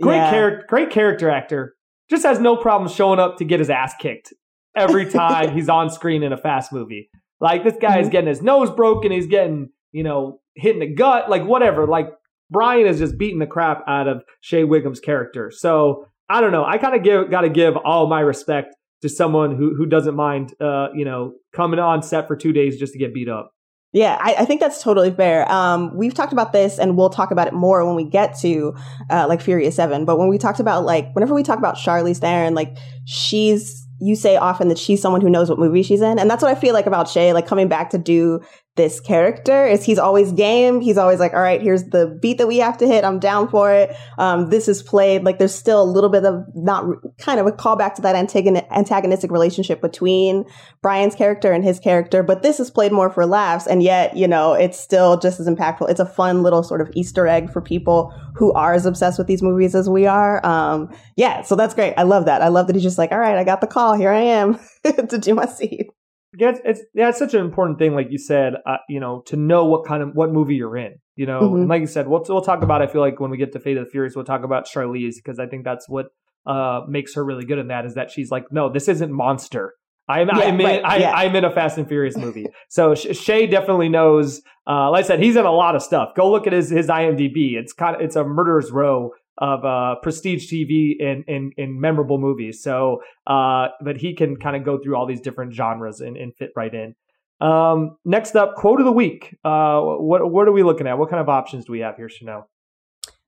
great 0.00 0.16
yeah. 0.16 0.30
character, 0.30 0.66
great 0.70 0.88
character 0.88 1.28
actor, 1.28 1.76
just 2.08 2.24
has 2.24 2.40
no 2.40 2.56
problem 2.56 2.90
showing 2.90 3.20
up 3.20 3.36
to 3.38 3.44
get 3.44 3.58
his 3.58 3.68
ass 3.68 3.92
kicked 3.98 4.32
every 4.76 5.10
time 5.10 5.54
he's 5.54 5.68
on 5.68 5.90
screen 5.90 6.22
in 6.22 6.32
a 6.32 6.36
fast 6.36 6.72
movie. 6.72 7.10
Like 7.40 7.64
this 7.64 7.76
guy 7.80 7.98
is 7.98 8.06
mm-hmm. 8.06 8.12
getting 8.12 8.28
his 8.28 8.42
nose 8.42 8.70
broken, 8.70 9.12
he's 9.12 9.26
getting, 9.26 9.70
you 9.92 10.02
know, 10.02 10.40
hit 10.54 10.74
in 10.74 10.80
the 10.80 10.94
gut, 10.94 11.30
like 11.30 11.44
whatever. 11.44 11.86
Like 11.86 12.10
Brian 12.50 12.86
is 12.86 12.98
just 12.98 13.16
beating 13.16 13.38
the 13.38 13.46
crap 13.46 13.82
out 13.88 14.08
of 14.08 14.22
Shea 14.40 14.64
Whigham's 14.64 15.00
character. 15.00 15.50
So 15.50 16.06
I 16.28 16.40
don't 16.40 16.52
know. 16.52 16.64
I 16.64 16.78
kind 16.78 16.94
of 16.94 17.02
give 17.02 17.30
got 17.30 17.42
to 17.42 17.48
give 17.48 17.76
all 17.76 18.06
my 18.08 18.20
respect 18.20 18.74
to 19.02 19.08
someone 19.08 19.56
who 19.56 19.74
who 19.74 19.86
doesn't 19.86 20.14
mind, 20.14 20.54
uh, 20.60 20.88
you 20.94 21.04
know, 21.04 21.34
coming 21.54 21.80
on 21.80 22.02
set 22.02 22.28
for 22.28 22.36
two 22.36 22.52
days 22.52 22.78
just 22.78 22.92
to 22.92 22.98
get 22.98 23.14
beat 23.14 23.28
up. 23.28 23.52
Yeah, 23.92 24.16
I, 24.20 24.34
I, 24.34 24.44
think 24.44 24.60
that's 24.60 24.80
totally 24.80 25.10
fair. 25.10 25.50
Um, 25.50 25.96
we've 25.96 26.14
talked 26.14 26.32
about 26.32 26.52
this, 26.52 26.78
and 26.78 26.96
we'll 26.96 27.10
talk 27.10 27.32
about 27.32 27.48
it 27.48 27.54
more 27.54 27.84
when 27.84 27.96
we 27.96 28.04
get 28.04 28.38
to 28.38 28.72
uh, 29.10 29.26
like 29.28 29.40
Furious 29.40 29.74
Seven. 29.74 30.04
But 30.04 30.16
when 30.16 30.28
we 30.28 30.38
talked 30.38 30.60
about 30.60 30.84
like 30.84 31.12
whenever 31.12 31.34
we 31.34 31.42
talk 31.42 31.58
about 31.58 31.74
Charlize 31.74 32.18
Theron, 32.18 32.54
like 32.54 32.76
she's 33.04 33.84
you 34.00 34.16
say 34.16 34.36
often 34.36 34.68
that 34.68 34.78
she's 34.78 35.00
someone 35.00 35.20
who 35.20 35.30
knows 35.30 35.50
what 35.50 35.58
movie 35.58 35.82
she's 35.82 36.00
in. 36.00 36.18
And 36.18 36.30
that's 36.30 36.42
what 36.42 36.50
I 36.50 36.58
feel 36.58 36.74
like 36.74 36.86
about 36.86 37.08
Shea, 37.08 37.32
like 37.32 37.46
coming 37.46 37.68
back 37.68 37.90
to 37.90 37.98
do 37.98 38.40
this 38.80 38.98
character 38.98 39.66
is 39.66 39.84
he's 39.84 39.98
always 39.98 40.32
game. 40.32 40.80
He's 40.80 40.96
always 40.96 41.20
like, 41.20 41.34
all 41.34 41.42
right, 41.42 41.60
here's 41.60 41.84
the 41.84 42.18
beat 42.22 42.38
that 42.38 42.46
we 42.46 42.56
have 42.56 42.78
to 42.78 42.86
hit. 42.86 43.04
I'm 43.04 43.18
down 43.18 43.46
for 43.46 43.70
it. 43.70 43.94
Um, 44.16 44.48
this 44.48 44.68
is 44.68 44.82
played 44.82 45.22
like 45.22 45.38
there's 45.38 45.54
still 45.54 45.82
a 45.82 45.84
little 45.84 46.08
bit 46.08 46.24
of 46.24 46.46
not 46.54 46.86
kind 47.18 47.38
of 47.38 47.46
a 47.46 47.52
callback 47.52 47.94
to 47.96 48.02
that 48.02 48.16
antagonistic 48.16 49.30
relationship 49.30 49.82
between 49.82 50.46
Brian's 50.80 51.14
character 51.14 51.52
and 51.52 51.62
his 51.62 51.78
character, 51.78 52.22
but 52.22 52.42
this 52.42 52.58
is 52.58 52.70
played 52.70 52.90
more 52.90 53.10
for 53.10 53.26
laughs. 53.26 53.66
And 53.66 53.82
yet, 53.82 54.16
you 54.16 54.26
know, 54.26 54.54
it's 54.54 54.80
still 54.80 55.18
just 55.18 55.40
as 55.40 55.46
impactful. 55.46 55.90
It's 55.90 56.00
a 56.00 56.06
fun 56.06 56.42
little 56.42 56.62
sort 56.62 56.80
of 56.80 56.88
Easter 56.94 57.26
egg 57.26 57.52
for 57.52 57.60
people 57.60 58.14
who 58.34 58.50
are 58.54 58.72
as 58.72 58.86
obsessed 58.86 59.18
with 59.18 59.26
these 59.26 59.42
movies 59.42 59.74
as 59.74 59.90
we 59.90 60.06
are. 60.06 60.44
Um, 60.46 60.90
yeah, 61.16 61.42
so 61.42 61.54
that's 61.54 61.74
great. 61.74 61.92
I 61.98 62.04
love 62.04 62.24
that. 62.24 62.40
I 62.40 62.48
love 62.48 62.66
that 62.68 62.76
he's 62.76 62.82
just 62.82 62.96
like, 62.96 63.12
all 63.12 63.18
right, 63.18 63.36
I 63.36 63.44
got 63.44 63.60
the 63.60 63.66
call. 63.66 63.92
Here 63.92 64.10
I 64.10 64.20
am 64.20 64.58
to 64.84 65.18
do 65.18 65.34
my 65.34 65.44
scene. 65.44 65.90
Yeah, 66.36 66.50
it's, 66.50 66.60
it's 66.64 66.80
yeah, 66.94 67.08
it's 67.08 67.18
such 67.18 67.34
an 67.34 67.40
important 67.40 67.78
thing, 67.78 67.94
like 67.94 68.10
you 68.10 68.18
said, 68.18 68.54
uh, 68.64 68.76
you 68.88 69.00
know, 69.00 69.22
to 69.26 69.36
know 69.36 69.64
what 69.64 69.84
kind 69.84 70.02
of 70.02 70.10
what 70.14 70.30
movie 70.30 70.54
you're 70.54 70.76
in. 70.76 70.94
You 71.16 71.26
know, 71.26 71.40
mm-hmm. 71.40 71.56
and 71.56 71.68
like 71.68 71.80
you 71.80 71.86
said, 71.86 72.06
we'll 72.06 72.24
we'll 72.28 72.40
talk 72.40 72.62
about. 72.62 72.82
I 72.82 72.86
feel 72.86 73.00
like 73.00 73.18
when 73.18 73.30
we 73.30 73.36
get 73.36 73.52
to 73.52 73.60
Fate 73.60 73.76
of 73.76 73.84
the 73.84 73.90
Furious, 73.90 74.14
we'll 74.14 74.24
talk 74.24 74.44
about 74.44 74.66
Charlize 74.66 75.16
because 75.16 75.38
I 75.38 75.46
think 75.46 75.64
that's 75.64 75.88
what 75.88 76.06
uh 76.46 76.82
makes 76.88 77.14
her 77.14 77.24
really 77.24 77.44
good 77.44 77.58
in 77.58 77.68
that 77.68 77.84
is 77.84 77.94
that 77.94 78.10
she's 78.10 78.30
like, 78.30 78.44
no, 78.50 78.72
this 78.72 78.88
isn't 78.88 79.12
monster. 79.12 79.74
I'm 80.08 80.28
yeah, 80.28 80.44
I'm 80.44 80.60
in 80.60 80.66
right, 80.66 80.82
I, 80.84 80.96
yeah. 80.98 81.12
I'm 81.12 81.34
in 81.36 81.44
a 81.44 81.50
Fast 81.50 81.78
and 81.78 81.86
Furious 81.86 82.16
movie. 82.16 82.46
so 82.68 82.94
Shea 82.94 83.46
definitely 83.46 83.88
knows. 83.88 84.42
Uh, 84.66 84.90
like 84.90 85.04
I 85.04 85.08
said, 85.08 85.20
he's 85.20 85.36
in 85.36 85.44
a 85.44 85.52
lot 85.52 85.76
of 85.76 85.82
stuff. 85.82 86.10
Go 86.16 86.30
look 86.30 86.46
at 86.46 86.52
his 86.52 86.70
his 86.70 86.88
IMDb. 86.88 87.54
It's 87.54 87.72
kind 87.72 87.96
of 87.96 88.02
it's 88.02 88.16
a 88.16 88.24
murderer's 88.24 88.70
row 88.70 89.12
of 89.38 89.64
uh, 89.64 89.96
prestige 90.02 90.50
TV 90.52 90.98
in, 90.98 91.24
in, 91.26 91.52
in 91.56 91.80
memorable 91.80 92.18
movies. 92.18 92.62
So, 92.62 93.02
uh, 93.26 93.68
but 93.82 93.96
he 93.96 94.14
can 94.14 94.36
kind 94.36 94.56
of 94.56 94.64
go 94.64 94.78
through 94.78 94.96
all 94.96 95.06
these 95.06 95.20
different 95.20 95.54
genres 95.54 96.00
and, 96.00 96.16
and 96.16 96.34
fit 96.36 96.50
right 96.56 96.74
in. 96.74 96.94
Um, 97.40 97.96
next 98.04 98.36
up, 98.36 98.54
quote 98.54 98.80
of 98.80 98.86
the 98.86 98.92
week. 98.92 99.36
Uh, 99.44 99.80
what 99.80 100.30
what 100.30 100.46
are 100.46 100.52
we 100.52 100.62
looking 100.62 100.86
at? 100.86 100.98
What 100.98 101.08
kind 101.08 101.20
of 101.20 101.28
options 101.28 101.64
do 101.64 101.72
we 101.72 101.80
have 101.80 101.96
here, 101.96 102.08
Chanelle? 102.08 102.44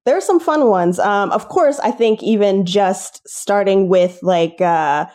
There 0.04 0.16
are 0.16 0.20
some 0.20 0.40
fun 0.40 0.66
ones. 0.66 0.98
Um, 0.98 1.30
of 1.30 1.48
course, 1.48 1.78
I 1.78 1.92
think 1.92 2.22
even 2.22 2.66
just 2.66 3.26
starting 3.26 3.88
with 3.88 4.18
like 4.22 4.60
uh, 4.60 5.06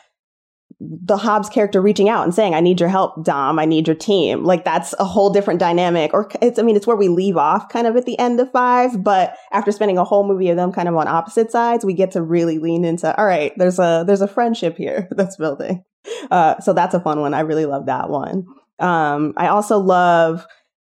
the 0.80 1.18
Hobbs 1.18 1.50
character 1.50 1.82
reaching 1.82 2.08
out 2.08 2.24
and 2.24 2.34
saying, 2.34 2.54
"I 2.54 2.60
need 2.60 2.80
your 2.80 2.90
help, 2.90 3.24
Dom. 3.24 3.58
I 3.58 3.66
need 3.66 3.88
your 3.88 3.96
team." 3.96 4.44
Like 4.44 4.64
that's 4.64 4.94
a 5.00 5.06
whole 5.06 5.30
different 5.30 5.60
dynamic. 5.60 6.14
Or 6.14 6.30
it's, 6.42 6.60
I 6.60 6.62
mean, 6.62 6.76
it's 6.76 6.86
where 6.86 6.96
we 6.96 7.08
leave 7.08 7.38
off 7.38 7.70
kind 7.70 7.88
of 7.88 7.96
at 7.96 8.06
the 8.06 8.18
end 8.20 8.40
of 8.40 8.52
five. 8.52 9.04
But 9.04 9.36
after 9.52 9.72
spending 9.72 9.98
a 9.98 10.04
whole 10.04 10.28
movie 10.28 10.50
of 10.50 10.58
them 10.58 10.72
kind 10.72 10.88
of 10.88 10.96
on 10.96 11.08
opposite 11.08 11.52
sides, 11.52 11.84
we 11.84 11.94
get 11.94 12.12
to 12.12 12.22
really 12.22 12.60
lean 12.60 12.86
into, 12.86 13.16
all 13.18 13.26
right, 13.26 13.54
there's 13.58 13.80
a 13.80 14.04
there's 14.06 14.22
a 14.22 14.28
friendship 14.28 14.78
here 14.78 15.08
that's 15.12 15.38
building. 15.38 15.84
Uh, 16.32 16.60
so 16.60 16.74
that's 16.74 16.94
a 16.94 17.00
fun 17.00 17.22
one. 17.22 17.34
I 17.34 17.42
really 17.42 17.66
love 17.66 17.88
that 17.88 18.10
one. 18.10 18.46
Um, 18.80 19.34
I 19.38 19.48
also 19.48 19.80
love, 19.80 20.46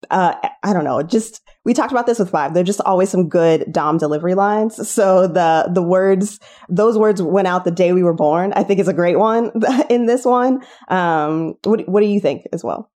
uh, 0.09 0.35
I 0.63 0.73
don't 0.73 0.85
know, 0.85 1.03
just 1.03 1.41
we 1.63 1.73
talked 1.73 1.91
about 1.91 2.07
this 2.07 2.19
with 2.19 2.29
five. 2.29 2.53
There're 2.53 2.63
just 2.63 2.81
always 2.81 3.09
some 3.09 3.29
good 3.29 3.71
Dom 3.71 3.97
delivery 3.97 4.35
lines. 4.35 4.89
So 4.89 5.27
the 5.27 5.69
the 5.73 5.83
words, 5.83 6.39
those 6.69 6.97
words 6.97 7.21
went 7.21 7.47
out 7.47 7.65
the 7.65 7.71
day 7.71 7.93
we 7.93 8.03
were 8.03 8.13
born. 8.13 8.53
I 8.53 8.63
think 8.63 8.79
is 8.79 8.88
a 8.88 8.93
great 8.93 9.19
one 9.19 9.51
in 9.89 10.05
this 10.05 10.25
one. 10.25 10.63
Um, 10.88 11.55
what 11.63 11.88
what 11.88 12.01
do 12.01 12.07
you 12.07 12.19
think 12.19 12.47
as 12.51 12.63
well? 12.63 12.91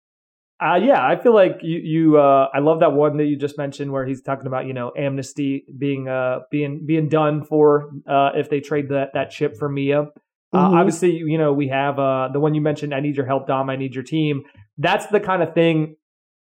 Uh, 0.64 0.76
yeah, 0.76 1.06
I 1.06 1.22
feel 1.22 1.34
like 1.34 1.60
you, 1.62 1.80
you 1.80 2.18
uh, 2.18 2.48
I 2.54 2.60
love 2.60 2.80
that 2.80 2.94
one 2.94 3.18
that 3.18 3.26
you 3.26 3.38
just 3.38 3.58
mentioned 3.58 3.92
where 3.92 4.06
he's 4.06 4.22
talking 4.22 4.48
about, 4.48 4.66
you 4.66 4.74
know, 4.74 4.94
amnesty 4.98 5.66
being, 5.78 6.08
uh, 6.08 6.40
being, 6.50 6.86
being 6.86 7.10
done 7.10 7.44
for, 7.44 7.92
uh, 8.10 8.30
if 8.36 8.50
they 8.50 8.62
trade 8.62 8.88
that, 8.90 9.10
that 9.16 9.32
chip 9.32 9.58
for 9.58 9.68
Mia. 9.68 10.00
Uh, 10.02 10.06
mm-hmm. 10.54 10.76
obviously, 10.76 11.12
you 11.12 11.38
know, 11.38 11.52
we 11.52 11.68
have, 11.68 12.00
uh, 12.00 12.30
the 12.32 12.40
one 12.40 12.54
you 12.54 12.62
mentioned, 12.62 12.94
I 12.94 13.02
need 13.02 13.18
your 13.18 13.26
help, 13.26 13.48
Dom. 13.48 13.70
I 13.70 13.76
need 13.76 13.94
your 13.94 14.06
team. 14.06 14.44
That's 14.78 15.06
the 15.08 15.20
kind 15.20 15.44
of 15.44 15.54
thing. 15.54 15.98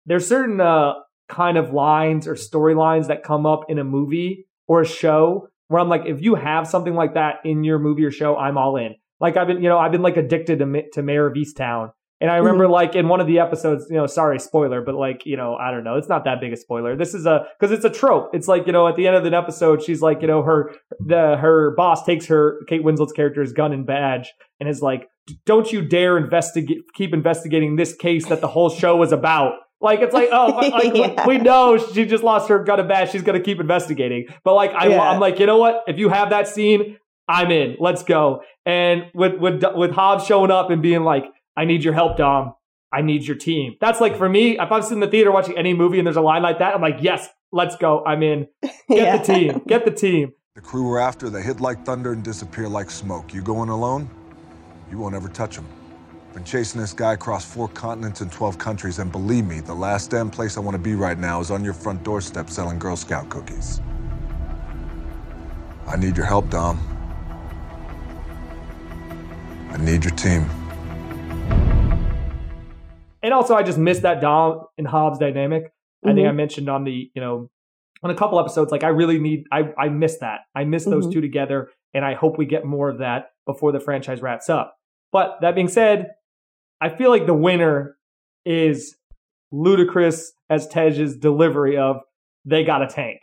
There's 0.06 0.26
certain, 0.26 0.60
uh, 0.60 0.94
kind 1.33 1.57
of 1.57 1.73
lines 1.73 2.29
or 2.29 2.35
storylines 2.35 3.09
that 3.09 3.25
come 3.25 3.47
up 3.47 3.63
in 3.69 3.79
a 3.79 3.85
movie 3.85 4.47
or 4.69 4.83
a 4.83 4.87
show 4.87 5.49
where 5.69 5.81
I'm 5.81 5.89
like, 5.89 6.03
if 6.07 6.21
you 6.21 6.35
have 6.35 6.69
something 6.69 6.95
like 6.95 7.15
that 7.15 7.37
in 7.45 7.65
your 7.65 7.79
movie 7.79 8.05
or 8.05 8.11
show, 8.11 8.37
I'm 8.37 8.59
all 8.59 8.77
in. 8.77 8.95
Like 9.19 9.37
I've 9.37 9.47
been, 9.47 9.63
you 9.63 9.69
know, 9.69 9.79
I've 9.79 9.93
been 9.93 10.03
like 10.03 10.17
addicted 10.17 10.59
to, 10.59 10.83
to 10.93 11.03
Mare 11.03 11.27
of 11.27 11.35
Easttown. 11.35 11.93
And 12.21 12.31
I 12.31 12.37
remember 12.37 12.65
mm-hmm. 12.65 12.73
like 12.73 12.95
in 12.95 13.09
one 13.09 13.21
of 13.21 13.27
the 13.27 13.41
episodes, 13.41 13.87
you 13.91 13.97
know, 13.97 14.07
sorry, 14.07 14.39
spoiler, 14.39 14.81
but 14.81 14.95
like, 14.95 15.23
you 15.27 15.37
know, 15.37 15.57
I 15.57 15.73
don't 15.73 15.83
know. 15.83 15.97
It's 15.97 16.09
not 16.09 16.25
that 16.25 16.41
big 16.41 16.53
a 16.53 16.57
spoiler. 16.57 16.95
This 16.95 17.15
is 17.15 17.27
a, 17.27 17.47
cause 17.61 17.73
it's 17.73 17.85
a 17.85 17.91
trope. 17.91 18.31
It's 18.33 18.47
like, 18.47 18.67
you 18.67 18.73
know, 18.73 18.87
at 18.87 18.95
the 18.95 19.09
end 19.09 19.17
of 19.17 19.25
an 19.25 19.35
episode, 19.35 19.83
she's 19.83 20.03
like, 20.03 20.21
you 20.21 20.29
know, 20.29 20.43
her, 20.43 20.73
the, 21.01 21.37
her 21.37 21.75
boss 21.77 22.05
takes 22.05 22.27
her, 22.27 22.61
Kate 22.69 22.85
Winslet's 22.85 23.13
character's 23.13 23.53
gun 23.53 23.73
and 23.73 23.85
badge 23.85 24.33
and 24.61 24.69
is 24.69 24.83
like, 24.83 25.09
don't 25.47 25.73
you 25.73 25.83
dare 25.83 26.17
investigate, 26.17 26.79
keep 26.95 27.13
investigating 27.13 27.75
this 27.75 27.95
case 27.95 28.27
that 28.29 28.41
the 28.41 28.49
whole 28.49 28.71
show 28.71 29.03
is 29.03 29.11
about. 29.11 29.55
Like 29.83 30.01
it's 30.01 30.15
like 30.15 30.29
oh 30.31 30.47
like, 30.47 30.95
yeah. 30.95 31.27
we 31.27 31.39
know 31.39 31.77
she 31.77 32.07
just 32.07 32.23
lost 32.23 32.49
her 32.49 32.63
gun 32.63 32.81
and 32.81 32.89
badge. 32.89 33.11
She's 33.11 33.23
gonna 33.23 33.41
keep 33.41 33.61
investigating. 33.61 34.29
But 34.45 34.55
like 34.55 34.73
I, 34.73 34.87
yeah. 34.87 35.03
I'm 35.03 35.21
like 35.21 35.39
you 35.39 35.47
know 35.47 35.59
what? 35.59 35.83
If 35.87 35.99
you 35.99 36.09
have 36.09 36.31
that 36.31 36.49
scene, 36.49 36.99
I'm 37.29 37.51
in. 37.51 37.77
Let's 37.81 38.03
go. 38.03 38.43
And 38.65 39.07
with 39.15 39.39
with 39.39 39.63
with 39.75 39.91
Hobbs 39.91 40.25
showing 40.25 40.51
up 40.51 40.71
and 40.71 40.81
being 40.81 41.03
like, 41.03 41.25
I 41.57 41.65
need 41.65 41.83
your 41.85 41.95
help, 41.95 42.17
Dom. 42.17 42.55
I 42.93 43.01
need 43.01 43.27
your 43.27 43.37
team. 43.37 43.77
That's 43.81 44.01
like 44.01 44.17
for 44.17 44.29
me. 44.29 44.59
If 44.59 44.71
I'm 44.71 44.83
sitting 44.83 44.99
in 44.99 45.01
the 45.01 45.09
theater 45.09 45.33
watching 45.33 45.57
any 45.59 45.75
movie 45.75 45.99
and 45.99 46.07
there's 46.07 46.17
a 46.17 46.23
line 46.23 46.43
like 46.43 46.59
that, 46.59 46.75
I'm 46.75 46.83
like, 46.83 46.99
yes, 47.01 47.29
let's 47.51 47.77
go. 47.77 48.05
I'm 48.05 48.23
in. 48.23 48.49
Get 48.63 48.79
yeah. 48.89 49.17
the 49.17 49.25
team. 49.25 49.63
Get 49.67 49.85
the 49.85 49.91
team. 49.91 50.33
The 50.55 50.61
crew 50.61 50.87
we're 50.87 50.99
after, 50.99 51.31
they 51.31 51.41
hit 51.41 51.61
like 51.61 51.85
thunder 51.87 52.13
and 52.13 52.23
disappear 52.23 52.69
like 52.69 52.91
smoke. 52.91 53.33
You 53.33 53.41
going 53.41 53.71
alone? 53.71 54.11
You 54.91 54.99
won't 54.99 55.15
ever 55.15 55.29
touch 55.29 55.57
them. 55.57 55.67
Been 56.33 56.45
chasing 56.45 56.81
this 56.81 56.95
guy 56.95 57.13
across 57.13 57.45
four 57.45 57.69
continents 57.69 58.23
and 58.23 58.33
12 58.33 58.57
countries, 58.57 58.99
and 58.99 59.13
believe 59.13 59.45
me, 59.45 59.61
the 59.61 59.75
last 59.75 60.11
damn 60.11 60.31
place 60.31 60.57
I 60.57 60.61
want 60.61 60.75
to 60.75 60.83
be 60.83 60.95
right 60.95 61.19
now 61.19 61.41
is 61.41 61.51
on 61.51 61.63
your 61.63 61.75
front 61.75 62.03
doorstep 62.05 62.49
selling 62.49 62.79
Girl 62.79 62.97
Scout 62.97 63.29
cookies. 63.29 63.83
I 65.87 65.97
need 65.97 66.17
your 66.17 66.25
help, 66.25 66.49
Dom. 66.49 66.79
I 69.71 69.77
need 69.77 70.05
your 70.05 70.15
team. 70.15 70.49
And 73.23 73.35
also, 73.35 73.55
I 73.55 73.63
just 73.63 73.77
missed 73.77 74.01
that 74.01 74.23
Dom 74.23 74.63
and 74.79 74.87
Hobbs 74.87 75.19
dynamic. 75.19 75.65
Mm-hmm. 75.65 76.09
I 76.09 76.15
think 76.15 76.25
I 76.25 76.29
mm-hmm. 76.29 76.37
mentioned 76.39 76.69
on 76.71 76.85
the, 76.85 77.11
you 77.15 77.21
know, 77.21 77.51
on 78.03 78.11
a 78.11 78.15
couple 78.15 78.41
episodes, 78.41 78.73
like 78.73 78.85
I 78.85 78.89
really 78.89 79.19
need, 79.19 79.45
I, 79.53 79.65
I 79.79 79.91
miss 79.91 80.17
that. 80.21 80.41
I 80.55 80.65
miss 80.65 80.87
those 80.87 81.05
mm-hmm. 81.05 81.13
two 81.13 81.21
together, 81.21 81.69
and 81.93 82.07
I 82.07 82.15
hope 82.15 82.39
we 82.39 82.47
get 82.47 82.65
more 82.65 82.89
of 82.89 83.01
that 83.01 83.33
before 83.45 83.71
the 83.71 83.81
franchise 83.81 84.23
wraps 84.23 84.49
up. 84.49 84.79
But 85.13 85.37
that 85.43 85.55
being 85.55 85.69
said, 85.69 86.09
I 86.83 86.89
feel 86.89 87.11
like 87.11 87.27
the 87.27 87.35
winner 87.35 87.97
is 88.45 88.97
Ludacris 89.55 90.31
as 90.51 90.67
Tej's 90.67 91.17
delivery 91.17 91.79
of 91.79 92.01
"They 92.45 92.65
got 92.65 92.83
a 92.83 92.89
tank." 92.89 93.21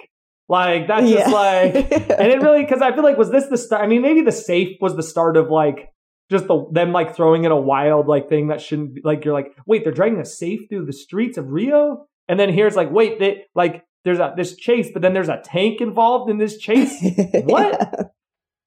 Like 0.48 0.88
that's 0.88 1.10
just 1.10 1.32
like, 1.32 1.76
and 1.92 2.32
it 2.32 2.42
really 2.42 2.64
because 2.64 2.82
I 2.82 2.94
feel 2.94 3.04
like 3.04 3.18
was 3.18 3.32
this 3.32 3.48
the 3.48 3.58
start? 3.58 3.84
I 3.84 3.88
mean, 3.88 4.02
maybe 4.02 4.22
the 4.22 4.32
safe 4.32 4.78
was 4.80 4.96
the 4.96 5.04
start 5.04 5.36
of 5.36 5.50
like 5.50 5.90
just 6.32 6.48
the 6.48 6.66
them 6.72 6.94
like 6.94 7.16
throwing 7.18 7.44
in 7.44 7.52
a 7.52 7.60
wild 7.60 8.08
like 8.08 8.30
thing 8.30 8.48
that 8.48 8.62
shouldn't 8.62 8.96
be 8.96 9.02
like 9.04 9.26
you're 9.26 9.34
like 9.34 9.52
wait 9.66 9.84
they're 9.84 9.92
dragging 9.92 10.20
a 10.20 10.26
safe 10.26 10.62
through 10.70 10.86
the 10.86 10.94
streets 10.94 11.38
of 11.38 11.50
Rio 11.50 12.06
and 12.28 12.40
then 12.40 12.54
here's 12.54 12.76
like 12.76 12.92
wait 12.92 13.20
they 13.20 13.46
like 13.56 13.84
there's 14.06 14.20
a 14.20 14.34
this 14.38 14.56
chase 14.56 14.90
but 14.94 15.02
then 15.02 15.14
there's 15.14 15.28
a 15.28 15.42
tank 15.44 15.82
involved 15.82 16.30
in 16.30 16.38
this 16.38 16.58
chase 16.58 16.96
what? 17.46 18.12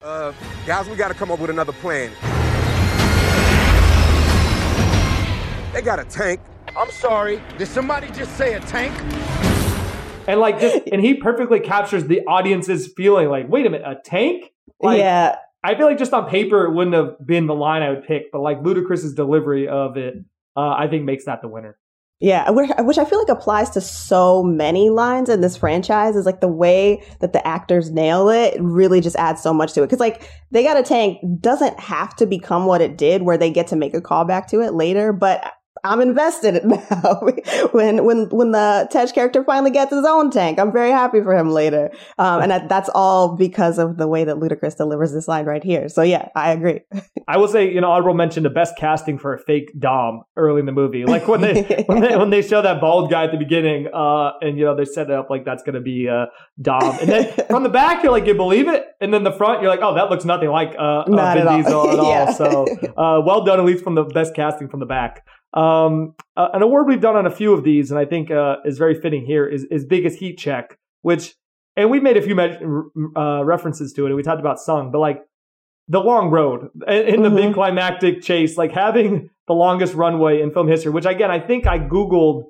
Uh, 0.01 0.33
guys, 0.65 0.89
we 0.89 0.97
got 0.97 1.07
to 1.07 1.13
come 1.13 1.31
up 1.31 1.39
with 1.39 1.49
another 1.49 1.71
plan. 1.71 2.11
They 5.73 5.81
got 5.81 5.99
a 5.99 6.05
tank. 6.05 6.39
I'm 6.77 6.91
sorry. 6.91 7.41
Did 7.57 7.67
somebody 7.67 8.07
just 8.11 8.37
say 8.37 8.53
a 8.53 8.59
tank? 8.59 8.93
And 10.27 10.39
like 10.39 10.59
just 10.59 10.87
and 10.91 11.01
he 11.01 11.15
perfectly 11.15 11.59
captures 11.59 12.05
the 12.05 12.21
audience's 12.27 12.93
feeling 12.95 13.27
like, 13.27 13.49
wait 13.49 13.65
a 13.65 13.71
minute, 13.71 13.87
a 13.87 13.95
tank? 14.05 14.51
Like, 14.79 14.99
yeah. 14.99 15.37
I 15.63 15.73
feel 15.75 15.87
like 15.87 15.97
just 15.97 16.13
on 16.13 16.29
paper 16.29 16.65
it 16.65 16.73
wouldn't 16.73 16.95
have 16.95 17.15
been 17.25 17.47
the 17.47 17.55
line 17.55 17.81
I 17.81 17.89
would 17.89 18.03
pick, 18.03 18.31
but 18.31 18.41
like 18.41 18.61
Ludacris's 18.61 19.15
delivery 19.15 19.67
of 19.67 19.97
it, 19.97 20.13
uh, 20.55 20.75
I 20.77 20.87
think 20.87 21.05
makes 21.05 21.25
that 21.25 21.41
the 21.41 21.47
winner. 21.47 21.77
Yeah, 22.19 22.51
which 22.51 22.97
I 22.99 23.05
feel 23.05 23.19
like 23.19 23.29
applies 23.29 23.71
to 23.71 23.81
so 23.81 24.43
many 24.43 24.89
lines 24.89 25.27
in 25.27 25.41
this 25.41 25.57
franchise 25.57 26.15
is 26.15 26.25
like 26.25 26.39
the 26.39 26.47
way 26.47 27.03
that 27.19 27.33
the 27.33 27.45
actors 27.45 27.91
nail 27.91 28.29
it 28.29 28.55
really 28.61 29.01
just 29.01 29.15
adds 29.15 29.41
so 29.41 29.53
much 29.53 29.73
to 29.73 29.83
it. 29.83 29.89
Cause 29.89 29.99
like 29.99 30.29
they 30.51 30.63
got 30.63 30.77
a 30.77 30.83
tank 30.83 31.17
doesn't 31.41 31.79
have 31.79 32.15
to 32.17 32.25
become 32.25 32.65
what 32.65 32.79
it 32.79 32.97
did 32.97 33.23
where 33.23 33.37
they 33.37 33.49
get 33.49 33.67
to 33.67 33.75
make 33.75 33.93
a 33.93 34.01
callback 34.01 34.47
to 34.47 34.61
it 34.61 34.73
later, 34.73 35.11
but 35.11 35.51
I'm 35.83 36.01
invested 36.01 36.63
now. 36.65 37.21
when 37.71 38.03
when 38.03 38.29
when 38.29 38.51
the 38.51 38.87
Tej 38.91 39.11
character 39.13 39.43
finally 39.43 39.71
gets 39.71 39.91
his 39.91 40.05
own 40.05 40.29
tank, 40.29 40.59
I'm 40.59 40.71
very 40.71 40.91
happy 40.91 41.21
for 41.21 41.35
him 41.35 41.49
later. 41.49 41.91
Um, 42.17 42.41
and 42.41 42.51
that, 42.51 42.69
that's 42.69 42.89
all 42.93 43.35
because 43.35 43.79
of 43.79 43.97
the 43.97 44.07
way 44.07 44.23
that 44.23 44.35
Ludacris 44.35 44.77
delivers 44.77 45.11
this 45.11 45.27
line 45.27 45.45
right 45.45 45.63
here. 45.63 45.89
So 45.89 46.01
yeah, 46.01 46.29
I 46.35 46.51
agree. 46.51 46.81
I 47.27 47.37
will 47.37 47.47
say, 47.47 47.71
you 47.71 47.81
know, 47.81 47.91
honorable 47.91 48.13
mention 48.13 48.43
the 48.43 48.49
best 48.49 48.77
casting 48.77 49.17
for 49.17 49.33
a 49.33 49.39
fake 49.39 49.71
Dom 49.79 50.23
early 50.37 50.59
in 50.59 50.65
the 50.65 50.71
movie. 50.71 51.05
Like 51.05 51.27
when 51.27 51.41
they 51.41 51.83
when 51.87 52.01
they 52.01 52.15
when 52.17 52.29
they 52.29 52.41
show 52.41 52.61
that 52.61 52.79
bald 52.79 53.09
guy 53.09 53.25
at 53.25 53.31
the 53.31 53.37
beginning, 53.37 53.87
uh, 53.93 54.33
and 54.41 54.57
you 54.57 54.65
know 54.65 54.75
they 54.75 54.85
set 54.85 55.09
it 55.09 55.13
up 55.13 55.29
like 55.29 55.43
that's 55.43 55.63
gonna 55.63 55.81
be 55.81 56.07
uh, 56.07 56.27
Dom, 56.61 56.97
and 56.99 57.09
then 57.09 57.33
from 57.47 57.63
the 57.63 57.69
back 57.69 58.03
you're 58.03 58.11
like 58.11 58.27
you 58.27 58.35
believe 58.35 58.67
it, 58.67 58.85
and 59.01 59.13
then 59.13 59.23
the 59.23 59.31
front 59.31 59.61
you're 59.61 59.71
like, 59.71 59.81
oh, 59.81 59.95
that 59.95 60.09
looks 60.09 60.23
nothing 60.23 60.49
like 60.49 60.75
uh, 60.77 61.01
uh 61.01 61.05
Vin 61.07 61.47
at 61.47 61.57
Diesel 61.57 61.89
at 61.89 61.97
yeah. 61.97 62.25
all. 62.25 62.33
So 62.33 62.65
uh, 62.95 63.21
well 63.25 63.43
done, 63.43 63.59
at 63.59 63.65
least 63.65 63.83
from 63.83 63.95
the 63.95 64.03
best 64.03 64.35
casting 64.35 64.69
from 64.69 64.79
the 64.79 64.85
back. 64.85 65.25
Um, 65.53 66.15
uh, 66.35 66.49
an 66.53 66.61
award 66.61 66.87
we've 66.87 67.01
done 67.01 67.15
on 67.15 67.25
a 67.25 67.31
few 67.31 67.53
of 67.53 67.63
these, 67.63 67.91
and 67.91 67.99
I 67.99 68.05
think 68.05 68.31
uh, 68.31 68.57
is 68.65 68.77
very 68.77 68.99
fitting 68.99 69.25
here, 69.25 69.45
is, 69.45 69.65
is 69.65 69.85
biggest 69.85 70.17
heat 70.19 70.37
check, 70.37 70.79
which, 71.01 71.35
and 71.75 71.91
we've 71.91 72.01
made 72.01 72.17
a 72.17 72.21
few 72.21 72.39
uh, 72.39 73.43
references 73.45 73.93
to 73.93 74.03
it, 74.03 74.07
and 74.07 74.15
we 74.15 74.23
talked 74.23 74.39
about 74.39 74.59
Sung, 74.59 74.91
but 74.91 74.99
like 74.99 75.21
the 75.87 75.99
long 75.99 76.29
road 76.29 76.69
in 76.87 77.21
the 77.21 77.29
mm-hmm. 77.29 77.35
big 77.35 77.53
climactic 77.53 78.21
chase, 78.21 78.57
like 78.57 78.71
having 78.71 79.29
the 79.47 79.53
longest 79.53 79.93
runway 79.93 80.41
in 80.41 80.51
film 80.51 80.67
history, 80.67 80.91
which 80.91 81.05
again, 81.05 81.29
I 81.29 81.39
think 81.39 81.67
I 81.67 81.77
Googled, 81.79 82.45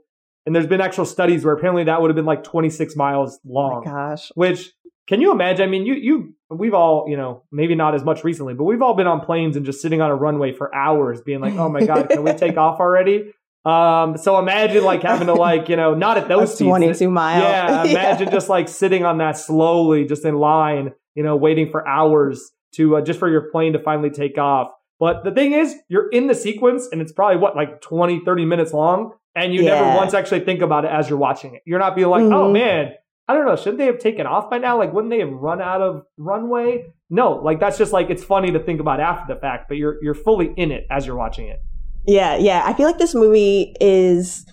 and 0.45 0.55
there's 0.55 0.67
been 0.67 0.81
actual 0.81 1.05
studies 1.05 1.43
where 1.43 1.53
apparently 1.53 1.85
that 1.85 2.01
would 2.01 2.09
have 2.09 2.15
been 2.15 2.25
like 2.25 2.43
26 2.43 2.95
miles 2.95 3.39
long. 3.45 3.83
Oh 3.85 3.91
gosh. 3.91 4.31
Which 4.35 4.71
can 5.07 5.21
you 5.21 5.31
imagine? 5.31 5.67
I 5.67 5.69
mean, 5.69 5.85
you 5.85 5.95
you 5.95 6.33
we've 6.49 6.73
all 6.73 7.05
you 7.07 7.17
know 7.17 7.43
maybe 7.51 7.75
not 7.75 7.95
as 7.95 8.03
much 8.03 8.23
recently, 8.23 8.53
but 8.53 8.63
we've 8.63 8.81
all 8.81 8.93
been 8.93 9.07
on 9.07 9.21
planes 9.21 9.55
and 9.55 9.65
just 9.65 9.81
sitting 9.81 10.01
on 10.01 10.09
a 10.09 10.15
runway 10.15 10.53
for 10.53 10.73
hours, 10.73 11.21
being 11.21 11.41
like, 11.41 11.55
"Oh 11.55 11.69
my 11.69 11.85
god, 11.85 12.09
can 12.09 12.23
we 12.23 12.33
take 12.33 12.57
off 12.57 12.79
already?" 12.79 13.33
Um, 13.65 14.17
so 14.17 14.39
imagine 14.39 14.83
like 14.83 15.03
having 15.03 15.27
to 15.27 15.33
like 15.33 15.69
you 15.69 15.75
know 15.75 15.93
not 15.93 16.17
at 16.17 16.27
those 16.29 16.57
twenty 16.57 16.93
two 16.93 17.09
miles. 17.09 17.43
Yeah, 17.43 17.83
imagine 17.83 18.27
yeah. 18.27 18.33
just 18.33 18.49
like 18.49 18.69
sitting 18.69 19.05
on 19.05 19.17
that 19.17 19.37
slowly, 19.37 20.05
just 20.05 20.25
in 20.25 20.35
line, 20.35 20.93
you 21.15 21.23
know, 21.23 21.35
waiting 21.35 21.69
for 21.69 21.87
hours 21.87 22.51
to 22.75 22.97
uh, 22.97 23.01
just 23.01 23.19
for 23.19 23.29
your 23.29 23.49
plane 23.51 23.73
to 23.73 23.79
finally 23.79 24.09
take 24.09 24.37
off. 24.37 24.71
But 24.99 25.25
the 25.25 25.31
thing 25.31 25.51
is, 25.51 25.75
you're 25.89 26.09
in 26.09 26.27
the 26.27 26.35
sequence 26.35 26.87
and 26.91 27.01
it's 27.01 27.11
probably 27.11 27.37
what, 27.37 27.57
like 27.57 27.81
20, 27.81 28.21
30 28.23 28.45
minutes 28.45 28.71
long. 28.71 29.11
And 29.35 29.53
you 29.53 29.63
yeah. 29.63 29.81
never 29.81 29.97
once 29.97 30.13
actually 30.13 30.41
think 30.41 30.61
about 30.61 30.85
it 30.85 30.91
as 30.91 31.09
you're 31.09 31.17
watching 31.17 31.55
it. 31.55 31.63
You're 31.65 31.79
not 31.79 31.95
being 31.95 32.07
like, 32.07 32.21
oh, 32.21 32.25
mm-hmm. 32.25 32.33
oh 32.33 32.51
man, 32.53 32.93
I 33.27 33.33
don't 33.33 33.45
know. 33.45 33.55
Shouldn't 33.55 33.77
they 33.77 33.85
have 33.85 33.99
taken 33.99 34.25
off 34.25 34.49
by 34.49 34.57
now? 34.57 34.77
Like, 34.77 34.93
wouldn't 34.93 35.11
they 35.11 35.19
have 35.19 35.31
run 35.31 35.61
out 35.61 35.81
of 35.81 36.03
runway? 36.17 36.93
No, 37.09 37.33
like 37.33 37.59
that's 37.59 37.77
just 37.77 37.93
like 37.93 38.09
it's 38.09 38.23
funny 38.23 38.51
to 38.51 38.59
think 38.59 38.79
about 38.79 38.99
after 38.99 39.33
the 39.33 39.39
fact, 39.39 39.67
but 39.67 39.77
you're 39.77 40.03
you're 40.03 40.13
fully 40.13 40.53
in 40.57 40.71
it 40.71 40.85
as 40.89 41.05
you're 41.05 41.15
watching 41.15 41.47
it. 41.47 41.59
Yeah, 42.05 42.35
yeah. 42.35 42.63
I 42.65 42.73
feel 42.73 42.85
like 42.85 42.97
this 42.97 43.15
movie 43.15 43.75
is 43.79 44.45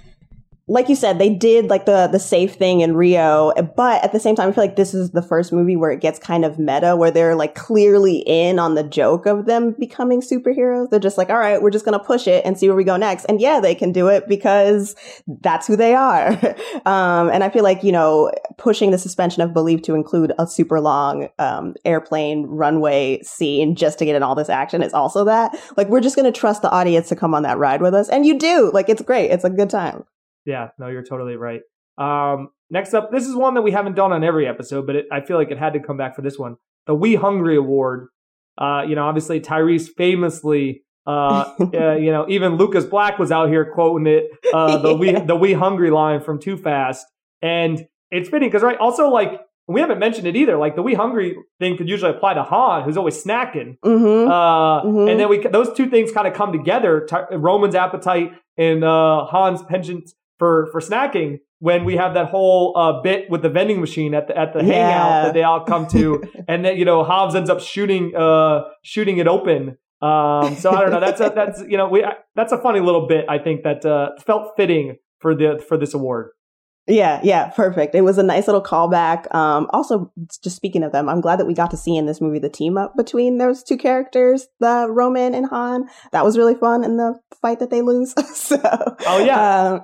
like 0.70 0.88
you 0.88 0.94
said, 0.94 1.18
they 1.18 1.28
did 1.28 1.68
like 1.68 1.84
the 1.84 2.06
the 2.06 2.20
safe 2.20 2.54
thing 2.54 2.80
in 2.80 2.94
Rio, 2.94 3.52
but 3.74 4.04
at 4.04 4.12
the 4.12 4.20
same 4.20 4.36
time, 4.36 4.48
I 4.48 4.52
feel 4.52 4.62
like 4.62 4.76
this 4.76 4.94
is 4.94 5.10
the 5.10 5.20
first 5.20 5.52
movie 5.52 5.74
where 5.74 5.90
it 5.90 6.00
gets 6.00 6.20
kind 6.20 6.44
of 6.44 6.60
meta, 6.60 6.94
where 6.94 7.10
they're 7.10 7.34
like 7.34 7.56
clearly 7.56 8.18
in 8.18 8.60
on 8.60 8.76
the 8.76 8.84
joke 8.84 9.26
of 9.26 9.46
them 9.46 9.74
becoming 9.80 10.20
superheroes. 10.20 10.88
They're 10.88 11.00
just 11.00 11.18
like, 11.18 11.28
all 11.28 11.38
right, 11.38 11.60
we're 11.60 11.70
just 11.70 11.84
gonna 11.84 11.98
push 11.98 12.28
it 12.28 12.44
and 12.44 12.56
see 12.56 12.68
where 12.68 12.76
we 12.76 12.84
go 12.84 12.96
next. 12.96 13.24
And 13.24 13.40
yeah, 13.40 13.58
they 13.58 13.74
can 13.74 13.90
do 13.90 14.06
it 14.06 14.28
because 14.28 14.94
that's 15.40 15.66
who 15.66 15.74
they 15.74 15.92
are. 15.92 16.28
um, 16.86 17.30
and 17.30 17.42
I 17.42 17.50
feel 17.50 17.64
like 17.64 17.82
you 17.82 17.90
know, 17.90 18.30
pushing 18.56 18.92
the 18.92 18.98
suspension 18.98 19.42
of 19.42 19.52
belief 19.52 19.82
to 19.82 19.96
include 19.96 20.32
a 20.38 20.46
super 20.46 20.80
long 20.80 21.30
um, 21.40 21.74
airplane 21.84 22.46
runway 22.46 23.20
scene 23.22 23.74
just 23.74 23.98
to 23.98 24.04
get 24.04 24.14
in 24.14 24.22
all 24.22 24.36
this 24.36 24.48
action 24.48 24.84
is 24.84 24.94
also 24.94 25.24
that. 25.24 25.58
Like, 25.76 25.88
we're 25.88 26.00
just 26.00 26.14
gonna 26.14 26.30
trust 26.30 26.62
the 26.62 26.70
audience 26.70 27.08
to 27.08 27.16
come 27.16 27.34
on 27.34 27.42
that 27.42 27.58
ride 27.58 27.82
with 27.82 27.92
us, 27.92 28.08
and 28.08 28.24
you 28.24 28.38
do. 28.38 28.70
Like, 28.72 28.88
it's 28.88 29.02
great. 29.02 29.32
It's 29.32 29.42
a 29.42 29.50
good 29.50 29.68
time. 29.68 30.04
Yeah, 30.44 30.68
no, 30.78 30.88
you're 30.88 31.04
totally 31.04 31.36
right. 31.36 31.60
Um, 31.98 32.48
next 32.70 32.94
up, 32.94 33.10
this 33.10 33.26
is 33.26 33.34
one 33.34 33.54
that 33.54 33.62
we 33.62 33.72
haven't 33.72 33.94
done 33.94 34.12
on 34.12 34.24
every 34.24 34.46
episode, 34.46 34.86
but 34.86 34.96
it, 34.96 35.06
I 35.12 35.20
feel 35.20 35.36
like 35.36 35.50
it 35.50 35.58
had 35.58 35.74
to 35.74 35.80
come 35.80 35.96
back 35.96 36.14
for 36.16 36.22
this 36.22 36.38
one. 36.38 36.56
The 36.86 36.94
We 36.94 37.14
Hungry 37.14 37.56
Award. 37.56 38.08
Uh, 38.58 38.84
you 38.88 38.94
know, 38.94 39.04
obviously 39.04 39.40
Tyrese 39.40 39.88
famously, 39.96 40.82
uh, 41.06 41.52
uh, 41.74 41.94
you 41.96 42.10
know, 42.10 42.26
even 42.28 42.56
Lucas 42.56 42.84
Black 42.84 43.18
was 43.18 43.30
out 43.32 43.48
here 43.48 43.64
quoting 43.72 44.06
it, 44.06 44.24
uh, 44.54 44.78
the 44.78 44.94
We 44.94 45.12
the 45.12 45.36
We 45.36 45.52
Hungry 45.52 45.90
line 45.90 46.20
from 46.20 46.40
Too 46.40 46.56
Fast, 46.56 47.06
and 47.42 47.86
it's 48.10 48.28
fitting 48.28 48.48
because 48.48 48.62
right, 48.62 48.76
also 48.78 49.08
like 49.08 49.40
we 49.68 49.80
haven't 49.80 49.98
mentioned 50.00 50.26
it 50.26 50.36
either. 50.36 50.56
Like 50.56 50.74
the 50.76 50.82
"we 50.82 50.94
hungry" 50.94 51.36
thing 51.60 51.76
could 51.76 51.88
usually 51.88 52.10
apply 52.10 52.34
to 52.34 52.42
Han, 52.42 52.82
who's 52.84 52.96
always 52.96 53.22
snacking. 53.22 53.78
Mm-hmm. 53.84 54.30
Uh, 54.30 54.82
Mhm. 54.84 55.10
And 55.10 55.20
then 55.20 55.28
we 55.28 55.38
those 55.46 55.72
two 55.74 55.86
things 55.88 56.10
kind 56.12 56.26
of 56.26 56.34
come 56.34 56.52
together: 56.52 57.06
Ty- 57.08 57.34
Roman's 57.36 57.74
appetite 57.74 58.32
and 58.58 58.82
uh, 58.84 59.26
Han's 59.26 59.62
penchant 59.62 60.10
for 60.40 60.68
for 60.72 60.80
snacking. 60.80 61.38
When 61.60 61.84
we 61.84 61.94
have 61.96 62.14
that 62.14 62.30
whole 62.30 62.72
uh, 62.76 63.02
bit 63.02 63.28
with 63.30 63.42
the 63.42 63.50
vending 63.50 63.80
machine 63.80 64.14
at 64.14 64.26
the 64.28 64.36
at 64.36 64.52
the 64.54 64.64
Yeah. 64.64 64.72
hangout 64.74 65.24
that 65.26 65.34
they 65.34 65.42
all 65.44 65.60
come 65.64 65.86
to, 65.88 66.24
and 66.48 66.64
then 66.64 66.76
you 66.78 66.84
know 66.86 67.04
Hobbs 67.04 67.34
ends 67.36 67.50
up 67.50 67.60
shooting 67.60 68.16
uh, 68.16 68.62
shooting 68.82 69.18
it 69.18 69.28
open. 69.28 69.76
Um, 70.02 70.56
so 70.56 70.72
I 70.72 70.80
don't 70.80 70.90
know. 70.92 71.00
That's 71.00 71.20
a 71.20 71.30
that's 71.34 71.60
you 71.68 71.76
know 71.76 71.86
we 71.88 72.04
that's 72.34 72.52
a 72.52 72.58
funny 72.58 72.80
little 72.80 73.06
bit. 73.06 73.26
I 73.28 73.38
think 73.38 73.62
that 73.64 73.84
uh, 73.84 74.12
felt 74.26 74.52
fitting 74.56 74.96
for 75.20 75.34
the 75.34 75.62
for 75.68 75.76
this 75.76 75.92
award. 75.94 76.30
Yeah, 76.86 77.20
yeah, 77.22 77.50
perfect. 77.50 77.94
It 77.94 78.00
was 78.00 78.16
a 78.18 78.22
nice 78.22 78.48
little 78.48 78.62
callback. 78.62 79.32
Um, 79.32 79.68
also, 79.70 80.10
just 80.42 80.56
speaking 80.56 80.82
of 80.82 80.90
them, 80.92 81.08
I'm 81.08 81.20
glad 81.20 81.38
that 81.38 81.46
we 81.46 81.54
got 81.54 81.70
to 81.72 81.76
see 81.76 81.94
in 81.96 82.06
this 82.06 82.20
movie 82.20 82.40
the 82.40 82.48
team 82.48 82.76
up 82.78 82.96
between 82.96 83.36
those 83.38 83.62
two 83.62 83.76
characters, 83.76 84.48
the 84.58 84.88
Roman 84.90 85.34
and 85.34 85.46
Han. 85.50 85.88
That 86.10 86.24
was 86.24 86.36
really 86.38 86.56
fun 86.56 86.82
in 86.82 86.96
the 86.96 87.14
fight 87.42 87.60
that 87.60 87.70
they 87.70 87.82
lose. 87.82 88.14
so, 88.34 88.58
Oh 89.06 89.22
yeah, 89.24 89.68
um, 89.74 89.80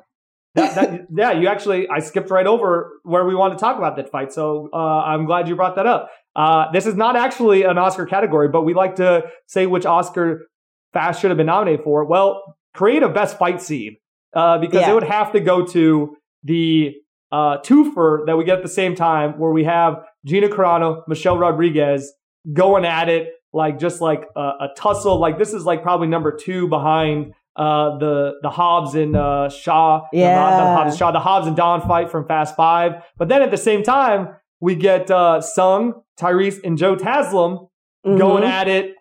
that, 0.56 0.74
that, 0.74 1.06
yeah, 1.14 1.32
you 1.32 1.48
actually, 1.48 1.88
I 1.88 2.00
skipped 2.00 2.30
right 2.30 2.46
over 2.46 3.00
where 3.04 3.24
we 3.24 3.34
want 3.34 3.52
to 3.56 3.58
talk 3.58 3.78
about 3.78 3.96
that 3.96 4.10
fight. 4.10 4.32
So 4.32 4.68
uh, 4.72 4.76
I'm 4.76 5.24
glad 5.26 5.48
you 5.48 5.54
brought 5.56 5.76
that 5.76 5.86
up. 5.86 6.10
Uh, 6.34 6.70
this 6.72 6.86
is 6.86 6.94
not 6.94 7.16
actually 7.16 7.62
an 7.62 7.78
Oscar 7.78 8.04
category, 8.06 8.48
but 8.48 8.62
we 8.62 8.74
like 8.74 8.96
to 8.96 9.24
say 9.46 9.66
which 9.66 9.86
Oscar 9.86 10.46
Fast 10.92 11.20
should 11.20 11.30
have 11.30 11.36
been 11.38 11.46
nominated 11.46 11.84
for. 11.84 12.04
Well, 12.04 12.56
creative 12.74 13.14
best 13.14 13.38
fight 13.38 13.60
scene, 13.62 13.96
uh, 14.34 14.58
because 14.58 14.80
Yeah. 14.82 14.90
it 14.90 14.94
would 14.94 15.04
have 15.04 15.32
to 15.32 15.40
go 15.40 15.64
to 15.66 16.16
the 16.42 16.94
uh, 17.32 17.58
twofer 17.58 18.24
that 18.26 18.36
we 18.36 18.44
get 18.44 18.58
at 18.58 18.62
the 18.62 18.68
same 18.68 18.94
time, 18.94 19.38
where 19.38 19.50
we 19.50 19.64
have 19.64 20.04
Gina 20.24 20.48
Carano, 20.48 21.02
Michelle 21.08 21.38
Rodriguez 21.38 22.12
going 22.52 22.84
at 22.84 23.08
it 23.08 23.30
like 23.52 23.78
just 23.78 24.00
like 24.00 24.24
a, 24.36 24.40
a 24.40 24.68
tussle. 24.76 25.18
Like 25.18 25.38
this 25.38 25.52
is 25.52 25.64
like 25.64 25.82
probably 25.82 26.06
number 26.06 26.30
two 26.36 26.68
behind 26.68 27.32
uh, 27.56 27.98
the 27.98 28.34
the 28.42 28.50
Hobbs 28.50 28.94
and 28.94 29.16
uh, 29.16 29.48
Shaw, 29.48 30.06
not, 30.12 30.12
not 30.12 30.76
Hobbs 30.76 30.92
and 30.92 30.98
Shaw, 30.98 31.10
the 31.10 31.20
Hobbs 31.20 31.46
and 31.46 31.56
Dom 31.56 31.80
fight 31.82 32.10
from 32.10 32.26
Fast 32.26 32.54
Five. 32.56 33.02
But 33.16 33.28
then 33.28 33.42
at 33.42 33.50
the 33.50 33.56
same 33.56 33.82
time, 33.82 34.28
we 34.60 34.74
get 34.74 35.10
uh, 35.10 35.40
Sung, 35.40 36.02
Tyrese, 36.18 36.58
and 36.64 36.76
Joe 36.78 36.96
Taslim 36.96 37.68
going 38.04 38.44
mhm. 38.44 38.48
at 38.48 38.68
it 38.68 38.94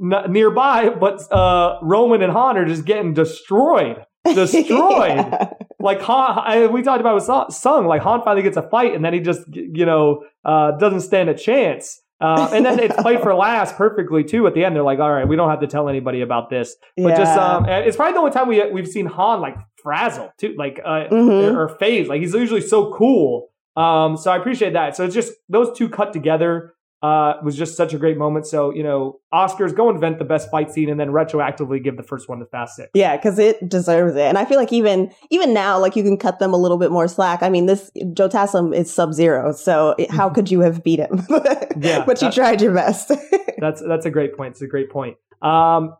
n- 0.00 0.32
nearby, 0.32 0.90
but 0.90 1.20
uh, 1.32 1.78
Roman 1.82 2.22
and 2.22 2.32
Han 2.32 2.56
are 2.56 2.64
just 2.64 2.84
getting 2.84 3.14
destroyed, 3.14 4.04
destroyed. 4.24 4.68
Yeah. 4.68 5.50
Like 5.80 6.00
Han, 6.02 6.38
I, 6.44 6.66
we 6.66 6.82
talked 6.82 7.00
about 7.00 7.14
with 7.14 7.24
Sung- 7.24 7.50
Sung, 7.50 7.86
like 7.86 8.02
Han 8.02 8.22
finally 8.22 8.42
gets 8.42 8.56
a 8.56 8.62
fight, 8.62 8.94
and 8.94 9.04
then 9.04 9.12
he 9.12 9.20
just 9.20 9.42
you 9.52 9.86
know 9.86 10.24
uh, 10.44 10.72
doesn't 10.72 11.00
stand 11.00 11.28
a 11.28 11.34
chance. 11.34 12.00
Uh, 12.20 12.48
and 12.52 12.64
then 12.64 12.78
it's 12.78 12.94
played 13.02 13.20
for 13.20 13.34
last 13.34 13.76
perfectly 13.76 14.24
too. 14.24 14.46
At 14.46 14.54
the 14.54 14.64
end, 14.64 14.74
they're 14.76 14.82
like, 14.82 14.98
"All 15.00 15.10
right, 15.12 15.26
we 15.26 15.36
don't 15.36 15.50
have 15.50 15.60
to 15.60 15.66
tell 15.66 15.88
anybody 15.88 16.20
about 16.20 16.48
this." 16.50 16.76
But 16.96 17.16
just 17.16 17.36
um, 17.38 17.66
it's 17.68 17.96
probably 17.96 18.12
the 18.14 18.18
only 18.20 18.30
time 18.32 18.48
we 18.48 18.70
we've 18.70 18.88
seen 18.88 19.06
Han 19.06 19.40
like 19.40 19.56
frazzle 19.82 20.30
too, 20.38 20.54
like 20.56 20.80
uh, 20.84 21.08
Mhm. 21.10 21.54
or 21.56 21.68
phase. 21.78 22.08
Like 22.08 22.20
he's 22.20 22.32
usually 22.34 22.60
so 22.60 22.94
cool. 22.94 23.48
Um, 23.76 24.16
so 24.16 24.30
I 24.30 24.36
appreciate 24.36 24.74
that. 24.74 24.96
So 24.96 25.04
it's 25.04 25.14
just 25.14 25.32
those 25.48 25.76
two 25.76 25.88
cut 25.88 26.12
together 26.12 26.74
uh, 27.04 27.34
was 27.44 27.54
just 27.56 27.76
such 27.76 27.92
a 27.92 27.98
great 27.98 28.16
moment. 28.16 28.46
So 28.46 28.72
you 28.74 28.82
know, 28.82 29.20
Oscars 29.32 29.74
go 29.74 29.90
invent 29.90 30.18
the 30.18 30.24
best 30.24 30.50
fight 30.50 30.70
scene 30.72 30.88
and 30.88 30.98
then 30.98 31.08
retroactively 31.10 31.82
give 31.82 31.96
the 31.96 32.02
first 32.02 32.28
one 32.28 32.38
to 32.38 32.46
Fast 32.46 32.76
Six. 32.76 32.90
Yeah, 32.94 33.16
because 33.16 33.38
it 33.38 33.68
deserves 33.68 34.14
it, 34.16 34.22
and 34.22 34.38
I 34.38 34.44
feel 34.44 34.58
like 34.58 34.72
even 34.72 35.10
even 35.30 35.52
now, 35.52 35.78
like 35.78 35.96
you 35.96 36.02
can 36.02 36.16
cut 36.16 36.38
them 36.38 36.54
a 36.54 36.56
little 36.56 36.78
bit 36.78 36.90
more 36.90 37.06
slack. 37.08 37.42
I 37.42 37.50
mean, 37.50 37.66
this 37.66 37.90
Joe 38.14 38.28
Taslim 38.28 38.74
is 38.74 38.92
Sub 38.92 39.12
Zero, 39.12 39.52
so 39.52 39.94
it- 39.98 40.10
how 40.10 40.30
could 40.36 40.50
you 40.50 40.60
have 40.60 40.82
beat 40.82 40.98
him? 41.00 41.26
Yeah, 41.76 42.04
but 42.04 42.22
you 42.22 42.30
tried 42.30 42.62
your 42.62 42.72
best. 42.72 43.10
That's 43.58 43.82
that's 43.86 44.06
a 44.06 44.10
great 44.10 44.36
point. 44.36 44.52
It's 44.52 44.62
a 44.62 44.66
great 44.68 44.90
point. 44.90 45.16
Um, 45.42 45.96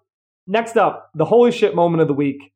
next 0.47 0.77
up, 0.77 1.11
the 1.15 1.25
holy 1.25 1.51
shit 1.51 1.75
moment 1.75 2.01
of 2.03 2.09
the 2.09 2.15
week. 2.15 2.53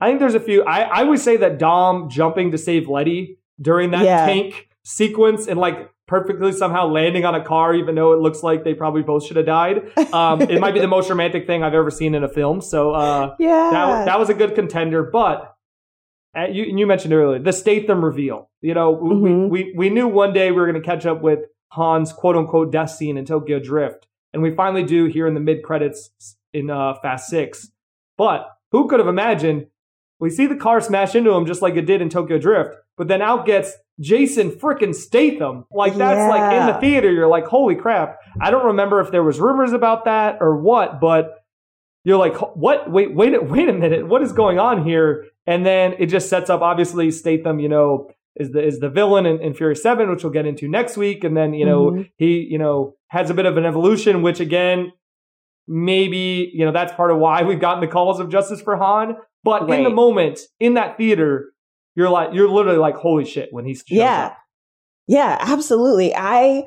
I 0.00 0.08
think 0.08 0.18
there's 0.20 0.34
a 0.34 0.40
few. 0.40 0.62
I, 0.64 0.80
I 0.82 1.02
would 1.04 1.18
say 1.20 1.36
that 1.38 1.58
Dom 1.58 2.10
jumping 2.10 2.50
to 2.50 2.58
save 2.58 2.88
Letty 2.88 3.38
during 3.60 3.90
that 3.92 4.04
Yeah. 4.04 4.26
tank 4.26 4.68
sequence 4.84 5.46
and 5.46 5.58
like 5.60 5.88
perfectly 6.12 6.52
somehow 6.52 6.86
landing 6.88 7.24
on 7.24 7.34
a 7.34 7.42
car, 7.42 7.74
even 7.74 7.94
though 7.94 8.12
it 8.12 8.20
looks 8.20 8.42
like 8.42 8.64
they 8.64 8.74
probably 8.74 9.02
both 9.02 9.24
should 9.24 9.36
have 9.38 9.46
died. 9.46 9.76
Um, 10.12 10.42
it 10.42 10.60
might 10.60 10.74
be 10.74 10.80
the 10.80 10.86
most 10.96 11.08
romantic 11.08 11.46
thing 11.46 11.62
I've 11.62 11.72
ever 11.72 11.90
seen 11.90 12.14
in 12.14 12.22
a 12.22 12.28
film. 12.28 12.60
So 12.60 12.92
uh, 12.92 13.34
yeah, 13.38 13.70
that 13.72 14.04
that 14.04 14.18
was 14.18 14.28
a 14.28 14.34
good 14.34 14.54
contender. 14.54 15.02
But 15.02 15.54
uh, 16.36 16.48
you 16.50 16.64
you 16.64 16.86
mentioned 16.86 17.14
earlier 17.14 17.38
the 17.38 17.52
Statham 17.52 18.04
reveal. 18.04 18.50
You 18.60 18.74
know, 18.74 18.90
we, 18.90 19.10
Mhm. 19.14 19.48
we, 19.48 19.62
we 19.64 19.74
we 19.76 19.88
knew 19.90 20.06
one 20.06 20.32
day 20.34 20.50
we 20.50 20.58
were 20.58 20.66
going 20.70 20.80
to 20.82 20.86
catch 20.86 21.06
up 21.06 21.22
with 21.22 21.40
Han's 21.72 22.12
quote 22.12 22.36
unquote 22.36 22.70
death 22.70 22.90
scene 22.90 23.16
in 23.16 23.24
Tokyo 23.24 23.58
Drift, 23.58 24.06
and 24.34 24.42
we 24.42 24.50
finally 24.54 24.84
do 24.84 25.06
here 25.06 25.26
in 25.26 25.34
the 25.34 25.40
mid 25.40 25.62
credits 25.62 26.10
in 26.52 26.68
uh, 26.68 26.94
Fast 27.02 27.28
Six. 27.28 27.70
But 28.18 28.48
who 28.70 28.86
could 28.88 28.98
have 29.00 29.08
imagined? 29.08 29.68
We 30.20 30.30
see 30.30 30.46
the 30.46 30.56
car 30.56 30.80
smash 30.80 31.14
into 31.16 31.32
him 31.32 31.46
just 31.46 31.62
like 31.62 31.74
it 31.74 31.86
did 31.86 32.00
in 32.02 32.08
Tokyo 32.08 32.38
Drift, 32.38 32.76
but 32.96 33.08
then 33.08 33.22
out 33.22 33.46
gets 33.46 33.72
Jason 34.00 34.50
frickin' 34.50 34.94
Statham. 34.94 35.64
Like 35.72 35.94
that's 35.96 36.30
like 36.30 36.52
in 36.60 36.66
the 36.66 36.80
theater, 36.80 37.10
you're 37.10 37.28
like, 37.28 37.46
holy 37.46 37.74
crap! 37.76 38.18
I 38.40 38.50
don't 38.50 38.66
remember 38.66 39.00
if 39.00 39.10
there 39.10 39.22
was 39.22 39.38
rumors 39.40 39.72
about 39.72 40.04
that 40.06 40.38
or 40.40 40.56
what, 40.56 41.00
but 41.00 41.34
you're 42.04 42.18
like, 42.18 42.34
what? 42.56 42.90
Wait, 42.90 43.14
wait, 43.14 43.34
a- 43.34 43.40
wait 43.42 43.68
a 43.68 43.72
minute. 43.72 44.08
What 44.08 44.22
is 44.22 44.32
going 44.32 44.58
on 44.58 44.84
here? 44.84 45.26
And 45.46 45.64
then 45.64 45.94
it 45.98 46.06
just 46.06 46.28
sets 46.28 46.50
up, 46.50 46.60
obviously, 46.60 47.10
Statham, 47.10 47.60
you 47.60 47.68
know, 47.68 48.10
is 48.34 48.50
the 48.52 48.64
is 48.64 48.80
the 48.80 48.88
villain 48.88 49.26
in, 49.26 49.40
in 49.40 49.54
Fury 49.54 49.76
Seven, 49.76 50.08
which 50.10 50.24
we'll 50.24 50.32
get 50.32 50.46
into 50.46 50.68
next 50.68 50.96
week. 50.96 51.22
And 51.22 51.36
then 51.36 51.52
you 51.54 51.66
know 51.66 51.90
Mhm. 51.90 52.10
he 52.16 52.46
you 52.50 52.58
know 52.58 52.94
has 53.08 53.28
a 53.30 53.34
bit 53.34 53.46
of 53.46 53.56
an 53.56 53.66
evolution, 53.66 54.22
which 54.22 54.40
again 54.40 54.90
maybe 55.68 56.50
you 56.54 56.64
know 56.64 56.72
that's 56.72 56.92
part 56.94 57.10
of 57.10 57.18
why 57.18 57.42
we've 57.42 57.60
gotten 57.60 57.80
the 57.80 57.86
calls 57.86 58.20
of 58.20 58.28
justice 58.30 58.60
for 58.60 58.76
Han. 58.76 59.16
But 59.44 59.62
in 59.70 59.84
the 59.84 59.90
moment 59.90 60.40
in 60.60 60.74
that 60.74 60.96
theater, 60.96 61.52
you're 61.94 62.08
like 62.10 62.34
you're 62.34 62.48
literally 62.48 62.78
like, 62.78 62.96
holy 62.96 63.24
shit, 63.24 63.48
when 63.52 63.64
he 63.64 63.74
shows 63.74 63.84
Yeah. 63.88 64.26
up. 64.26 64.38
Yeah, 65.08 65.36
absolutely. 65.40 66.14
I 66.14 66.64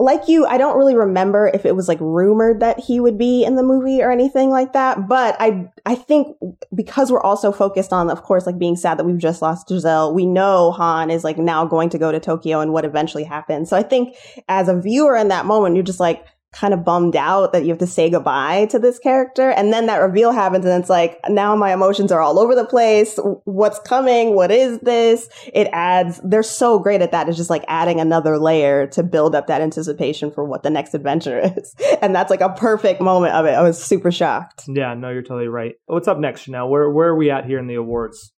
like 0.00 0.26
you, 0.26 0.44
I 0.44 0.58
don't 0.58 0.76
really 0.76 0.96
remember 0.96 1.50
if 1.54 1.64
it 1.64 1.76
was 1.76 1.86
like 1.86 2.00
rumored 2.00 2.58
that 2.60 2.80
he 2.80 2.98
would 2.98 3.16
be 3.16 3.44
in 3.44 3.54
the 3.54 3.62
movie 3.62 4.02
or 4.02 4.10
anything 4.10 4.50
like 4.50 4.72
that, 4.72 5.06
but 5.08 5.36
I 5.38 5.70
I 5.86 5.94
think 5.94 6.36
because 6.74 7.12
we're 7.12 7.22
also 7.22 7.52
focused 7.52 7.92
on 7.92 8.10
of 8.10 8.22
course 8.22 8.44
like 8.44 8.58
being 8.58 8.74
sad 8.76 8.98
that 8.98 9.04
we've 9.04 9.18
just 9.18 9.40
lost 9.40 9.68
Giselle, 9.68 10.12
we 10.12 10.26
know 10.26 10.72
Han 10.72 11.10
is 11.10 11.22
like 11.22 11.38
now 11.38 11.64
going 11.64 11.90
to 11.90 11.98
go 11.98 12.10
to 12.10 12.18
Tokyo 12.18 12.60
and 12.60 12.72
what 12.72 12.84
eventually 12.84 13.22
happens. 13.24 13.70
So 13.70 13.76
I 13.76 13.82
think 13.84 14.16
as 14.48 14.68
a 14.68 14.78
viewer 14.80 15.16
in 15.16 15.28
that 15.28 15.46
moment 15.46 15.76
you're 15.76 15.84
just 15.84 16.00
like 16.00 16.26
kind 16.54 16.72
of 16.72 16.84
bummed 16.84 17.16
out 17.16 17.52
that 17.52 17.64
you 17.64 17.68
have 17.68 17.78
to 17.78 17.86
say 17.86 18.08
goodbye 18.10 18.66
to 18.66 18.78
this 18.78 18.98
character. 18.98 19.50
And 19.50 19.72
then 19.72 19.86
that 19.86 19.98
reveal 19.98 20.32
happens 20.32 20.64
and 20.64 20.80
it's 20.80 20.90
like 20.90 21.18
now 21.28 21.56
my 21.56 21.72
emotions 21.72 22.12
are 22.12 22.20
all 22.20 22.38
over 22.38 22.54
the 22.54 22.64
place. 22.64 23.18
What's 23.44 23.78
coming? 23.80 24.34
What 24.34 24.50
is 24.50 24.78
this? 24.80 25.28
It 25.52 25.68
adds 25.72 26.20
they're 26.24 26.42
so 26.42 26.78
great 26.78 27.02
at 27.02 27.12
that. 27.12 27.28
It's 27.28 27.36
just 27.36 27.50
like 27.50 27.64
adding 27.68 28.00
another 28.00 28.38
layer 28.38 28.86
to 28.88 29.02
build 29.02 29.34
up 29.34 29.48
that 29.48 29.60
anticipation 29.60 30.30
for 30.30 30.44
what 30.44 30.62
the 30.62 30.70
next 30.70 30.94
adventure 30.94 31.38
is. 31.56 31.74
And 32.00 32.14
that's 32.14 32.30
like 32.30 32.40
a 32.40 32.50
perfect 32.50 33.00
moment 33.00 33.34
of 33.34 33.46
it. 33.46 33.50
I 33.50 33.62
was 33.62 33.82
super 33.82 34.12
shocked. 34.12 34.64
Yeah, 34.68 34.94
no, 34.94 35.10
you're 35.10 35.22
totally 35.22 35.48
right. 35.48 35.74
What's 35.86 36.08
up 36.08 36.18
next, 36.18 36.46
Chanelle? 36.46 36.68
Where 36.68 36.90
where 36.90 37.08
are 37.08 37.16
we 37.16 37.30
at 37.30 37.46
here 37.46 37.58
in 37.58 37.66
the 37.66 37.74
awards? 37.74 38.33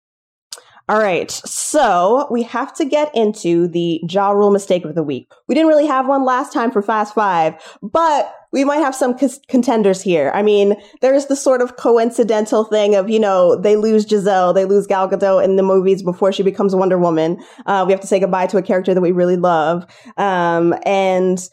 All 0.87 0.99
right. 0.99 1.31
So 1.31 2.29
we 2.31 2.43
have 2.43 2.75
to 2.75 2.85
get 2.85 3.11
into 3.15 3.69
the 3.69 4.03
Ja 4.09 4.31
Rule 4.31 4.51
mistake 4.51 4.85
of 4.85 4.95
the 4.95 5.03
week. 5.03 5.33
We 5.49 5.55
didn't 5.55 5.69
really 5.69 5.87
have 5.87 6.07
one 6.07 6.27
last 6.27 6.53
time 6.53 6.71
for 6.71 6.83
Fast 6.83 7.15
Five, 7.15 7.55
but 7.83 8.35
we 8.53 8.65
might 8.65 8.79
have 8.79 8.95
some 8.95 9.17
c- 9.17 9.41
contenders 9.49 10.03
here. 10.03 10.31
I 10.35 10.43
mean, 10.43 10.77
there's 11.01 11.27
the 11.27 11.37
sort 11.37 11.63
of 11.63 11.77
coincidental 11.77 12.65
thing 12.65 12.95
of, 12.95 13.09
you 13.09 13.19
know, 13.19 13.57
they 13.57 13.77
lose 13.77 14.07
Giselle, 14.07 14.53
they 14.53 14.67
lose 14.67 14.87
Gal 14.87 15.09
Gadot 15.09 15.43
in 15.43 15.57
the 15.57 15.63
movies 15.63 16.03
before 16.03 16.33
she 16.33 16.43
becomes 16.43 16.75
Wonder 16.75 16.99
Woman. 16.99 17.43
Uh, 17.65 17.85
we 17.87 17.93
have 17.93 18.01
to 18.01 18.07
say 18.07 18.21
goodbye 18.21 18.47
to 18.49 18.59
a 18.59 18.63
character 18.63 18.93
that 18.93 19.01
we 19.01 19.11
really 19.11 19.37
love. 19.37 19.87
Um, 20.19 20.75
and 20.85 21.49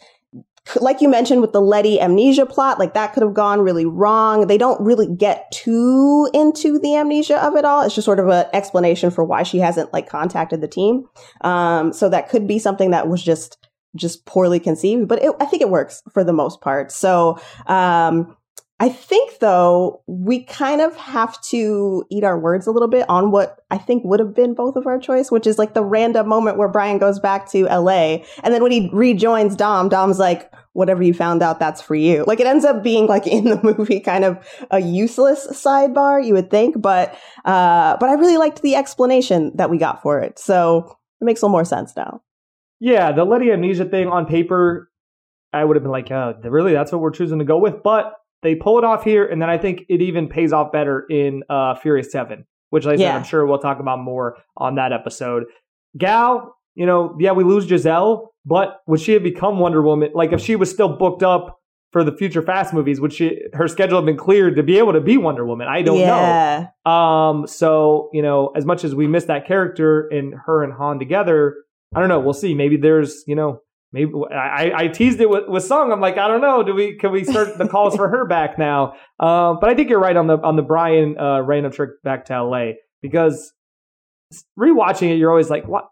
like 0.79 1.01
you 1.01 1.09
mentioned 1.09 1.41
with 1.41 1.53
the 1.53 1.61
Letty 1.61 1.99
amnesia 1.99 2.45
plot, 2.45 2.79
like 2.79 2.93
that 2.93 3.13
could 3.13 3.23
have 3.23 3.33
gone 3.33 3.61
really 3.61 3.85
wrong. 3.85 4.47
They 4.47 4.57
don't 4.57 4.79
really 4.81 5.07
get 5.07 5.51
too 5.51 6.29
into 6.33 6.79
the 6.79 6.95
amnesia 6.95 7.43
of 7.43 7.55
it 7.55 7.65
all. 7.65 7.81
It's 7.81 7.95
just 7.95 8.05
sort 8.05 8.19
of 8.19 8.27
an 8.27 8.45
explanation 8.53 9.09
for 9.09 9.23
why 9.23 9.43
she 9.43 9.57
hasn't 9.57 9.91
like 9.91 10.07
contacted 10.07 10.61
the 10.61 10.67
team. 10.67 11.05
Um, 11.41 11.93
so 11.93 12.09
that 12.09 12.29
could 12.29 12.47
be 12.47 12.59
something 12.59 12.91
that 12.91 13.07
was 13.07 13.23
just 13.23 13.57
just 13.95 14.25
poorly 14.25 14.59
conceived, 14.59 15.07
but 15.07 15.21
it, 15.21 15.35
I 15.41 15.45
think 15.45 15.61
it 15.61 15.69
works 15.69 16.01
for 16.13 16.23
the 16.23 16.31
most 16.31 16.61
part. 16.61 16.91
So 16.93 17.37
um, 17.67 18.37
I 18.81 18.89
think 18.89 19.37
though 19.37 20.01
we 20.07 20.43
kind 20.43 20.81
of 20.81 20.95
have 20.95 21.39
to 21.43 22.03
eat 22.09 22.23
our 22.23 22.39
words 22.39 22.65
a 22.65 22.71
little 22.71 22.87
bit 22.87 23.07
on 23.07 23.29
what 23.29 23.59
I 23.69 23.77
think 23.77 24.03
would 24.03 24.19
have 24.19 24.33
been 24.33 24.55
both 24.55 24.75
of 24.75 24.87
our 24.87 24.97
choice, 24.97 25.29
which 25.29 25.45
is 25.45 25.59
like 25.59 25.75
the 25.75 25.83
random 25.83 26.27
moment 26.27 26.57
where 26.57 26.67
Brian 26.67 26.97
goes 26.97 27.19
back 27.19 27.47
to 27.51 27.65
LA 27.65 28.23
and 28.41 28.51
then 28.51 28.63
when 28.63 28.71
he 28.71 28.89
rejoins 28.91 29.55
Dom, 29.55 29.87
Dom's 29.87 30.17
like, 30.17 30.51
whatever 30.73 31.03
you 31.03 31.13
found 31.13 31.43
out, 31.43 31.59
that's 31.59 31.79
for 31.79 31.93
you. 31.93 32.23
Like 32.25 32.39
it 32.39 32.47
ends 32.47 32.65
up 32.65 32.81
being 32.81 33.05
like 33.05 33.27
in 33.27 33.43
the 33.43 33.61
movie 33.77 33.99
kind 33.99 34.25
of 34.25 34.39
a 34.71 34.79
useless 34.79 35.45
sidebar, 35.51 36.25
you 36.25 36.33
would 36.33 36.49
think, 36.49 36.81
but 36.81 37.15
uh 37.45 37.97
but 37.99 38.09
I 38.09 38.13
really 38.13 38.37
liked 38.37 38.63
the 38.63 38.73
explanation 38.73 39.51
that 39.57 39.69
we 39.69 39.77
got 39.77 40.01
for 40.01 40.21
it. 40.21 40.39
So 40.39 40.97
it 41.21 41.25
makes 41.25 41.43
a 41.43 41.45
little 41.45 41.53
more 41.53 41.65
sense 41.65 41.95
now. 41.95 42.23
Yeah, 42.79 43.11
the 43.11 43.25
Letty 43.25 43.51
amnesia 43.51 43.85
thing 43.85 44.07
on 44.07 44.25
paper, 44.25 44.89
I 45.53 45.63
would 45.63 45.75
have 45.75 45.83
been 45.83 45.91
like, 45.91 46.09
oh, 46.09 46.35
really, 46.43 46.73
that's 46.73 46.91
what 46.91 46.99
we're 46.99 47.11
choosing 47.11 47.37
to 47.37 47.45
go 47.45 47.59
with. 47.59 47.83
But 47.83 48.15
they 48.43 48.55
pull 48.55 48.77
it 48.77 48.83
off 48.83 49.03
here, 49.03 49.25
and 49.25 49.41
then 49.41 49.49
I 49.49 49.57
think 49.57 49.83
it 49.89 50.01
even 50.01 50.27
pays 50.27 50.51
off 50.53 50.71
better 50.71 51.05
in 51.09 51.43
uh, 51.49 51.75
Furious 51.75 52.11
Seven, 52.11 52.45
which 52.69 52.85
like 52.85 52.95
I 52.95 52.97
said, 52.97 53.15
I'm 53.15 53.23
sure 53.23 53.45
we'll 53.45 53.59
talk 53.59 53.79
about 53.79 53.99
more 53.99 54.37
on 54.57 54.75
that 54.75 54.91
episode. 54.93 55.45
Gal, 55.97 56.55
you 56.75 56.85
know, 56.85 57.15
yeah, 57.19 57.31
we 57.31 57.43
lose 57.43 57.67
Giselle, 57.67 58.33
but 58.45 58.81
would 58.87 58.99
she 58.99 59.13
have 59.13 59.23
become 59.23 59.59
Wonder 59.59 59.81
Woman? 59.81 60.11
Like, 60.13 60.31
if 60.31 60.41
she 60.41 60.55
was 60.55 60.69
still 60.71 60.97
booked 60.97 61.21
up 61.23 61.59
for 61.91 62.03
the 62.03 62.11
future 62.11 62.41
Fast 62.41 62.73
movies, 62.73 63.01
would 63.01 63.11
she 63.13 63.41
her 63.53 63.67
schedule 63.67 63.97
have 63.97 64.05
been 64.05 64.17
cleared 64.17 64.55
to 64.55 64.63
be 64.63 64.77
able 64.77 64.93
to 64.93 65.01
be 65.01 65.17
Wonder 65.17 65.45
Woman? 65.45 65.67
I 65.67 65.81
don't 65.81 65.99
know. 66.85 66.91
Um, 66.91 67.47
so 67.47 68.09
you 68.13 68.21
know, 68.21 68.51
as 68.55 68.65
much 68.65 68.83
as 68.83 68.95
we 68.95 69.07
miss 69.07 69.25
that 69.25 69.45
character 69.45 70.07
and 70.07 70.33
her 70.45 70.63
and 70.63 70.73
Han 70.73 70.99
together, 70.99 71.57
I 71.93 71.99
don't 71.99 72.09
know. 72.09 72.19
We'll 72.21 72.33
see. 72.33 72.53
Maybe 72.55 72.77
there's, 72.77 73.23
you 73.27 73.35
know, 73.35 73.59
maybe 73.93 74.11
I, 74.33 74.71
I 74.75 74.87
teased 74.87 75.19
it 75.21 75.29
with, 75.29 75.47
with 75.47 75.63
Sung. 75.63 75.91
I'm 75.91 75.99
like, 76.01 76.17
I 76.17 76.27
don't 76.27 76.41
know. 76.41 76.63
Do 76.63 76.73
we 76.73 76.95
can 76.97 77.11
we 77.11 77.23
start 77.23 77.57
the 77.57 77.67
calls 77.67 77.95
for 77.95 78.07
her 78.09 78.25
back 78.25 78.57
now? 78.57 78.95
Um, 79.19 79.59
but 79.61 79.69
I 79.69 79.75
think 79.75 79.89
you're 79.91 79.99
right 79.99 80.17
on 80.17 80.25
the 80.25 80.39
on 80.39 80.55
the 80.55 80.63
Brian 80.63 81.15
uh, 81.15 81.41
random 81.41 81.71
trick 81.71 82.01
back 82.03 82.25
to 82.25 82.43
LA 82.43 82.71
because 83.03 83.53
rewatching 84.59 85.11
it, 85.11 85.15
you're 85.17 85.29
always 85.29 85.49
like, 85.49 85.67
what? 85.67 85.89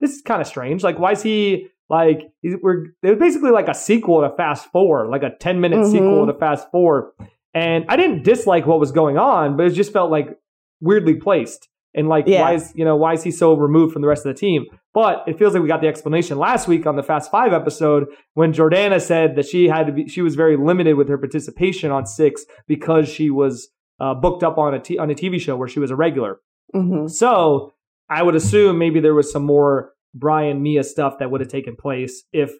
This 0.00 0.12
is 0.16 0.22
kind 0.22 0.40
of 0.40 0.46
strange. 0.48 0.82
Like, 0.82 0.98
why 0.98 1.12
is 1.12 1.22
he? 1.22 1.68
Like 1.90 2.22
we're 2.42 2.86
it 3.02 3.10
was 3.10 3.18
basically 3.18 3.50
like 3.50 3.68
a 3.68 3.74
sequel 3.74 4.22
to 4.28 4.34
Fast 4.36 4.72
Four, 4.72 5.06
like 5.08 5.22
a 5.22 5.30
ten 5.38 5.60
minute 5.60 5.80
Mhm. 5.80 5.92
sequel 5.92 6.26
to 6.26 6.34
Fast 6.34 6.68
Four. 6.72 7.12
And 7.52 7.84
I 7.88 7.96
didn't 7.96 8.24
dislike 8.24 8.66
what 8.66 8.80
was 8.80 8.90
going 8.90 9.18
on, 9.18 9.56
but 9.56 9.66
it 9.66 9.70
just 9.74 9.92
felt 9.92 10.10
like 10.10 10.36
weirdly 10.80 11.14
placed. 11.14 11.68
And 11.94 12.08
like, 12.08 12.24
Yeah. 12.26 12.40
why 12.42 12.54
is 12.54 12.72
you 12.74 12.84
know 12.84 12.96
why 12.96 13.12
is 13.12 13.22
he 13.22 13.30
so 13.30 13.54
removed 13.54 13.92
from 13.92 14.02
the 14.02 14.08
rest 14.08 14.26
of 14.26 14.34
the 14.34 14.38
team? 14.38 14.64
But 14.92 15.24
it 15.26 15.38
feels 15.38 15.54
like 15.54 15.62
we 15.62 15.68
got 15.68 15.80
the 15.80 15.88
explanation 15.88 16.38
last 16.38 16.66
week 16.68 16.86
on 16.86 16.96
the 16.96 17.02
Fast 17.02 17.30
Five 17.30 17.52
episode 17.52 18.06
when 18.34 18.52
Jordana 18.52 19.00
said 19.00 19.36
that 19.36 19.46
she 19.46 19.68
had 19.68 19.86
to 19.86 19.92
be 19.92 20.08
she 20.08 20.22
was 20.22 20.34
very 20.34 20.56
limited 20.56 20.94
with 20.94 21.08
her 21.08 21.18
participation 21.18 21.90
on 21.90 22.06
six 22.06 22.44
because 22.66 23.08
she 23.08 23.30
was 23.30 23.68
uh, 24.00 24.14
booked 24.14 24.42
up 24.42 24.58
on 24.58 24.74
a 24.74 24.80
t- 24.80 24.98
on 24.98 25.10
a 25.10 25.14
TV 25.14 25.40
show 25.40 25.56
where 25.56 25.68
she 25.68 25.80
was 25.80 25.90
a 25.90 25.96
regular. 25.96 26.40
hmm 26.72 27.06
So 27.06 27.72
I 28.10 28.22
would 28.22 28.34
assume 28.34 28.76
maybe 28.78 29.00
there 29.00 29.14
was 29.14 29.30
some 29.32 29.44
more 29.44 29.92
Brian 30.14 30.62
Mia 30.62 30.84
stuff 30.84 31.18
that 31.18 31.30
would 31.30 31.40
have 31.40 31.48
taken 31.50 31.74
place 31.76 32.24
if 32.32 32.52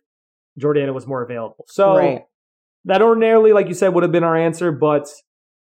Jordana 0.61 0.94
was 0.94 1.06
more 1.06 1.23
available. 1.23 1.65
So 1.69 1.97
Right. 1.97 2.23
that 2.85 3.02
ordinarily, 3.02 3.52
like 3.52 3.66
you 3.69 3.74
said, 3.74 3.89
would 3.94 4.02
have 4.05 4.12
been 4.12 4.24
our 4.24 4.36
answer, 4.36 4.70
but 4.73 5.09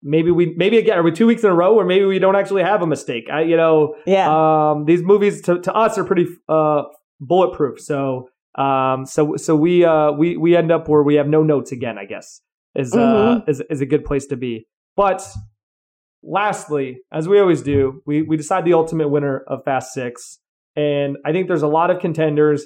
maybe 0.03 0.31
we 0.31 0.55
maybe 0.57 0.79
again 0.79 0.99
are 0.99 1.03
we 1.03 1.13
two 1.13 1.27
weeks 1.27 1.45
in 1.45 1.51
a 1.51 1.55
row 1.55 1.75
or 1.75 1.85
maybe 1.85 2.05
we 2.05 2.19
don't 2.19 2.37
actually 2.37 2.63
have 2.63 2.83
a 2.83 2.87
mistake. 2.87 3.29
I 3.31 3.43
you 3.43 3.57
know 3.57 3.95
Yeah. 4.07 4.29
um 4.71 4.85
these 4.87 5.03
movies 5.03 5.43
to, 5.43 5.59
to 5.61 5.73
us 5.75 5.99
are 5.99 6.05
pretty 6.05 6.27
uh 6.49 6.83
bulletproof. 7.21 7.81
So 7.81 8.29
um 8.57 9.07
so 9.07 9.37
so 9.37 9.55
we 9.57 9.85
uh 9.85 10.13
we 10.13 10.37
we 10.37 10.57
end 10.57 10.71
up 10.73 10.89
where 10.89 11.03
we 11.03 11.15
have 11.17 11.29
no 11.29 11.43
notes 11.43 11.71
again, 11.73 11.99
I 11.99 12.05
guess. 12.07 12.41
Is 12.75 12.95
uh 12.95 12.99
Mhm. 12.99 13.49
is 13.49 13.63
is 13.71 13.81
a 13.81 13.87
good 13.87 14.05
place 14.05 14.27
to 14.27 14.37
be. 14.37 14.67
But 14.97 15.23
lastly, 16.23 16.99
as 17.13 17.29
we 17.29 17.39
always 17.41 17.63
do, 17.63 18.03
we 18.07 18.23
we 18.23 18.37
decide 18.37 18.65
the 18.65 18.75
ultimate 18.75 19.09
winner 19.09 19.39
of 19.47 19.65
Fast 19.65 19.93
6 19.95 20.39
and 20.77 21.17
I 21.25 21.33
think 21.33 21.49
there's 21.49 21.63
a 21.63 21.69
lot 21.69 21.91
of 21.91 21.99
contenders. 22.01 22.65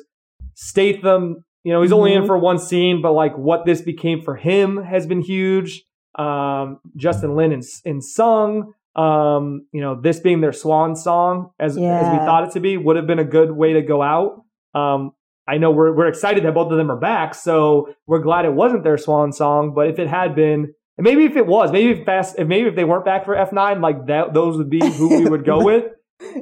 Statham, 0.55 1.45
you 1.65 1.73
know, 1.73 1.81
he's 1.83 1.93
only 1.93 2.13
in 2.13 2.23
Mhm. 2.23 2.27
for 2.27 2.39
one 2.39 2.59
scene, 2.59 3.01
but 3.03 3.13
like 3.13 3.37
what 3.37 3.65
this 3.65 3.81
became 3.81 4.21
for 4.23 4.37
him 4.37 4.77
has 4.83 5.07
been 5.07 5.21
huge. 5.23 5.85
Um, 6.17 6.81
Justin 6.97 7.35
Lin 7.37 7.53
and, 7.53 7.63
and 7.85 8.05
Sung, 8.05 8.73
um, 8.97 9.67
you 9.73 9.81
know, 9.81 10.01
this 10.01 10.21
being 10.21 10.41
their 10.41 10.53
swan 10.53 10.95
song 10.95 11.51
as, 11.59 11.73
as 11.73 11.77
we 11.77 11.83
thought 12.19 12.45
it 12.49 12.53
to 12.53 12.61
be 12.61 12.77
would 12.77 12.97
have 12.97 13.07
been 13.07 13.19
a 13.19 13.25
good 13.25 13.51
way 13.51 13.73
to 13.73 13.83
go 13.83 14.03
out. 14.03 14.45
Um, 14.75 15.13
I 15.47 15.59
know 15.59 15.71
we're, 15.71 15.93
we're 15.93 16.07
excited 16.07 16.45
that 16.45 16.55
both 16.55 16.71
of 16.71 16.79
them 16.79 16.91
are 16.91 16.99
back, 16.99 17.35
so 17.35 17.95
we're 18.07 18.21
glad 18.21 18.45
it 18.45 18.53
wasn't 18.53 18.85
their 18.85 18.97
swan 18.97 19.33
song, 19.33 19.75
but 19.75 19.89
if 19.89 19.99
it 19.99 20.09
had 20.09 20.35
been, 20.35 20.73
and 20.97 21.05
maybe 21.05 21.25
if 21.25 21.37
it 21.37 21.47
was, 21.47 21.73
maybe 21.73 22.01
if 22.01 22.07
fast, 22.07 22.37
if 22.39 22.47
maybe 22.47 22.69
if 22.69 22.77
they 22.77 22.85
weren't 22.85 23.05
back 23.05 23.25
for 23.25 23.35
F9, 23.35 23.83
like 23.83 24.07
that, 24.07 24.33
those 24.33 24.57
would 24.57 24.71
be 24.71 24.81
who 24.81 25.09
we 25.09 25.27
would 25.27 25.45
go 25.45 25.63
with. 25.65 25.85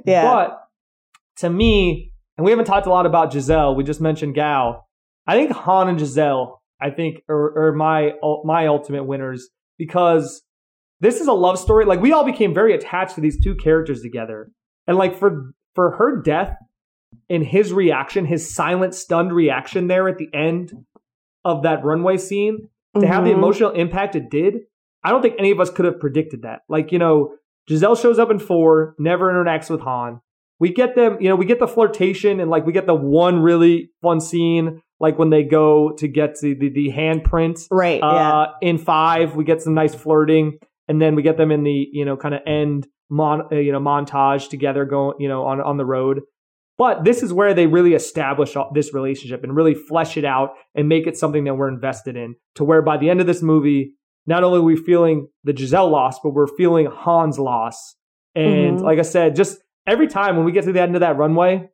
Yeah. 0.04 0.30
But 0.30 0.62
to 1.38 1.50
me, 1.50 2.12
and 2.36 2.44
we 2.44 2.50
haven't 2.50 2.66
talked 2.66 2.86
a 2.86 2.90
lot 2.90 3.06
about 3.06 3.32
Giselle. 3.32 3.74
We 3.74 3.82
just 3.82 4.00
mentioned 4.00 4.34
Gal. 4.34 4.86
I 5.26 5.34
think 5.34 5.52
Han 5.52 5.88
and 5.88 5.98
Giselle, 5.98 6.62
I 6.80 6.90
think, 6.90 7.22
are, 7.28 7.68
are 7.68 7.72
my 7.72 8.12
my 8.44 8.66
ultimate 8.66 9.04
winners 9.04 9.48
because 9.78 10.42
this 11.00 11.20
is 11.20 11.26
a 11.26 11.32
love 11.32 11.58
story. 11.58 11.84
Like 11.84 12.00
we 12.00 12.12
all 12.12 12.24
became 12.24 12.54
very 12.54 12.74
attached 12.74 13.14
to 13.16 13.20
these 13.20 13.42
two 13.42 13.54
characters 13.54 14.02
together, 14.02 14.50
and 14.86 14.96
like 14.96 15.18
for 15.18 15.52
for 15.74 15.92
her 15.92 16.20
death 16.22 16.56
and 17.28 17.44
his 17.44 17.72
reaction, 17.72 18.24
his 18.26 18.54
silent, 18.54 18.94
stunned 18.94 19.32
reaction 19.32 19.86
there 19.86 20.08
at 20.08 20.18
the 20.18 20.28
end 20.34 20.72
of 21.44 21.62
that 21.64 21.84
runway 21.84 22.16
scene, 22.16 22.68
to 22.98 23.06
have 23.06 23.24
the 23.24 23.30
Mhm. 23.30 23.38
emotional 23.38 23.70
impact 23.70 24.14
it 24.16 24.30
did, 24.30 24.60
I 25.02 25.10
don't 25.10 25.22
think 25.22 25.34
any 25.38 25.50
of 25.50 25.58
us 25.60 25.70
could 25.70 25.84
have 25.86 25.98
predicted 25.98 26.42
that. 26.42 26.60
Like, 26.68 26.92
you 26.92 26.98
know, 26.98 27.34
Giselle 27.68 27.96
shows 27.96 28.18
up 28.18 28.30
in 28.30 28.38
four, 28.38 28.94
never 28.98 29.32
interacts 29.32 29.70
with 29.70 29.80
Han. 29.80 30.20
We 30.60 30.72
get 30.72 30.94
them, 30.94 31.16
you 31.20 31.28
know, 31.28 31.34
we 31.36 31.44
get 31.46 31.58
the 31.58 31.66
flirtation 31.66 32.38
and 32.38 32.50
like 32.50 32.64
we 32.66 32.72
get 32.72 32.86
the 32.86 32.94
one 32.94 33.40
really 33.40 33.90
fun 34.02 34.20
scene, 34.20 34.82
like 35.02 35.18
when 35.18 35.28
they 35.28 35.42
go 35.42 35.92
to 35.98 36.08
get 36.08 36.38
the 36.40 36.54
the, 36.54 36.70
the 36.70 36.90
handprint. 36.90 37.66
Right. 37.70 38.00
Uh, 38.02 38.14
yeah. 38.62 38.68
In 38.70 38.78
five, 38.78 39.36
we 39.36 39.44
get 39.44 39.60
some 39.60 39.74
nice 39.74 39.94
flirting, 39.94 40.58
and 40.88 41.02
then 41.02 41.14
we 41.14 41.22
get 41.22 41.36
them 41.36 41.50
in 41.50 41.62
the 41.64 41.88
you 41.92 42.06
know 42.06 42.16
kind 42.16 42.34
of 42.34 42.40
end 42.46 42.86
mon 43.10 43.42
uh, 43.52 43.56
you 43.56 43.72
know 43.72 43.80
montage 43.80 44.48
together 44.48 44.86
going 44.86 45.16
you 45.18 45.28
know 45.28 45.44
on 45.44 45.60
on 45.60 45.76
the 45.76 45.84
road. 45.84 46.22
But 46.78 47.04
this 47.04 47.22
is 47.22 47.32
where 47.32 47.52
they 47.52 47.66
really 47.66 47.92
establish 47.92 48.56
all- 48.56 48.70
this 48.72 48.94
relationship 48.94 49.44
and 49.44 49.54
really 49.54 49.74
flesh 49.74 50.16
it 50.16 50.24
out 50.24 50.54
and 50.74 50.88
make 50.88 51.06
it 51.06 51.18
something 51.18 51.44
that 51.44 51.54
we're 51.54 51.68
invested 51.68 52.16
in. 52.16 52.34
To 52.54 52.64
where 52.64 52.80
by 52.80 52.96
the 52.96 53.10
end 53.10 53.20
of 53.20 53.26
this 53.26 53.42
movie, 53.42 53.94
not 54.26 54.42
only 54.42 54.58
are 54.60 54.62
we 54.62 54.76
feeling 54.76 55.28
the 55.44 55.54
Giselle 55.54 55.90
loss, 55.90 56.18
but 56.20 56.30
we're 56.30 56.46
feeling 56.46 56.88
Han's 57.04 57.38
loss. 57.38 57.94
And 58.34 58.78
Mhm. 58.78 58.82
like 58.82 58.98
I 58.98 59.02
said, 59.02 59.36
just 59.36 59.58
every 59.86 60.06
time 60.08 60.36
when 60.36 60.46
we 60.46 60.52
get 60.52 60.64
to 60.64 60.72
the 60.72 60.80
end 60.80 60.94
of 60.96 61.00
that 61.00 61.18
runway 61.18 61.68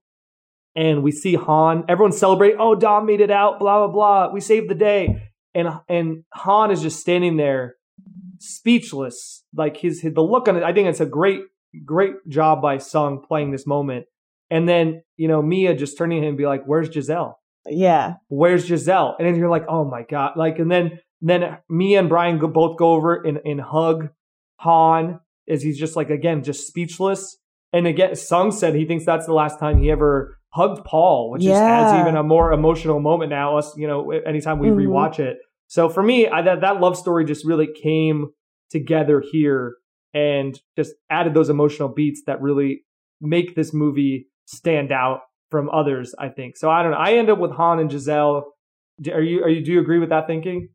and 0.75 1.03
we 1.03 1.13
see 1.13 1.35
Han, 1.35 1.85
everyone 1.89 2.13
celebrate, 2.13 2.55
oh, 2.59 2.75
Dom 2.75 3.07
made 3.07 3.21
it 3.21 3.31
out, 3.31 3.59
blah, 3.59 3.87
blah, 3.87 3.93
blah. 3.93 4.33
We 4.33 4.41
saved 4.41 4.71
the 4.71 4.75
day. 4.75 5.31
And 5.55 5.69
and 5.89 6.25
Han 6.35 6.71
is 6.71 6.83
just 6.83 7.01
standing 7.01 7.37
there 7.37 7.77
speechless. 8.39 9.45
Like 9.55 9.77
his, 9.79 10.01
his 10.03 10.15
the 10.15 10.21
look 10.23 10.47
on 10.49 10.57
it, 10.57 10.63
I 10.63 10.73
think 10.73 10.89
it's 10.89 11.01
a 11.01 11.07
great, 11.07 11.41
great 11.85 12.15
job 12.29 12.63
by 12.63 12.79
Sung 12.79 13.23
playing 13.27 13.51
this 13.51 13.67
moment. 13.67 14.07
And 14.51 14.69
then, 14.69 15.03
you 15.17 15.29
know, 15.29 15.43
Mia 15.43 15.75
just 15.75 15.99
turning 15.99 16.21
to 16.21 16.27
him 16.27 16.31
and 16.31 16.39
be 16.39 16.47
like, 16.47 16.65
Where's 16.65 16.93
Giselle? 16.93 17.39
Yeah. 17.71 18.15
Where's 18.29 18.67
Giselle? 18.67 19.17
And 19.19 19.27
then 19.27 19.37
you're 19.37 19.51
like, 19.51 19.67
oh 19.69 19.85
my 19.85 20.03
God. 20.03 20.33
Like, 20.37 20.59
and 20.59 20.71
then 20.71 21.01
then 21.21 21.59
Mia 21.69 21.99
and 21.99 22.09
Brian 22.09 22.39
go, 22.39 22.47
both 22.47 22.77
go 22.79 22.93
over 22.93 23.15
and, 23.15 23.41
and 23.45 23.61
hug 23.61 24.11
Han 24.59 25.21
as 25.49 25.63
he's 25.63 25.79
just 25.79 25.97
like 25.97 26.11
again, 26.11 26.43
just 26.43 26.67
speechless. 26.67 27.37
And 27.73 27.87
again, 27.87 28.15
Sung 28.17 28.51
said 28.51 28.75
he 28.75 28.87
thinks 28.87 29.05
that's 29.05 29.27
the 29.27 29.35
last 29.35 29.59
time 29.59 29.79
he 29.79 29.91
ever 29.91 30.38
hugged 30.51 30.85
Paul, 30.85 31.31
which 31.31 31.47
is 31.47 31.57
adds 31.57 31.93
even 31.93 32.17
a 32.17 32.23
more 32.23 32.53
emotional 32.53 33.01
moment 33.01 33.31
now. 33.31 33.59
Us, 33.59 33.77
you 33.77 33.87
know, 33.87 34.11
anytime 34.11 34.59
we 34.59 34.69
Mhm. 34.69 34.87
rewatch 34.87 35.19
it. 35.19 35.39
So 35.67 35.89
for 35.89 36.03
me, 36.03 36.27
I, 36.27 36.43
that 36.43 36.61
that 36.63 36.81
love 36.81 36.97
story 36.97 37.25
just 37.25 37.45
really 37.47 37.69
came 37.83 38.29
together 38.71 39.23
here 39.33 39.77
and 40.15 40.59
just 40.77 40.95
added 41.11 41.35
those 41.35 41.51
emotional 41.51 41.89
beats 41.89 42.23
that 42.27 42.41
really 42.41 42.85
make 43.21 43.55
this 43.55 43.75
movie 43.75 44.29
stand 44.47 44.91
out 44.91 45.21
from 45.51 45.69
others. 45.71 46.15
I 46.19 46.29
think 46.29 46.57
so. 46.57 46.71
I 46.71 46.83
don't 46.83 46.93
know. 46.93 46.99
I 46.99 47.13
end 47.13 47.29
up 47.31 47.39
with 47.39 47.53
Han 47.53 47.79
and 47.79 47.91
Giselle. 47.91 48.53
Are 49.13 49.21
you? 49.23 49.43
Are 49.45 49.49
you? 49.49 49.63
Do 49.63 49.73
you 49.73 49.81
agree 49.81 49.99
with 49.99 50.09
that 50.09 50.27
thinking? 50.27 50.69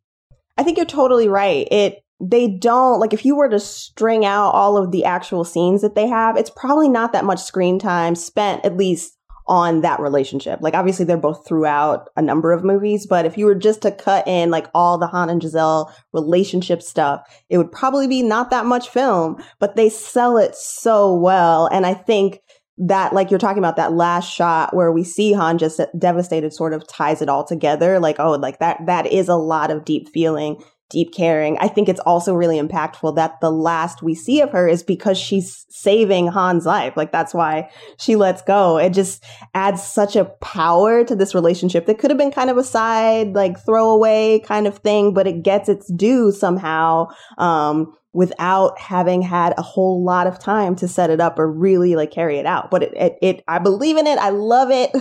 I 0.58 0.64
think 0.64 0.78
you're 0.78 0.86
totally 0.86 1.28
right. 1.28 1.68
It 1.72 2.00
they 2.20 2.48
don't 2.48 3.00
like 3.00 3.12
if 3.12 3.26
you 3.26 3.36
were 3.36 3.50
to 3.50 3.60
string 3.60 4.24
out 4.24 4.52
all 4.52 4.78
of 4.78 4.92
the 4.92 5.04
actual 5.04 5.44
scenes 5.44 5.82
that 5.82 5.96
they 5.96 6.08
have, 6.08 6.38
it's 6.38 6.52
probably 6.52 6.88
not 6.88 7.12
that 7.12 7.26
much 7.26 7.42
screen 7.42 7.80
time 7.80 8.16
spent 8.16 8.64
at 8.64 8.78
least 8.78 9.18
on 9.48 9.82
that 9.82 10.00
relationship. 10.00 10.60
Like 10.62 10.74
obviously 10.74 11.06
they're 11.06 11.18
both 11.18 11.46
throughout 11.48 12.10
a 12.16 12.22
number 12.22 12.52
of 12.52 12.64
movies, 12.64 13.06
but 13.06 13.26
if 13.26 13.38
you 13.38 13.46
were 13.46 13.56
just 13.56 13.82
to 13.82 13.92
cut 13.92 14.28
in 14.28 14.52
like 14.52 14.68
all 14.74 14.98
the 14.98 15.08
Han 15.08 15.30
and 15.30 15.42
Giselle 15.42 15.94
relationship 16.14 16.82
stuff, 16.82 17.22
it 17.50 17.58
would 17.58 17.72
probably 17.72 18.08
be 18.08 18.22
not 18.22 18.50
that 18.52 18.66
much 18.66 18.90
film, 18.90 19.44
but 19.60 19.76
they 19.76 19.90
sell 19.90 20.38
it 20.38 20.56
so 20.56 21.14
well. 21.14 21.68
And 21.68 21.86
I 21.86 21.94
think 21.94 22.40
that 22.78 23.14
like 23.14 23.30
you're 23.30 23.40
talking 23.40 23.60
about 23.60 23.76
that 23.76 23.94
last 23.94 24.34
shot 24.34 24.76
where 24.76 24.92
we 24.92 25.04
see 25.04 25.34
Han 25.34 25.58
just 25.58 25.80
devastated 25.98 26.54
sort 26.54 26.74
of 26.74 26.88
ties 26.88 27.22
it 27.22 27.30
all 27.30 27.46
together. 27.46 28.00
Like, 28.00 28.20
oh, 28.20 28.32
like 28.32 28.60
that, 28.60 28.80
that 28.86 29.06
is 29.08 29.28
a 29.28 29.36
lot 29.36 29.72
of 29.72 29.86
deep 29.86 30.10
feeling 30.10 30.64
deep 30.94 31.14
caring. 31.14 31.58
I 31.58 31.68
think 31.68 31.90
it's 31.90 32.00
also 32.02 32.34
really 32.34 32.62
impactful 32.62 33.16
that 33.16 33.42
the 33.42 33.52
last 33.52 34.02
we 34.02 34.16
see 34.16 34.40
of 34.40 34.52
her 34.52 34.68
is 34.68 34.84
because 34.84 35.18
she's 35.18 35.66
saving 35.70 36.32
Han's 36.32 36.66
life. 36.66 36.96
Like 36.96 37.12
that's 37.12 37.34
why 37.34 37.70
she 37.98 38.16
lets 38.16 38.42
go. 38.44 38.78
It 38.78 38.92
just 38.92 39.26
adds 39.54 39.84
such 39.84 40.16
a 40.16 40.26
power 40.40 41.04
to 41.04 41.16
this 41.16 41.36
relationship 41.36 41.88
that 41.88 41.98
could 41.98 42.12
have 42.12 42.18
been 42.18 42.32
kind 42.32 42.50
of 42.50 42.58
a 42.58 42.64
side, 42.64 43.34
like 43.34 43.60
throwaway 43.66 44.40
kind 44.40 44.68
of 44.68 44.78
thing, 44.78 45.14
but 45.14 45.28
it 45.28 45.44
gets 45.44 45.68
its 45.68 45.92
due 45.92 46.32
somehow. 46.32 47.08
Um, 47.38 47.94
without 48.14 48.80
having 48.80 49.24
had 49.24 49.56
a 49.58 49.64
whole 49.64 50.04
lot 50.04 50.28
of 50.28 50.38
time 50.38 50.76
to 50.76 50.88
set 50.88 51.10
it 51.10 51.20
up 51.20 51.40
or 51.40 51.52
really 51.52 51.96
like 51.96 52.12
carry 52.12 52.38
it 52.38 52.46
out. 52.46 52.70
But 52.70 52.84
it, 52.84 52.94
it, 52.96 53.18
it 53.22 53.44
I 53.48 53.58
believe 53.58 53.98
in 53.98 54.06
it. 54.06 54.20
I 54.20 54.30
love 54.30 54.70
it. 54.72 54.92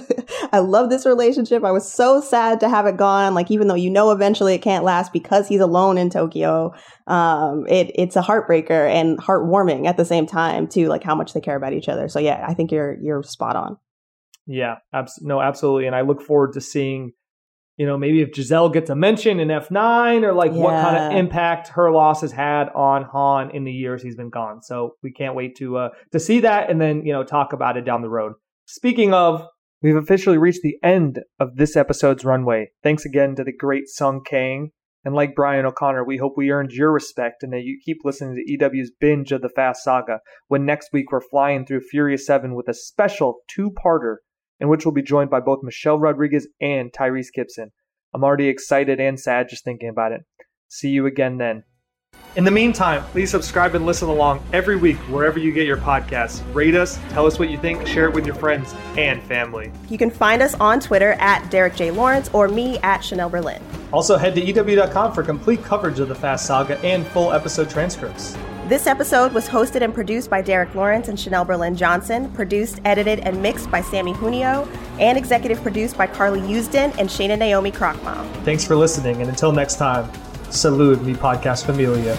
I 0.53 0.61
love 0.61 0.89
this 0.89 1.05
relationship. 1.05 1.63
I 1.63 1.71
was 1.71 1.91
so 1.91 2.23
sad 2.23 2.61
to 2.61 2.71
have 2.71 2.87
it 2.87 2.97
gone. 2.97 3.35
Like, 3.35 3.51
even 3.51 3.69
though 3.69 3.75
you 3.75 3.91
know 3.91 4.11
eventually 4.13 4.55
it 4.55 4.63
can't 4.63 4.83
last 4.83 5.13
because 5.13 5.47
he's 5.47 5.61
alone 5.61 5.99
in 5.99 6.09
Tokyo, 6.09 6.73
um, 7.07 7.67
it, 7.69 7.93
it's 7.95 8.17
a 8.17 8.23
heartbreaker 8.23 8.91
and 8.91 9.19
heartwarming 9.19 9.87
at 9.87 9.99
the 9.99 10.07
same 10.07 10.27
time 10.27 10.67
too, 10.67 10.89
like 10.89 11.05
how 11.05 11.15
much 11.15 11.35
they 11.35 11.41
care 11.41 11.57
about 11.57 11.75
each 11.75 11.91
other. 11.91 12.09
So 12.09 12.19
yeah, 12.19 12.45
I 12.49 12.55
think 12.55 12.73
you're, 12.73 12.97
you're 13.03 13.23
spot 13.23 13.57
on. 13.57 13.77
Yeah, 14.47 14.77
abs- 14.93 15.21
no, 15.21 15.41
absolutely. 15.41 15.87
And 15.87 15.95
I 15.95 16.01
look 16.01 16.23
forward 16.23 16.55
to 16.55 16.61
seeing 16.63 17.13
you 17.83 17.89
know, 17.89 17.99
maybe 17.99 18.21
if 18.21 18.33
Giselle 18.33 18.69
gets 18.69 18.91
a 18.91 18.95
mention 18.95 19.41
in 19.41 19.49
F9 19.49 20.23
or 20.23 20.33
like 20.35 20.53
yeah. 20.53 20.59
what 20.59 20.81
kind 20.81 20.97
of 20.97 21.19
impact 21.19 21.67
her 21.71 21.91
loss 21.91 22.21
has 22.21 22.31
had 22.31 22.69
on 22.77 23.03
Han 23.03 23.51
in 23.51 23.65
the 23.65 23.73
years 23.73 24.05
he's 24.05 24.15
been 24.15 24.31
gone. 24.31 24.63
So 24.63 24.95
we 25.03 25.11
can't 25.11 25.35
wait 25.35 25.57
to 25.57 25.79
uh, 25.79 25.89
to 26.13 26.21
see 26.21 26.39
that 26.39 26.71
and 26.71 26.81
then, 26.81 27.05
you 27.05 27.13
know, 27.13 27.25
talk 27.25 27.53
about 27.53 27.77
it 27.77 27.85
down 27.85 28.01
the 28.01 28.09
road. 28.09 28.35
Speaking 28.67 29.13
of, 29.13 29.45
we've 29.83 29.97
officially 29.97 30.39
reached 30.39 30.63
the 30.63 30.77
end 30.85 31.25
of 31.41 31.57
this 31.57 31.75
episode's 31.75 32.25
runway. 32.25 32.71
Thanks 32.85 33.05
again 33.05 33.35
to 33.35 33.43
the 33.43 33.53
great 33.53 33.89
Sung 33.89 34.23
Kang. 34.25 34.71
And 35.05 35.17
like 35.17 35.35
Brian 35.35 35.67
O'Conner, 35.67 36.05
we 36.05 36.19
hope 36.19 36.35
we 36.37 36.53
earned 36.53 36.71
your 36.71 36.93
respect 36.93 37.43
and 37.43 37.53
that 37.53 37.65
you 37.65 37.81
keep 37.85 38.03
listening 38.05 38.37
to 38.37 38.65
EW's 38.65 38.93
binge 39.01 39.33
of 39.33 39.43
the 39.43 39.49
Fast 39.49 39.83
Saga 39.83 40.21
when 40.47 40.65
next 40.65 40.91
week 40.93 41.11
we're 41.11 41.21
flying 41.21 41.67
through 41.67 41.81
Furious 41.81 42.25
7 42.27 42.55
with 42.55 42.69
a 42.69 42.75
special 42.75 43.39
two-parter 43.53 44.19
in 44.63 44.69
which 44.69 44.87
we'll 44.87 44.95
be 44.95 45.03
joined 45.03 45.29
by 45.29 45.41
both 45.41 45.65
Michelle 45.65 45.99
Rodriguez 45.99 46.47
and 46.61 46.93
Tyrese 46.93 47.33
Gibson. 47.35 47.73
I'm 48.15 48.23
already 48.23 48.47
excited 48.47 49.01
and 49.01 49.19
sad 49.19 49.49
just 49.49 49.65
thinking 49.65 49.89
about 49.89 50.13
it. 50.13 50.21
See 50.69 50.91
you 50.91 51.05
again 51.05 51.37
then. 51.37 51.65
In 52.37 52.45
the 52.45 52.51
meantime, 52.53 53.03
please 53.11 53.29
subscribe 53.31 53.75
and 53.75 53.85
listen 53.85 54.09
along 54.09 54.43
every 54.53 54.77
week 54.77 54.97
wherever 55.09 55.39
you 55.39 55.51
get 55.53 55.67
your 55.67 55.79
podcasts. 55.79 56.43
Rate 56.55 56.77
us, 56.77 56.99
tell 57.11 57.27
us 57.27 57.41
what 57.41 57.51
you 57.51 57.59
think, 57.59 57.87
share 57.89 58.07
it 58.07 58.15
with 58.15 58.25
your 58.25 58.37
friends 58.37 58.73
and 58.97 59.21
family. 59.25 59.73
You 59.91 59.99
can 59.99 60.11
find 60.11 60.41
us 60.41 60.55
on 60.55 60.79
Twitter 60.79 61.15
at 61.15 61.51
Derek 61.51 61.75
J. 61.75 61.91
Lawrence 61.91 62.31
or 62.33 62.47
me 62.47 62.79
at 62.79 63.01
Chanelle 63.01 63.31
Berlin. 63.31 63.61
Also, 63.93 64.17
head 64.17 64.35
to 64.37 64.41
EW.com 64.41 65.13
for 65.13 65.25
complete 65.25 65.65
coverage 65.65 65.99
of 65.99 66.09
the 66.09 66.15
Fast 66.15 66.47
Saga 66.47 66.79
and 66.79 67.05
full 67.09 67.33
episode 67.33 67.69
transcripts. 67.69 68.37
This 68.73 68.87
episode 68.87 69.35
was 69.35 69.47
hosted 69.47 69.83
and 69.83 69.93
produced 69.93 70.31
by 70.31 70.41
Derek 70.41 70.75
Lawrence 70.75 71.09
and 71.09 71.19
Chanelle 71.19 71.47
Berlin 71.47 71.77
Johnson, 71.77 72.31
produced, 72.33 72.81
edited, 72.87 73.19
and 73.19 73.43
mixed 73.43 73.71
by 73.71 73.83
Samee 73.83 74.15
Junio, 74.15 74.67
and 74.99 75.19
executive 75.19 75.61
produced 75.61 75.99
by 75.99 76.07
Carly 76.07 76.41
Usdin 76.41 76.97
and 76.99 77.07
Shana 77.07 77.39
Naomi 77.39 77.71
Krochmal. 77.71 78.27
Thanks 78.47 78.65
for 78.65 78.75
listening, 78.75 79.21
and 79.21 79.29
until 79.29 79.53
next 79.53 79.75
time, 79.75 80.11
salud 80.49 81.05
mi 81.05 81.13
podcast 81.13 81.67
familia. 81.67 82.17